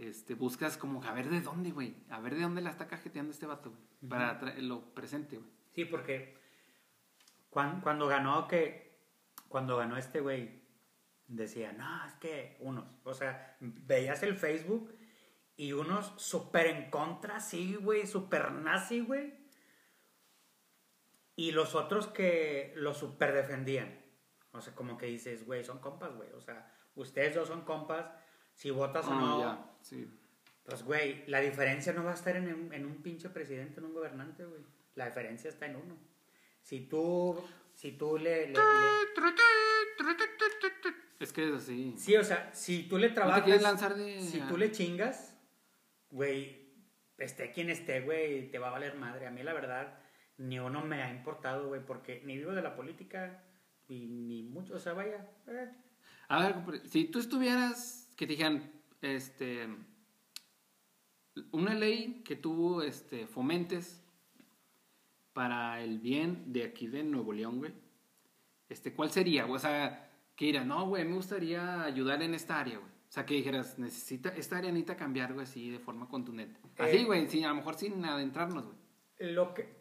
este, 0.00 0.34
buscas 0.34 0.76
como 0.76 1.02
a 1.04 1.12
ver 1.12 1.28
de 1.28 1.40
dónde, 1.40 1.70
güey. 1.70 2.04
A 2.08 2.20
ver 2.20 2.34
de 2.34 2.42
dónde 2.42 2.62
la 2.62 2.70
está 2.70 2.88
cajeteando 2.88 3.32
este 3.32 3.46
vato, 3.46 3.70
güey. 3.70 4.10
Para 4.10 4.40
lo 4.58 4.94
presente, 4.94 5.36
güey. 5.36 5.50
Sí, 5.74 5.84
porque 5.84 6.36
cuando, 7.50 7.82
cuando 7.82 8.06
ganó 8.06 8.48
que 8.48 8.90
cuando 9.48 9.76
ganó 9.76 9.96
este 9.96 10.20
güey 10.20 10.62
decía, 11.26 11.72
no, 11.72 12.06
es 12.06 12.14
que 12.14 12.56
unos, 12.60 12.84
o 13.04 13.12
sea, 13.12 13.56
veías 13.60 14.22
el 14.22 14.36
Facebook 14.36 14.96
y 15.56 15.72
unos 15.72 16.14
súper 16.16 16.68
en 16.68 16.90
contra, 16.90 17.40
sí, 17.40 17.74
güey, 17.74 18.06
súper 18.06 18.52
nazi, 18.52 19.00
güey. 19.00 19.34
Y 21.36 21.52
los 21.52 21.74
otros 21.74 22.06
que 22.06 22.72
lo 22.76 22.94
súper 22.94 23.32
defendían. 23.32 24.00
O 24.52 24.60
sea, 24.60 24.74
como 24.74 24.96
que 24.96 25.06
dices, 25.06 25.44
güey, 25.44 25.64
son 25.64 25.80
compas, 25.80 26.14
güey. 26.14 26.30
O 26.32 26.40
sea, 26.40 26.72
ustedes 26.94 27.34
dos 27.34 27.48
son 27.48 27.64
compas. 27.64 28.10
Si 28.60 28.70
votas 28.70 29.06
o 29.06 29.10
Ah, 29.12 29.14
no, 29.20 29.40
ya, 29.40 29.70
sí. 29.80 30.06
pues, 30.64 30.82
güey, 30.82 31.24
la 31.28 31.40
diferencia 31.40 31.94
no 31.94 32.04
va 32.04 32.10
a 32.10 32.14
estar 32.14 32.36
en 32.36 32.52
un, 32.52 32.72
en 32.74 32.84
un 32.84 32.96
pinche 33.02 33.30
presidente, 33.30 33.80
en 33.80 33.86
un 33.86 33.94
gobernante, 33.94 34.44
güey. 34.44 34.60
La 34.96 35.06
diferencia 35.06 35.48
está 35.48 35.64
en 35.64 35.76
uno. 35.76 35.96
Si 36.62 36.80
tú, 36.80 37.42
si 37.74 37.92
tú 37.92 38.18
le... 38.18 38.48
le- 38.48 38.52
le- 38.52 38.60
Es 41.20 41.32
que 41.32 41.48
es 41.48 41.54
así. 41.54 41.94
sí, 41.98 42.16
o 42.16 42.24
sea, 42.24 42.50
si 42.54 42.82
tú 42.84 42.98
le 42.98 43.08
¿No 43.08 43.14
trabajas... 43.14 43.40
te 43.40 43.44
quieres 43.44 43.62
lanzar 43.62 43.94
de...? 43.96 44.20
Si 44.22 44.40
tú 44.42 44.56
le 44.58 44.70
chingas, 44.72 45.34
güey, 46.10 46.70
esté 47.18 47.52
quien 47.52 47.70
esté, 47.70 48.00
güey, 48.02 48.50
te 48.50 48.58
va 48.58 48.68
a 48.68 48.72
valer 48.72 48.94
madre. 48.96 49.26
A 49.26 49.30
mí, 49.30 49.42
la 49.42 49.52
verdad, 49.54 49.98
ni 50.38 50.58
uno 50.58 50.82
me 50.84 51.02
ha 51.02 51.10
importado, 51.10 51.68
güey, 51.68 51.84
porque 51.84 52.22
ni 52.26 52.36
vivo 52.36 52.52
de 52.52 52.62
la 52.62 52.74
política, 52.76 53.42
y 53.88 54.06
ni 54.06 54.42
mucho, 54.42 54.74
o 54.76 54.78
sea, 54.78 54.92
vaya... 54.92 55.26
eh. 55.46 55.70
A 56.28 56.40
ver, 56.46 56.80
si 56.88 57.06
tú 57.06 57.18
estuvieras, 57.18 57.99
que 58.20 58.26
te 58.26 58.32
dijeran, 58.34 58.70
este, 59.00 59.66
una 61.52 61.72
ley 61.74 62.20
que 62.22 62.36
tú 62.36 62.82
este, 62.82 63.26
fomentes 63.26 64.04
para 65.32 65.82
el 65.82 66.00
bien 66.00 66.52
de 66.52 66.64
aquí 66.64 66.86
de 66.86 67.02
Nuevo 67.02 67.32
León, 67.32 67.60
güey, 67.60 67.72
este, 68.68 68.92
¿cuál 68.92 69.10
sería? 69.10 69.46
O 69.46 69.58
sea, 69.58 70.10
que 70.36 70.44
dirías, 70.44 70.66
no, 70.66 70.86
güey, 70.86 71.06
me 71.06 71.14
gustaría 71.14 71.82
ayudar 71.82 72.22
en 72.22 72.34
esta 72.34 72.60
área, 72.60 72.76
güey. 72.76 72.90
O 72.90 73.10
sea, 73.12 73.24
que 73.24 73.32
dijeras, 73.36 73.78
necesita, 73.78 74.28
esta 74.36 74.58
área 74.58 74.70
necesita 74.70 74.96
cambiar, 74.98 75.32
güey, 75.32 75.44
así 75.44 75.70
de 75.70 75.78
forma 75.78 76.06
contundente. 76.06 76.60
Así, 76.76 76.98
Eh. 76.98 77.04
güey, 77.04 77.26
sí, 77.26 77.42
a 77.42 77.48
lo 77.48 77.54
mejor 77.54 77.74
sin 77.76 78.04
adentrarnos, 78.04 78.66
güey. 78.66 79.32
Lo 79.32 79.54
que... 79.54 79.80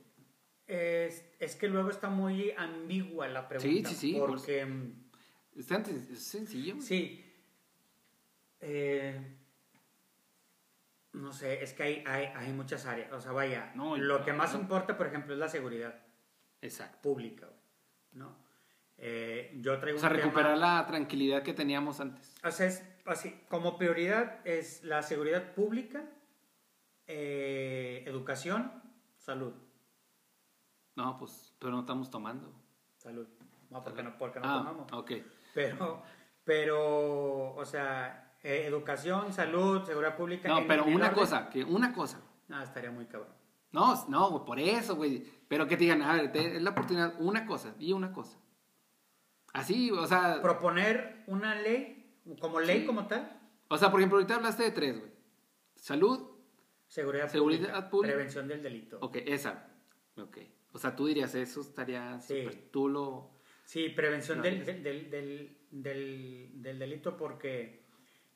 Es, 0.66 1.26
es 1.40 1.58
que 1.58 1.68
luego 1.68 1.90
está 1.90 2.10
muy 2.10 2.52
ambigua 2.52 3.28
la 3.28 3.50
pregunta. 3.50 3.90
Sí, 3.90 3.96
sí, 3.96 4.14
sí, 4.14 4.18
Porque... 4.18 4.66
mm, 4.66 4.94
Está 5.58 5.84
sencillo, 5.84 6.76
güey. 6.76 6.88
Sí. 6.88 7.26
Eh, 8.62 9.36
no 11.14 11.32
sé, 11.34 11.64
es 11.64 11.74
que 11.74 11.84
hay, 11.84 12.04
hay, 12.06 12.26
hay 12.36 12.54
muchas 12.54 12.86
áreas. 12.86 13.12
O 13.14 13.20
sea, 13.22 13.32
vaya, 13.32 13.72
No, 13.76 13.98
lo 13.98 14.24
que 14.24 14.34
más 14.34 14.54
no. 14.54 14.62
importa, 14.62 14.98
por 14.98 15.08
ejemplo, 15.08 15.34
es 15.34 15.40
la 15.40 15.50
seguridad 15.50 15.96
Exacto. 16.62 17.00
pública, 17.02 17.48
¿no? 18.14 18.36
Eh, 18.98 19.54
yo 19.62 19.80
traigo 19.80 19.98
O 19.98 20.02
sea, 20.02 20.10
un 20.10 20.16
tema- 20.18 20.26
recuperar 20.28 20.58
la 20.58 20.86
tranquilidad 20.86 21.42
que 21.42 21.54
teníamos 21.54 22.00
antes. 22.00 22.36
O 22.44 22.52
sea, 22.52 22.68
es 22.68 22.86
así, 23.06 23.32
como 23.48 23.78
prioridad 23.78 24.46
es 24.46 24.84
la 24.84 25.02
seguridad 25.04 25.54
pública, 25.54 26.04
eh, 27.08 28.04
educación, 28.06 28.72
salud. 29.18 29.54
No, 30.96 31.18
pues, 31.18 31.54
pero 31.60 31.72
no 31.72 31.80
estamos 31.80 32.10
tomando. 32.12 32.54
Salud. 32.98 33.28
No, 33.70 33.82
porque 33.84 34.04
no, 34.04 34.18
porque 34.18 34.40
no 34.42 34.46
ah, 34.50 34.58
tomamos. 34.58 34.92
ok. 34.92 35.12
Pero, 35.54 36.04
pero, 36.44 37.56
o 37.56 37.66
sea, 37.66 38.29
eh, 38.44 38.66
educación, 38.66 39.34
salud, 39.34 39.84
seguridad 39.86 40.16
pública. 40.16 40.48
No, 40.50 40.66
pero 40.68 40.86
una 40.86 41.06
orden. 41.08 41.14
cosa, 41.14 41.50
que 41.50 41.64
una 41.64 41.94
cosa. 41.94 42.22
No, 42.48 42.62
estaría 42.62 42.92
muy 42.92 43.06
cabrón. 43.06 43.34
No, 43.72 44.06
no, 44.08 44.30
güey, 44.32 44.46
por 44.46 44.60
eso, 44.60 44.96
güey. 44.96 45.24
Pero 45.48 45.68
que 45.68 45.78
te 45.78 45.84
digan, 45.84 46.02
a 46.02 46.14
ver, 46.14 46.32
te- 46.32 46.56
es 46.58 46.62
la 46.62 46.72
oportunidad, 46.72 47.14
una 47.20 47.46
cosa, 47.46 47.76
y 47.80 47.94
una 47.94 48.12
cosa. 48.12 48.38
Así, 49.54 49.92
o 49.92 50.06
sea, 50.06 50.42
Proponer 50.42 51.24
una 51.28 51.56
ley, 51.56 52.18
como 52.40 52.60
ley 52.60 52.82
Sí. 52.82 52.86
como 52.86 53.08
tal, 53.08 53.40
o 53.68 53.78
sea, 53.78 53.90
por 53.92 54.00
ejemplo, 54.00 54.18
ahorita 54.18 54.36
hablaste 54.36 54.64
de 54.64 54.72
tres, 54.72 55.00
güey. 55.00 55.12
Salud, 55.76 56.30
seguridad, 56.88 57.28
Seguridad 57.30 57.64
pública, 57.70 57.90
pública. 57.90 58.14
prevención 58.16 58.48
del 58.48 58.62
delito. 58.64 59.00
ok, 59.02 59.18
esa. 59.26 59.68
Ok. 60.18 60.38
O 60.72 60.78
sea, 60.78 60.96
tú 60.96 61.08
dirías, 61.08 61.34
eso 61.36 61.62
estaría 61.62 62.20
Sí. 62.22 62.48
tú 62.72 62.88
lo... 62.90 63.32
Sí, 63.64 63.90
prevención 63.90 64.38
No, 64.40 64.44
del, 64.44 64.66
del, 64.66 65.10
del- 65.72 66.62
del 66.62 66.80
delito 66.80 67.18
porque 67.18 67.79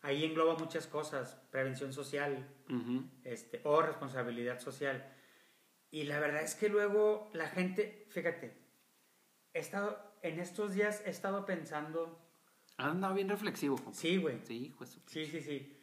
ahí 0.04 0.26
engloba 0.26 0.56
muchas 0.56 0.86
cosas, 0.86 1.42
prevención 1.50 1.92
social 1.94 2.48
este, 3.24 3.62
o 3.64 3.82
responsabilidad 3.82 4.60
social. 4.60 5.12
Y 5.90 6.04
la 6.04 6.20
verdad 6.20 6.44
es 6.44 6.56
que 6.56 6.70
luego 6.70 7.32
la 7.34 7.48
gente, 7.48 8.06
fíjate, 8.10 8.56
he 9.54 9.60
estado, 9.60 9.98
en 10.22 10.40
estos 10.40 10.74
días 10.74 11.02
he 11.06 11.10
estado 11.10 11.46
pensando, 11.46 12.20
Has 12.78 12.88
andado 12.88 13.14
bien 13.14 13.30
reflexivo, 13.30 13.78
sí, 13.92 14.18
güey, 14.18 14.40
Sí, 14.44 14.74
sí, 15.06 15.26
sí, 15.26 15.42
sí. 15.42 15.80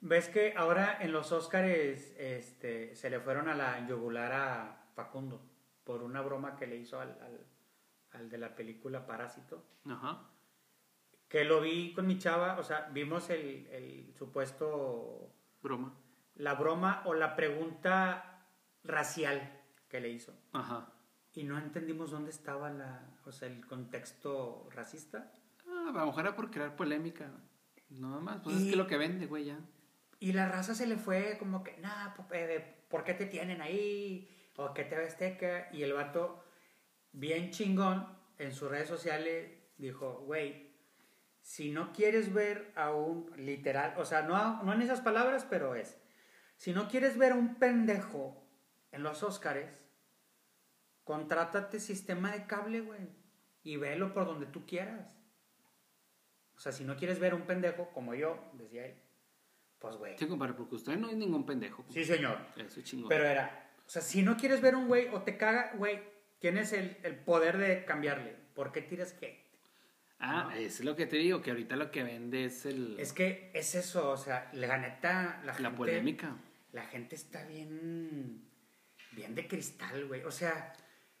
¿Ves 0.00 0.28
que 0.28 0.52
ahora 0.54 0.98
en 1.00 1.12
los 1.12 1.32
Óscares 1.32 2.14
este, 2.18 2.94
se 2.94 3.08
le 3.08 3.20
fueron 3.20 3.48
a 3.48 3.54
la 3.54 3.86
yugular 3.88 4.32
a 4.32 4.90
Facundo 4.94 5.42
por 5.82 6.02
una 6.02 6.20
broma 6.20 6.56
que 6.56 6.66
le 6.66 6.76
hizo 6.76 7.00
al, 7.00 7.18
al, 7.22 7.46
al 8.12 8.28
de 8.28 8.36
la 8.38 8.54
película 8.54 9.06
Parásito? 9.06 9.64
Ajá. 9.86 10.28
Que 11.28 11.44
lo 11.44 11.60
vi 11.60 11.92
con 11.94 12.06
mi 12.06 12.18
chava, 12.18 12.58
o 12.58 12.62
sea, 12.62 12.88
vimos 12.92 13.28
el, 13.30 13.66
el 13.68 14.14
supuesto, 14.14 15.32
Broma. 15.62 15.98
la 16.36 16.54
broma 16.54 17.02
o 17.06 17.14
la 17.14 17.34
pregunta 17.34 18.46
racial 18.84 19.60
que 19.88 20.00
le 20.00 20.10
hizo. 20.10 20.32
Ajá. 20.52 20.92
Y 21.32 21.42
no 21.44 21.58
entendimos 21.58 22.10
dónde 22.12 22.30
estaba 22.30 22.70
la, 22.70 23.16
o 23.24 23.32
sea, 23.32 23.48
el 23.48 23.66
contexto 23.66 24.68
racista. 24.70 25.32
Ah, 25.66 25.86
a 25.88 25.92
lo 26.00 26.06
mejor 26.06 26.20
era 26.26 26.36
por 26.36 26.50
crear 26.50 26.76
polémica. 26.76 27.30
Nada 27.88 28.20
más, 28.20 28.40
pues 28.42 28.56
Y- 28.56 28.64
es 28.66 28.70
que 28.70 28.76
lo 28.76 28.86
que 28.86 28.96
vende, 28.98 29.26
güey, 29.26 29.46
ya. 29.46 29.58
Y 30.20 30.32
la 30.32 30.48
raza 30.48 30.74
se 30.74 30.86
le 30.86 30.96
fue 30.96 31.36
como 31.38 31.64
que, 31.64 31.76
nah, 31.78 32.14
po- 32.14 32.26
eh, 32.32 32.84
¿por 32.88 33.02
qué 33.04 33.14
te 33.14 33.26
tienen 33.26 33.60
ahí? 33.60 34.30
¿O 34.56 34.72
qué 34.72 34.84
te 34.84 34.96
ves 34.96 35.16
teca? 35.16 35.68
Y 35.72 35.82
el 35.82 35.92
vato, 35.92 36.44
bien 37.12 37.50
chingón, 37.50 38.06
en 38.38 38.52
sus 38.52 38.70
redes 38.70 38.88
sociales, 38.88 39.50
dijo, 39.76 40.20
güey, 40.26 40.73
si 41.44 41.70
no 41.70 41.92
quieres 41.92 42.32
ver 42.32 42.72
a 42.74 42.94
un, 42.94 43.30
literal, 43.36 43.92
o 43.98 44.06
sea, 44.06 44.22
no, 44.22 44.62
no 44.62 44.72
en 44.72 44.80
esas 44.80 45.02
palabras, 45.02 45.46
pero 45.48 45.74
es, 45.74 46.00
si 46.56 46.72
no 46.72 46.88
quieres 46.88 47.18
ver 47.18 47.32
a 47.32 47.34
un 47.34 47.56
pendejo 47.56 48.48
en 48.90 49.02
los 49.02 49.22
Óscares, 49.22 49.70
contrátate 51.04 51.80
sistema 51.80 52.32
de 52.32 52.46
cable, 52.46 52.80
güey, 52.80 53.10
y 53.62 53.76
velo 53.76 54.14
por 54.14 54.24
donde 54.24 54.46
tú 54.46 54.64
quieras. 54.64 55.06
O 56.56 56.60
sea, 56.60 56.72
si 56.72 56.82
no 56.82 56.96
quieres 56.96 57.18
ver 57.18 57.32
a 57.34 57.36
un 57.36 57.42
pendejo 57.42 57.90
como 57.92 58.14
yo, 58.14 58.42
decía 58.54 58.86
él, 58.86 59.02
pues, 59.78 59.96
güey. 59.96 60.16
Sí, 60.16 60.26
compadre, 60.26 60.54
porque 60.54 60.76
usted 60.76 60.96
no 60.96 61.10
es 61.10 61.16
ningún 61.16 61.44
pendejo. 61.44 61.82
compadre. 61.82 62.04
Sí, 62.04 62.10
señor. 62.10 62.38
Eso 62.56 62.80
es 62.80 62.86
chingón. 62.86 63.10
Pero 63.10 63.26
era, 63.26 63.70
o 63.86 63.90
sea, 63.90 64.00
si 64.00 64.22
no 64.22 64.38
quieres 64.38 64.62
ver 64.62 64.74
un 64.76 64.88
güey 64.88 65.08
o 65.08 65.20
te 65.20 65.36
caga, 65.36 65.72
güey, 65.76 66.00
tienes 66.38 66.72
el, 66.72 66.96
el 67.02 67.16
poder 67.16 67.58
de 67.58 67.84
cambiarle. 67.84 68.34
¿Por 68.54 68.72
qué 68.72 68.80
tiras 68.80 69.14
hate? 69.20 69.43
Ah, 70.26 70.54
es 70.56 70.82
lo 70.82 70.96
que 70.96 71.06
te 71.06 71.16
digo, 71.16 71.42
que 71.42 71.50
ahorita 71.50 71.76
lo 71.76 71.90
que 71.90 72.02
vende 72.02 72.46
es 72.46 72.64
el, 72.66 72.98
Es 72.98 73.12
que 73.12 73.50
es 73.54 73.74
eso, 73.74 74.10
o 74.10 74.16
sea, 74.16 74.48
la 74.54 74.78
neta, 74.78 75.40
la, 75.44 75.46
la 75.46 75.54
gente, 75.54 75.70
polémica. 75.76 76.36
La 76.72 76.84
gente 76.86 77.14
está 77.14 77.44
bien, 77.44 78.42
bien 79.12 79.34
de 79.34 79.46
cristal, 79.46 80.06
güey. 80.06 80.22
O 80.24 80.30
sea, 80.30 80.72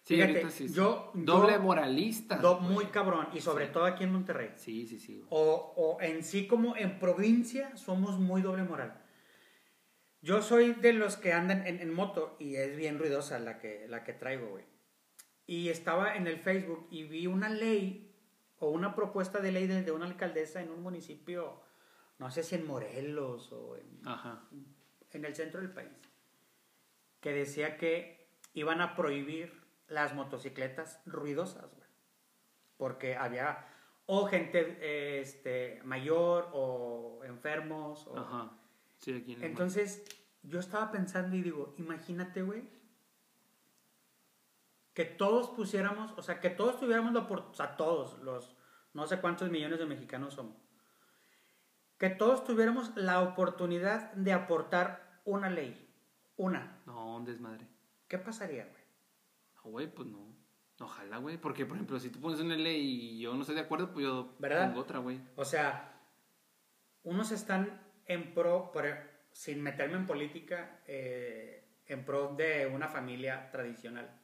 Sí, 0.02 0.16
fíjate, 0.16 0.32
ahorita 0.32 0.50
sí. 0.50 0.68
sí. 0.68 0.74
yo... 0.74 1.10
Doble 1.14 1.52
yo- 1.54 1.60
moralista. 1.60 2.36
do- 2.36 2.60
muy 2.60 2.86
cabrón, 2.86 3.28
y 3.34 3.40
sobre 3.40 3.66
todo 3.68 3.84
aquí 3.86 4.04
en 4.04 4.12
Monterrey. 4.12 4.50
Sí, 4.56 4.86
sí, 4.86 4.98
sí. 4.98 5.22
O, 5.30 5.72
o 5.76 6.00
en 6.02 6.22
sí 6.24 6.46
como 6.46 6.76
en 6.76 6.98
provincia 6.98 7.76
somos 7.76 8.18
muy 8.18 8.42
doble 8.42 8.64
moral. 8.64 9.00
Yo 10.20 10.40
soy 10.42 10.72
de 10.72 10.92
los 10.94 11.16
que 11.16 11.32
andan 11.32 11.66
en, 11.66 11.80
en 11.80 11.92
moto 11.92 12.36
y 12.38 12.56
es 12.56 12.76
bien 12.76 12.98
ruidosa 12.98 13.38
la 13.38 13.58
que, 13.58 13.86
la 13.88 14.04
que 14.04 14.12
traigo, 14.14 14.48
güey. 14.48 14.64
Y 15.46 15.68
estaba 15.68 16.16
en 16.16 16.26
el 16.26 16.38
Facebook 16.38 16.86
y 16.90 17.04
vi 17.04 17.26
una 17.26 17.48
ley 17.50 18.03
o 18.64 18.70
una 18.70 18.94
propuesta 18.94 19.40
de 19.40 19.52
ley 19.52 19.66
de, 19.66 19.82
de 19.82 19.92
una 19.92 20.06
alcaldesa 20.06 20.60
en 20.62 20.70
un 20.70 20.82
municipio, 20.82 21.60
no 22.18 22.30
sé 22.30 22.42
si 22.42 22.54
en 22.54 22.66
Morelos 22.66 23.52
o 23.52 23.76
en, 23.76 24.00
Ajá. 24.08 24.42
en 25.12 25.24
el 25.24 25.34
centro 25.34 25.60
del 25.60 25.70
país, 25.70 25.92
que 27.20 27.32
decía 27.32 27.76
que 27.76 28.26
iban 28.54 28.80
a 28.80 28.94
prohibir 28.96 29.62
las 29.88 30.14
motocicletas 30.14 31.00
ruidosas, 31.06 31.70
güey. 31.74 31.88
Porque 32.76 33.16
había 33.16 33.66
o 34.06 34.26
gente 34.26 35.20
este, 35.20 35.80
mayor 35.84 36.48
o 36.52 37.20
enfermos. 37.24 38.06
O... 38.06 38.18
Ajá. 38.18 38.50
Sí, 38.98 39.14
aquí 39.14 39.34
en 39.34 39.40
la- 39.40 39.46
Entonces, 39.46 40.02
yo 40.42 40.58
estaba 40.60 40.90
pensando 40.90 41.36
y 41.36 41.42
digo, 41.42 41.74
imagínate, 41.78 42.42
güey, 42.42 42.68
que 44.92 45.04
todos 45.04 45.50
pusiéramos, 45.50 46.12
o 46.16 46.22
sea, 46.22 46.40
que 46.40 46.50
todos 46.50 46.78
tuviéramos 46.78 47.12
la 47.12 47.20
oportunidad, 47.20 47.52
o 47.52 47.56
sea, 47.56 47.76
todos 47.76 48.18
los, 48.20 48.53
no 48.94 49.06
sé 49.06 49.20
cuántos 49.20 49.50
millones 49.50 49.78
de 49.78 49.86
mexicanos 49.86 50.34
somos, 50.34 50.56
que 51.98 52.10
todos 52.10 52.44
tuviéramos 52.44 52.96
la 52.96 53.20
oportunidad 53.20 54.12
de 54.14 54.32
aportar 54.32 55.20
una 55.24 55.50
ley, 55.50 55.88
una. 56.36 56.82
No, 56.86 57.16
un 57.16 57.24
desmadre. 57.24 57.66
¿Qué 58.08 58.18
pasaría, 58.18 58.64
güey? 58.66 58.82
No, 59.56 59.62
güey, 59.70 59.86
pues 59.94 60.08
no. 60.08 60.34
Ojalá, 60.80 61.18
güey. 61.18 61.38
Porque, 61.38 61.64
por 61.66 61.76
ejemplo, 61.76 61.98
si 62.00 62.10
tú 62.10 62.20
pones 62.20 62.40
una 62.40 62.56
ley 62.56 62.80
y 62.82 63.20
yo 63.20 63.32
no 63.34 63.40
estoy 63.42 63.54
de 63.54 63.62
acuerdo, 63.62 63.92
pues 63.92 64.04
yo 64.04 64.34
¿Verdad? 64.38 64.66
pongo 64.68 64.80
otra, 64.80 64.98
güey. 64.98 65.20
O 65.36 65.44
sea, 65.44 66.00
unos 67.04 67.30
están 67.30 67.80
en 68.06 68.34
pro, 68.34 68.70
por- 68.72 68.84
sin 69.30 69.62
meterme 69.62 69.96
en 69.96 70.06
política, 70.06 70.82
eh, 70.86 71.80
en 71.86 72.04
pro 72.04 72.34
de 72.36 72.66
una 72.66 72.88
familia 72.88 73.50
tradicional. 73.50 74.20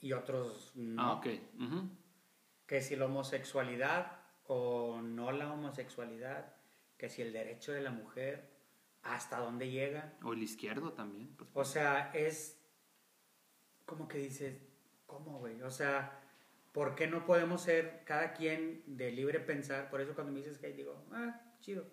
Y 0.00 0.12
otros 0.12 0.72
no. 0.76 1.02
Ah, 1.02 1.12
ok. 1.14 1.26
Ujú. 1.60 1.88
Que 2.66 2.80
si 2.80 2.96
la 2.96 3.06
homosexualidad 3.06 4.18
o 4.46 5.00
no 5.02 5.32
la 5.32 5.52
homosexualidad, 5.52 6.54
que 6.98 7.08
si 7.08 7.22
el 7.22 7.32
derecho 7.32 7.72
de 7.72 7.80
la 7.80 7.90
mujer, 7.90 8.50
hasta 9.02 9.38
dónde 9.38 9.70
llega. 9.70 10.14
O 10.22 10.32
el 10.32 10.42
izquierdo 10.42 10.92
también. 10.92 11.34
pues. 11.36 11.48
O 11.54 11.64
sea, 11.64 12.10
es 12.12 12.60
como 13.84 14.08
que 14.08 14.18
dices, 14.18 14.60
¿cómo, 15.06 15.38
güey? 15.38 15.62
O 15.62 15.70
sea, 15.70 16.20
¿por 16.72 16.94
qué 16.94 17.06
no 17.06 17.24
podemos 17.24 17.62
ser 17.62 18.02
cada 18.04 18.32
quien 18.32 18.82
de 18.86 19.12
libre 19.12 19.40
pensar? 19.40 19.88
Por 19.88 20.00
eso 20.00 20.14
cuando 20.14 20.32
me 20.32 20.40
dices 20.40 20.60
gay 20.60 20.72
digo, 20.72 21.06
ah, 21.12 21.40
chido. 21.60 21.86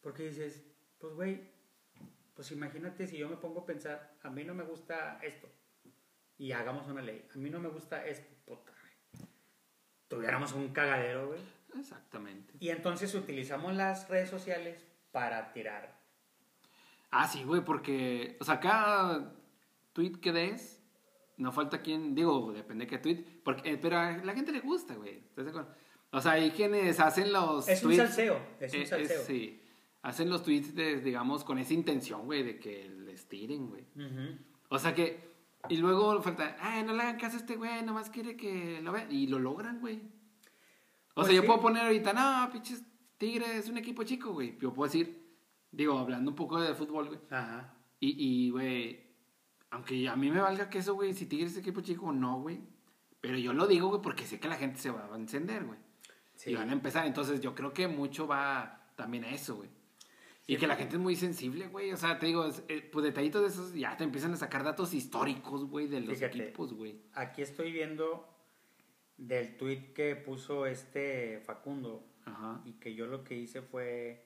Porque 0.00 0.28
dices, 0.28 0.64
pues, 0.98 1.14
güey, 1.14 1.50
pues 2.34 2.52
imagínate 2.52 3.06
si 3.06 3.18
yo 3.18 3.28
me 3.28 3.36
pongo 3.36 3.60
a 3.60 3.66
pensar, 3.66 4.14
a 4.22 4.30
mí 4.30 4.44
no 4.44 4.54
me 4.54 4.62
gusta 4.62 5.18
esto. 5.22 5.48
Y 6.38 6.52
hagamos 6.52 6.86
una 6.86 7.02
ley. 7.02 7.26
A 7.34 7.38
mí 7.38 7.50
no 7.50 7.58
me 7.58 7.68
gusta 7.68 8.06
esto. 8.06 8.35
Tuviéramos 10.08 10.52
un 10.52 10.68
cagadero, 10.68 11.28
güey. 11.28 11.40
Exactamente. 11.78 12.54
Y 12.60 12.70
entonces 12.70 13.14
utilizamos 13.14 13.74
las 13.74 14.08
redes 14.08 14.30
sociales 14.30 14.86
para 15.12 15.52
tirar. 15.52 15.96
Ah, 17.10 17.26
sí, 17.26 17.44
güey, 17.44 17.64
porque, 17.64 18.36
o 18.40 18.44
sea, 18.44 18.60
cada 18.60 19.34
tweet 19.92 20.20
que 20.20 20.32
des, 20.32 20.82
no 21.36 21.52
falta 21.52 21.80
quien, 21.80 22.14
digo, 22.14 22.52
depende 22.52 22.84
de 22.84 22.90
qué 22.90 22.98
tweet, 22.98 23.24
porque, 23.44 23.72
eh, 23.72 23.78
pero 23.80 23.98
a 23.98 24.12
la 24.12 24.34
gente 24.34 24.52
le 24.52 24.60
gusta, 24.60 24.94
güey. 24.94 25.18
¿Estás 25.18 25.44
de 25.44 25.50
acuerdo? 25.50 25.74
O 26.10 26.20
sea, 26.20 26.32
hay 26.32 26.50
quienes 26.50 26.98
hacen 27.00 27.32
los 27.32 27.68
Es 27.68 27.82
un 27.82 27.94
salseo, 27.94 28.40
es 28.60 28.72
un 28.72 28.80
eh, 28.80 28.86
salseo. 28.86 29.22
sí. 29.22 29.62
Hacen 30.02 30.30
los 30.30 30.44
tweets, 30.44 30.74
de, 30.74 31.00
digamos, 31.00 31.42
con 31.42 31.58
esa 31.58 31.74
intención, 31.74 32.26
güey, 32.26 32.44
de 32.44 32.58
que 32.60 32.88
les 32.88 33.26
tiren, 33.26 33.68
güey. 33.68 33.84
O 34.68 34.78
sea 34.78 34.94
que, 34.94 35.35
y 35.68 35.76
luego 35.76 36.20
falta, 36.22 36.56
ay, 36.60 36.82
no 36.84 36.92
le 36.92 37.02
hagan 37.02 37.18
caso 37.18 37.36
a 37.36 37.40
este 37.40 37.56
güey, 37.56 37.82
nomás 37.82 38.10
quiere 38.10 38.36
que 38.36 38.80
lo 38.82 38.92
vean. 38.92 39.10
Y 39.10 39.26
lo 39.26 39.38
logran, 39.38 39.80
güey. 39.80 39.96
O 39.96 41.14
Pues 41.14 41.28
sea, 41.28 41.36
yo 41.36 41.42
sí. 41.42 41.46
puedo 41.46 41.60
poner 41.60 41.84
ahorita, 41.84 42.12
no, 42.12 42.50
pinches 42.52 42.82
Tigres 43.18 43.48
es 43.50 43.68
un 43.68 43.78
equipo 43.78 44.02
chico, 44.02 44.32
güey. 44.32 44.58
Yo 44.58 44.72
puedo 44.72 44.86
decir, 44.90 45.36
digo, 45.70 45.98
hablando 45.98 46.30
un 46.30 46.36
poco 46.36 46.60
de 46.60 46.74
fútbol, 46.74 47.08
güey. 47.08 47.20
Ajá. 47.30 47.74
Y, 48.00 48.46
y, 48.46 48.50
güey, 48.50 49.00
aunque 49.70 50.08
a 50.08 50.16
mí 50.16 50.30
me 50.30 50.40
valga 50.40 50.68
que 50.68 50.78
eso, 50.78 50.94
güey, 50.94 51.14
si 51.14 51.26
Tigres 51.26 51.52
es 51.52 51.58
equipo 51.58 51.80
chico 51.80 52.06
o 52.06 52.12
no, 52.12 52.40
güey. 52.40 52.60
Pero 53.20 53.38
yo 53.38 53.52
lo 53.52 53.66
digo, 53.66 53.88
güey, 53.88 54.02
porque 54.02 54.26
sé 54.26 54.38
que 54.38 54.48
la 54.48 54.56
gente 54.56 54.78
se 54.78 54.90
va 54.90 55.08
a 55.10 55.16
encender, 55.16 55.64
güey. 55.64 55.78
Sí. 56.34 56.50
Y 56.50 56.54
van 56.54 56.68
a 56.68 56.74
empezar. 56.74 57.06
Entonces 57.06 57.40
yo 57.40 57.54
creo 57.54 57.72
que 57.72 57.88
mucho 57.88 58.26
va 58.26 58.92
también 58.94 59.24
a 59.24 59.30
eso, 59.30 59.56
güey. 59.56 59.70
Y 60.48 60.56
que 60.58 60.66
la 60.68 60.76
gente 60.76 60.94
es 60.96 61.02
muy 61.02 61.16
sensible, 61.16 61.66
güey. 61.68 61.90
O 61.92 61.96
sea, 61.96 62.18
te 62.20 62.26
digo, 62.26 62.44
es- 62.46 62.62
eh, 62.68 62.80
pues 62.92 63.04
detallitos 63.04 63.42
de 63.42 63.48
esos 63.48 63.74
ya 63.74 63.96
te 63.96 64.04
empiezan 64.04 64.32
a 64.32 64.36
sacar 64.36 64.62
datos 64.62 64.94
históricos, 64.94 65.64
güey, 65.64 65.88
de 65.88 66.00
los 66.00 66.14
Fíjate. 66.18 66.38
equipos, 66.44 66.72
güey. 66.72 67.02
Aquí 67.14 67.42
estoy 67.42 67.72
viendo 67.72 68.32
del 69.16 69.56
tweet 69.56 69.92
que 69.92 70.14
puso 70.14 70.66
este 70.66 71.40
Facundo 71.40 72.06
Ajá. 72.26 72.60
y 72.64 72.74
que 72.74 72.94
yo 72.94 73.06
lo 73.06 73.24
que 73.24 73.34
hice 73.36 73.60
fue, 73.62 74.24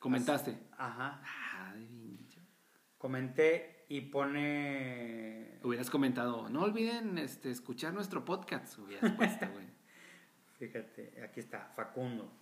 Comentaste. 0.00 0.58
ajá, 0.76 1.22
Ay, 1.72 2.18
comenté 2.98 3.84
y 3.88 4.00
pone, 4.00 5.58
Hubieras 5.62 5.90
comentado, 5.90 6.48
no 6.48 6.62
olviden 6.62 7.18
este, 7.18 7.50
escuchar 7.50 7.94
nuestro 7.94 8.24
podcast. 8.24 8.78
Hubieras 8.78 9.12
puesto, 9.12 9.46
güey. 9.52 9.66
fíjate, 10.58 11.22
aquí 11.22 11.40
está, 11.40 11.72
Facundo. 11.76 12.32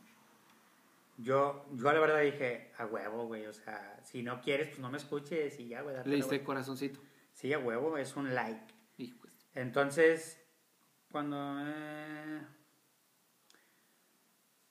Yo, 1.18 1.66
yo 1.72 1.88
a 1.88 1.92
la 1.92 2.00
verdad 2.00 2.20
dije, 2.20 2.72
a 2.78 2.86
huevo, 2.86 3.26
güey, 3.26 3.46
o 3.46 3.52
sea, 3.52 4.00
si 4.04 4.22
no 4.22 4.40
quieres, 4.40 4.68
pues 4.68 4.80
no 4.80 4.90
me 4.90 4.98
escuches 4.98 5.58
y 5.60 5.68
ya, 5.68 5.82
güey. 5.82 5.96
Le 6.04 6.16
diste 6.16 6.30
vuelta. 6.30 6.44
corazoncito. 6.46 7.00
Sí, 7.32 7.52
a 7.52 7.58
huevo, 7.58 7.96
es 7.98 8.16
un 8.16 8.34
like. 8.34 8.74
Pues. 9.20 9.48
Entonces, 9.54 10.42
cuando... 11.10 11.36
eh, 11.66 12.42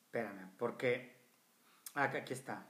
espérame, 0.01 0.51
porque... 0.57 1.19
Acá, 1.93 2.19
aquí 2.19 2.34
está. 2.34 2.68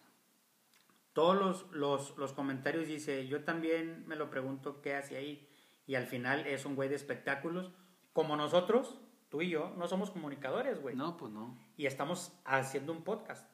Todos 1.13 1.35
los, 1.35 1.71
los, 1.71 2.17
los 2.17 2.33
comentarios 2.33 2.87
dice, 2.87 3.27
yo 3.27 3.43
también 3.43 4.07
me 4.07 4.15
lo 4.15 4.29
pregunto 4.29 4.81
qué 4.81 4.95
hace 4.95 5.17
ahí. 5.17 5.47
Y 5.85 5.95
al 5.95 6.07
final 6.07 6.47
es 6.47 6.65
un 6.65 6.75
güey 6.75 6.89
de 6.89 6.95
espectáculos. 6.95 7.71
Como 8.13 8.35
nosotros, 8.35 8.97
tú 9.29 9.41
y 9.41 9.49
yo, 9.49 9.73
no 9.77 9.87
somos 9.87 10.09
comunicadores, 10.09 10.81
güey. 10.81 10.95
No, 10.95 11.17
pues 11.17 11.31
no. 11.31 11.57
Y 11.77 11.85
estamos 11.85 12.33
haciendo 12.45 12.93
un 12.93 13.03
podcast. 13.03 13.50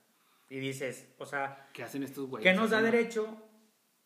Y 0.49 0.59
dices, 0.59 1.13
o 1.17 1.25
sea, 1.25 1.67
¿Qué 1.73 1.83
hacen 1.83 2.03
estos 2.03 2.27
güeyes? 2.27 2.49
¿Qué 2.49 2.55
nos 2.57 2.69
da 2.69 2.81
derecho 2.81 3.37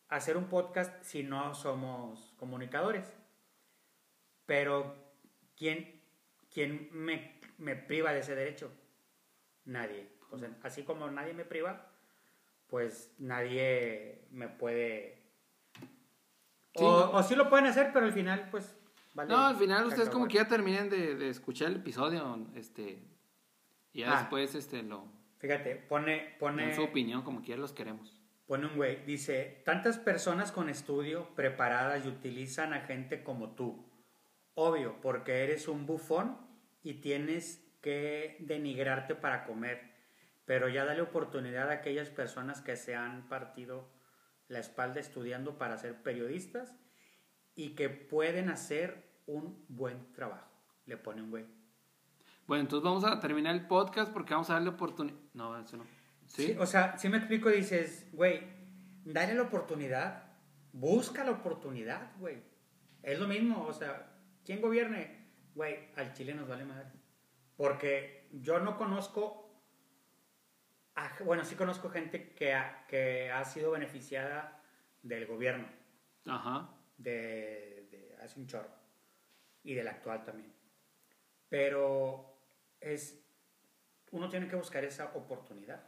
a 0.09 0.15
hacer 0.15 0.38
un 0.38 0.45
podcast 0.45 1.03
si 1.03 1.23
no 1.23 1.53
somos 1.53 2.34
comunicadores? 2.38 3.05
Pero, 4.45 4.95
¿quién, 5.55 6.01
quién 6.51 6.89
me, 6.91 7.39
me 7.57 7.76
priva 7.76 8.11
de 8.11 8.19
ese 8.19 8.35
derecho? 8.35 8.72
Nadie. 9.65 10.09
O 10.31 10.38
sea, 10.38 10.49
así 10.63 10.84
como 10.84 11.09
nadie 11.11 11.34
me 11.34 11.45
priva, 11.45 11.88
pues 12.68 13.13
nadie 13.19 14.26
me 14.31 14.47
puede... 14.47 15.22
Sí, 16.73 16.84
o, 16.84 17.22
sí 17.22 17.35
lo 17.35 17.49
pueden 17.49 17.65
hacer, 17.68 17.91
pero 17.93 18.05
al 18.05 18.13
final, 18.13 18.47
pues... 18.49 18.76
vale 19.13 19.30
No, 19.30 19.45
al 19.47 19.57
final 19.57 19.85
ustedes 19.85 20.09
como 20.09 20.27
que 20.27 20.35
ya 20.35 20.47
terminen 20.47 20.89
de, 20.89 21.15
de 21.15 21.30
escuchar 21.30 21.68
el 21.68 21.76
episodio, 21.77 22.47
este, 22.55 23.03
y 23.93 23.99
ya 23.99 24.13
Ah. 24.18 24.19
después, 24.22 24.55
este, 24.55 24.84
lo, 24.84 25.05
Fíjate, 25.41 25.76
pone... 25.76 26.35
pone 26.38 26.68
dan 26.68 26.76
su 26.76 26.84
opinión 26.84 27.23
como 27.23 27.41
quiera 27.41 27.59
los 27.59 27.73
queremos. 27.73 28.15
Pone 28.45 28.68
un 28.68 28.76
güey, 28.76 29.03
dice, 29.05 29.63
tantas 29.65 29.97
personas 29.97 30.51
con 30.51 30.69
estudio 30.69 31.34
preparadas 31.35 32.05
y 32.05 32.09
utilizan 32.09 32.73
a 32.73 32.81
gente 32.81 33.23
como 33.23 33.55
tú. 33.55 33.89
Obvio, 34.53 35.01
porque 35.01 35.43
eres 35.43 35.68
un 35.68 35.88
bufón 35.88 36.38
y 36.84 36.95
tienes 36.95 37.68
que 37.81 38.38
denigrarte 38.39 39.15
para 39.15 39.45
comer. 39.45 39.81
Pero 40.45 40.69
ya 40.69 40.85
dale 40.85 41.01
oportunidad 41.01 41.72
a 41.72 41.76
aquellas 41.76 42.09
personas 42.09 42.61
que 42.61 42.76
se 42.76 42.93
han 42.95 43.27
partido 43.27 43.89
la 44.47 44.59
espalda 44.59 44.99
estudiando 44.99 45.57
para 45.57 45.77
ser 45.77 46.03
periodistas 46.03 46.76
y 47.55 47.73
que 47.73 47.89
pueden 47.89 48.49
hacer 48.49 49.09
un 49.26 49.65
buen 49.69 50.11
trabajo. 50.13 50.51
Le 50.85 50.97
pone 50.97 51.23
un 51.23 51.31
güey. 51.31 51.60
Bueno, 52.52 52.64
entonces 52.64 52.84
vamos 52.84 53.06
a 53.06 53.18
terminar 53.22 53.56
el 53.56 53.65
podcast 53.65 54.11
porque 54.11 54.34
vamos 54.34 54.49
a 54.49 54.56
darle 54.56 54.72
oportunidad. 54.72 55.18
No, 55.34 55.57
eso 55.57 55.78
no. 55.78 55.86
¿Sí? 56.26 56.48
Sí, 56.48 56.57
o 56.60 56.65
sea, 56.65 56.98
si 56.98 57.07
me 57.07 57.15
explico, 57.15 57.48
dices, 57.48 58.10
güey, 58.11 58.41
dale 59.06 59.36
la 59.36 59.44
oportunidad, 59.44 60.26
busca 60.73 61.23
la 61.23 61.32
oportunidad, 61.32 62.11
güey. 62.19 62.44
Es 63.03 63.18
lo 63.19 63.30
mismo, 63.30 63.65
o 63.65 63.72
sea, 63.72 64.06
¿quién 64.44 64.60
gobierne? 64.60 65.30
Güey, 65.56 65.94
al 65.95 66.11
Chile 66.14 66.34
nos 66.34 66.45
vale 66.49 66.65
madre. 66.65 66.91
Porque 67.56 68.28
yo 68.34 68.60
no 68.60 68.76
conozco, 68.76 69.57
a- 70.95 71.23
bueno, 71.23 71.45
sí 71.45 71.56
conozco 71.56 71.90
gente 71.90 72.34
que 72.34 72.53
ha, 72.53 72.86
que 72.86 73.32
ha 73.32 73.45
sido 73.45 73.72
beneficiada 73.72 74.61
del 75.03 75.26
gobierno, 75.26 75.69
Ajá. 76.26 76.69
de, 76.98 77.88
de 77.91 78.18
hace 78.22 78.41
un 78.41 78.48
chorro. 78.48 78.76
Y 79.64 79.73
del 79.73 79.88
actual 79.88 80.26
también. 80.26 80.53
Pero 81.48 82.28
es. 82.82 83.18
Uno 84.12 84.30
tiene 84.30 84.48
que 84.48 84.56
buscar 84.56 84.84
esa 84.84 85.12
oportunidad. 85.16 85.82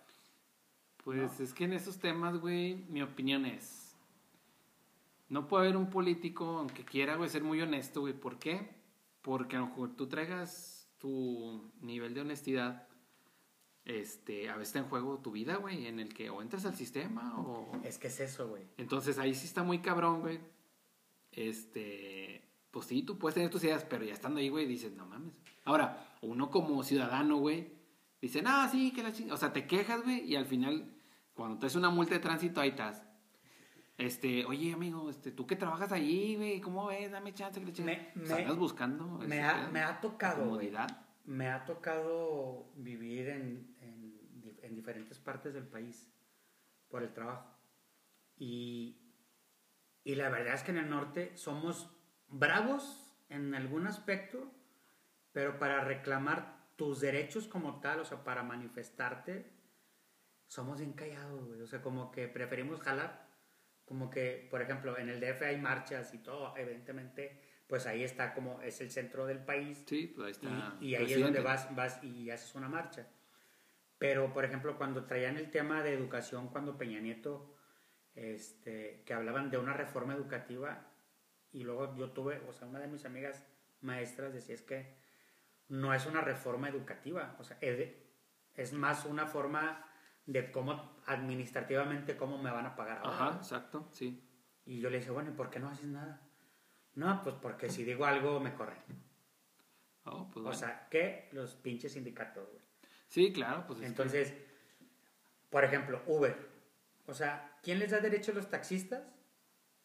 Pues 1.03 1.39
es 1.41 1.53
que 1.53 1.65
en 1.65 1.73
esos 1.73 1.99
temas, 1.99 2.37
güey, 2.37 2.75
mi 2.87 3.01
opinión 3.01 3.45
es. 3.45 3.95
No 5.27 5.47
puede 5.47 5.65
haber 5.65 5.77
un 5.77 5.89
político, 5.89 6.59
aunque 6.59 6.85
quiera, 6.85 7.15
güey, 7.15 7.29
ser 7.29 7.43
muy 7.43 7.61
honesto, 7.61 8.01
güey. 8.01 8.13
¿Por 8.13 8.39
qué? 8.39 8.69
Porque 9.21 9.57
a 9.57 9.59
lo 9.59 9.67
mejor 9.67 9.95
tú 9.95 10.07
traigas 10.07 10.87
tu 10.99 11.69
nivel 11.81 12.13
de 12.13 12.21
honestidad, 12.21 12.87
este, 13.83 14.49
a 14.49 14.53
veces 14.53 14.69
está 14.69 14.79
en 14.79 14.85
juego 14.85 15.19
tu 15.19 15.31
vida, 15.31 15.57
güey, 15.57 15.87
en 15.87 15.99
el 15.99 16.13
que 16.13 16.29
o 16.29 16.41
entras 16.41 16.65
al 16.65 16.75
sistema 16.75 17.37
o... 17.41 17.81
Es 17.83 17.97
que 17.97 18.07
es 18.07 18.19
eso, 18.21 18.47
güey. 18.47 18.63
Entonces 18.77 19.19
ahí 19.19 19.35
sí 19.35 19.45
está 19.45 19.63
muy 19.63 19.79
cabrón, 19.79 20.21
güey. 20.21 20.39
Este, 21.33 22.42
pues 22.73 22.87
sí, 22.87 23.03
tú 23.03 23.17
puedes 23.19 23.35
tener 23.35 23.51
tus 23.51 23.63
ideas, 23.63 23.85
pero 23.85 24.03
ya 24.03 24.13
estando 24.13 24.39
ahí, 24.39 24.49
güey, 24.49 24.65
dices, 24.65 24.91
no 24.93 25.05
mames. 25.05 25.31
Ahora, 25.63 26.17
uno 26.23 26.49
como 26.49 26.83
ciudadano, 26.83 27.37
güey, 27.37 27.71
dice, 28.19 28.41
no, 28.41 28.67
sí, 28.69 28.91
que 28.91 29.03
la 29.03 29.13
chingada. 29.13 29.35
O 29.35 29.37
sea, 29.37 29.53
te 29.53 29.67
quejas, 29.67 30.01
güey, 30.03 30.21
y 30.25 30.35
al 30.35 30.47
final, 30.47 30.91
cuando 31.35 31.59
te 31.59 31.67
haces 31.67 31.75
una 31.77 31.91
multa 31.91 32.15
de 32.15 32.19
tránsito, 32.19 32.59
ahí 32.59 32.69
estás. 32.69 33.05
Este, 33.97 34.43
oye, 34.45 34.73
amigo, 34.73 35.07
este, 35.11 35.31
tú 35.31 35.45
que 35.45 35.55
trabajas 35.55 35.91
allí, 35.91 36.35
güey, 36.35 36.59
¿cómo 36.59 36.87
ves? 36.87 37.11
Dame 37.11 37.31
chance 37.35 37.59
que 37.59 37.65
le 37.67 37.73
chingue. 37.73 38.11
Me- 38.15 38.45
me- 38.45 38.51
buscando. 38.53 39.05
Me 39.19 39.41
ha, 39.43 39.69
me 39.71 39.81
ha 39.81 40.01
tocado, 40.01 40.43
comodidad. 40.43 41.05
Me 41.25 41.49
ha 41.49 41.63
tocado 41.65 42.71
vivir 42.75 43.29
en, 43.29 43.75
en 44.63 44.75
diferentes 44.75 45.19
partes 45.19 45.53
del 45.53 45.67
país 45.67 46.09
por 46.89 47.03
el 47.03 47.13
trabajo. 47.13 47.47
Y, 48.35 48.97
y 50.03 50.15
la 50.15 50.29
verdad 50.29 50.55
es 50.55 50.63
que 50.63 50.71
en 50.71 50.77
el 50.79 50.89
norte 50.89 51.37
somos 51.37 51.89
bravos 52.33 52.99
en 53.29 53.55
algún 53.55 53.87
aspecto, 53.87 54.51
pero 55.31 55.57
para 55.59 55.83
reclamar 55.83 56.67
tus 56.75 56.99
derechos 56.99 57.47
como 57.47 57.79
tal, 57.79 57.99
o 57.99 58.05
sea, 58.05 58.23
para 58.23 58.43
manifestarte, 58.43 59.51
somos 60.47 60.79
bien 60.79 60.93
callados, 60.93 61.45
güey. 61.47 61.61
O 61.61 61.67
sea, 61.67 61.81
como 61.81 62.11
que 62.11 62.27
preferimos 62.27 62.81
jalar. 62.81 63.27
Como 63.85 64.09
que, 64.09 64.47
por 64.49 64.61
ejemplo, 64.61 64.97
en 64.97 65.09
el 65.09 65.19
DF 65.19 65.41
hay 65.43 65.57
marchas 65.57 66.13
y 66.13 66.19
todo, 66.19 66.55
evidentemente, 66.57 67.41
pues 67.67 67.85
ahí 67.85 68.03
está 68.03 68.33
como 68.33 68.61
es 68.61 68.79
el 68.81 68.91
centro 68.91 69.25
del 69.25 69.39
país 69.39 69.83
Sí, 69.85 70.07
pues 70.15 70.25
ahí 70.25 70.31
está. 70.31 70.77
y, 70.79 70.89
y 70.89 70.95
ahí 70.95 71.13
es 71.13 71.21
donde 71.21 71.41
vas, 71.41 71.75
vas 71.75 72.03
y 72.03 72.29
haces 72.29 72.55
una 72.55 72.69
marcha. 72.69 73.07
Pero, 73.97 74.33
por 74.33 74.45
ejemplo, 74.45 74.77
cuando 74.77 75.05
traían 75.05 75.37
el 75.37 75.51
tema 75.51 75.83
de 75.83 75.93
educación, 75.93 76.49
cuando 76.49 76.77
Peña 76.77 76.99
Nieto, 76.99 77.55
este, 78.15 79.03
que 79.05 79.13
hablaban 79.13 79.49
de 79.49 79.57
una 79.57 79.73
reforma 79.73 80.13
educativa, 80.13 80.92
y 81.53 81.63
luego 81.63 81.95
yo 81.95 82.11
tuve, 82.11 82.41
o 82.49 82.53
sea, 82.53 82.67
una 82.67 82.79
de 82.79 82.87
mis 82.87 83.05
amigas 83.05 83.45
maestras 83.81 84.33
decía 84.33 84.55
es 84.55 84.61
que 84.61 84.95
no 85.69 85.93
es 85.93 86.05
una 86.05 86.21
reforma 86.21 86.67
educativa, 86.69 87.35
o 87.39 87.43
sea, 87.43 87.57
es, 87.61 87.89
es 88.55 88.73
más 88.73 89.05
una 89.05 89.25
forma 89.27 89.85
de 90.25 90.51
cómo 90.51 90.97
administrativamente 91.05 92.17
cómo 92.17 92.37
me 92.37 92.51
van 92.51 92.65
a 92.65 92.75
pagar 92.75 92.97
ahora. 92.99 93.13
Ajá, 93.29 93.37
exacto, 93.37 93.87
sí. 93.91 94.21
Y 94.65 94.79
yo 94.79 94.89
le 94.89 94.97
dije, 94.99 95.11
bueno, 95.11 95.31
¿y 95.31 95.33
por 95.33 95.49
qué 95.49 95.59
no 95.59 95.69
haces 95.69 95.87
nada? 95.87 96.21
No, 96.95 97.21
pues 97.23 97.35
porque 97.35 97.69
si 97.69 97.83
digo 97.83 98.05
algo 98.05 98.39
me 98.39 98.53
corren. 98.53 98.77
Oh, 100.05 100.25
pues 100.31 100.37
O 100.41 100.43
bueno. 100.43 100.57
sea, 100.59 100.87
que 100.89 101.29
los 101.31 101.55
pinches 101.55 101.93
sindicatos, 101.93 102.47
güey. 102.49 102.61
sí, 103.07 103.31
claro, 103.33 103.65
pues 103.67 103.79
es 103.79 103.83
que- 103.83 103.87
Entonces, 103.87 104.33
por 105.49 105.63
ejemplo, 105.63 106.01
Uber. 106.07 106.35
O 107.05 107.13
sea, 107.13 107.57
¿quién 107.61 107.79
les 107.79 107.91
da 107.91 107.99
derecho 107.99 108.31
a 108.31 108.35
los 108.35 108.49
taxistas 108.49 109.03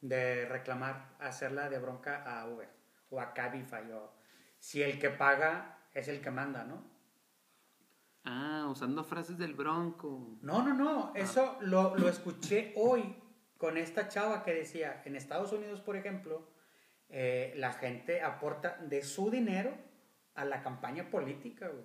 de 0.00 0.46
reclamar, 0.46 1.16
hacerla 1.18 1.68
de 1.68 1.78
bronca 1.78 2.22
a 2.22 2.48
Uber? 2.48 2.68
O 3.10 3.20
a 3.20 3.32
Cabify, 3.32 3.90
o 3.92 4.12
si 4.58 4.82
el 4.82 4.98
que 4.98 5.10
paga 5.10 5.78
es 5.94 6.08
el 6.08 6.20
que 6.20 6.30
manda, 6.30 6.64
¿no? 6.64 6.84
Ah, 8.24 8.66
usando 8.70 9.04
frases 9.04 9.38
del 9.38 9.54
Bronco. 9.54 10.38
No, 10.42 10.62
no, 10.62 10.74
no. 10.74 11.12
Eso 11.14 11.56
lo, 11.60 11.96
lo 11.96 12.08
escuché 12.08 12.74
hoy 12.76 13.16
con 13.56 13.76
esta 13.76 14.08
chava 14.08 14.44
que 14.44 14.54
decía, 14.54 15.02
en 15.04 15.16
Estados 15.16 15.52
Unidos, 15.52 15.80
por 15.80 15.96
ejemplo, 15.96 16.48
eh, 17.08 17.54
la 17.56 17.72
gente 17.72 18.22
aporta 18.22 18.76
de 18.82 19.02
su 19.02 19.30
dinero 19.30 19.74
a 20.34 20.44
la 20.44 20.62
campaña 20.62 21.10
política, 21.10 21.68
güey. 21.68 21.84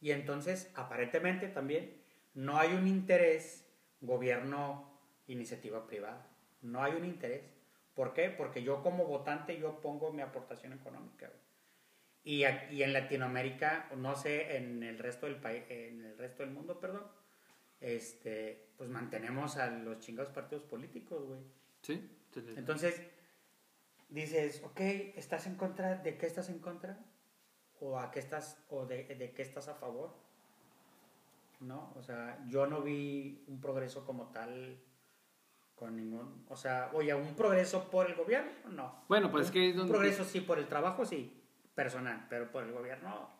Y 0.00 0.12
entonces, 0.12 0.72
aparentemente 0.74 1.48
también, 1.48 2.02
no 2.32 2.56
hay 2.56 2.72
un 2.72 2.86
interés 2.86 3.68
gobierno-iniciativa 4.00 5.86
privada. 5.86 6.26
No 6.62 6.82
hay 6.82 6.94
un 6.94 7.04
interés. 7.04 7.42
¿Por 7.94 8.12
qué? 8.12 8.30
Porque 8.30 8.62
yo 8.62 8.82
como 8.82 9.04
votante, 9.04 9.58
yo 9.58 9.80
pongo 9.80 10.12
mi 10.12 10.22
aportación 10.22 10.72
económica, 10.72 11.26
güey. 11.26 11.40
Y, 12.22 12.44
y 12.74 12.82
en 12.82 12.92
Latinoamérica, 12.92 13.90
no 13.96 14.14
sé, 14.14 14.56
en 14.56 14.82
el 14.82 14.98
resto 14.98 15.26
del 15.26 15.36
país, 15.36 15.64
en 15.68 16.04
el 16.04 16.18
resto 16.18 16.42
del 16.42 16.52
mundo, 16.52 16.78
perdón, 16.78 17.04
este, 17.80 18.68
pues 18.76 18.90
mantenemos 18.90 19.56
a 19.56 19.70
los 19.70 20.00
chingados 20.00 20.30
partidos 20.32 20.64
políticos, 20.64 21.26
güey. 21.26 21.40
Sí. 21.82 22.10
Entonces, 22.56 23.00
dices, 24.10 24.62
ok, 24.64 24.80
¿estás 25.16 25.46
en 25.46 25.56
contra? 25.56 25.96
¿De 25.96 26.18
qué 26.18 26.26
estás 26.26 26.50
en 26.50 26.58
contra? 26.58 26.98
¿O 27.80 27.98
a 27.98 28.10
qué 28.10 28.18
estás, 28.18 28.62
o 28.68 28.84
de, 28.84 29.04
de 29.04 29.32
qué 29.32 29.42
estás 29.42 29.68
a 29.68 29.74
favor? 29.74 30.14
¿No? 31.60 31.92
O 31.96 32.02
sea, 32.02 32.38
yo 32.48 32.66
no 32.66 32.82
vi 32.82 33.44
un 33.48 33.60
progreso 33.60 34.04
como 34.04 34.26
tal 34.28 34.78
con 35.80 35.96
ningún, 35.96 36.44
o 36.48 36.56
sea, 36.56 36.90
oye, 36.92 37.12
un 37.14 37.34
progreso 37.34 37.90
por 37.90 38.06
el 38.06 38.14
gobierno, 38.14 38.50
no. 38.70 39.04
Bueno, 39.08 39.30
pues 39.30 39.40
Un- 39.40 39.46
es 39.46 39.50
que 39.50 39.68
es 39.70 39.72
un 39.72 39.78
donde... 39.78 39.92
progreso 39.94 40.24
sí 40.24 40.42
por 40.42 40.58
el 40.58 40.68
trabajo, 40.68 41.06
sí, 41.06 41.42
personal, 41.74 42.26
pero 42.28 42.50
por 42.52 42.62
el 42.64 42.72
gobierno, 42.72 43.30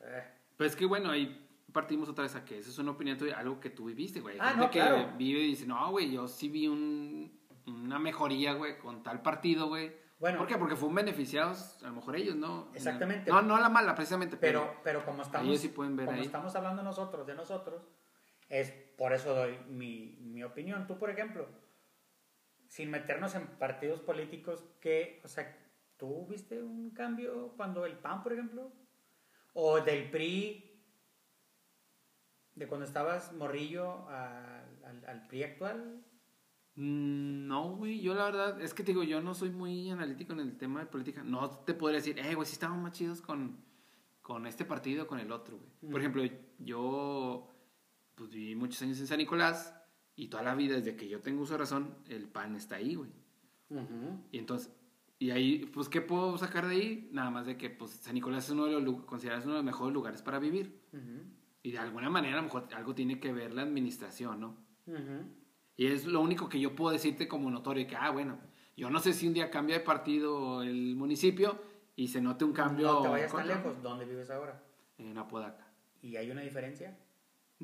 eh. 0.00 0.24
Pues 0.56 0.72
es 0.72 0.76
que 0.76 0.84
bueno, 0.84 1.10
ahí 1.10 1.48
partimos 1.72 2.08
otra 2.08 2.22
vez 2.24 2.34
a 2.34 2.44
que 2.44 2.58
eso 2.58 2.70
es 2.70 2.78
una 2.78 2.90
opinión 2.90 3.16
tuya, 3.16 3.38
algo 3.38 3.60
que 3.60 3.70
tú 3.70 3.84
viviste, 3.84 4.20
güey. 4.20 4.36
Ah, 4.40 4.48
gente 4.48 4.60
no, 4.64 4.70
que 4.70 4.80
claro. 4.80 5.12
vive 5.16 5.40
y 5.40 5.46
dice, 5.48 5.64
no, 5.66 5.90
güey, 5.92 6.10
yo 6.10 6.26
sí 6.26 6.48
vi 6.48 6.66
un, 6.66 7.40
una 7.66 7.98
mejoría, 8.00 8.54
güey, 8.54 8.76
con 8.78 9.02
tal 9.04 9.22
partido, 9.22 9.68
güey. 9.68 9.92
Bueno. 10.18 10.38
¿Por 10.38 10.46
qué? 10.48 10.56
Porque 10.58 10.74
fueron 10.76 10.96
beneficiados, 10.96 11.82
a 11.84 11.88
lo 11.88 11.94
mejor 11.94 12.16
ellos, 12.16 12.34
¿no? 12.36 12.68
Exactamente. 12.74 13.30
No, 13.30 13.42
no 13.42 13.58
la 13.60 13.68
mala, 13.68 13.94
precisamente, 13.94 14.36
pero... 14.36 14.60
Pero, 14.62 14.80
pero 14.82 15.04
como 15.04 15.22
estamos, 15.22 15.46
ellos 15.48 15.60
sí 15.60 15.68
pueden 15.68 15.94
ver 15.96 16.06
como 16.06 16.18
ahí. 16.18 16.24
estamos 16.26 16.54
hablando 16.56 16.82
nosotros 16.82 17.26
de 17.26 17.34
nosotros, 17.34 17.82
es 18.48 18.72
por 18.96 19.12
eso 19.12 19.34
doy 19.34 19.58
mi, 19.68 20.16
mi 20.20 20.42
opinión. 20.42 20.86
Tú, 20.86 20.98
por 20.98 21.10
ejemplo, 21.10 21.46
sin 22.68 22.90
meternos 22.90 23.34
en 23.34 23.46
partidos 23.46 24.00
políticos, 24.00 24.64
que, 24.80 25.20
o 25.24 25.28
sea, 25.28 25.56
¿tú 25.96 26.26
viste 26.26 26.62
un 26.62 26.90
cambio 26.90 27.52
cuando 27.56 27.86
el 27.86 27.96
PAN, 27.98 28.22
por 28.22 28.32
ejemplo? 28.32 28.72
O 29.52 29.80
del 29.80 30.10
PRI, 30.10 30.70
de 32.54 32.66
cuando 32.68 32.86
estabas 32.86 33.32
morrillo 33.32 34.08
al, 34.08 34.84
al, 34.84 35.04
al 35.06 35.26
PRI 35.26 35.42
actual. 35.44 36.04
Mm, 36.76 37.46
No, 37.46 37.76
güey, 37.76 38.00
yo 38.00 38.14
la 38.14 38.24
verdad, 38.24 38.60
es 38.60 38.74
que 38.74 38.82
te 38.82 38.92
digo, 38.92 39.02
yo 39.04 39.20
no 39.20 39.34
soy 39.34 39.50
muy 39.50 39.90
analítico 39.90 40.32
en 40.32 40.40
el 40.40 40.56
tema 40.56 40.80
de 40.80 40.86
política. 40.86 41.22
No 41.24 41.50
te 41.50 41.74
podría 41.74 41.98
decir, 41.98 42.18
eh, 42.18 42.34
güey, 42.34 42.46
sí 42.46 42.54
estaban 42.54 42.82
más 42.82 42.92
chidos 42.92 43.20
con, 43.20 43.64
con 44.22 44.46
este 44.46 44.64
partido 44.64 45.04
o 45.04 45.06
con 45.06 45.20
el 45.20 45.30
otro, 45.32 45.56
güey. 45.58 45.70
Por 45.92 46.00
Mm. 46.00 46.02
ejemplo, 46.02 46.22
yo, 46.58 47.53
pues 48.14 48.30
viví 48.30 48.54
muchos 48.54 48.80
años 48.82 48.98
en 49.00 49.06
San 49.06 49.18
Nicolás 49.18 49.74
y 50.16 50.28
toda 50.28 50.42
la 50.42 50.54
vida, 50.54 50.76
desde 50.76 50.96
que 50.96 51.08
yo 51.08 51.20
tengo 51.20 51.42
uso 51.42 51.54
de 51.54 51.58
razón, 51.58 51.96
el 52.08 52.28
pan 52.28 52.54
está 52.56 52.76
ahí, 52.76 52.94
güey. 52.94 53.10
Y 54.30 54.38
entonces, 54.38 54.72
y 55.18 55.30
ahí, 55.30 55.66
pues, 55.72 55.88
¿qué 55.88 56.00
puedo 56.00 56.36
sacar 56.38 56.66
de 56.66 56.74
ahí? 56.74 57.08
Nada 57.12 57.30
más 57.30 57.46
de 57.46 57.56
que, 57.56 57.70
pues, 57.70 57.90
San 57.92 58.14
Nicolás 58.14 58.44
es 58.44 58.50
uno 58.50 58.66
de 58.66 58.80
los, 58.80 59.02
considerados 59.04 59.46
uno 59.46 59.54
de 59.54 59.58
los 59.58 59.64
mejores 59.64 59.92
lugares 59.92 60.22
para 60.22 60.38
vivir. 60.38 60.80
Y 61.62 61.72
de 61.72 61.78
alguna 61.78 62.10
manera, 62.10 62.34
a 62.34 62.36
lo 62.38 62.44
mejor 62.44 62.68
algo 62.74 62.94
tiene 62.94 63.18
que 63.18 63.32
ver 63.32 63.52
la 63.52 63.62
administración, 63.62 64.40
¿no? 64.40 64.56
Y 65.76 65.86
es 65.86 66.04
lo 66.04 66.20
único 66.20 66.48
que 66.48 66.60
yo 66.60 66.76
puedo 66.76 66.92
decirte 66.92 67.26
como 67.26 67.50
notorio, 67.50 67.86
que, 67.86 67.96
ah, 67.96 68.10
bueno, 68.10 68.38
yo 68.76 68.90
no 68.90 69.00
sé 69.00 69.12
si 69.12 69.26
un 69.26 69.34
día 69.34 69.50
cambia 69.50 69.78
de 69.78 69.84
partido 69.84 70.62
el 70.62 70.94
municipio 70.94 71.60
y 71.96 72.08
se 72.08 72.20
note 72.20 72.44
un 72.44 72.52
cambio 72.52 72.92
No 72.92 73.02
te 73.02 73.08
vayas 73.08 73.32
tan 73.32 73.46
lejos, 73.46 73.82
¿dónde 73.82 74.04
vives 74.04 74.30
ahora? 74.30 74.62
en 74.98 75.18
Apodaca. 75.18 75.66
¿Y 76.02 76.16
hay 76.16 76.30
una 76.30 76.42
diferencia? 76.42 76.96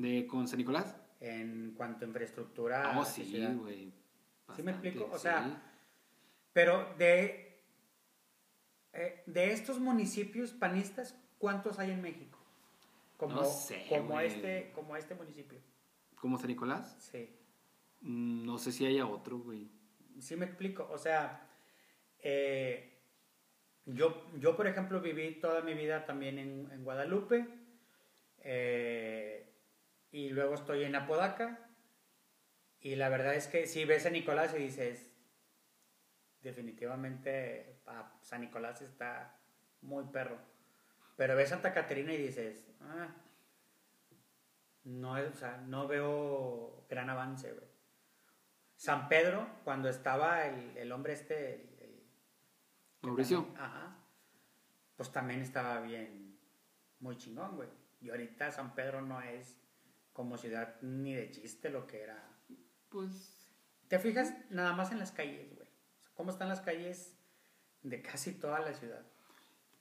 ¿De 0.00 0.26
con 0.26 0.48
San 0.48 0.58
Nicolás? 0.58 0.96
en 1.22 1.74
cuanto 1.76 2.06
a 2.06 2.08
infraestructura. 2.08 2.98
Oh, 2.98 3.04
sí, 3.04 3.46
güey. 3.60 3.92
¿Sí 4.56 4.62
me 4.62 4.70
explico? 4.70 5.04
O 5.12 5.16
sí. 5.16 5.22
sea, 5.24 5.62
Pero 6.54 6.94
de, 6.96 7.62
eh, 8.94 9.22
de 9.26 9.52
estos 9.52 9.78
municipios 9.78 10.52
panistas, 10.52 11.14
¿cuántos 11.36 11.78
hay 11.78 11.90
en 11.90 12.00
México? 12.00 12.38
Como, 13.18 13.34
No 13.34 13.44
sé, 13.44 13.84
como, 13.90 14.18
este, 14.18 14.72
como 14.74 14.96
este 14.96 15.14
municipio. 15.14 15.58
¿Como 16.14 16.38
San 16.38 16.48
Nicolás? 16.48 16.96
Sí. 16.98 17.28
Mm, 18.00 18.46
No 18.46 18.56
sé 18.56 18.72
si 18.72 18.86
haya 18.86 19.06
otro, 19.06 19.38
güey. 19.38 19.70
Sí 20.20 20.36
me 20.36 20.46
explico. 20.46 20.88
O 20.90 20.96
sea, 20.96 21.46
eh, 22.20 22.98
yo, 23.84 24.26
yo, 24.38 24.56
por 24.56 24.66
ejemplo, 24.66 25.02
viví 25.02 25.38
toda 25.38 25.60
mi 25.60 25.74
vida 25.74 26.06
también 26.06 26.38
en, 26.38 26.70
en 26.72 26.82
Guadalupe. 26.82 27.46
eh, 28.38 29.46
y 30.12 30.30
luego 30.30 30.54
estoy 30.54 30.84
en 30.84 30.94
Apodaca. 30.96 31.66
Y 32.80 32.96
la 32.96 33.08
verdad 33.08 33.34
es 33.34 33.46
que 33.46 33.66
si 33.66 33.84
ves 33.84 34.06
a 34.06 34.10
Nicolás 34.10 34.54
y 34.54 34.58
dices, 34.58 35.12
definitivamente 36.42 37.80
San 38.22 38.40
Nicolás 38.40 38.80
está 38.82 39.38
muy 39.82 40.04
perro. 40.06 40.38
Pero 41.16 41.36
ves 41.36 41.50
Santa 41.50 41.72
Caterina 41.74 42.12
y 42.14 42.16
dices, 42.16 42.66
ah, 42.80 43.08
no, 44.84 45.12
o 45.12 45.32
sea, 45.34 45.58
no 45.58 45.86
veo 45.86 46.86
gran 46.88 47.10
avance, 47.10 47.52
güey. 47.52 47.68
San 48.76 49.08
Pedro, 49.10 49.46
cuando 49.64 49.90
estaba 49.90 50.46
el, 50.46 50.76
el 50.78 50.90
hombre 50.92 51.12
este, 51.12 51.54
el- 51.54 51.76
el- 51.80 52.02
Mauricio. 53.02 53.46
Ajá. 53.58 53.98
Pues 54.96 55.12
también 55.12 55.42
estaba 55.42 55.80
bien, 55.80 56.38
muy 57.00 57.16
chingón, 57.18 57.56
güey. 57.56 57.68
Y 58.00 58.08
ahorita 58.08 58.50
San 58.50 58.74
Pedro 58.74 59.02
no 59.02 59.20
es 59.20 59.59
como 60.12 60.36
ciudad 60.36 60.80
ni 60.82 61.14
de 61.14 61.30
chiste 61.30 61.70
lo 61.70 61.86
que 61.86 62.02
era. 62.02 62.28
Pues. 62.88 63.48
Te 63.88 63.98
fijas 63.98 64.34
nada 64.50 64.72
más 64.72 64.92
en 64.92 64.98
las 64.98 65.12
calles, 65.12 65.54
güey. 65.54 65.68
O 65.68 66.02
sea, 66.02 66.10
¿Cómo 66.14 66.30
están 66.30 66.48
las 66.48 66.60
calles 66.60 67.16
de 67.82 68.02
casi 68.02 68.32
toda 68.32 68.60
la 68.60 68.74
ciudad? 68.74 69.04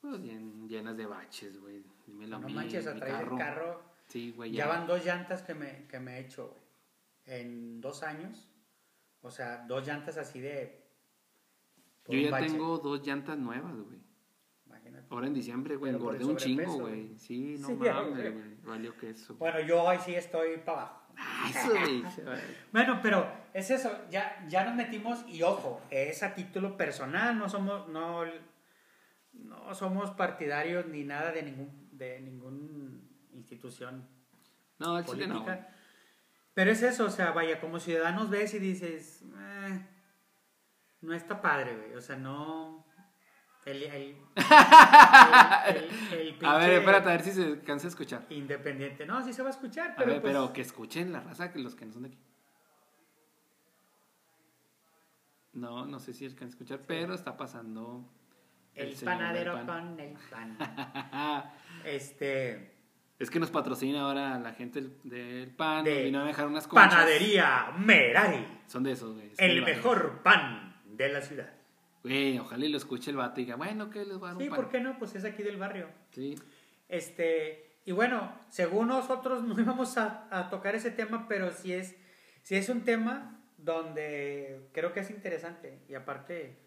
Pues 0.02 0.20
llen- 0.22 0.68
llenas 0.68 0.96
de 0.98 1.06
baches, 1.06 1.60
güey. 1.60 1.84
Dímelo 2.08 2.38
a 2.38 2.40
no 2.40 2.48
mí, 2.48 2.54
manches, 2.54 2.88
a 2.88 2.94
mi 2.94 3.00
traer 3.00 3.28
el 3.28 3.38
carro. 3.38 3.84
Sí, 4.08 4.32
güey. 4.32 4.52
Ya 4.52 4.68
van 4.68 4.88
dos 4.88 5.04
llantas 5.06 5.42
que 5.44 5.54
me, 5.54 5.86
que 5.88 6.00
me 6.00 6.18
he 6.18 6.22
hecho, 6.22 6.48
güey. 6.48 7.40
En 7.40 7.82
dos 7.82 8.02
años. 8.04 8.48
O 9.22 9.30
sea, 9.30 9.66
dos 9.68 9.86
llantas 9.86 10.18
así 10.18 10.40
de. 10.40 10.88
Yo 12.08 12.20
ya 12.20 12.32
bache. 12.32 12.48
tengo 12.48 12.78
dos 12.80 13.06
llantas 13.06 13.38
nuevas, 13.38 13.76
güey. 13.76 14.00
Ahora 15.10 15.28
en 15.28 15.34
diciembre, 15.34 15.76
güey, 15.76 15.94
engordé 15.94 16.24
un 16.24 16.38
chingo, 16.38 16.80
güey. 16.80 17.18
Sí, 17.18 17.58
no 17.60 17.68
Sí, 17.68 17.74
mames, 17.74 18.34
güey. 18.34 18.56
Valió 18.64 18.96
que 18.98 19.10
eso. 19.10 19.36
Bueno, 19.36 19.60
yo 19.62 19.82
hoy 19.84 19.98
sí 20.06 20.14
estoy 20.14 20.58
para 20.58 20.82
abajo. 20.82 21.02
Ah, 21.18 21.48
eso, 21.50 21.70
güey. 21.72 22.04
Bueno, 22.72 23.00
pero 23.02 23.28
es 23.54 23.72
eso, 23.72 23.92
ya, 24.10 24.46
ya 24.48 24.64
nos 24.66 24.76
metimos 24.76 25.26
y 25.28 25.42
ojo, 25.44 25.82
es 25.90 26.22
a 26.24 26.34
título 26.36 26.78
personal, 26.78 27.38
no 27.38 27.50
somos, 27.50 27.90
no, 27.90 28.24
no 29.34 29.74
somos 29.74 30.12
partidarios 30.12 30.86
ni 30.86 31.04
nada 31.04 31.32
de 31.32 31.44
ningún, 31.44 31.90
de 31.92 32.20
ninguna 32.22 33.02
institución 33.34 34.08
No, 34.78 34.98
el 35.00 35.06
chile 35.06 35.28
no. 35.28 35.44
política. 35.44 35.70
Pero 36.54 36.72
es 36.72 36.84
eso, 36.84 37.06
o 37.06 37.10
sea, 37.10 37.32
vaya, 37.32 37.60
como 37.60 37.80
ciudadanos 37.80 38.30
ves 38.30 38.54
y 38.54 38.60
dices, 38.60 39.24
"Eh, 39.24 39.86
no 41.02 41.14
está 41.14 41.42
padre, 41.42 41.76
güey, 41.76 41.96
o 41.96 42.02
sea, 42.02 42.16
no... 42.18 42.86
El, 43.70 43.84
el, 43.84 44.16
el- 45.68 46.36
el- 46.40 46.46
A 46.46 46.58
ver, 46.58 46.72
espérate, 46.74 47.10
a 47.10 47.12
ver 47.12 47.22
si 47.22 47.32
se 47.32 47.60
cansa 47.62 47.84
de 47.84 47.90
escuchar. 47.90 48.26
Independiente, 48.30 49.06
no, 49.06 49.22
sí 49.24 49.32
se 49.34 49.42
va 49.42 49.50
a 49.50 49.52
escuchar, 49.52 49.92
A 49.92 49.96
pero 49.96 50.12
ver, 50.14 50.22
pues, 50.22 50.34
pero 50.34 50.54
que 50.54 50.62
escuchen 50.62 51.12
la 51.12 51.20
raza, 51.22 51.52
que 51.52 51.60
los 51.60 51.76
que 51.76 51.86
no 51.86 51.94
son 51.94 52.04
de 52.04 52.08
aquí. 52.10 52.18
No, 55.54 55.86
no 55.86 56.00
sé 56.00 56.14
si 56.14 56.26
alcanzan 56.26 56.48
a 56.48 56.50
escuchar, 56.52 56.82
pero 56.88 57.14
está 57.14 57.36
pasando. 57.36 58.06
el, 58.76 58.96
panadero 59.04 59.54
pan. 59.54 59.66
con 59.66 60.00
el 60.00 60.14
pan. 60.30 60.58
este... 61.86 62.76
Es 63.20 63.30
que 63.30 63.40
nos 63.40 63.52
patrocina 63.52 64.02
ahora 64.04 64.40
la 64.40 64.54
gente 64.54 64.80
del, 64.80 64.98
del 65.04 65.50
pan. 65.54 65.84
De 65.84 66.04
vino 66.04 66.22
a 66.22 66.24
dejar 66.24 66.48
unas 66.48 66.68
conchas. 66.68 66.90
Panadería 66.94 67.74
Merari, 67.78 68.48
Son 68.66 68.82
de 68.84 68.94
esos, 68.94 69.14
güey. 69.16 69.32
el 69.38 69.62
mejor 69.64 70.24
pan 70.24 70.82
de 70.86 71.10
la 71.10 71.20
ciudad. 71.20 71.54
Güey, 72.04 72.40
ojalá 72.40 72.66
y 72.66 72.70
lo 72.70 72.78
escuche 72.78 73.12
el 73.12 73.18
vato 73.18 73.42
y 73.42 73.46
diga, 73.46 73.56
bueno, 73.58 73.90
que 73.90 74.06
les 74.06 74.18
voy 74.18 74.28
a 74.30 74.34
dar 74.34 74.38
un 74.38 74.44
Sí, 74.44 74.50
pan. 74.50 74.56
¿por 74.58 74.70
qué 74.70 74.80
no? 74.80 74.98
Pues 74.98 75.16
es 75.16 75.26
aquí 75.26 75.44
del 75.44 75.58
barrio. 75.58 75.90
Sí. 76.12 76.36
Este, 76.88 77.78
y 77.86 77.92
bueno, 77.92 78.34
según 78.50 78.88
nosotros 78.88 79.44
no 79.46 79.60
íbamos 79.60 79.98
a, 79.98 80.28
a 80.32 80.50
tocar 80.50 80.76
ese 80.76 80.92
tema, 80.92 81.28
pero 81.28 81.52
sí 81.52 81.74
es, 81.74 81.96
sí 82.44 82.56
es 82.56 82.70
un 82.70 82.84
tema 82.84 83.42
donde 83.58 84.70
creo 84.72 84.94
que 84.94 85.02
es 85.02 85.10
interesante. 85.10 85.80
Y 85.90 85.96
aparte, 85.96 86.58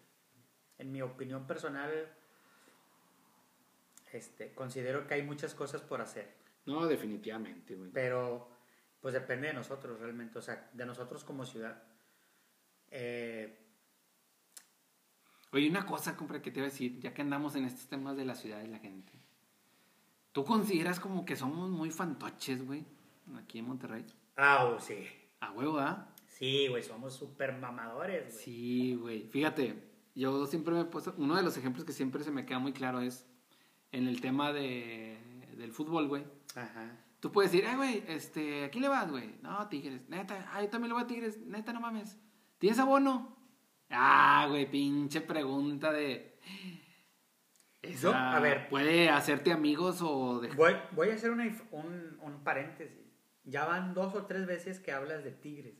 en 0.77 0.91
mi 0.91 1.01
opinión 1.01 1.47
personal, 1.47 1.91
este, 4.11 4.53
considero 4.53 5.07
que 5.07 5.15
hay 5.15 5.23
muchas 5.23 5.55
cosas 5.55 5.81
por 5.81 6.01
hacer. 6.01 6.29
No, 6.65 6.85
definitivamente, 6.85 7.75
güey. 7.75 7.89
Pero, 7.91 8.49
pues 9.01 9.13
depende 9.15 9.47
de 9.47 9.53
nosotros 9.53 9.99
realmente, 9.99 10.37
o 10.37 10.41
sea, 10.41 10.69
de 10.71 10.85
nosotros 10.85 11.23
como 11.23 11.45
ciudad. 11.45 11.81
Eh, 12.91 13.57
Oye, 15.53 15.69
una 15.69 15.85
cosa, 15.85 16.17
compra, 16.17 16.41
que 16.41 16.49
te 16.49 16.59
iba 16.59 16.67
a 16.67 16.71
decir, 16.71 16.99
ya 16.99 17.13
que 17.13 17.21
andamos 17.21 17.55
en 17.55 17.65
estos 17.65 17.87
temas 17.87 18.17
de 18.17 18.25
la 18.25 18.33
ciudad 18.33 18.63
y 18.63 18.67
la 18.67 18.79
gente. 18.79 19.13
¿Tú 20.31 20.43
consideras 20.43 20.99
como 20.99 21.25
que 21.25 21.35
somos 21.35 21.69
muy 21.69 21.91
fantoches, 21.91 22.65
güey? 22.65 22.83
Aquí 23.37 23.59
en 23.59 23.67
Monterrey. 23.67 24.03
ah, 24.35 24.65
oh, 24.65 24.79
sí. 24.79 25.05
A 25.39 25.51
huevo, 25.51 25.77
¿ah? 25.77 26.09
Sí, 26.25 26.67
güey, 26.69 26.81
somos 26.81 27.13
súper 27.13 27.53
mamadores, 27.59 28.33
güey. 28.33 28.43
Sí, 28.43 28.95
güey. 28.95 29.27
Fíjate, 29.27 29.83
yo 30.15 30.47
siempre 30.47 30.73
me 30.73 30.81
he 30.81 30.85
puesto. 30.85 31.13
Uno 31.17 31.35
de 31.35 31.43
los 31.43 31.55
ejemplos 31.55 31.85
que 31.85 31.93
siempre 31.93 32.23
se 32.23 32.31
me 32.31 32.45
queda 32.45 32.57
muy 32.57 32.73
claro 32.73 33.01
es 33.01 33.27
en 33.91 34.07
el 34.07 34.21
tema 34.21 34.51
de, 34.51 35.19
del 35.55 35.71
fútbol, 35.71 36.07
güey. 36.07 36.23
Ajá. 36.55 36.97
Tú 37.19 37.31
puedes 37.31 37.51
decir, 37.51 37.69
eh, 37.69 37.75
güey, 37.75 38.03
este, 38.07 38.65
¿a 38.65 38.71
quién 38.71 38.81
le 38.81 38.89
vas, 38.89 39.09
güey? 39.11 39.35
No, 39.43 39.67
Tigres, 39.69 40.09
neta, 40.09 40.49
ah, 40.51 40.61
yo 40.61 40.69
también 40.69 40.89
le 40.89 40.95
voy 40.95 41.03
a 41.03 41.07
Tigres, 41.07 41.37
neta, 41.45 41.71
no 41.71 41.79
mames. 41.79 42.17
¿Tienes 42.57 42.79
abono? 42.79 43.42
Ah, 43.93 44.47
güey, 44.49 44.69
pinche 44.69 45.21
pregunta 45.21 45.91
de. 45.91 46.39
Yo, 48.01 48.13
a 48.13 48.39
ver. 48.39 48.69
¿Puede 48.69 49.09
hacerte 49.09 49.51
amigos 49.51 49.99
o 50.01 50.39
de... 50.39 50.47
Voy, 50.49 50.73
voy 50.91 51.09
a 51.09 51.15
hacer 51.15 51.31
una 51.31 51.45
un, 51.71 52.17
un 52.21 52.43
paréntesis. 52.43 52.97
Ya 53.43 53.65
van 53.65 53.93
dos 53.93 54.15
o 54.15 54.25
tres 54.25 54.45
veces 54.45 54.79
que 54.79 54.93
hablas 54.93 55.23
de 55.23 55.31
Tigres. 55.31 55.75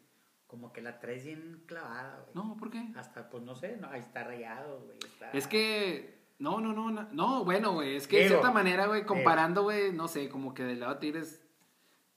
Como 0.47 0.73
que 0.73 0.81
la 0.81 0.99
traes 0.99 1.23
bien 1.23 1.63
clavada, 1.65 2.19
güey. 2.23 2.35
No, 2.35 2.57
¿por 2.57 2.69
qué? 2.69 2.83
Hasta, 2.97 3.29
pues 3.29 3.41
no 3.43 3.55
sé, 3.55 3.77
no, 3.77 3.87
ahí 3.89 4.01
está 4.01 4.23
rayado, 4.23 4.81
güey. 4.81 4.97
está- 5.03 5.31
Es 5.31 5.47
que. 5.47 6.21
No, 6.39 6.59
no, 6.59 6.73
no. 6.73 6.91
No, 6.91 7.07
no, 7.13 7.45
bueno, 7.45 7.71
güey. 7.73 7.95
Es 7.95 8.05
que 8.07 8.17
de 8.19 8.27
cierta 8.27 8.51
manera, 8.51 8.85
güey, 8.87 9.05
comparando, 9.05 9.63
güey, 9.63 9.93
no 9.93 10.07
sé, 10.09 10.27
como 10.29 10.53
que 10.53 10.63
del 10.63 10.81
lado 10.81 10.95
de 10.95 10.99
Tigres, 10.99 11.41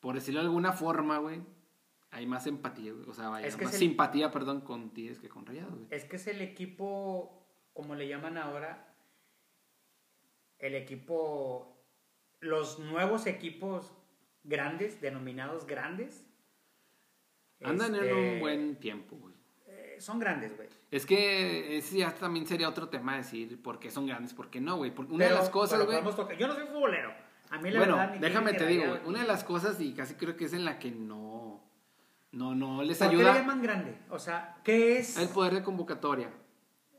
por 0.01 0.17
decirlo 0.17 0.41
de 0.41 0.47
alguna 0.47 0.73
forma, 0.73 1.19
güey, 1.19 1.41
hay 2.17 2.27
más 2.27 2.47
empatía. 2.47 2.93
O 3.07 3.13
sea, 3.15 3.29
vaya, 3.29 3.47
Es 3.47 3.57
que 3.57 3.65
más 3.65 3.75
el- 3.75 3.81
simpatía, 3.81 4.31
perdón, 4.31 4.61
con 4.63 4.91
Tigres 4.91 5.19
que 5.19 5.29
con 5.29 5.47
Rayados, 5.47 5.75
güey. 5.75 5.87
Es 5.91 6.05
que 6.05 6.17
es 6.17 6.27
el 6.27 6.41
equipo, 6.41 7.47
como 7.73 7.95
le 7.95 8.09
llaman 8.09 8.37
ahora, 8.39 8.93
el 10.59 10.75
equipo, 10.75 11.77
los 12.41 12.79
nuevos 12.79 13.27
equipos 13.27 13.93
grandes, 14.45 15.01
denominados 15.01 15.67
grandes. 15.67 16.27
Andan 17.63 17.95
este, 17.95 18.11
en 18.11 18.35
un 18.35 18.41
buen 18.41 18.77
tiempo, 18.77 19.17
güey. 19.17 19.35
eh, 19.67 19.97
son 19.99 20.19
grandes, 20.19 20.55
güey. 20.57 20.69
Es 20.91 21.05
que 21.07 21.77
ese 21.79 21.99
ya 21.99 22.15
también 22.15 22.47
sería 22.47 22.69
otro 22.69 22.89
tema 22.89 23.17
decir 23.17 23.61
por 23.63 23.79
qué 23.79 23.91
son 23.91 24.07
grandes, 24.07 24.33
por 24.35 24.51
qué 24.51 24.61
no, 24.61 24.77
güey. 24.77 24.95
Porque 24.95 25.13
una 25.13 25.25
Pero- 25.25 25.37
de 25.37 25.41
las 25.43 25.51
cosas, 25.51 25.85
güey. 25.85 25.99
Yo 26.39 26.49
no 26.49 26.55
soy 26.55 26.67
futbolero. 26.67 27.13
A 27.51 27.59
mí 27.59 27.71
la 27.71 27.79
Bueno, 27.79 27.97
verdad, 27.97 28.17
déjame 28.19 28.53
te 28.55 28.67
digo, 28.67 28.89
güey. 28.89 29.01
Una 29.07 29.21
de 29.23 29.27
las 29.29 29.45
cosas, 29.45 29.81
y 29.81 29.93
casi 29.95 30.15
creo 30.15 30.37
que 30.37 30.47
es 30.47 30.53
en 30.53 30.65
la 30.65 30.79
que 30.79 30.91
no. 30.91 31.26
No, 32.37 32.55
no 32.55 32.83
les 32.83 32.99
¿Por 32.99 33.09
qué 33.09 33.17
le 33.17 33.23
ayuda 33.23 33.39
llaman 33.39 33.63
grande? 33.63 33.97
O 34.11 34.19
sea, 34.19 34.59
¿qué 34.63 34.99
es? 34.99 35.17
el 35.17 35.31
poder 35.31 35.55
de 35.55 35.63
convocatoria. 35.63 36.31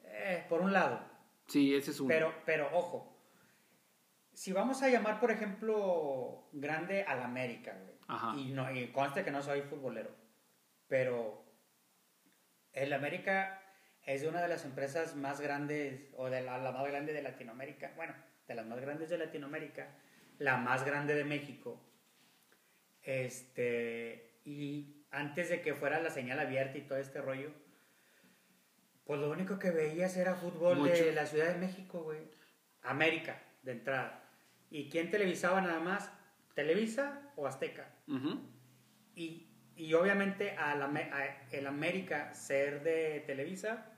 Eh, 0.06 0.44
por 0.50 0.62
un 0.62 0.74
lado. 0.74 1.00
Sí, 1.46 1.76
ese 1.76 1.92
es 1.92 2.00
uno. 2.00 2.08
Pero, 2.08 2.34
pero 2.44 2.70
ojo. 2.74 3.16
Si 4.34 4.52
vamos 4.52 4.82
a 4.82 4.90
llamar, 4.90 5.20
por 5.20 5.30
ejemplo, 5.30 6.48
grande 6.54 7.04
al 7.04 7.22
América, 7.22 7.78
güey. 7.80 7.94
Ajá. 8.08 8.34
Y, 8.36 8.52
no, 8.52 8.72
y 8.72 8.88
conste 8.92 9.24
que 9.24 9.30
no 9.30 9.44
soy 9.44 9.62
futbolero. 9.62 10.10
Pero 10.88 11.46
el 12.74 12.92
América 12.92 13.62
es 14.08 14.24
una 14.24 14.42
de 14.42 14.48
las 14.48 14.66
empresas 14.66 15.16
más 15.16 15.40
grandes, 15.40 16.02
o 16.18 16.32
de 16.32 16.42
la, 16.42 16.58
la 16.58 16.72
más 16.72 16.88
grande 16.88 17.14
de 17.14 17.22
Latinoamérica. 17.22 17.94
Bueno, 17.96 18.16
de 18.48 18.56
las 18.56 18.66
más 18.66 18.80
grandes 18.80 19.12
de 19.12 19.20
Latinoamérica. 19.20 19.88
La 20.40 20.58
más 20.58 20.84
grande 20.84 21.14
de 21.14 21.26
México. 21.26 21.80
Este. 23.04 24.40
Y 24.44 24.97
antes 25.18 25.50
de 25.50 25.62
que 25.62 25.74
fuera 25.74 26.00
la 26.00 26.12
señal 26.12 26.40
abierta 26.40 26.78
y 26.78 26.82
todo 26.82 27.00
este 27.00 27.22
rollo. 27.22 27.52
Pues 29.06 29.20
lo 29.20 29.32
único 29.32 29.58
que 29.58 29.72
veías 29.72 30.16
era 30.16 30.36
fútbol 30.36 30.84
de 30.84 31.12
la 31.14 31.26
Ciudad 31.26 31.54
de 31.54 31.58
México, 31.58 32.04
güey. 32.04 32.20
América, 32.84 33.42
de 33.64 33.72
entrada. 33.72 34.30
¿Y 34.70 34.90
quién 34.90 35.10
televisaba 35.10 35.62
nada 35.62 35.80
más? 35.80 36.12
¿Televisa 36.54 37.32
o 37.36 37.48
Azteca? 37.48 37.96
Ujú. 38.08 38.42
Y, 39.16 39.48
y 39.76 39.94
obviamente 39.94 40.52
al 40.52 40.82
el 41.52 41.68
América 41.68 42.34
ser 42.34 42.84
de 42.84 43.22
Televisa, 43.22 43.94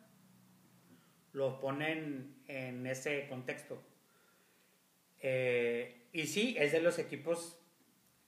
lo 1.33 1.59
ponen 1.59 2.43
en 2.47 2.85
ese 2.87 3.27
contexto. 3.27 3.81
Eh, 5.19 6.07
y 6.13 6.27
sí, 6.27 6.55
es 6.57 6.71
de 6.71 6.81
los 6.81 6.97
equipos, 6.97 7.59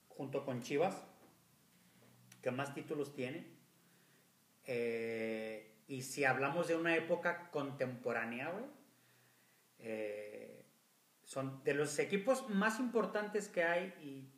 junto 0.08 0.44
con 0.44 0.62
Chivas, 0.62 1.02
que 2.42 2.50
más 2.50 2.74
títulos 2.74 3.14
tiene. 3.14 3.46
Eh, 4.64 5.82
y 5.86 6.02
si 6.02 6.24
hablamos 6.24 6.68
de 6.68 6.76
una 6.76 6.96
época 6.96 7.50
contemporánea, 7.50 8.50
güey, 8.50 8.64
eh, 9.78 10.64
son 11.24 11.62
de 11.64 11.74
los 11.74 11.98
equipos 11.98 12.48
más 12.48 12.78
importantes 12.78 13.48
que 13.48 13.64
hay, 13.64 13.86
y 14.02 14.28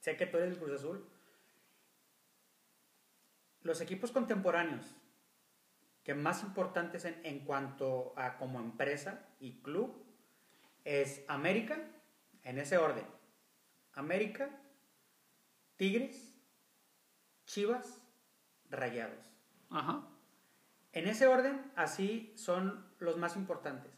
sé 0.00 0.16
que 0.16 0.26
tú 0.26 0.38
eres 0.38 0.52
el 0.52 0.58
Cruz 0.58 0.72
Azul, 0.72 1.08
los 3.62 3.80
equipos 3.80 4.12
contemporáneos 4.12 4.86
que 6.04 6.14
más 6.14 6.42
importantes 6.42 7.04
en, 7.04 7.20
en 7.24 7.40
cuanto 7.40 8.14
a 8.16 8.38
como 8.38 8.60
empresa 8.60 9.28
y 9.40 9.60
club 9.60 10.04
es 10.84 11.22
América, 11.28 11.78
en 12.44 12.58
ese 12.58 12.78
orden. 12.78 13.04
América, 13.92 14.48
Tigres, 15.76 16.27
Chivas, 17.48 18.02
Rayados. 18.68 19.24
Ajá. 19.70 20.06
En 20.92 21.08
ese 21.08 21.26
orden, 21.26 21.72
así 21.76 22.32
son 22.36 22.86
los 22.98 23.16
más 23.16 23.36
importantes. 23.36 23.90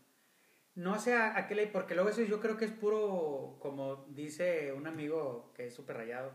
No 0.76 0.98
sé 1.00 1.14
a, 1.14 1.36
a 1.36 1.48
qué 1.48 1.56
ley, 1.56 1.68
porque 1.72 1.94
luego 1.96 2.10
eso 2.10 2.22
yo 2.22 2.38
creo 2.40 2.56
que 2.56 2.64
es 2.64 2.70
puro, 2.70 3.58
como 3.60 4.06
dice 4.10 4.72
un 4.72 4.86
amigo 4.86 5.52
que 5.54 5.66
es 5.66 5.74
súper 5.74 5.96
rayado, 5.96 6.32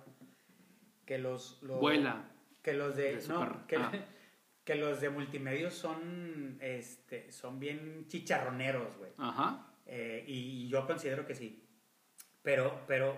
que 1.06 1.18
los... 1.18 1.62
los 1.64 1.80
Vuela. 1.80 2.32
Que 2.62 2.74
los 2.74 2.98
de... 2.98 3.16
De 3.16 3.28
no, 3.30 3.40
súper- 3.46 3.66
que, 3.66 3.76
ah. 3.78 3.92
que 4.66 4.76
los 4.76 5.00
de 5.00 5.10
multimedios 5.10 5.74
son, 5.74 6.58
este, 6.60 7.32
son 7.32 7.60
bien 7.60 8.08
chicharroneros, 8.10 8.98
güey. 8.98 9.12
Ajá. 9.18 9.74
Eh, 9.86 10.26
y, 10.28 10.66
y 10.66 10.68
yo 10.68 10.86
considero 10.86 11.26
que 11.26 11.36
sí. 11.36 11.66
Pero, 12.42 12.84
pero 12.88 13.18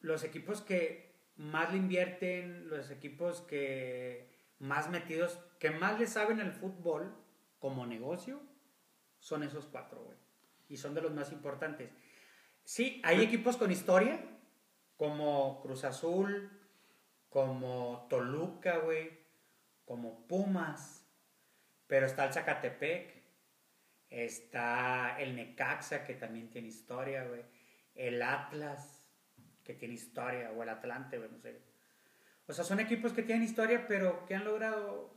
los 0.00 0.22
equipos 0.22 0.60
que 0.60 1.05
más 1.36 1.70
le 1.72 1.78
invierten, 1.78 2.68
los 2.68 2.90
equipos 2.90 3.42
que 3.42 4.28
más 4.58 4.90
metidos, 4.90 5.38
que 5.58 5.70
más 5.70 5.98
le 5.98 6.06
saben 6.06 6.40
al 6.40 6.52
fútbol 6.52 7.14
como 7.58 7.86
negocio, 7.86 8.40
son 9.18 9.42
esos 9.42 9.66
cuatro, 9.66 10.02
güey. 10.02 10.18
Y 10.68 10.76
son 10.76 10.94
de 10.94 11.02
los 11.02 11.12
más 11.12 11.32
importantes. 11.32 11.90
Sí, 12.64 13.00
hay 13.04 13.22
equipos 13.22 13.56
con 13.56 13.70
historia, 13.70 14.20
como 14.96 15.60
Cruz 15.60 15.84
Azul, 15.84 16.50
como 17.28 18.06
Toluca, 18.08 18.78
güey, 18.78 19.10
como 19.84 20.26
Pumas, 20.26 21.06
pero 21.86 22.06
está 22.06 22.24
el 22.24 22.32
Zacatepec, 22.32 23.22
está 24.10 25.20
el 25.20 25.36
Necaxa, 25.36 26.04
que 26.04 26.14
también 26.14 26.50
tiene 26.50 26.68
historia, 26.68 27.24
güey, 27.24 27.44
el 27.94 28.22
Atlas, 28.22 28.95
que 29.66 29.74
tiene 29.74 29.94
historia, 29.94 30.52
o 30.52 30.62
el 30.62 30.68
Atlante, 30.68 31.18
no 31.18 31.38
sé. 31.38 31.60
O 32.46 32.52
sea, 32.52 32.64
son 32.64 32.78
equipos 32.78 33.12
que 33.12 33.22
tienen 33.22 33.44
historia, 33.44 33.86
pero 33.88 34.24
que 34.26 34.34
han 34.34 34.44
logrado... 34.44 35.12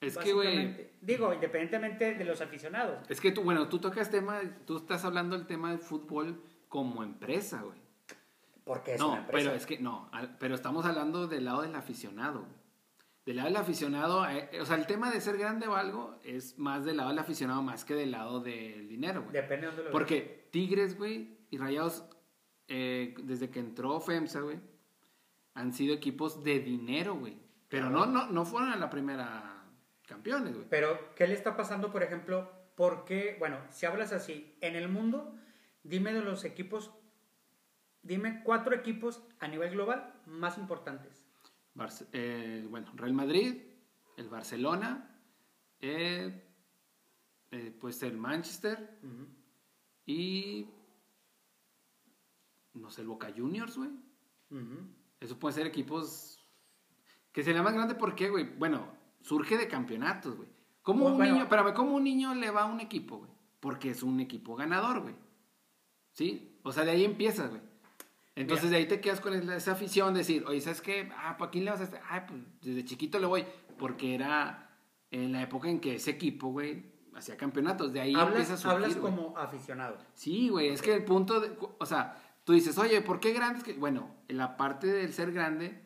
Es 0.00 0.16
que, 0.18 0.32
güey, 0.32 0.90
Digo, 1.00 1.32
independientemente 1.32 2.14
de 2.14 2.24
los 2.24 2.40
aficionados. 2.40 3.08
es 3.08 3.20
que 3.20 3.32
tú, 3.32 3.42
bueno, 3.42 3.68
tú 3.68 3.78
tocas 3.78 4.10
tema, 4.10 4.40
tú 4.66 4.76
estás 4.76 5.04
hablando 5.04 5.36
del 5.36 5.46
tema 5.46 5.70
del 5.70 5.78
fútbol 5.78 6.42
como 6.68 7.02
empresa, 7.02 7.62
güey. 7.62 7.78
Porque 8.64 8.94
es 8.94 9.00
no, 9.00 9.12
una 9.12 9.20
empresa. 9.20 9.44
pero 9.44 9.56
es 9.56 9.66
que 9.66 9.78
no, 9.78 10.10
pero 10.38 10.54
estamos 10.54 10.84
hablando 10.84 11.26
del 11.26 11.44
lado 11.44 11.62
del 11.62 11.74
aficionado. 11.74 12.40
güey. 12.40 12.64
Del 13.26 13.36
lado 13.36 13.48
del 13.48 13.56
aficionado, 13.56 14.28
eh, 14.28 14.50
eh, 14.52 14.60
o 14.60 14.66
sea, 14.66 14.76
el 14.76 14.86
tema 14.86 15.10
de 15.10 15.20
ser 15.20 15.38
grande 15.38 15.66
o 15.66 15.74
algo 15.74 16.18
es 16.22 16.58
más 16.58 16.84
del 16.84 16.98
lado 16.98 17.08
del 17.08 17.18
aficionado 17.18 17.62
más 17.62 17.84
que 17.84 17.94
del 17.94 18.10
lado 18.10 18.40
del 18.40 18.86
dinero, 18.88 19.22
güey. 19.22 19.32
Depende 19.32 19.62
de 19.62 19.66
dónde 19.68 19.84
lo. 19.84 19.90
Porque 19.90 20.48
Tigres, 20.50 20.98
güey, 20.98 21.38
y 21.50 21.56
Rayados, 21.56 22.04
eh, 22.68 23.14
desde 23.22 23.50
que 23.50 23.60
entró 23.60 24.00
FEMSA, 24.00 24.40
güey, 24.40 24.58
han 25.54 25.72
sido 25.72 25.94
equipos 25.94 26.42
de 26.44 26.60
dinero, 26.60 27.14
güey. 27.16 27.38
Pero 27.68 27.90
no, 27.90 28.06
no, 28.06 28.26
no 28.30 28.44
fueron 28.44 28.70
a 28.70 28.76
la 28.76 28.90
primera 28.90 29.64
campeones, 30.06 30.54
güey. 30.54 30.66
Pero, 30.68 31.14
¿qué 31.14 31.26
le 31.26 31.34
está 31.34 31.56
pasando, 31.56 31.90
por 31.92 32.02
ejemplo? 32.02 32.50
¿Por 32.76 33.04
qué? 33.04 33.36
Bueno, 33.38 33.58
si 33.70 33.86
hablas 33.86 34.12
así, 34.12 34.56
en 34.60 34.76
el 34.76 34.88
mundo, 34.88 35.34
dime 35.82 36.12
de 36.12 36.22
los 36.22 36.44
equipos, 36.44 36.90
dime 38.02 38.42
cuatro 38.44 38.74
equipos 38.74 39.22
a 39.40 39.48
nivel 39.48 39.70
global 39.72 40.14
más 40.26 40.58
importantes. 40.58 41.24
Barce- 41.74 42.08
eh, 42.12 42.66
bueno, 42.68 42.90
Real 42.94 43.12
Madrid, 43.14 43.62
el 44.16 44.28
Barcelona, 44.28 45.16
eh, 45.80 46.42
eh, 47.50 47.76
pues 47.80 48.02
el 48.02 48.16
Manchester 48.16 48.98
y 50.06 50.68
no 52.74 52.90
sé, 52.90 53.00
el 53.02 53.08
Boca 53.08 53.32
Juniors, 53.34 53.76
güey. 53.76 53.90
Eso 55.20 55.38
puede 55.38 55.54
ser 55.54 55.66
equipos 55.66 56.38
que 57.32 57.42
se 57.42 57.52
más 57.60 57.74
grande 57.74 57.94
¿por 57.96 58.14
qué, 58.14 58.30
güey? 58.30 58.44
Bueno, 58.56 58.86
surge 59.20 59.56
de 59.56 59.66
campeonatos, 59.66 60.36
güey. 60.36 60.48
¿Cómo 60.82 61.06
un 61.06 61.16
Bueno. 61.16 61.32
niño, 61.32 61.42
espérame, 61.44 61.74
cómo 61.74 61.96
un 61.96 62.04
niño 62.04 62.34
le 62.34 62.50
va 62.50 62.62
a 62.62 62.66
un 62.66 62.80
equipo, 62.80 63.18
güey? 63.18 63.30
Porque 63.58 63.90
es 63.90 64.02
un 64.02 64.20
equipo 64.20 64.54
ganador, 64.54 65.00
güey. 65.00 65.14
¿Sí? 66.12 66.60
O 66.62 66.72
sea, 66.72 66.84
de 66.84 66.92
ahí 66.92 67.04
empiezas, 67.04 67.50
güey. 67.50 67.62
Entonces 68.36 68.66
Mira. 68.66 68.76
de 68.78 68.82
ahí 68.82 68.88
te 68.88 69.00
quedas 69.00 69.20
con 69.20 69.32
esa 69.32 69.72
afición 69.72 70.12
de 70.12 70.18
decir, 70.18 70.44
oye, 70.46 70.60
¿sabes 70.60 70.80
qué? 70.80 71.10
Ah, 71.16 71.36
¿para 71.36 71.50
quién 71.50 71.64
le 71.64 71.70
vas 71.70 71.80
a 71.80 71.84
hacer? 71.84 72.00
Ah, 72.08 72.26
pues 72.26 72.40
desde 72.60 72.84
chiquito 72.84 73.18
le 73.18 73.26
voy. 73.26 73.44
Porque 73.78 74.14
era 74.14 74.70
en 75.10 75.32
la 75.32 75.42
época 75.42 75.68
en 75.68 75.80
que 75.80 75.94
ese 75.94 76.10
equipo, 76.10 76.48
güey, 76.48 76.84
hacía 77.14 77.36
campeonatos. 77.36 77.92
De 77.92 78.00
ahí 78.00 78.12
empieza 78.12 78.24
a 78.24 78.30
Hablas, 78.30 78.60
surgir, 78.60 78.70
hablas 78.70 78.96
como 78.96 79.36
aficionado. 79.38 79.98
Sí, 80.14 80.48
güey, 80.48 80.68
es 80.68 80.82
que 80.82 80.94
el 80.94 81.04
punto, 81.04 81.40
de, 81.40 81.56
o 81.78 81.86
sea, 81.86 82.20
tú 82.44 82.52
dices, 82.52 82.78
oye, 82.78 83.00
¿por 83.00 83.20
qué 83.20 83.32
grandes? 83.32 83.78
Bueno, 83.78 84.14
en 84.28 84.36
la 84.36 84.56
parte 84.56 84.86
del 84.86 85.12
ser 85.12 85.32
grande 85.32 85.82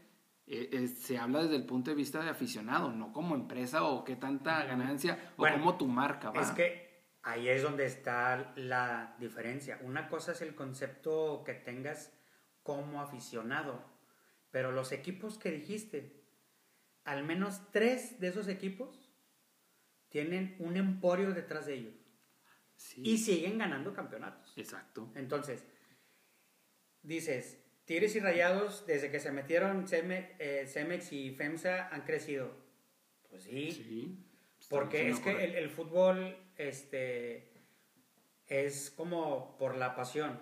eh, 0.47 0.71
eh, 0.73 0.89
se 0.89 1.19
habla 1.19 1.43
desde 1.43 1.57
el 1.57 1.67
punto 1.67 1.91
de 1.91 1.97
vista 1.97 2.23
de 2.23 2.31
aficionado, 2.31 2.93
no 2.93 3.13
como 3.13 3.35
empresa 3.35 3.85
o 3.85 4.05
qué 4.05 4.17
tanta 4.17 4.65
ganancia 4.65 5.33
o 5.37 5.39
Bueno, 5.39 5.59
como 5.59 5.77
tu 5.77 5.87
marca 5.87 6.31
va. 6.31 6.41
Es 6.43 6.51
que 6.51 7.07
ahí 7.23 7.49
es 7.49 7.63
donde 7.63 7.87
está 7.87 8.53
la 8.57 9.17
diferencia. 9.19 9.79
Una 9.83 10.09
cosa 10.09 10.33
es 10.33 10.41
el 10.43 10.55
concepto 10.55 11.43
que 11.45 11.55
tengas 11.55 12.13
como 12.63 13.01
aficionado, 13.01 13.83
pero 14.51 14.73
los 14.73 14.93
equipos 14.93 15.39
que 15.39 15.51
dijiste, 15.51 16.25
al 17.05 17.25
menos 17.25 17.61
tres 17.71 18.21
de 18.21 18.29
esos 18.29 18.49
equipos 18.49 19.11
tienen 20.09 20.57
un 20.59 20.77
emporio 20.77 21.33
detrás 21.33 21.67
de 21.67 21.75
ellos 21.75 21.95
Sí, 22.77 23.03
y 23.05 23.19
siguen 23.19 23.59
ganando 23.59 23.93
campeonatos. 23.93 24.57
exacto. 24.57 25.11
Entonces, 25.17 25.65
dices, 27.09 27.59
Tigres 27.85 28.15
y 28.17 28.21
Rayados, 28.21 28.87
desde 28.87 29.11
que 29.11 29.19
se 29.21 29.33
metieron 29.33 29.87
Ceme- 29.87 30.35
eh, 30.39 30.67
Cemex 30.69 31.13
y 31.13 31.31
FEMSA, 31.31 31.89
han 31.89 32.03
crecido. 32.03 32.51
Pues 33.31 33.43
sí, 33.45 33.73
Sí. 33.73 34.25
porque 34.69 35.09
es 35.09 35.21
que 35.21 35.45
el, 35.45 35.55
el 35.57 35.71
fútbol 35.71 36.37
este, 36.57 37.51
es 38.47 38.91
como 38.91 39.57
por 39.59 39.77
la 39.77 39.95
pasión. 39.97 40.41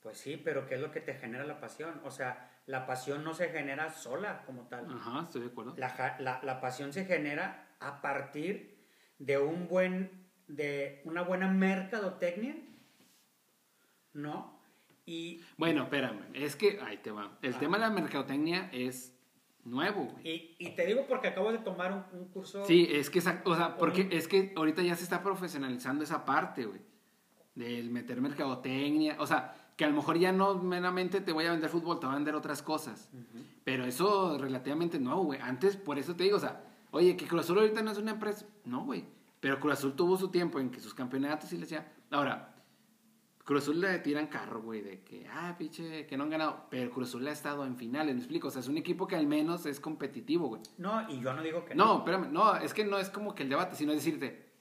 Pues 0.00 0.18
sí, 0.18 0.36
pero 0.36 0.66
¿qué 0.66 0.76
es 0.76 0.80
lo 0.80 0.90
que 0.92 1.00
te 1.00 1.14
genera 1.14 1.44
la 1.44 1.58
pasión? 1.60 2.00
O 2.04 2.10
sea, 2.10 2.60
la 2.66 2.86
pasión 2.86 3.24
no 3.24 3.34
se 3.34 3.48
genera 3.48 3.90
sola 3.90 4.44
como 4.46 4.68
tal. 4.68 4.86
Ajá, 4.90 5.22
estoy 5.24 5.42
de 5.42 5.46
acuerdo. 5.48 5.74
La, 5.76 6.16
la- 6.20 6.40
la 6.42 6.60
pasión 6.60 6.92
se 6.92 7.04
genera 7.04 7.76
a 7.80 8.00
partir 8.00 8.86
de 9.18 9.38
un 9.38 9.66
buen, 9.66 10.28
de 10.46 11.02
una 11.04 11.22
buena 11.22 11.48
mercadotecnia, 11.48 12.56
¿no? 14.12 14.57
Y, 15.08 15.40
Bueno, 15.56 15.84
espérame, 15.84 16.20
es 16.34 16.54
que, 16.56 16.78
ahí 16.80 16.98
te 16.98 17.10
va. 17.10 17.38
El 17.42 17.54
Ah. 17.54 17.58
tema 17.58 17.78
de 17.78 17.82
la 17.84 17.90
mercadotecnia 17.90 18.68
es 18.72 19.14
nuevo, 19.64 20.04
güey. 20.04 20.26
y, 20.28 20.56
y 20.58 20.70
te 20.74 20.86
digo 20.86 21.06
porque 21.08 21.28
acabo 21.28 21.50
de 21.52 21.58
tomar 21.58 21.92
un, 21.92 22.20
un 22.20 22.28
curso. 22.28 22.64
Sí, 22.66 22.86
es 22.90 23.10
que, 23.10 23.18
esa- 23.20 23.42
o 23.44 23.54
sea, 23.56 23.76
porque 23.76 24.02
Un- 24.02 24.12
es 24.12 24.28
que 24.28 24.52
ahorita 24.56 24.82
ya 24.82 24.94
se 24.96 25.04
está 25.04 25.22
profesionalizando 25.22 26.04
esa 26.04 26.24
parte, 26.24 26.64
güey. 26.66 26.80
Del 27.54 27.90
meter 27.90 28.20
mercadotecnia. 28.20 29.16
O 29.18 29.26
sea, 29.26 29.54
que 29.76 29.84
a 29.84 29.88
lo 29.88 29.94
mejor 29.96 30.18
ya 30.18 30.32
no 30.32 30.54
meramente 30.56 31.20
te 31.20 31.32
voy 31.32 31.44
a 31.46 31.50
vender 31.52 31.68
fútbol, 31.70 31.98
te 32.00 32.06
voy 32.06 32.14
a 32.14 32.18
vender 32.18 32.34
otras 32.34 32.62
cosas. 32.62 33.10
Pero 33.64 33.84
eso 33.84 34.38
relativamente 34.38 34.98
no, 34.98 35.22
güey. 35.24 35.40
Antes, 35.40 35.76
por 35.76 35.98
eso 35.98 36.14
te 36.16 36.24
digo, 36.24 36.36
o 36.36 36.40
sea, 36.40 36.62
oye, 36.92 37.16
que 37.16 37.26
Cruz 37.26 37.42
Azul 37.42 37.58
ahorita 37.58 37.82
no 37.82 37.90
es 37.90 37.98
una 37.98 38.12
empresa. 38.12 38.46
No, 38.64 38.84
güey. 38.84 39.04
Pero 39.40 39.58
Cruz 39.60 39.74
Azul 39.74 39.94
tuvo 39.94 40.16
su 40.16 40.28
tiempo 40.30 40.58
en 40.60 40.70
que 40.70 40.80
sus 40.80 40.94
campeonatos 40.94 41.52
y 41.52 41.56
le 41.56 41.62
decía. 41.62 41.92
Ahora, 42.10 42.54
Cruz 43.48 43.62
Azul 43.62 43.80
le 43.80 43.98
tiran 44.00 44.26
carro, 44.26 44.60
güey, 44.60 44.82
de 44.82 45.00
que, 45.02 45.26
ah, 45.32 45.54
pinche, 45.58 46.06
que 46.06 46.18
no 46.18 46.24
han 46.24 46.28
ganado. 46.30 46.66
Pero 46.68 46.90
Cruz 46.90 47.08
Azul 47.08 47.26
ha 47.28 47.32
estado 47.32 47.64
en 47.64 47.78
finales, 47.78 48.14
me 48.14 48.20
explico. 48.20 48.48
O 48.48 48.50
sea, 48.50 48.60
es 48.60 48.68
un 48.68 48.76
equipo 48.76 49.06
que 49.06 49.16
al 49.16 49.26
menos 49.26 49.64
es 49.64 49.80
competitivo, 49.80 50.48
güey. 50.48 50.60
No, 50.76 51.08
y 51.08 51.18
yo 51.22 51.32
no 51.32 51.42
digo 51.42 51.64
que 51.64 51.74
No, 51.74 51.96
espérame, 52.00 52.30
no, 52.30 52.56
es 52.56 52.74
que 52.74 52.84
no 52.84 52.98
es 52.98 53.08
como 53.08 53.34
que 53.34 53.44
el 53.44 53.48
debate, 53.48 53.74
sino 53.74 53.92
es 53.92 54.04
decirte, 54.04 54.52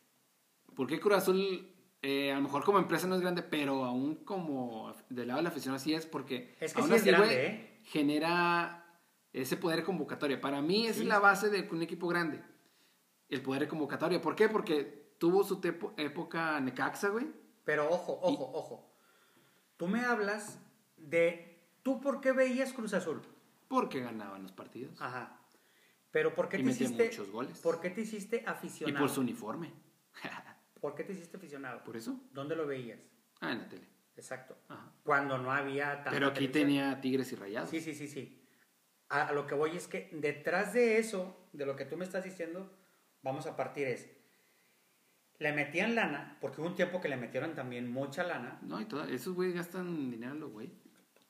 ¿por 0.73 0.87
qué 0.87 1.01
Cruz 1.01 1.15
Azul 1.17 1.69
eh, 2.01 2.31
a 2.31 2.35
lo 2.37 2.43
mejor 2.43 2.63
como 2.63 2.77
empresa 2.79 3.07
no 3.07 3.15
es 3.15 3.21
grande, 3.21 3.43
pero 3.43 3.83
aún 3.83 4.23
como 4.23 4.93
del 5.09 5.27
lado 5.27 5.39
de 5.39 5.43
la 5.43 5.49
afición 5.49 5.75
así 5.75 5.93
es? 5.93 6.05
Porque 6.05 6.55
Es 6.61 6.73
que 6.73 6.79
aún 6.79 6.89
sí 6.89 6.95
es 6.95 7.03
grande, 7.03 7.25
güey, 7.27 7.37
¿eh? 7.39 7.79
genera 7.83 8.85
ese 9.33 9.57
poder 9.57 9.83
convocatoria. 9.83 10.39
Para 10.39 10.61
mí 10.61 10.83
Sí. 10.83 11.01
es 11.01 11.05
la 11.05 11.19
base 11.19 11.49
de 11.49 11.67
un 11.69 11.81
equipo 11.81 12.07
grande, 12.07 12.41
el 13.27 13.41
poder 13.41 13.63
de 13.63 13.67
convocatoria. 13.67 14.21
¿Por 14.21 14.33
qué? 14.37 14.47
Porque 14.47 15.13
tuvo 15.17 15.43
su 15.43 15.59
época 15.97 16.57
Necaxa, 16.61 17.09
güey. 17.09 17.27
Pero 17.67 17.89
ojo, 17.89 18.17
ojo, 18.21 18.49
ojo. 18.53 18.89
Tú 19.75 19.87
me 19.89 19.99
hablas 20.05 20.57
de. 20.95 21.65
¿Tú 21.83 21.99
por 21.99 22.21
qué 22.21 22.31
veías 22.31 22.71
Cruz 22.71 22.93
Azul? 22.93 23.21
Porque 23.67 23.99
ganaban 23.99 24.41
los 24.41 24.53
partidos. 24.53 24.99
Ajá. 25.01 25.37
Pero 26.11 26.33
¿por 26.33 26.47
qué 26.47 26.59
Y 26.59 26.63
te 26.63 26.69
hiciste. 26.69 27.07
muchos 27.07 27.29
goles. 27.29 27.59
¿Por 27.59 27.81
qué 27.81 27.89
te 27.89 28.01
hiciste 28.01 28.37
y 28.45 28.49
aficionado? 28.49 28.99
por 29.05 29.13
su 29.13 29.19
uniforme. 29.19 29.73
¿Por 30.79 30.95
qué 30.95 31.03
te 31.03 31.11
hiciste 31.11 31.35
aficionado? 31.35 31.83
¿Por 31.83 31.97
eso? 31.97 32.17
¿Dónde 32.31 32.55
lo 32.55 32.65
veías? 32.65 32.99
Ah, 33.41 33.51
en 33.51 33.57
la 33.59 33.67
tele. 33.67 33.85
Exacto. 34.15 34.55
Ajá. 34.69 34.89
Cuando 35.03 35.37
no 35.37 35.51
había 35.51 35.95
tanta 35.95 36.11
Pero 36.11 36.27
aquí 36.27 36.47
televisión. 36.47 36.63
tenía 36.67 37.01
Tigres 37.01 37.31
y 37.33 37.35
Rayados. 37.35 37.69
Sí, 37.69 37.81
sí, 37.81 37.93
sí, 37.93 38.07
sí. 38.07 38.41
A, 39.09 39.27
a 39.27 39.33
lo 39.33 39.45
que 39.45 39.55
voy 39.55 39.75
es 39.75 39.89
que 39.89 40.09
detrás 40.13 40.71
de 40.71 40.99
eso, 40.99 41.49
de 41.51 41.65
lo 41.65 41.75
que 41.75 41.83
tú 41.83 41.97
me 41.97 42.05
estás 42.05 42.23
diciendo, 42.23 42.71
vamos 43.21 43.45
a 43.45 43.57
partir 43.57 43.87
es, 43.87 44.07
le 45.39 45.53
metían 45.53 45.95
lana, 45.95 46.37
porque 46.41 46.61
hubo 46.61 46.67
un 46.67 46.75
tiempo 46.75 46.99
que 46.99 47.09
le 47.09 47.17
metieron 47.17 47.53
también 47.53 47.91
mucha 47.91 48.23
lana. 48.23 48.59
No, 48.61 48.81
y 48.81 48.85
todo, 48.85 49.03
esos 49.05 49.35
güeyes 49.35 49.55
gastan 49.55 50.09
dinero, 50.09 50.49
güey. 50.49 50.71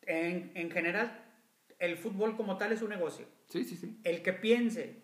En, 0.04 0.52
en 0.56 0.72
general, 0.72 1.26
el 1.80 1.98
fútbol 1.98 2.38
como 2.38 2.58
tal 2.58 2.72
es 2.72 2.82
un 2.82 2.90
negocio. 2.90 3.28
Sí, 3.48 3.64
sí, 3.64 3.76
sí. 3.76 4.00
El 4.04 4.22
que 4.24 4.34
piense, 4.34 5.04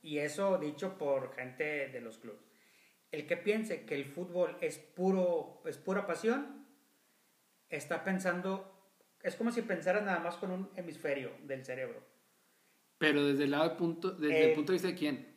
y 0.00 0.18
eso 0.18 0.58
dicho 0.58 0.96
por 0.96 1.34
gente 1.34 1.88
de 1.88 2.00
los 2.00 2.18
clubes, 2.18 2.40
el 3.10 3.26
que 3.26 3.36
piense 3.36 3.84
que 3.84 3.94
el 3.94 4.06
fútbol 4.06 4.56
es, 4.62 4.78
puro, 4.78 5.62
es 5.66 5.76
pura 5.76 6.06
pasión, 6.06 6.66
está 7.68 8.04
pensando, 8.04 8.90
es 9.22 9.36
como 9.36 9.52
si 9.52 9.60
pensara 9.60 10.00
nada 10.00 10.20
más 10.20 10.36
con 10.36 10.50
un 10.50 10.70
hemisferio 10.76 11.32
del 11.44 11.64
cerebro. 11.64 12.02
Pero 12.96 13.26
desde 13.26 13.44
el 13.44 13.50
lado 13.50 13.68
de 13.68 13.76
punto, 13.76 14.12
desde 14.12 14.40
Eh, 14.40 14.48
el 14.50 14.54
punto 14.54 14.72
de 14.72 14.76
vista 14.76 14.88
de 14.88 14.94
quién. 14.94 15.31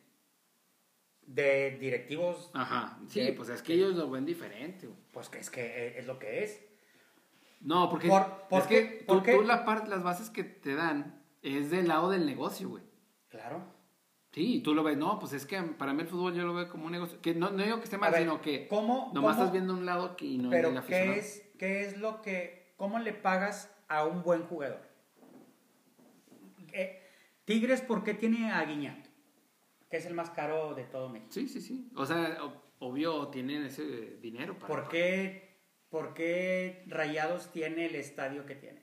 De 1.26 1.72
directivos, 1.80 2.50
Ajá. 2.54 2.98
Sí, 3.08 3.20
de- 3.20 3.32
pues 3.32 3.48
es 3.48 3.60
que 3.62 3.74
ellos 3.74 3.94
lo 3.94 4.08
ven 4.10 4.24
diferente, 4.24 4.88
pues 5.12 5.28
que 5.28 5.38
es 5.38 5.50
que 5.50 5.98
es 5.98 6.06
lo 6.06 6.18
que 6.18 6.44
es. 6.44 6.62
No, 7.60 7.88
porque 7.90 8.06
Por- 8.08 8.46
¿por 8.48 8.60
es 8.62 8.66
qué? 8.68 8.98
que 8.98 9.04
¿Por 9.04 9.18
tú, 9.18 9.22
qué? 9.24 9.32
tú 9.34 9.42
la 9.42 9.64
parte, 9.64 9.88
las 9.90 10.02
bases 10.04 10.30
que 10.30 10.44
te 10.44 10.74
dan 10.74 11.20
es 11.42 11.70
del 11.70 11.88
lado 11.88 12.10
del 12.10 12.26
negocio, 12.26 12.68
güey. 12.68 12.84
Claro. 13.28 13.74
Sí, 14.32 14.60
tú 14.62 14.74
lo 14.74 14.84
ves, 14.84 14.96
no, 14.98 15.18
pues 15.18 15.32
es 15.32 15.46
que 15.46 15.60
para 15.62 15.92
mí 15.94 16.02
el 16.02 16.08
fútbol 16.08 16.34
yo 16.34 16.44
lo 16.44 16.54
veo 16.54 16.68
como 16.68 16.86
un 16.86 16.92
negocio. 16.92 17.20
Que 17.20 17.34
no, 17.34 17.50
no 17.50 17.64
digo 17.64 17.78
que 17.78 17.84
esté 17.84 17.98
mal, 17.98 18.12
ver, 18.12 18.20
sino 18.20 18.40
que 18.40 18.68
¿cómo, 18.68 19.10
nomás 19.14 19.32
cómo- 19.36 19.44
estás 19.46 19.52
viendo 19.52 19.72
un 19.74 19.84
lado 19.86 20.14
que, 20.16 20.26
y 20.26 20.38
no 20.38 20.50
pero 20.50 20.68
el. 20.68 20.82
¿qué 20.84 21.16
es, 21.18 21.42
¿qué 21.58 21.80
es 21.86 21.96
lo 21.98 22.22
que, 22.22 22.72
cómo 22.76 22.98
le 23.00 23.12
pagas 23.14 23.74
a 23.88 24.04
un 24.04 24.22
buen 24.22 24.44
jugador? 24.44 24.80
Eh, 26.72 27.02
Tigres, 27.46 27.80
¿por 27.80 28.04
qué 28.04 28.12
tiene 28.14 28.52
a 28.52 28.62
Guiñac? 28.64 29.05
Que 29.90 29.98
es 29.98 30.06
el 30.06 30.14
más 30.14 30.30
caro 30.30 30.74
de 30.74 30.84
todo 30.84 31.08
México. 31.08 31.32
Sí, 31.32 31.48
sí, 31.48 31.60
sí. 31.60 31.90
O 31.94 32.04
sea, 32.06 32.38
obvio 32.80 33.28
tienen 33.28 33.64
ese 33.64 34.16
dinero 34.20 34.58
para... 34.58 34.66
¿Por 34.66 34.88
qué, 34.88 35.60
¿Por 35.88 36.12
qué 36.14 36.84
Rayados 36.88 37.52
tiene 37.52 37.86
el 37.86 37.94
estadio 37.94 38.44
que 38.46 38.56
tiene? 38.56 38.82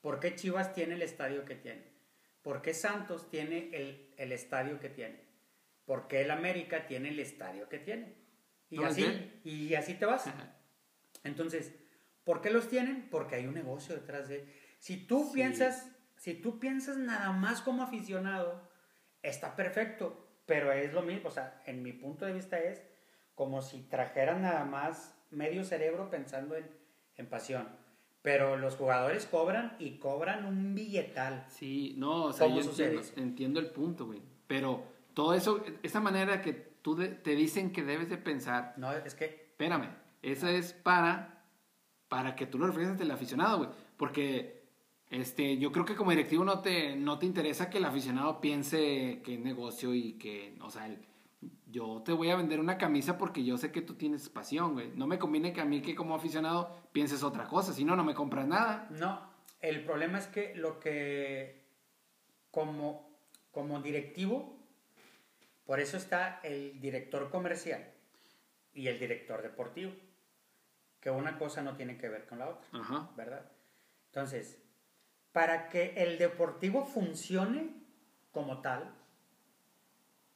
¿Por 0.00 0.18
qué 0.18 0.34
Chivas 0.34 0.72
tiene 0.72 0.94
el 0.94 1.02
estadio 1.02 1.44
que 1.44 1.54
tiene? 1.54 1.90
¿Por 2.42 2.62
qué 2.62 2.74
Santos 2.74 3.28
tiene 3.30 3.70
el, 3.72 4.14
el 4.16 4.32
estadio 4.32 4.80
que 4.80 4.88
tiene? 4.88 5.28
¿Por 5.84 6.08
qué 6.08 6.22
el 6.22 6.30
América 6.30 6.86
tiene 6.86 7.10
el 7.10 7.20
estadio 7.20 7.68
que 7.68 7.78
tiene? 7.78 8.16
Y, 8.70 8.76
No, 8.76 8.86
así, 8.86 9.40
y 9.44 9.74
así 9.74 9.94
te 9.94 10.06
vas. 10.06 10.24
Entonces, 11.24 11.74
¿por 12.24 12.40
qué 12.40 12.50
los 12.50 12.68
tienen? 12.68 13.08
Porque 13.10 13.34
hay 13.36 13.46
un 13.46 13.54
negocio 13.54 13.94
detrás 13.94 14.28
de... 14.28 14.46
Si 14.78 15.06
tú 15.06 15.24
Sí. 15.26 15.34
piensas, 15.34 15.90
si 16.16 16.34
tú 16.34 16.58
piensas 16.58 16.96
nada 16.96 17.32
más 17.32 17.60
como 17.60 17.82
aficionado, 17.82 18.69
está 19.22 19.54
perfecto, 19.56 20.26
pero 20.46 20.72
es 20.72 20.92
lo 20.92 21.02
mismo, 21.02 21.28
o 21.28 21.32
sea, 21.32 21.62
en 21.66 21.82
mi 21.82 21.92
punto 21.92 22.24
de 22.26 22.32
vista 22.32 22.58
es 22.58 22.82
como 23.34 23.62
si 23.62 23.82
trajeran 23.82 24.42
nada 24.42 24.64
más 24.64 25.16
medio 25.30 25.64
cerebro 25.64 26.10
pensando 26.10 26.56
en, 26.56 26.66
en 27.16 27.26
pasión. 27.26 27.68
Pero 28.22 28.56
los 28.58 28.76
jugadores 28.76 29.24
cobran 29.24 29.76
y 29.78 29.92
cobran 29.98 30.44
un 30.44 30.74
billetal. 30.74 31.46
Sí, 31.48 31.94
no, 31.96 32.24
o 32.24 32.32
sea, 32.32 32.46
¿Cómo 32.48 32.60
yo 32.60 32.68
entiendo, 32.70 33.02
entiendo 33.16 33.60
el 33.60 33.70
punto, 33.70 34.06
güey. 34.06 34.20
Pero 34.46 34.82
todo 35.14 35.32
eso, 35.32 35.64
esa 35.82 36.00
manera 36.00 36.42
que 36.42 36.52
tú 36.52 36.96
de- 36.96 37.08
te 37.08 37.34
dicen 37.34 37.72
que 37.72 37.82
debes 37.82 38.10
de 38.10 38.18
pensar, 38.18 38.74
No, 38.76 38.92
es 38.92 39.14
que 39.14 39.24
espérame, 39.24 39.88
esa 40.20 40.50
es 40.50 40.74
para, 40.74 41.44
para 42.08 42.36
que 42.36 42.44
tú 42.46 42.58
lo 42.58 42.66
reflejes 42.66 42.90
ante 42.90 43.04
el 43.04 43.10
aficionado, 43.10 43.58
güey. 43.58 43.70
Porque 43.96 44.59
este, 45.10 45.58
yo 45.58 45.72
creo 45.72 45.84
que 45.84 45.96
como 45.96 46.10
directivo 46.10 46.44
no 46.44 46.60
te, 46.60 46.96
no 46.96 47.18
te 47.18 47.26
interesa 47.26 47.68
que 47.68 47.78
el 47.78 47.84
aficionado 47.84 48.40
piense 48.40 49.20
que 49.24 49.34
es 49.34 49.40
negocio 49.40 49.94
y 49.94 50.14
que, 50.14 50.56
o 50.60 50.70
sea, 50.70 50.86
el- 50.86 50.98
yo 51.70 52.02
te 52.04 52.12
voy 52.12 52.30
a 52.30 52.36
vender 52.36 52.60
una 52.60 52.76
camisa 52.78 53.16
porque 53.16 53.44
yo 53.44 53.56
sé 53.56 53.72
que 53.72 53.80
tú 53.80 53.94
tienes 53.94 54.28
pasión, 54.28 54.74
güey. 54.74 54.90
No 54.94 55.06
me 55.06 55.18
conviene 55.18 55.52
que 55.52 55.60
a 55.60 55.64
mí 55.64 55.80
que 55.82 55.94
como 55.94 56.14
aficionado 56.14 56.70
pienses 56.92 57.22
otra 57.22 57.46
cosa, 57.46 57.72
si 57.72 57.84
no, 57.84 57.96
no 57.96 58.04
me 58.04 58.14
compras 58.14 58.46
nada. 58.46 58.86
No, 58.90 59.20
el 59.60 59.84
problema 59.84 60.18
es 60.18 60.26
que 60.26 60.54
lo 60.56 60.80
que 60.80 61.64
como, 62.50 63.08
como 63.52 63.80
directivo, 63.80 64.58
por 65.64 65.80
eso 65.80 65.96
está 65.96 66.40
el 66.42 66.80
director 66.80 67.30
comercial 67.30 67.88
y 68.74 68.88
el 68.88 68.98
director 68.98 69.40
deportivo, 69.42 69.92
que 71.00 71.10
una 71.10 71.38
cosa 71.38 71.62
no 71.62 71.76
tiene 71.76 71.96
que 71.96 72.08
ver 72.08 72.26
con 72.26 72.40
la 72.40 72.48
otra, 72.48 72.66
Ajá. 72.72 73.10
¿verdad? 73.16 73.50
Entonces, 74.06 74.60
para 75.32 75.68
que 75.68 75.94
el 75.96 76.18
deportivo 76.18 76.84
funcione 76.84 77.74
como 78.32 78.60
tal, 78.60 78.94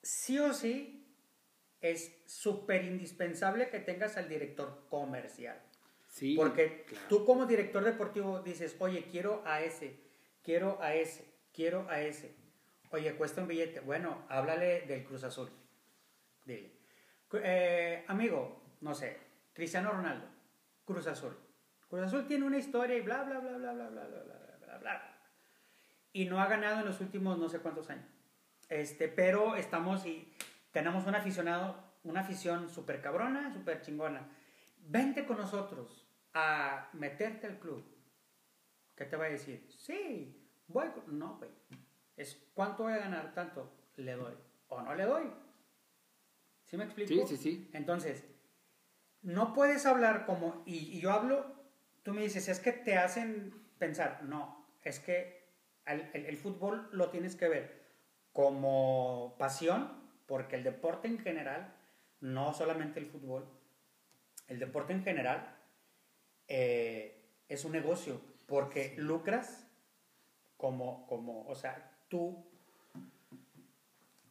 sí 0.03 0.39
o 0.39 0.53
sí 0.53 1.07
es 1.81 2.23
súper 2.27 2.85
indispensable 2.85 3.69
que 3.69 3.81
tengas 3.81 4.17
al 4.17 4.29
director 4.29 4.87
comercial. 4.89 5.61
Sí. 6.09 6.35
Porque 6.37 6.85
claro. 6.85 7.07
tú 7.09 7.25
como 7.25 7.47
director 7.47 7.85
deportivo 7.85 8.41
dices, 8.41 8.77
oye, 8.79 9.07
quiero 9.11 9.43
a 9.45 9.63
ese, 9.63 10.01
quiero 10.43 10.81
a 10.81 10.95
ese, 10.95 11.25
quiero 11.53 11.89
a 11.91 12.01
ese. 12.01 12.35
Oye, 12.91 13.15
cuesta 13.17 13.43
un 13.43 13.49
billete. 13.49 13.81
Bueno, 13.81 14.25
háblale 14.29 14.83
del 14.83 15.05
Cruz 15.05 15.25
Azul. 15.25 15.51
Dile. 16.45 16.73
Eh, 17.43 18.05
amigo, 18.07 18.77
no 18.81 18.95
sé, 18.95 19.19
Cristiano 19.53 19.91
Ronaldo, 19.91 20.27
Cruz 20.85 21.07
Azul. 21.07 21.37
Cruz 21.89 22.03
Azul 22.03 22.27
tiene 22.27 22.45
una 22.45 22.59
historia 22.59 22.97
y 22.97 23.01
bla, 23.01 23.25
bla, 23.25 23.41
bla, 23.41 23.57
bla, 23.57 23.73
bla, 23.73 23.89
bla, 23.89 24.07
bla, 24.07 24.44
bla, 24.85 24.93
bla, 24.93 25.01
bla, 25.01 25.19
bla. 25.19 25.31
Y 26.13 26.27
no 26.27 26.41
ha 26.41 26.47
ganado 26.47 26.81
en 26.81 26.87
los 26.87 27.01
últimos 27.01 27.39
no 27.39 27.49
sé 27.49 27.59
cuántos 27.59 27.91
años. 27.91 28.07
Este, 28.69 29.09
pero 29.09 29.57
estamos 29.57 30.07
y 30.07 30.33
tenemos 30.71 31.07
un 31.07 31.15
aficionado, 31.15 31.77
una 32.05 32.21
afición 32.21 32.69
súper 32.71 33.01
cabrona, 33.01 33.53
súper 33.53 33.81
chingona. 33.81 34.29
Vente 34.79 35.27
con 35.27 35.39
nosotros 35.39 36.07
a 36.35 36.89
meterte 36.93 37.47
al 37.47 37.59
club. 37.59 37.85
¿Qué 38.95 39.05
te 39.07 39.17
va 39.17 39.25
a 39.25 39.29
decir? 39.31 39.67
Sí, 39.77 40.49
voy. 40.69 40.89
con-". 40.91 41.19
No, 41.19 41.39
güey. 41.39 41.51
Es 42.17 42.51
cuánto 42.55 42.85
voy 42.85 42.93
a 42.93 42.99
ganar, 42.99 43.35
tanto 43.35 43.73
le 43.97 44.13
doy. 44.13 44.35
O 44.69 44.81
no 44.83 44.95
le 44.95 45.05
doy. 45.05 45.33
¿Sí 46.65 46.77
me 46.77 46.85
explico? 46.85 47.27
Sí, 47.27 47.37
sí, 47.37 47.43
sí. 47.43 47.71
Entonces, 47.73 48.25
no 49.23 49.53
puedes 49.53 49.85
hablar 49.87 50.27
como, 50.27 50.63
y, 50.67 50.77
y 50.97 51.01
yo 51.01 51.13
hablo, 51.13 51.45
tú 52.03 52.13
me 52.15 52.23
dices, 52.23 52.49
es 52.49 52.61
que 52.61 52.73
te 52.73 52.97
hacen 52.97 53.53
pensar, 53.79 54.23
no, 54.25 54.64
es 54.85 55.01
que 55.01 55.45
el, 55.87 56.09
el- 56.13 56.27
el 56.27 56.37
fútbol 56.37 56.89
lo 56.93 57.11
tienes 57.11 57.35
que 57.37 57.49
ver 57.49 57.85
como 58.33 59.35
pasión, 59.39 59.91
porque 60.27 60.57
el 60.57 60.65
deporte 60.65 61.09
en 61.09 61.19
general, 61.19 61.75
no 62.21 62.53
solamente 62.55 62.99
el 63.01 63.07
fútbol, 63.07 63.47
el 64.49 64.59
deporte 64.59 64.93
en 64.93 65.03
general 65.03 65.57
eh, 66.49 67.31
es 67.49 67.65
un 67.65 67.73
negocio, 67.73 68.21
porque 68.47 68.95
lucras 68.99 69.67
como, 70.57 71.07
como, 71.07 71.47
o 71.47 71.55
sea, 71.55 71.97
tú, 72.09 72.45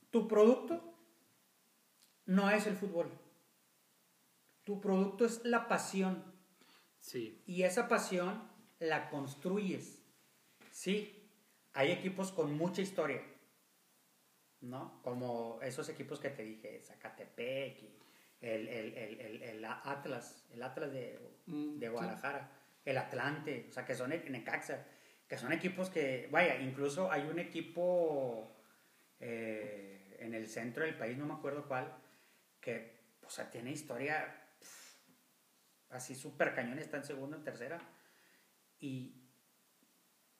tu 0.09 0.27
producto 0.27 0.81
no 2.25 2.49
es 2.49 2.67
el 2.67 2.75
fútbol. 2.75 3.09
Tu 4.63 4.79
producto 4.79 5.25
es 5.25 5.43
la 5.43 5.67
pasión 5.67 6.23
Sí. 6.99 7.41
y 7.45 7.63
esa 7.63 7.87
pasión 7.89 8.49
la 8.79 9.09
construyes. 9.09 9.99
Sí, 10.83 11.29
hay 11.71 11.93
equipos 11.93 12.33
con 12.33 12.57
mucha 12.57 12.81
historia, 12.81 13.21
¿no? 14.59 15.01
Como 15.01 15.57
esos 15.61 15.87
equipos 15.87 16.19
que 16.19 16.29
te 16.29 16.43
dije, 16.43 16.81
Zacatepec 16.81 17.81
y 17.83 17.99
el, 18.41 18.67
el- 18.67 18.93
el- 18.97 19.21
el- 19.21 19.43
el 19.43 19.63
Atlas, 19.65 20.45
el 20.51 20.61
Atlas 20.61 20.91
de, 20.91 21.17
Mm, 21.45 21.79
de 21.79 21.85
sí. 21.87 21.91
Guadalajara, 21.93 22.51
el 22.83 22.97
Atlante, 22.97 23.67
o 23.69 23.71
sea, 23.71 23.85
que 23.85 23.95
son 23.95 24.11
en 24.11 24.29
Necaxa, 24.29 24.85
que 25.25 25.37
son 25.37 25.53
equipos 25.53 25.89
que, 25.89 26.27
vaya, 26.29 26.59
incluso 26.59 27.09
hay 27.09 27.21
un 27.29 27.39
equipo 27.39 28.53
eh, 29.21 30.17
en 30.19 30.33
el 30.33 30.49
centro 30.49 30.83
del 30.83 30.97
país, 30.97 31.17
no 31.17 31.25
me 31.25 31.33
acuerdo 31.35 31.65
cuál, 31.65 31.95
que, 32.59 32.99
o 33.25 33.29
sea, 33.29 33.49
tiene 33.49 33.71
historia 33.71 34.17
así 35.91 36.13
súper 36.13 36.53
cañón, 36.53 36.77
está 36.77 36.97
en 36.97 37.05
segunda, 37.05 37.37
en 37.37 37.43
tercera, 37.45 37.79
y 38.81 39.22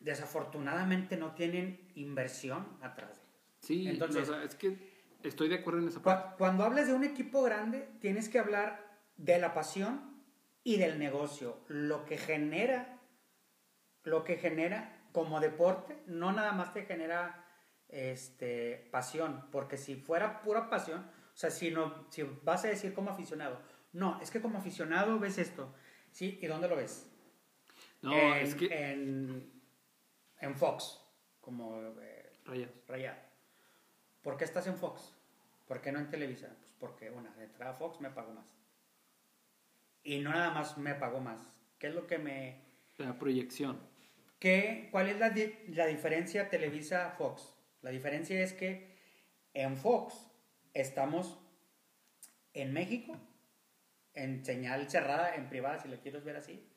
desafortunadamente 0.04 1.18
no 1.18 1.34
tienen 1.34 1.92
inversión 1.96 2.68
atrás 2.82 3.18
de 3.18 3.24
ellos. 3.24 3.58
Sí, 3.60 3.88
Entonces- 3.88 4.30
o 4.30 4.34
sea, 4.34 4.44
es 4.44 4.56
que 4.56 4.94
estoy 5.24 5.48
de 5.50 5.56
acuerdo 5.56 5.80
en 5.80 5.88
esa 5.88 6.02
parte. 6.02 6.32
Cu- 6.32 6.38
Cuando 6.38 6.64
hablas 6.64 6.88
de 6.88 6.94
un 6.94 7.04
equipo 7.04 7.42
grande, 7.44 7.88
tienes 8.02 8.30
que 8.30 8.40
hablar 8.40 9.02
de 9.18 9.40
la 9.40 9.54
pasión 9.54 10.22
y 10.64 10.78
del 10.78 11.00
negocio, 11.00 11.64
lo 11.68 12.06
que 12.06 12.18
genera, 12.18 13.00
lo 14.04 14.24
que 14.24 14.38
genera 14.38 15.02
como 15.12 15.40
deporte, 15.40 15.98
no 16.08 16.32
nada 16.32 16.52
más 16.54 16.74
te 16.74 16.84
genera 16.86 17.40
este, 17.90 18.90
pasión, 18.92 19.46
porque 19.52 19.78
si 19.78 19.96
fuera 19.96 20.42
pura 20.42 20.70
pasión, 20.70 21.02
o 21.02 21.38
sea, 21.38 21.52
si, 21.52 21.70
no, 21.72 22.08
si 22.10 22.24
vas 22.44 22.66
a 22.66 22.70
decir 22.70 22.94
como 22.94 23.12
aficionado, 23.12 23.60
no, 23.92 24.20
es 24.22 24.32
que 24.32 24.42
como 24.42 24.58
aficionado 24.58 25.20
ves 25.20 25.38
esto, 25.38 25.74
¿sí? 26.12 26.40
¿Y 26.42 26.48
dónde 26.48 26.68
lo 26.68 26.76
ves? 26.76 27.08
No, 28.02 28.14
en, 28.14 28.34
es 28.34 28.56
que... 28.56 28.66
en, 28.92 29.63
en 30.44 30.56
Fox, 30.56 31.00
como 31.40 31.82
eh, 32.02 32.34
Rayados. 32.46 32.76
Rayado. 32.88 33.20
¿Por 34.22 34.38
qué 34.38 34.44
estás 34.44 34.68
en 34.68 34.78
Fox? 34.78 35.14
¿Por 35.68 35.82
qué 35.82 35.92
no 35.92 36.00
en 36.00 36.10
Televisa? 36.10 36.48
Pues 36.60 36.72
porque, 36.80 37.10
una, 37.10 37.32
de 37.36 37.46
entrada 37.46 37.74
Fox 37.74 38.02
me 38.02 38.10
pagó 38.10 38.34
más. 38.34 38.54
Y 40.04 40.20
no 40.20 40.32
nada 40.32 40.52
más 40.52 40.78
me 40.78 40.96
pagó 40.96 41.20
más. 41.22 41.40
¿Qué 41.80 41.88
es 41.88 41.96
lo 41.96 42.08
que 42.08 42.18
me... 42.18 42.62
La 42.98 43.18
proyección. 43.18 43.80
¿Qué, 44.40 44.90
¿Cuál 44.92 45.08
es 45.10 45.18
la, 45.18 45.30
di- 45.30 45.56
la 45.70 45.86
diferencia 45.86 46.50
Televisa-Fox? 46.50 47.56
La 47.82 47.90
diferencia 47.90 48.42
es 48.42 48.52
que 48.54 48.98
en 49.54 49.78
Fox 49.78 50.28
estamos 50.74 51.40
en 52.54 52.74
México, 52.74 53.18
en 54.14 54.44
señal 54.44 54.90
cerrada, 54.90 55.36
en 55.36 55.48
privada, 55.48 55.80
si 55.80 55.88
lo 55.88 56.00
quieres 56.02 56.24
ver 56.26 56.36
así, 56.36 56.70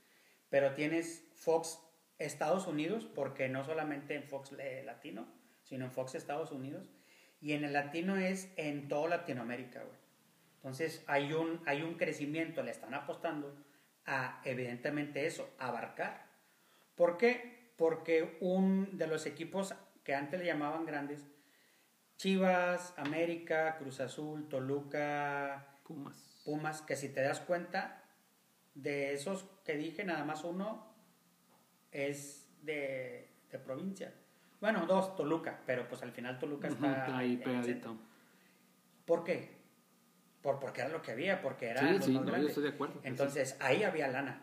pero 0.48 0.74
tienes 0.74 1.28
Fox 1.34 1.80
Estados 2.18 2.66
Unidos, 2.66 3.06
porque 3.14 3.48
no 3.48 3.64
solamente 3.64 4.14
en 4.14 4.24
Fox 4.24 4.52
eh, 4.58 4.82
Latino, 4.84 5.26
sino 5.62 5.84
en 5.84 5.92
Fox 5.92 6.14
Estados 6.14 6.52
Unidos, 6.52 6.90
y 7.40 7.52
en 7.52 7.64
el 7.64 7.72
latino 7.72 8.16
es 8.16 8.52
en 8.56 8.88
toda 8.88 9.08
Latinoamérica, 9.08 9.80
güey. 9.82 9.98
Entonces 10.56 11.04
hay 11.06 11.32
un, 11.32 11.62
hay 11.66 11.82
un 11.82 11.94
crecimiento, 11.94 12.62
le 12.62 12.70
están 12.70 12.94
apostando 12.94 13.54
a, 14.04 14.40
evidentemente, 14.44 15.26
eso, 15.26 15.48
abarcar. 15.58 16.26
¿Por 16.94 17.18
qué? 17.18 17.72
Porque 17.76 18.38
un 18.40 18.96
de 18.96 19.06
los 19.06 19.26
equipos 19.26 19.74
que 20.02 20.14
antes 20.14 20.40
le 20.40 20.46
llamaban 20.46 20.86
grandes, 20.86 21.26
Chivas, 22.16 22.94
América, 22.96 23.76
Cruz 23.76 24.00
Azul, 24.00 24.48
Toluca, 24.48 25.78
Pumas. 25.84 26.40
Pumas, 26.44 26.80
que 26.80 26.96
si 26.96 27.10
te 27.10 27.20
das 27.20 27.40
cuenta, 27.40 28.02
de 28.74 29.12
esos 29.12 29.44
que 29.64 29.76
dije, 29.76 30.04
nada 30.04 30.24
más 30.24 30.44
uno 30.44 30.95
es 32.04 32.46
de, 32.62 33.28
de 33.50 33.58
provincia. 33.58 34.12
Bueno, 34.60 34.86
dos, 34.86 35.16
Toluca, 35.16 35.60
pero 35.66 35.88
pues 35.88 36.02
al 36.02 36.12
final 36.12 36.38
Toluca 36.38 36.68
está 36.68 37.16
ahí 37.18 37.36
pegadito. 37.36 37.96
¿Por 39.04 39.24
qué? 39.24 39.56
Por, 40.42 40.58
porque 40.60 40.80
era 40.82 40.90
lo 40.90 41.02
que 41.02 41.12
había, 41.12 41.40
porque 41.42 41.68
era 41.68 41.80
Sí, 41.80 41.94
los 41.96 42.04
sí, 42.04 42.12
más 42.12 42.20
no, 42.22 42.26
yo 42.26 42.32
grandes. 42.32 42.48
estoy 42.50 42.62
de 42.64 42.70
acuerdo. 42.70 42.94
que 42.94 43.00
sí. 43.02 43.08
Entonces, 43.08 43.56
ahí 43.60 43.82
había 43.82 44.08
lana. 44.08 44.42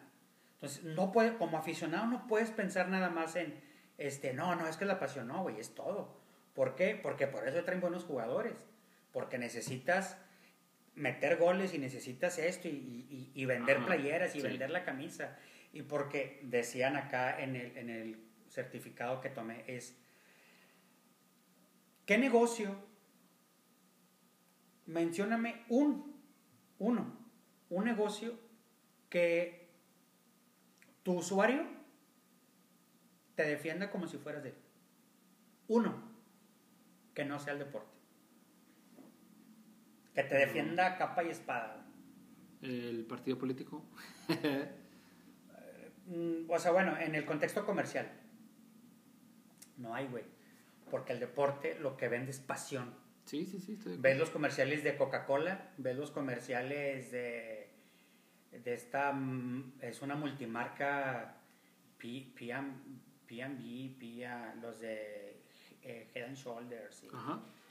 Entonces, 0.56 0.84
no 0.84 1.12
puede, 1.12 1.36
como 1.38 1.58
aficionado 1.58 2.06
no 2.08 2.28
puedes 2.28 2.52
pensar 2.52 2.90
nada 2.90 3.10
más 3.10 3.36
en, 3.36 3.60
este, 3.98 4.34
no, 4.34 4.56
no, 4.56 4.68
es 4.68 4.78
que 4.78 4.86
la 4.86 5.00
pasión, 5.00 5.28
no, 5.28 5.42
güey, 5.44 5.60
es 5.60 5.76
todo. 5.76 6.18
¿Por 6.54 6.76
qué? 6.76 6.96
Porque 7.02 7.28
por 7.28 7.48
eso 7.48 7.64
traen 7.64 7.82
buenos 7.82 8.04
jugadores. 8.06 8.54
Porque 9.12 9.38
necesitas 9.38 10.18
meter 10.96 11.38
goles 11.38 11.74
y 11.74 11.80
necesitas 11.80 12.38
esto 12.38 12.68
y, 12.68 12.72
y- 13.10 13.32
y 13.34 13.46
vender 13.46 13.78
Ajá, 13.78 13.86
playeras 13.88 14.36
y 14.36 14.42
sí. 14.42 14.48
vender 14.48 14.70
la 14.70 14.84
camisa. 14.84 15.38
Y 15.74 15.82
porque 15.82 16.40
decían 16.44 16.96
acá 16.96 17.42
en 17.42 17.56
el, 17.56 17.76
en 17.76 17.90
el 17.90 18.24
certificado 18.48 19.20
que 19.20 19.30
tomé 19.30 19.64
es, 19.68 19.98
¿qué 22.06 22.20
negocio? 22.20 22.76
Mencióname 24.86 25.64
un, 25.70 26.16
uno, 26.78 27.18
un 27.72 27.86
negocio 27.86 28.38
que 29.10 29.68
tu 31.02 31.14
usuario 31.14 31.66
te 33.34 33.44
defienda 33.44 33.90
como 33.90 34.08
si 34.08 34.18
fueras 34.18 34.44
de 34.44 34.50
él. 34.50 34.56
Uno, 35.70 36.04
que 37.16 37.26
no 37.26 37.40
sea 37.40 37.54
el 37.54 37.60
deporte. 37.60 37.98
Que 40.14 40.24
te 40.24 40.36
defienda 40.36 40.98
capa 40.98 41.24
y 41.24 41.30
espada. 41.30 41.84
El 42.62 43.06
partido 43.10 43.40
político. 43.40 43.84
Mm, 46.08 46.50
O 46.50 46.60
sea, 46.60 46.72
bueno, 46.72 46.98
en 47.00 47.16
el 47.16 47.26
contexto 47.26 47.66
comercial. 47.66 48.10
No 49.78 49.96
hay, 49.96 50.08
güey. 50.08 50.24
Porque 50.92 51.14
el 51.14 51.20
deporte 51.20 51.78
lo 51.80 51.98
que 51.98 52.08
vende 52.08 52.32
es 52.32 52.40
pasión. 52.40 52.94
sí, 53.26 53.46
sí, 53.46 53.60
sí. 53.60 53.74
Estoy 53.74 53.98
Ves 53.98 54.18
los 54.18 54.30
comerciales 54.30 54.84
de 54.84 54.96
Coca-Cola, 54.98 55.72
ves 55.78 55.96
los 55.98 56.12
comerciales 56.12 57.12
de, 57.12 57.70
de 58.52 58.74
esta, 58.74 59.12
mm, 59.14 59.74
es 59.82 60.02
una 60.02 60.16
multimarca, 60.16 61.38
P- 61.98 62.28
P&B, 62.36 63.96
P- 63.98 64.28
los 64.62 64.80
de 64.82 65.42
eh, 65.82 66.12
Head 66.14 66.26
and 66.28 66.38
Shoulders, 66.38 67.04
y- 67.04 67.10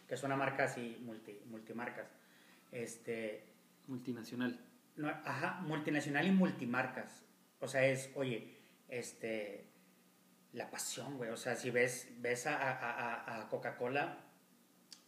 que 0.09 0.15
es 0.15 0.23
una 0.23 0.37
marca 0.37 0.65
así, 0.65 0.99
multi, 1.05 1.39
multimarcas. 1.47 2.09
Este, 2.73 3.45
Multinacional. 3.87 4.59
no, 4.97 5.09
ajá, 5.09 5.61
multinacional 5.63 6.27
y 6.27 6.31
multimarcas. 6.33 7.23
O 7.63 7.69
sea, 7.69 7.87
es, 7.87 8.11
oye, 8.17 8.59
este, 8.89 9.71
la 10.53 10.71
pasión, 10.71 11.17
güey. 11.17 11.31
O 11.31 11.37
sea, 11.37 11.55
si 11.55 11.71
ves, 11.71 12.09
ves 12.19 12.47
a, 12.47 12.57
a- 12.57 13.41
a- 13.41 13.49
Coca-Cola, 13.49 14.19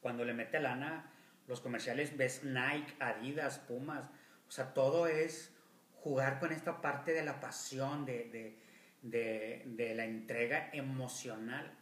cuando 0.00 0.24
le 0.24 0.32
mete 0.34 0.60
lana, 0.60 1.10
los 1.48 1.60
comerciales, 1.60 2.16
ves 2.16 2.44
Nike, 2.44 2.94
Adidas, 3.00 3.58
Pumas. 3.58 4.08
O 4.48 4.50
sea, 4.50 4.72
todo 4.72 5.06
es 5.08 5.52
jugar 5.96 6.38
con 6.38 6.52
esta 6.52 6.80
parte 6.80 7.12
de 7.12 7.24
la 7.24 7.40
pasión, 7.40 8.04
de, 8.06 8.30
de, 8.30 8.58
de, 9.02 9.62
de 9.66 9.94
la 9.96 10.04
entrega 10.04 10.70
emocional. 10.72 11.76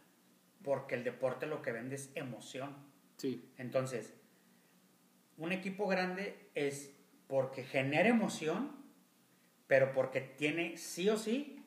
Porque 0.63 0.95
el 0.95 1.03
deporte 1.03 1.45
lo 1.45 1.61
que 1.61 1.71
vende 1.71 1.95
es 1.95 2.09
emoción. 2.15 2.75
Sí. 3.17 3.53
Entonces, 3.57 4.13
un 5.37 5.51
equipo 5.51 5.87
grande 5.87 6.49
es 6.55 6.95
porque 7.27 7.63
genera 7.63 8.09
emoción, 8.09 8.82
pero 9.73 9.91
porque 9.91 10.21
tiene 10.21 10.77
sí 10.77 11.09
o 11.09 11.17
sí 11.17 11.65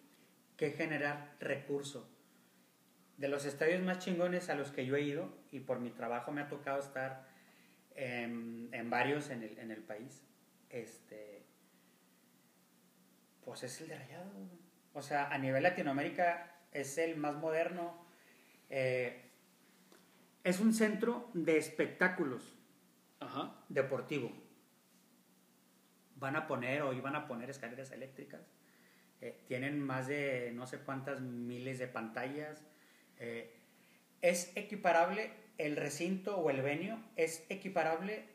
que 0.56 0.70
generar 0.70 1.34
recurso. 1.40 2.08
De 3.16 3.26
los 3.26 3.44
estadios 3.44 3.82
más 3.82 3.98
chingones 3.98 4.48
a 4.48 4.54
los 4.54 4.70
que 4.70 4.86
yo 4.86 4.94
he 4.94 5.00
ido, 5.00 5.36
y 5.50 5.58
por 5.58 5.80
mi 5.80 5.90
trabajo 5.90 6.30
me 6.30 6.40
ha 6.42 6.46
tocado 6.46 6.78
estar 6.78 7.26
en, 7.96 8.68
en 8.70 8.90
varios 8.90 9.30
en 9.30 9.42
el, 9.42 9.58
en 9.58 9.72
el 9.72 9.82
país, 9.82 10.22
este, 10.70 11.42
pues 13.44 13.64
es 13.64 13.80
el 13.80 13.88
de 13.88 13.98
Rayado. 13.98 14.30
O 14.94 15.02
sea, 15.02 15.26
a 15.26 15.36
nivel 15.38 15.64
Latinoamérica 15.64 16.54
es 16.70 16.98
el 16.98 17.16
más 17.16 17.34
moderno. 17.34 18.06
eh, 18.70 19.20
es 20.44 20.60
un 20.60 20.72
centro 20.72 21.28
de 21.34 21.58
espectáculos 21.58 22.54
Ajá. 23.18 23.64
deportivo. 23.68 24.45
Van 26.16 26.36
a 26.36 26.47
poner 26.47 26.82
o 26.82 26.93
iban 26.93 27.14
a 27.16 27.26
poner 27.26 27.51
escaleras 27.51 27.90
eléctricas. 27.93 28.40
Eh, 29.20 29.44
tienen 29.47 29.80
más 29.80 30.06
de 30.09 30.52
no 30.55 30.66
sé 30.66 30.80
cuántas 30.80 31.20
miles 31.20 31.78
de 31.78 31.86
pantallas. 31.88 32.64
Eh, 33.18 33.55
es 34.20 34.56
equiparable 34.56 35.32
el 35.59 35.76
recinto 35.76 36.36
o 36.36 36.51
el 36.51 36.60
venio, 36.62 36.98
es 37.16 37.47
equiparable 37.48 38.28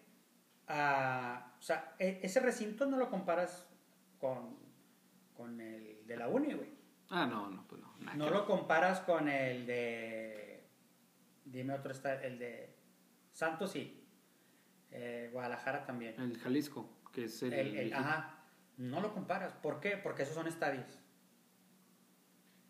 a... 0.68 1.56
O 1.60 1.62
sea, 1.62 1.96
e- 2.00 2.20
ese 2.24 2.40
recinto 2.40 2.86
no 2.88 2.98
lo 2.98 3.10
comparas 3.10 3.68
con, 4.20 4.58
con 5.36 5.60
el 5.62 6.06
de 6.08 6.18
la 6.18 6.28
Uni, 6.28 6.54
güey. 6.54 6.70
Ah, 7.10 7.26
no, 7.26 7.50
no, 7.50 7.68
pues 7.68 7.82
no. 7.82 7.94
No 8.16 8.26
que 8.26 8.32
lo 8.32 8.46
comparas 8.46 9.02
con 9.02 9.28
el 9.28 9.66
de. 9.66 10.64
Dime 11.46 11.74
otro 11.74 11.92
está 11.92 12.24
el 12.24 12.40
de 12.40 12.74
Santos 13.34 13.72
sí. 13.74 14.08
Eh, 14.92 15.30
Guadalajara 15.32 15.86
también. 15.86 16.20
El 16.20 16.38
Jalisco, 16.38 16.90
que 17.12 17.26
es 17.26 17.42
el. 17.44 17.54
El- 17.54 17.78
el- 17.78 17.94
ajá. 17.94 18.38
No 18.78 19.00
lo 19.02 19.14
comparas. 19.14 19.54
¿Por 19.54 19.80
qué? 19.80 19.98
Porque 19.98 20.24
esos 20.24 20.34
son 20.36 20.48
estadios. 20.48 20.98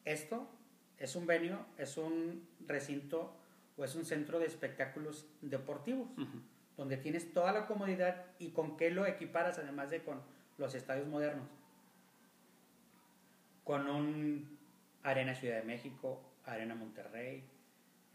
Esto 0.03 0.49
es 0.97 1.15
un 1.15 1.25
venio, 1.25 1.65
es 1.77 1.97
un 1.97 2.47
recinto 2.67 3.33
o 3.77 3.85
es 3.85 3.95
un 3.95 4.03
centro 4.05 4.39
de 4.39 4.45
espectáculos 4.47 5.27
deportivos, 5.41 6.09
donde 6.75 6.97
tienes 6.97 7.33
toda 7.33 7.51
la 7.53 7.65
comodidad 7.67 8.25
y 8.39 8.49
con 8.49 8.77
qué 8.77 8.89
lo 8.91 9.05
equiparas 9.05 9.57
además 9.59 9.89
de 9.89 10.03
con 10.03 10.21
los 10.57 10.73
estadios 10.75 11.07
modernos. 11.07 11.47
Con 13.63 13.87
un 13.87 14.57
Arena 15.03 15.35
Ciudad 15.35 15.57
de 15.57 15.63
México, 15.63 16.21
Arena 16.45 16.75
Monterrey, 16.75 17.43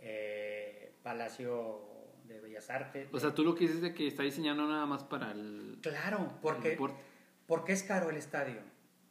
eh, 0.00 0.92
Palacio 1.02 1.80
de 2.26 2.40
Bellas 2.40 2.70
Artes. 2.70 3.08
O 3.12 3.20
sea, 3.20 3.34
tú 3.34 3.44
lo 3.44 3.54
que 3.54 3.66
dices 3.66 3.80
de 3.80 3.94
que 3.94 4.06
está 4.06 4.22
diseñado 4.22 4.66
nada 4.66 4.86
más 4.86 5.04
para 5.04 5.32
el, 5.32 5.78
claro, 5.82 6.18
el 6.20 6.40
porque 6.40 6.70
deporte. 6.70 7.00
¿Por 7.46 7.64
qué 7.64 7.72
es 7.72 7.82
caro 7.82 8.10
el 8.10 8.16
estadio? 8.16 8.60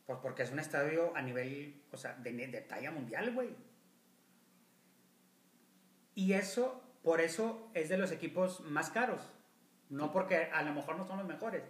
Pues 0.06 0.20
porque 0.22 0.44
es 0.44 0.52
un 0.52 0.60
estadio 0.60 1.16
a 1.16 1.22
nivel, 1.22 1.82
o 1.92 1.98
sea, 1.98 2.16
de, 2.16 2.32
de 2.32 2.62
talla 2.62 2.92
mundial, 2.92 3.34
güey. 3.34 3.50
Y 6.14 6.34
eso, 6.34 6.82
por 7.04 7.22
eso 7.22 7.70
es 7.74 7.90
de 7.90 7.98
los 7.98 8.12
equipos 8.12 8.62
más 8.62 8.90
caros. 8.90 9.22
No 9.90 10.12
porque 10.12 10.50
a 10.52 10.64
lo 10.64 10.74
mejor 10.74 10.98
no 10.98 11.06
son 11.06 11.18
los 11.18 11.28
mejores, 11.28 11.64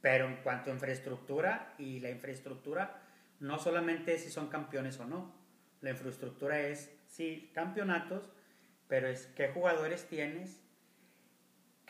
pero 0.00 0.26
en 0.26 0.36
cuanto 0.36 0.70
a 0.70 0.74
infraestructura, 0.74 1.74
y 1.78 2.00
la 2.00 2.10
infraestructura 2.10 3.02
no 3.40 3.58
solamente 3.58 4.18
si 4.18 4.30
son 4.30 4.48
campeones 4.48 4.98
o 5.00 5.06
no, 5.06 5.34
la 5.80 5.90
infraestructura 5.90 6.60
es, 6.60 6.90
sí, 7.06 7.50
campeonatos, 7.54 8.30
pero 8.86 9.08
es 9.08 9.26
qué 9.36 9.48
jugadores 9.48 10.06
tienes, 10.08 10.60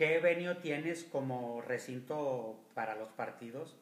qué 0.00 0.18
venio 0.18 0.56
tienes 0.56 1.04
como 1.04 1.60
recinto 1.60 2.58
para 2.72 2.94
los 2.96 3.10
partidos, 3.10 3.76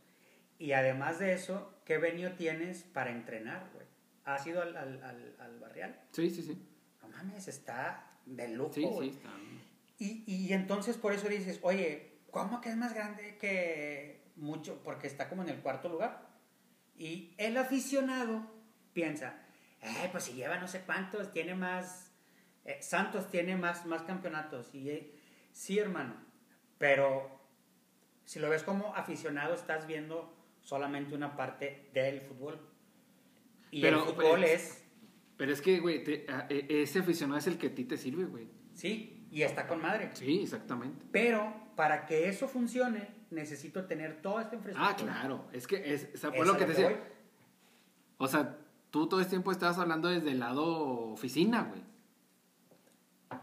y 0.58 0.72
además 0.72 1.20
de 1.20 1.32
eso, 1.32 1.72
qué 1.84 1.96
venio 1.98 2.32
tienes 2.32 2.82
para 2.82 3.12
entrenar, 3.12 3.70
güey. 3.72 3.86
¿Has 4.24 4.44
ido 4.44 4.60
al, 4.60 4.76
al, 4.76 5.00
al, 5.04 5.36
al 5.38 5.58
barrial? 5.60 5.96
Sí, 6.10 6.28
sí, 6.28 6.42
sí. 6.42 6.60
No 7.00 7.08
mames, 7.08 7.46
está 7.46 8.10
de 8.26 8.48
lujo, 8.48 8.72
Sí, 8.72 8.82
güey. 8.82 9.10
sí, 9.10 9.16
está. 9.16 9.30
Y, 10.00 10.24
y 10.26 10.52
entonces 10.52 10.96
por 10.96 11.12
eso 11.12 11.28
dices, 11.28 11.60
oye, 11.62 12.18
¿cómo 12.32 12.60
que 12.60 12.70
es 12.70 12.76
más 12.76 12.94
grande 12.94 13.38
que 13.38 14.24
mucho? 14.34 14.82
Porque 14.82 15.06
está 15.06 15.28
como 15.28 15.42
en 15.44 15.50
el 15.50 15.60
cuarto 15.60 15.88
lugar. 15.88 16.26
Y 16.96 17.32
el 17.38 17.56
aficionado 17.56 18.42
piensa, 18.92 19.38
eh, 19.82 20.08
pues 20.10 20.24
si 20.24 20.32
lleva 20.32 20.58
no 20.58 20.66
sé 20.66 20.80
cuántos, 20.80 21.30
tiene 21.32 21.54
más, 21.54 22.10
eh, 22.64 22.78
Santos 22.82 23.30
tiene 23.30 23.56
más, 23.56 23.86
más 23.86 24.02
campeonatos. 24.02 24.74
Y 24.74 24.90
eh, 24.90 25.17
sí, 25.58 25.78
hermano, 25.78 26.14
pero 26.78 27.28
si 28.24 28.38
lo 28.38 28.48
ves 28.48 28.62
como 28.62 28.94
aficionado, 28.94 29.54
estás 29.54 29.86
viendo 29.88 30.32
solamente 30.60 31.14
una 31.16 31.36
parte 31.36 31.90
del 31.92 32.20
fútbol. 32.20 32.60
Y 33.72 33.82
Pero, 33.82 33.98
el 33.98 34.04
fútbol 34.04 34.38
pues, 34.40 34.50
es, 34.52 34.84
Pero 35.36 35.52
es 35.52 35.60
que, 35.60 35.80
güey, 35.80 36.04
te- 36.04 36.26
e- 36.48 36.82
ese 36.82 37.00
aficionado 37.00 37.38
es 37.38 37.46
el 37.48 37.58
que 37.58 37.66
a 37.68 37.74
ti 37.74 37.84
te 37.84 37.96
sirve, 37.96 38.24
güey. 38.26 38.48
sí, 38.74 39.26
y 39.30 39.42
está 39.42 39.66
con 39.66 39.82
madre. 39.82 40.10
Sí, 40.14 40.40
exactamente. 40.42 41.04
Pero 41.12 41.52
para 41.76 42.06
que 42.06 42.28
eso 42.28 42.48
funcione, 42.48 43.08
necesito 43.30 43.84
tener 43.86 44.22
toda 44.22 44.42
esta 44.42 44.54
Ah, 44.54 44.58
infraestructura. 44.58 45.12
claro. 45.12 45.44
Es 45.52 45.66
que 45.66 45.92
es, 45.92 46.08
o 46.14 46.16
sea, 46.18 46.30
Es 46.30 46.36
fue 46.36 46.46
lo 46.46 46.52
que 46.56 46.64
te 46.64 46.70
decía. 46.72 47.04
O 48.16 48.26
sea, 48.28 48.56
tú 48.90 49.06
todo 49.08 49.20
este 49.20 49.30
tiempo 49.30 49.52
estabas 49.52 49.78
hablando 49.78 50.08
desde 50.08 50.30
el 50.30 50.38
lado 50.38 50.64
oficina, 51.12 51.62
güey. 51.64 51.82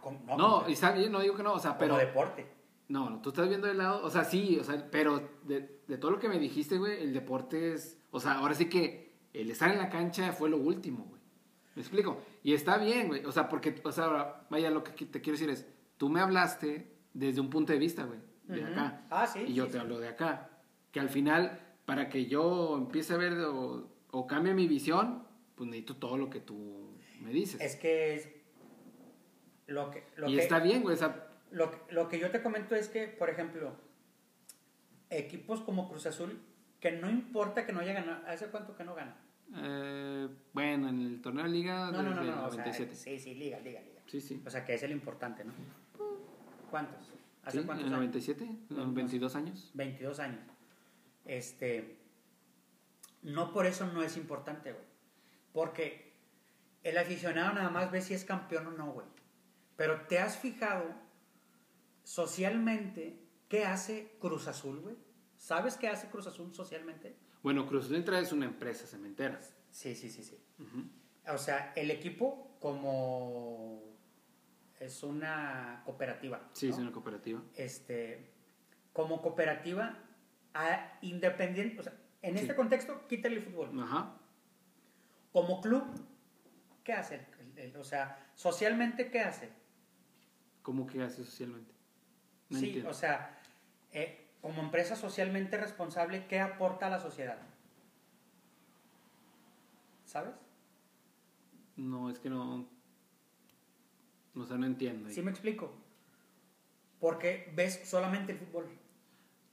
Como- 0.01 0.19
No, 0.37 0.59
como- 0.59 0.69
y 0.69 0.73
está 0.73 0.91
bien, 0.91 1.11
no 1.11 1.19
digo 1.21 1.35
que 1.35 1.43
no, 1.43 1.53
o 1.53 1.59
sea, 1.59 1.71
como 1.71 1.79
pero... 1.79 1.97
deporte. 1.97 2.47
No, 2.87 3.09
no, 3.09 3.19
tú 3.21 3.29
estás 3.29 3.47
viendo 3.49 3.65
del 3.67 3.79
lado, 3.79 4.05
o 4.05 4.09
sea, 4.11 4.23
sí, 4.23 4.59
o 4.59 4.63
sea, 4.63 4.87
pero 4.91 5.19
de, 5.43 5.79
de 5.87 5.97
todo 5.97 6.11
lo 6.11 6.19
que 6.19 6.29
me 6.29 6.37
dijiste, 6.37 6.77
güey, 6.77 7.01
el 7.01 7.13
deporte 7.13 7.73
es, 7.73 7.97
o 8.11 8.19
sea, 8.19 8.33
ahora 8.33 8.53
sí 8.53 8.69
que 8.69 9.15
el 9.33 9.49
estar 9.49 9.71
en 9.71 9.79
la 9.79 9.89
cancha 9.89 10.31
fue 10.33 10.49
lo 10.51 10.57
último, 10.57 11.03
güey. 11.09 11.21
¿Me 11.75 11.81
explico? 11.81 12.19
Y 12.43 12.53
está 12.53 12.77
bien, 12.77 13.07
güey, 13.07 13.25
o 13.25 13.31
sea, 13.31 13.49
porque, 13.49 13.81
o 13.83 13.91
sea, 13.91 14.05
ahora, 14.05 14.45
vaya, 14.51 14.69
lo 14.69 14.83
que 14.83 14.91
te 15.05 15.19
quiero 15.21 15.37
decir 15.37 15.49
es, 15.49 15.65
tú 15.97 16.09
me 16.09 16.19
hablaste 16.21 16.91
desde 17.13 17.41
un 17.41 17.49
punto 17.49 17.73
de 17.73 17.79
vista, 17.79 18.03
güey, 18.05 18.19
de 18.43 18.63
acá. 18.63 19.07
Ah, 19.09 19.25
sí, 19.25 19.39
Y 19.47 19.53
yo 19.55 19.65
sí, 19.65 19.71
te 19.71 19.77
sí. 19.77 19.81
hablo 19.81 19.99
de 19.99 20.07
acá. 20.09 20.51
Que 20.91 20.99
al 20.99 21.09
final, 21.09 21.59
para 21.85 22.07
que 22.07 22.27
yo 22.27 22.77
empiece 22.77 23.13
a 23.13 23.17
ver 23.17 23.33
o, 23.39 23.89
o 24.11 24.27
cambie 24.27 24.53
mi 24.53 24.67
visión, 24.67 25.23
pues 25.55 25.67
necesito 25.67 25.95
todo 25.97 26.17
lo 26.17 26.29
que 26.29 26.39
tú 26.39 26.95
me 27.19 27.31
dices. 27.31 27.59
Es 27.59 27.75
que 27.75 28.13
es 28.15 28.29
lo 29.67 29.91
que, 29.91 30.03
lo 30.17 30.29
y 30.29 30.35
que, 30.35 30.41
está 30.43 30.59
bien, 30.59 30.81
güey, 30.83 30.95
o 30.95 30.97
sea, 30.99 31.27
lo, 31.51 31.71
lo 31.91 32.07
que 32.09 32.19
yo 32.19 32.29
te 32.31 32.41
comento 32.41 32.75
es 32.75 32.87
que, 32.89 33.07
por 33.07 33.29
ejemplo, 33.29 33.73
equipos 35.09 35.61
como 35.61 35.89
Cruz 35.89 36.05
Azul, 36.05 36.39
que 36.79 36.91
no 36.91 37.09
importa 37.09 37.65
que 37.65 37.73
no 37.73 37.79
haya 37.79 37.93
ganado, 37.93 38.25
¿hace 38.27 38.47
cuánto 38.47 38.75
que 38.75 38.83
no 38.83 38.95
gana? 38.95 39.15
eh, 39.57 40.27
bueno, 40.53 40.89
en 40.89 41.01
el 41.01 41.21
torneo 41.21 41.43
de 41.43 41.49
liga 41.51 41.91
No, 41.91 42.01
no, 42.01 42.09
no, 42.09 42.15
desde 42.15 42.21
el 42.21 42.35
no, 42.35 42.45
o 42.45 42.49
sea, 42.51 42.59
97. 42.65 42.95
sí, 42.95 43.19
sí, 43.19 43.35
liga, 43.35 43.59
liga, 43.59 43.79
liga. 43.81 44.01
Sí, 44.07 44.19
sí. 44.19 44.41
O 44.45 44.49
sea, 44.49 44.65
que 44.65 44.73
es 44.73 44.83
el 44.83 44.91
importante, 44.91 45.43
¿no? 45.45 45.53
¿Cuántos? 46.71 46.97
¿Hace 47.43 47.51
Sí, 47.51 47.57
en 47.59 47.65
cuántos 47.65 47.87
el 47.87 47.93
años? 47.93 47.99
97, 47.99 48.45
No, 48.69 48.77
los 48.77 48.87
no 48.87 48.93
22 48.93 49.35
años. 49.35 49.71
22 49.75 50.19
años. 50.19 50.39
Este, 51.25 51.97
no 53.21 53.51
por 53.53 53.65
eso 53.67 53.85
no 53.87 54.01
es 54.03 54.17
importante, 54.17 54.71
güey. 54.73 54.83
Porque 55.53 56.11
el 56.83 56.97
aficionado 56.97 57.53
nada 57.53 57.69
más 57.69 57.91
ve 57.91 58.01
si 58.01 58.13
es 58.15 58.25
campeón 58.25 58.67
o 58.67 58.71
no, 58.71 58.91
güey. 58.93 59.07
Pero 59.75 60.01
te 60.07 60.19
has 60.19 60.37
fijado 60.37 60.85
socialmente 62.03 63.19
qué 63.49 63.65
hace 63.65 64.15
Cruz 64.19 64.47
Azul, 64.47 64.79
güey. 64.79 64.95
¿Sabes 65.37 65.75
qué 65.77 65.87
hace 65.87 66.07
Cruz 66.09 66.27
Azul 66.27 66.53
socialmente? 66.53 67.17
Bueno, 67.43 67.67
Cruz 67.67 67.85
Azul 67.85 67.97
Entra 67.97 68.19
es 68.19 68.31
una 68.31 68.45
empresa 68.45 68.87
cementera. 68.87 69.39
Sí, 69.69 69.95
sí, 69.95 70.09
sí, 70.09 70.23
sí. 70.23 70.39
O 71.27 71.37
sea, 71.37 71.73
el 71.75 71.91
equipo 71.91 72.57
como 72.59 73.81
es 74.79 75.03
una 75.03 75.81
cooperativa. 75.85 76.49
Sí, 76.53 76.67
¿no? 76.69 76.73
es 76.75 76.79
una 76.79 76.91
cooperativa. 76.91 77.41
este, 77.55 78.31
como 78.93 79.21
cooperativa 79.21 79.99
a 80.53 80.97
independiente, 81.01 81.79
o 81.79 81.83
sea, 81.83 81.93
en 82.21 82.35
Sí. 82.37 82.41
este 82.43 82.55
contexto, 82.55 83.07
quítale 83.07 83.35
el 83.37 83.43
fútbol. 83.43 83.77
Ajá. 83.81 84.17
Como 85.33 85.59
club, 85.61 85.83
¿qué 86.83 86.93
hace? 86.93 87.25
O 87.77 87.83
sea, 87.83 88.31
socialmente, 88.35 89.11
¿qué 89.11 89.19
hace? 89.19 89.49
¿Cómo 90.65 90.87
que 90.87 91.03
hace 91.03 91.23
socialmente? 91.23 91.71
No 92.49 92.57
sí, 92.57 92.65
entiendo. 92.65 92.89
o 92.89 92.93
sea, 92.95 93.39
eh, 93.91 94.25
como 94.41 94.63
empresa 94.63 94.95
socialmente 94.95 95.57
responsable, 95.57 96.25
¿qué 96.25 96.39
aporta 96.39 96.87
a 96.87 96.89
la 96.89 96.99
sociedad? 96.99 97.37
¿Sabes? 100.05 100.33
No, 101.75 102.09
es 102.09 102.17
que 102.17 102.31
no. 102.31 102.67
O 104.35 104.43
sea, 104.43 104.57
no 104.57 104.65
entiendo. 104.65 105.07
Sí 105.11 105.21
me 105.21 105.29
explico. 105.29 105.71
Porque 106.99 107.51
ves 107.55 107.81
solamente 107.87 108.31
el 108.31 108.39
fútbol. 108.39 108.65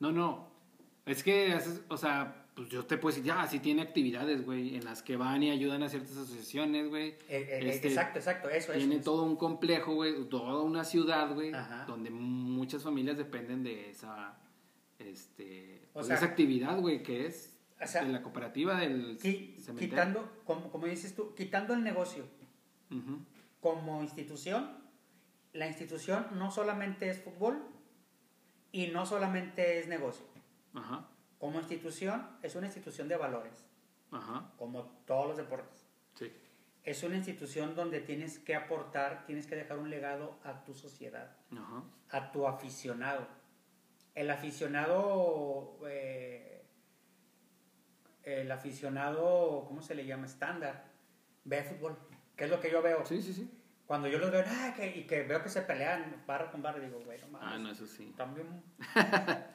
No, 0.00 0.12
no. 0.12 0.48
Es 1.04 1.22
que, 1.22 1.52
haces- 1.52 1.82
o 1.90 1.98
sea, 1.98 2.41
pues 2.54 2.68
yo 2.68 2.84
te 2.84 2.98
puedo 2.98 3.14
decir, 3.14 3.26
ya, 3.26 3.46
sí 3.46 3.60
tiene 3.60 3.80
actividades, 3.82 4.44
güey, 4.44 4.76
en 4.76 4.84
las 4.84 5.02
que 5.02 5.16
van 5.16 5.42
y 5.42 5.50
ayudan 5.50 5.82
a 5.82 5.88
ciertas 5.88 6.16
asociaciones, 6.16 6.88
güey. 6.90 7.10
Eh, 7.10 7.16
eh, 7.28 7.60
Este, 7.70 7.88
exacto, 7.88 8.18
exacto, 8.18 8.50
eso 8.50 8.72
Tiene 8.72 8.96
es. 8.96 9.04
todo 9.04 9.22
un 9.24 9.36
complejo, 9.36 9.94
güey, 9.94 10.28
toda 10.28 10.60
una 10.62 10.84
ciudad, 10.84 11.32
güey, 11.34 11.50
donde 11.86 12.10
muchas 12.10 12.82
familias 12.82 13.16
dependen 13.16 13.62
de 13.62 13.88
esa, 13.90 14.38
este, 14.98 15.80
O 15.90 15.94
pues, 15.94 16.06
sea, 16.08 16.16
esa 16.16 16.26
actividad, 16.26 16.78
güey, 16.78 17.02
que 17.02 17.26
es 17.26 17.58
O 17.82 17.86
sea, 17.86 18.04
de 18.04 18.12
la 18.12 18.22
cooperativa 18.22 18.78
del 18.78 19.18
qui- 19.18 19.56
cementerio. 19.58 19.78
quitando, 19.90 20.32
como, 20.44 20.70
como 20.70 20.86
dices 20.86 21.14
tú, 21.16 21.34
quitando 21.34 21.72
el 21.74 21.82
negocio, 21.82 22.24
Ujú. 22.90 23.18
como 23.60 24.02
institución, 24.02 24.70
la 25.54 25.66
institución 25.68 26.26
no 26.34 26.50
solamente 26.50 27.08
es 27.08 27.18
fútbol 27.18 27.62
y 28.72 28.88
no 28.88 29.04
solamente 29.06 29.78
es 29.80 29.88
negocio. 29.88 30.24
Ajá, 30.74 31.08
Como 31.42 31.58
institución 31.58 32.24
es 32.40 32.54
una 32.54 32.66
institución 32.68 33.08
de 33.08 33.16
valores, 33.16 33.66
ajá, 34.12 34.52
como 34.56 34.84
todos 35.06 35.26
los 35.26 35.36
deportes. 35.36 35.84
sí, 36.14 36.32
Es 36.84 37.02
una 37.02 37.16
institución 37.16 37.74
donde 37.74 37.98
tienes 38.00 38.38
que 38.38 38.54
aportar, 38.54 39.24
tienes 39.26 39.48
que 39.48 39.56
dejar 39.56 39.78
un 39.78 39.90
legado 39.90 40.38
a 40.44 40.62
tu 40.62 40.72
sociedad, 40.72 41.36
ajá, 41.50 41.82
a 42.10 42.30
tu 42.30 42.46
aficionado. 42.46 43.26
El 44.14 44.30
aficionado, 44.30 45.80
eh, 45.88 46.64
el 48.22 48.52
aficionado, 48.52 49.64
¿cómo 49.66 49.82
se 49.82 49.96
le 49.96 50.06
llama? 50.06 50.26
Estándar, 50.26 50.84
ve 51.42 51.64
fútbol. 51.64 51.98
¿Qué 52.36 52.44
es 52.44 52.50
lo 52.50 52.60
que 52.60 52.70
yo 52.70 52.82
veo? 52.82 53.04
sí, 53.04 53.20
sí, 53.20 53.34
sí. 53.34 53.50
Cuando 53.84 54.06
yo 54.06 54.18
los 54.18 54.30
veo, 54.30 54.44
ah, 54.46 54.72
que- 54.76 54.96
y 54.96 55.08
que 55.08 55.24
veo 55.24 55.42
que 55.42 55.48
se 55.48 55.62
pelean 55.62 56.22
barra 56.24 56.52
con 56.52 56.62
barra, 56.62 56.78
digo, 56.78 57.00
güey, 57.04 57.20
no 57.20 57.26
mames. 57.26 57.48
Ah, 57.52 57.58
no, 57.58 57.70
eso 57.72 57.84
sí. 57.88 58.14
También. 58.16 58.62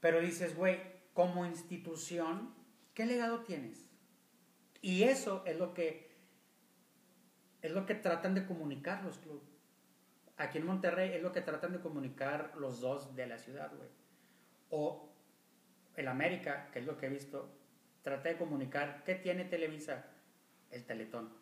Pero 0.00 0.20
dices, 0.20 0.56
güey, 0.56 0.91
como 1.12 1.46
institución, 1.46 2.54
¿qué 2.94 3.06
legado 3.06 3.40
tienes? 3.40 3.86
Y 4.80 5.04
eso 5.04 5.42
es 5.46 5.56
lo 5.58 5.74
que 5.74 6.10
es 7.62 7.70
lo 7.70 7.86
que 7.86 7.94
tratan 7.94 8.34
de 8.34 8.44
comunicar 8.44 9.04
los 9.04 9.18
clubes. 9.18 9.48
Aquí 10.36 10.58
en 10.58 10.66
Monterrey 10.66 11.12
es 11.12 11.22
lo 11.22 11.30
que 11.30 11.40
tratan 11.40 11.72
de 11.72 11.80
comunicar 11.80 12.52
los 12.56 12.80
dos 12.80 13.14
de 13.14 13.26
la 13.26 13.38
ciudad, 13.38 13.70
güey. 13.76 13.88
O 14.70 15.12
el 15.94 16.08
América, 16.08 16.70
que 16.72 16.80
es 16.80 16.86
lo 16.86 16.98
que 16.98 17.06
he 17.06 17.08
visto, 17.08 17.56
trata 18.02 18.30
de 18.30 18.36
comunicar 18.36 19.04
qué 19.04 19.14
tiene 19.14 19.44
Televisa, 19.44 20.06
el 20.72 20.84
Teletón. 20.84 21.32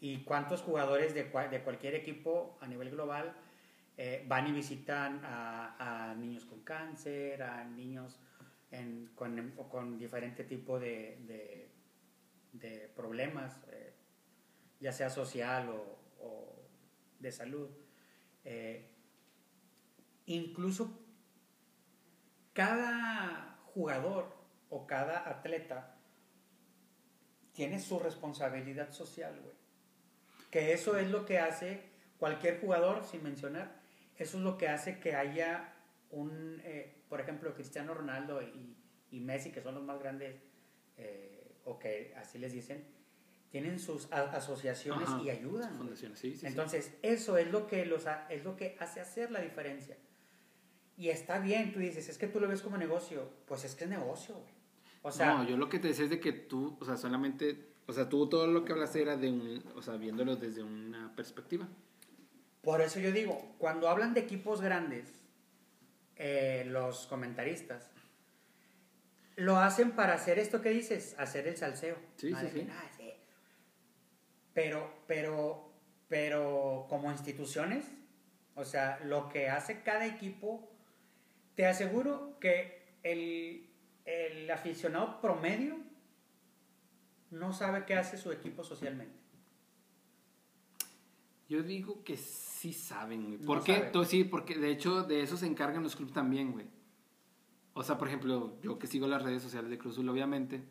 Y 0.00 0.24
cuántos 0.24 0.62
jugadores 0.62 1.12
de, 1.12 1.24
de 1.24 1.62
cualquier 1.62 1.94
equipo 1.94 2.56
a 2.62 2.66
nivel 2.66 2.90
global 2.90 3.36
eh, 3.98 4.24
van 4.26 4.46
y 4.46 4.52
visitan 4.52 5.20
a 5.22 6.14
niños 6.16 6.46
con 6.46 6.62
cáncer, 6.62 7.42
a 7.42 7.64
niños 7.64 8.18
con, 9.14 9.50
con 9.70 9.98
diferente 9.98 10.44
tipo 10.44 10.78
de, 10.78 11.18
de- 11.26 11.70
de 12.52 12.88
problemas, 12.94 13.60
eh, 13.70 13.94
ya 14.80 14.92
sea 14.92 15.08
social 15.10 15.68
o, 15.70 15.98
o 16.20 16.56
de 17.18 17.32
salud. 17.32 17.68
Eh, 18.44 18.90
incluso 20.26 20.98
cada 22.52 23.58
jugador 23.74 24.34
o 24.70 24.86
cada 24.86 25.28
atleta 25.28 25.96
tiene 27.52 27.78
su 27.80 27.98
responsabilidad 27.98 28.90
social, 28.92 29.38
güey. 29.40 29.54
Que 30.50 30.72
eso 30.72 30.96
es 30.98 31.10
lo 31.10 31.24
que 31.24 31.38
hace 31.38 31.90
cualquier 32.18 32.60
jugador, 32.60 33.04
sin 33.04 33.22
mencionar, 33.22 33.80
eso 34.16 34.36
es 34.38 34.44
lo 34.44 34.56
que 34.58 34.68
hace 34.68 35.00
que 35.00 35.14
haya 35.16 35.71
un, 36.12 36.60
eh, 36.64 37.02
por 37.08 37.20
ejemplo, 37.20 37.52
Cristiano 37.54 37.92
Ronaldo 37.94 38.40
y, 38.42 38.76
y 39.10 39.20
Messi, 39.20 39.50
que 39.50 39.60
son 39.62 39.74
los 39.74 39.84
más 39.84 39.98
grandes, 39.98 40.36
eh, 40.96 41.56
o 41.64 41.78
que 41.78 42.14
así 42.16 42.38
les 42.38 42.52
dicen, 42.52 42.84
tienen 43.50 43.78
sus 43.78 44.10
asociaciones 44.12 45.08
Ajá, 45.08 45.22
y 45.22 45.30
ayudan. 45.30 45.74
Fundaciones, 45.74 46.18
sí, 46.18 46.32
sí, 46.32 46.38
sí. 46.38 46.46
Entonces, 46.46 46.94
eso 47.02 47.36
es 47.36 47.50
lo, 47.50 47.66
que 47.66 47.84
los, 47.84 48.06
ha- 48.06 48.26
es 48.30 48.44
lo 48.44 48.56
que 48.56 48.76
hace 48.80 49.00
hacer 49.00 49.30
la 49.30 49.40
diferencia. 49.40 49.96
Y 50.96 51.08
está 51.08 51.38
bien, 51.38 51.72
tú 51.72 51.80
dices, 51.80 52.08
es 52.08 52.18
que 52.18 52.28
tú 52.28 52.40
lo 52.40 52.48
ves 52.48 52.62
como 52.62 52.76
negocio. 52.76 53.28
Pues 53.46 53.64
es 53.64 53.74
que 53.74 53.84
es 53.84 53.90
negocio, 53.90 54.34
güey. 54.36 54.54
O 55.02 55.10
sea, 55.10 55.34
no, 55.38 55.44
yo 55.48 55.56
lo 55.56 55.68
que 55.68 55.78
te 55.78 55.88
decía 55.88 56.04
es 56.04 56.10
de 56.10 56.20
que 56.20 56.32
tú, 56.32 56.76
o 56.80 56.84
sea, 56.84 56.96
solamente, 56.96 57.72
o 57.86 57.92
sea, 57.92 58.08
tú 58.08 58.28
todo 58.28 58.46
lo 58.46 58.64
que 58.64 58.72
hablaste 58.72 59.02
era 59.02 59.16
de 59.16 59.28
un, 59.30 59.62
o 59.74 59.82
sea, 59.82 59.96
viéndolo 59.96 60.36
desde 60.36 60.62
una 60.62 61.14
perspectiva. 61.16 61.68
Por 62.60 62.80
eso 62.80 63.00
yo 63.00 63.10
digo, 63.10 63.54
cuando 63.58 63.88
hablan 63.88 64.14
de 64.14 64.20
equipos 64.20 64.60
grandes, 64.60 65.21
eh, 66.16 66.64
los 66.66 67.06
comentaristas, 67.06 67.90
lo 69.36 69.58
hacen 69.58 69.92
para 69.92 70.14
hacer 70.14 70.38
esto 70.38 70.60
que 70.60 70.70
dices, 70.70 71.14
hacer 71.18 71.48
el 71.48 71.56
salseo. 71.56 71.96
Sí, 72.16 72.34
sí, 72.34 72.34
de 72.46 72.50
que, 72.50 72.60
sí. 72.60 72.68
"Ah, 72.70 72.90
sí". 72.96 73.12
Pero, 74.54 74.92
pero, 75.06 75.72
pero 76.08 76.86
como 76.88 77.10
instituciones, 77.10 77.84
o 78.54 78.64
sea, 78.64 79.00
lo 79.04 79.28
que 79.28 79.48
hace 79.48 79.82
cada 79.82 80.06
equipo, 80.06 80.70
te 81.54 81.66
aseguro 81.66 82.38
que 82.38 82.82
el, 83.02 83.70
el 84.04 84.50
aficionado 84.50 85.20
promedio 85.20 85.78
no 87.30 87.52
sabe 87.54 87.86
qué 87.86 87.94
hace 87.94 88.18
su 88.18 88.30
equipo 88.30 88.62
socialmente. 88.62 89.21
Yo 91.52 91.62
digo 91.62 92.02
que 92.02 92.16
sí 92.16 92.72
saben, 92.72 93.26
güey. 93.26 93.38
No 93.40 93.44
¿Por 93.44 93.62
qué? 93.62 93.90
saben. 93.90 94.04
Sí, 94.06 94.24
porque 94.24 94.56
de 94.56 94.70
hecho 94.70 95.02
de 95.02 95.20
eso 95.20 95.36
se 95.36 95.44
encargan 95.44 95.82
los 95.82 95.94
clubes 95.94 96.14
también, 96.14 96.50
güey. 96.50 96.64
O 97.74 97.82
sea, 97.82 97.98
por 97.98 98.08
ejemplo, 98.08 98.58
yo 98.62 98.78
que 98.78 98.86
sigo 98.86 99.06
las 99.06 99.22
redes 99.22 99.42
sociales 99.42 99.68
de 99.68 99.76
Cruz 99.76 99.92
Azul, 99.92 100.08
obviamente, 100.08 100.64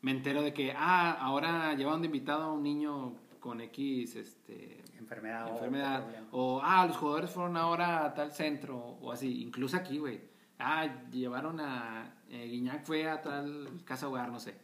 me 0.00 0.12
entero 0.12 0.40
de 0.42 0.54
que, 0.54 0.74
ah, 0.76 1.10
ahora 1.10 1.74
llevaron 1.74 2.02
de 2.02 2.06
invitado 2.06 2.44
a 2.44 2.52
un 2.52 2.62
niño 2.62 3.16
con 3.40 3.60
X, 3.62 4.14
este, 4.14 4.84
Enfermedad, 4.96 5.48
o 5.48 5.54
enfermedad. 5.54 6.02
problema. 6.04 6.28
O, 6.30 6.60
ah, 6.62 6.86
los 6.86 6.96
jugadores 6.98 7.32
fueron 7.32 7.56
ahora 7.56 8.04
a 8.04 8.14
tal 8.14 8.30
centro, 8.30 8.78
o 8.78 9.10
así. 9.10 9.42
Incluso 9.42 9.76
aquí, 9.76 9.98
güey. 9.98 10.20
Ah, 10.60 11.02
llevaron 11.10 11.58
a, 11.58 12.14
eh, 12.28 12.46
Guiñac 12.46 12.84
fue 12.84 13.10
a 13.10 13.20
tal 13.20 13.82
casa 13.84 14.06
hogar, 14.06 14.30
no 14.30 14.38
sé. 14.38 14.54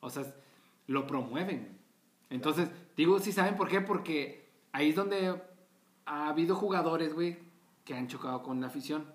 O 0.00 0.10
sea, 0.10 0.24
lo 0.88 1.06
promueven. 1.06 1.78
Entonces, 2.28 2.68
digo, 2.96 3.20
sí 3.20 3.30
saben 3.30 3.54
por 3.54 3.68
qué, 3.68 3.80
porque 3.80 4.45
ahí 4.76 4.90
es 4.90 4.96
donde 4.96 5.40
ha 6.04 6.28
habido 6.28 6.54
jugadores, 6.54 7.14
güey, 7.14 7.38
que 7.84 7.94
han 7.94 8.08
chocado 8.08 8.42
con 8.42 8.60
la 8.60 8.66
afición. 8.66 9.06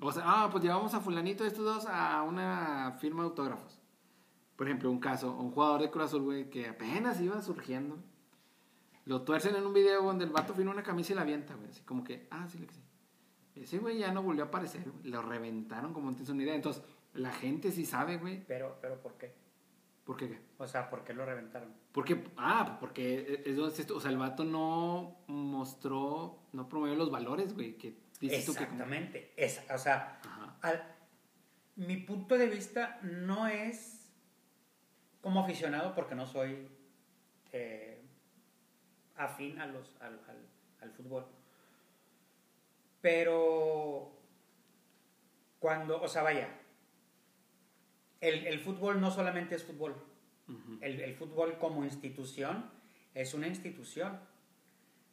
O 0.00 0.10
sea, 0.10 0.22
ah, 0.26 0.48
pues 0.50 0.64
llevamos 0.64 0.94
a 0.94 1.00
fulanito 1.00 1.44
de 1.44 1.48
estos 1.48 1.64
dos 1.64 1.86
a 1.86 2.22
una 2.22 2.96
firma 2.98 3.22
de 3.22 3.28
autógrafos. 3.28 3.78
Por 4.56 4.66
ejemplo, 4.66 4.90
un 4.90 4.98
caso, 4.98 5.32
un 5.32 5.50
jugador 5.50 5.82
de 5.82 5.90
Cruz 5.90 6.06
Azul, 6.06 6.22
güey, 6.22 6.48
que 6.48 6.68
apenas 6.68 7.20
iba 7.20 7.40
surgiendo. 7.42 7.98
Lo 9.04 9.22
tuercen 9.22 9.56
en 9.56 9.66
un 9.66 9.74
video 9.74 10.02
donde 10.02 10.24
el 10.24 10.30
vato 10.30 10.54
firma 10.54 10.70
una 10.70 10.82
camisa 10.82 11.12
y 11.12 11.16
la 11.16 11.22
avienta, 11.22 11.54
güey. 11.54 11.68
Así 11.68 11.82
como 11.82 12.02
que, 12.02 12.26
ah, 12.30 12.46
sí, 12.48 12.58
le 12.58 12.66
que 12.66 12.74
sí. 12.74 12.82
Ese 13.56 13.78
güey 13.78 13.98
ya 13.98 14.10
no 14.10 14.22
volvió 14.22 14.44
a 14.44 14.46
aparecer. 14.46 14.86
Lo 15.04 15.20
reventaron 15.20 15.92
como 15.92 16.08
una 16.08 16.42
idea. 16.42 16.54
Entonces, 16.54 16.82
la 17.12 17.30
gente 17.32 17.72
sí 17.72 17.84
sabe, 17.84 18.16
güey. 18.16 18.42
Pero, 18.46 18.78
pero 18.80 19.02
¿por 19.02 19.12
qué? 19.14 19.34
¿Por 20.04 20.16
qué? 20.16 20.40
O 20.58 20.66
sea, 20.66 20.90
¿por 20.90 21.04
qué 21.04 21.12
lo 21.14 21.24
reventaron? 21.24 21.72
Porque, 21.92 22.24
ah, 22.36 22.76
porque 22.80 23.42
es 23.46 23.56
donde 23.56 23.92
o 23.92 24.00
sea, 24.00 24.10
el 24.10 24.18
vato 24.18 24.44
no 24.44 25.18
mostró, 25.28 26.40
no 26.52 26.68
promovió 26.68 26.94
los 26.96 27.10
valores, 27.10 27.54
güey, 27.54 27.76
que 27.78 27.96
dices 28.20 28.44
tú 28.44 28.52
que... 28.54 28.64
Exactamente. 28.64 29.34
O 29.72 29.78
sea, 29.78 30.20
al- 30.62 30.94
mi 31.76 31.96
punto 31.98 32.36
de 32.36 32.46
vista 32.48 32.98
no 33.02 33.46
es 33.46 34.10
como 35.20 35.40
aficionado, 35.40 35.94
porque 35.94 36.16
no 36.16 36.26
soy 36.26 36.68
eh, 37.52 38.02
afín 39.16 39.60
a 39.60 39.66
los, 39.66 39.96
al, 40.00 40.14
al- 40.28 40.48
al 40.80 40.90
fútbol. 40.90 41.26
Pero 43.00 44.12
cuando, 45.58 46.00
o 46.02 46.08
sea, 46.08 46.22
vaya, 46.22 46.48
el, 48.22 48.46
el 48.46 48.60
fútbol 48.60 49.00
no 49.00 49.10
solamente 49.10 49.54
es 49.54 49.64
fútbol. 49.64 49.94
El, 50.80 51.00
el 51.00 51.14
fútbol 51.14 51.58
como 51.58 51.84
institución 51.84 52.70
es 53.14 53.34
una 53.34 53.46
institución 53.46 54.18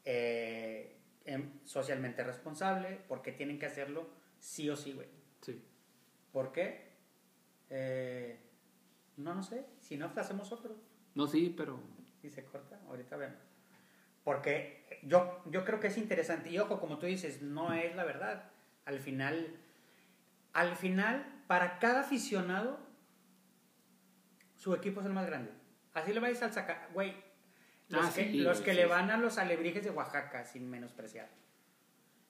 eh, 0.05 0.97
em, 1.25 1.59
socialmente 1.65 2.23
responsable 2.23 2.99
porque 3.07 3.31
tienen 3.31 3.57
que 3.59 3.65
hacerlo 3.65 4.07
sí 4.39 4.69
o 4.69 4.75
sí, 4.75 4.93
güey. 4.93 5.07
Sí. 5.41 5.61
¿Por 6.31 6.51
qué? 6.51 6.89
Eh, 7.69 8.39
no, 9.17 9.33
no 9.33 9.43
sé. 9.43 9.65
Si 9.79 9.97
no, 9.97 10.11
hacemos 10.15 10.51
otro. 10.51 10.75
No, 11.15 11.25
sí, 11.27 11.53
pero... 11.55 11.79
Y 12.21 12.29
se 12.29 12.45
corta, 12.45 12.79
ahorita 12.89 13.15
vemos. 13.17 13.39
Porque 14.23 14.99
yo, 15.03 15.41
yo 15.49 15.65
creo 15.65 15.79
que 15.79 15.87
es 15.87 15.97
interesante. 15.97 16.51
Y 16.51 16.59
ojo, 16.59 16.79
como 16.79 16.99
tú 16.99 17.07
dices, 17.07 17.41
no 17.41 17.73
es 17.73 17.95
la 17.95 18.03
verdad. 18.03 18.51
Al 18.85 18.99
final, 18.99 19.55
al 20.53 20.75
final, 20.75 21.43
para 21.47 21.79
cada 21.79 22.01
aficionado, 22.01 22.88
su 24.59 24.73
equipo 24.75 24.99
es 24.99 25.05
el 25.07 25.13
más 25.13 25.25
grande. 25.25 25.51
Así 25.93 26.13
le 26.13 26.19
vais 26.19 26.41
al 26.43 26.53
sacar, 26.53 26.89
güey. 26.93 27.15
Los, 27.87 28.05
Ah, 28.05 28.11
que, 28.13 28.25
sí, 28.31 28.37
los 28.37 28.61
que 28.61 28.71
sí, 28.71 28.77
le 28.77 28.85
van 28.85 29.09
a 29.09 29.17
los 29.17 29.37
alebrijes 29.39 29.83
de 29.83 29.89
Oaxaca, 29.89 30.45
sin 30.45 30.69
menospreciar. 30.69 31.27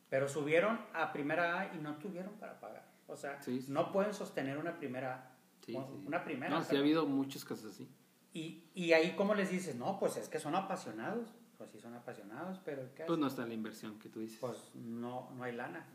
Pero 0.09 0.29
subieron 0.29 0.79
a 0.93 1.11
primera 1.11 1.59
A 1.59 1.75
y 1.75 1.79
no 1.79 1.97
tuvieron 1.97 2.33
para 2.39 2.59
pagar. 2.59 2.87
O 3.07 3.17
sea, 3.17 3.39
no 3.67 3.91
pueden 3.91 4.13
sostener 4.13 4.57
una 4.57 4.77
primera 4.77 5.15
A. 5.15 5.75
Una 6.05 6.23
primera. 6.23 6.49
No, 6.55 6.63
sí 6.63 6.75
ha 6.75 6.79
habido 6.79 7.05
muchos 7.05 7.43
casos 7.43 7.73
así. 7.73 7.89
y, 8.33 8.69
y 8.73 8.93
ahí, 8.93 9.15
¿cómo 9.15 9.35
les 9.35 9.49
dices? 9.51 9.75
No, 9.75 9.99
pues 9.99 10.15
es 10.17 10.29
que 10.29 10.39
son 10.39 10.55
apasionados. 10.55 11.27
Pues 11.57 11.71
sí, 11.71 11.79
son 11.81 11.93
apasionados, 11.93 12.59
pero 12.63 12.93
¿qué 12.95 13.03
Pues 13.03 13.19
no 13.19 13.27
está 13.27 13.45
la 13.45 13.53
inversión 13.53 13.99
que 13.99 14.07
tú 14.07 14.21
dices. 14.21 14.39
Pues 14.39 14.71
no, 14.75 15.29
no 15.35 15.43
hay 15.43 15.51
lana. 15.53 15.85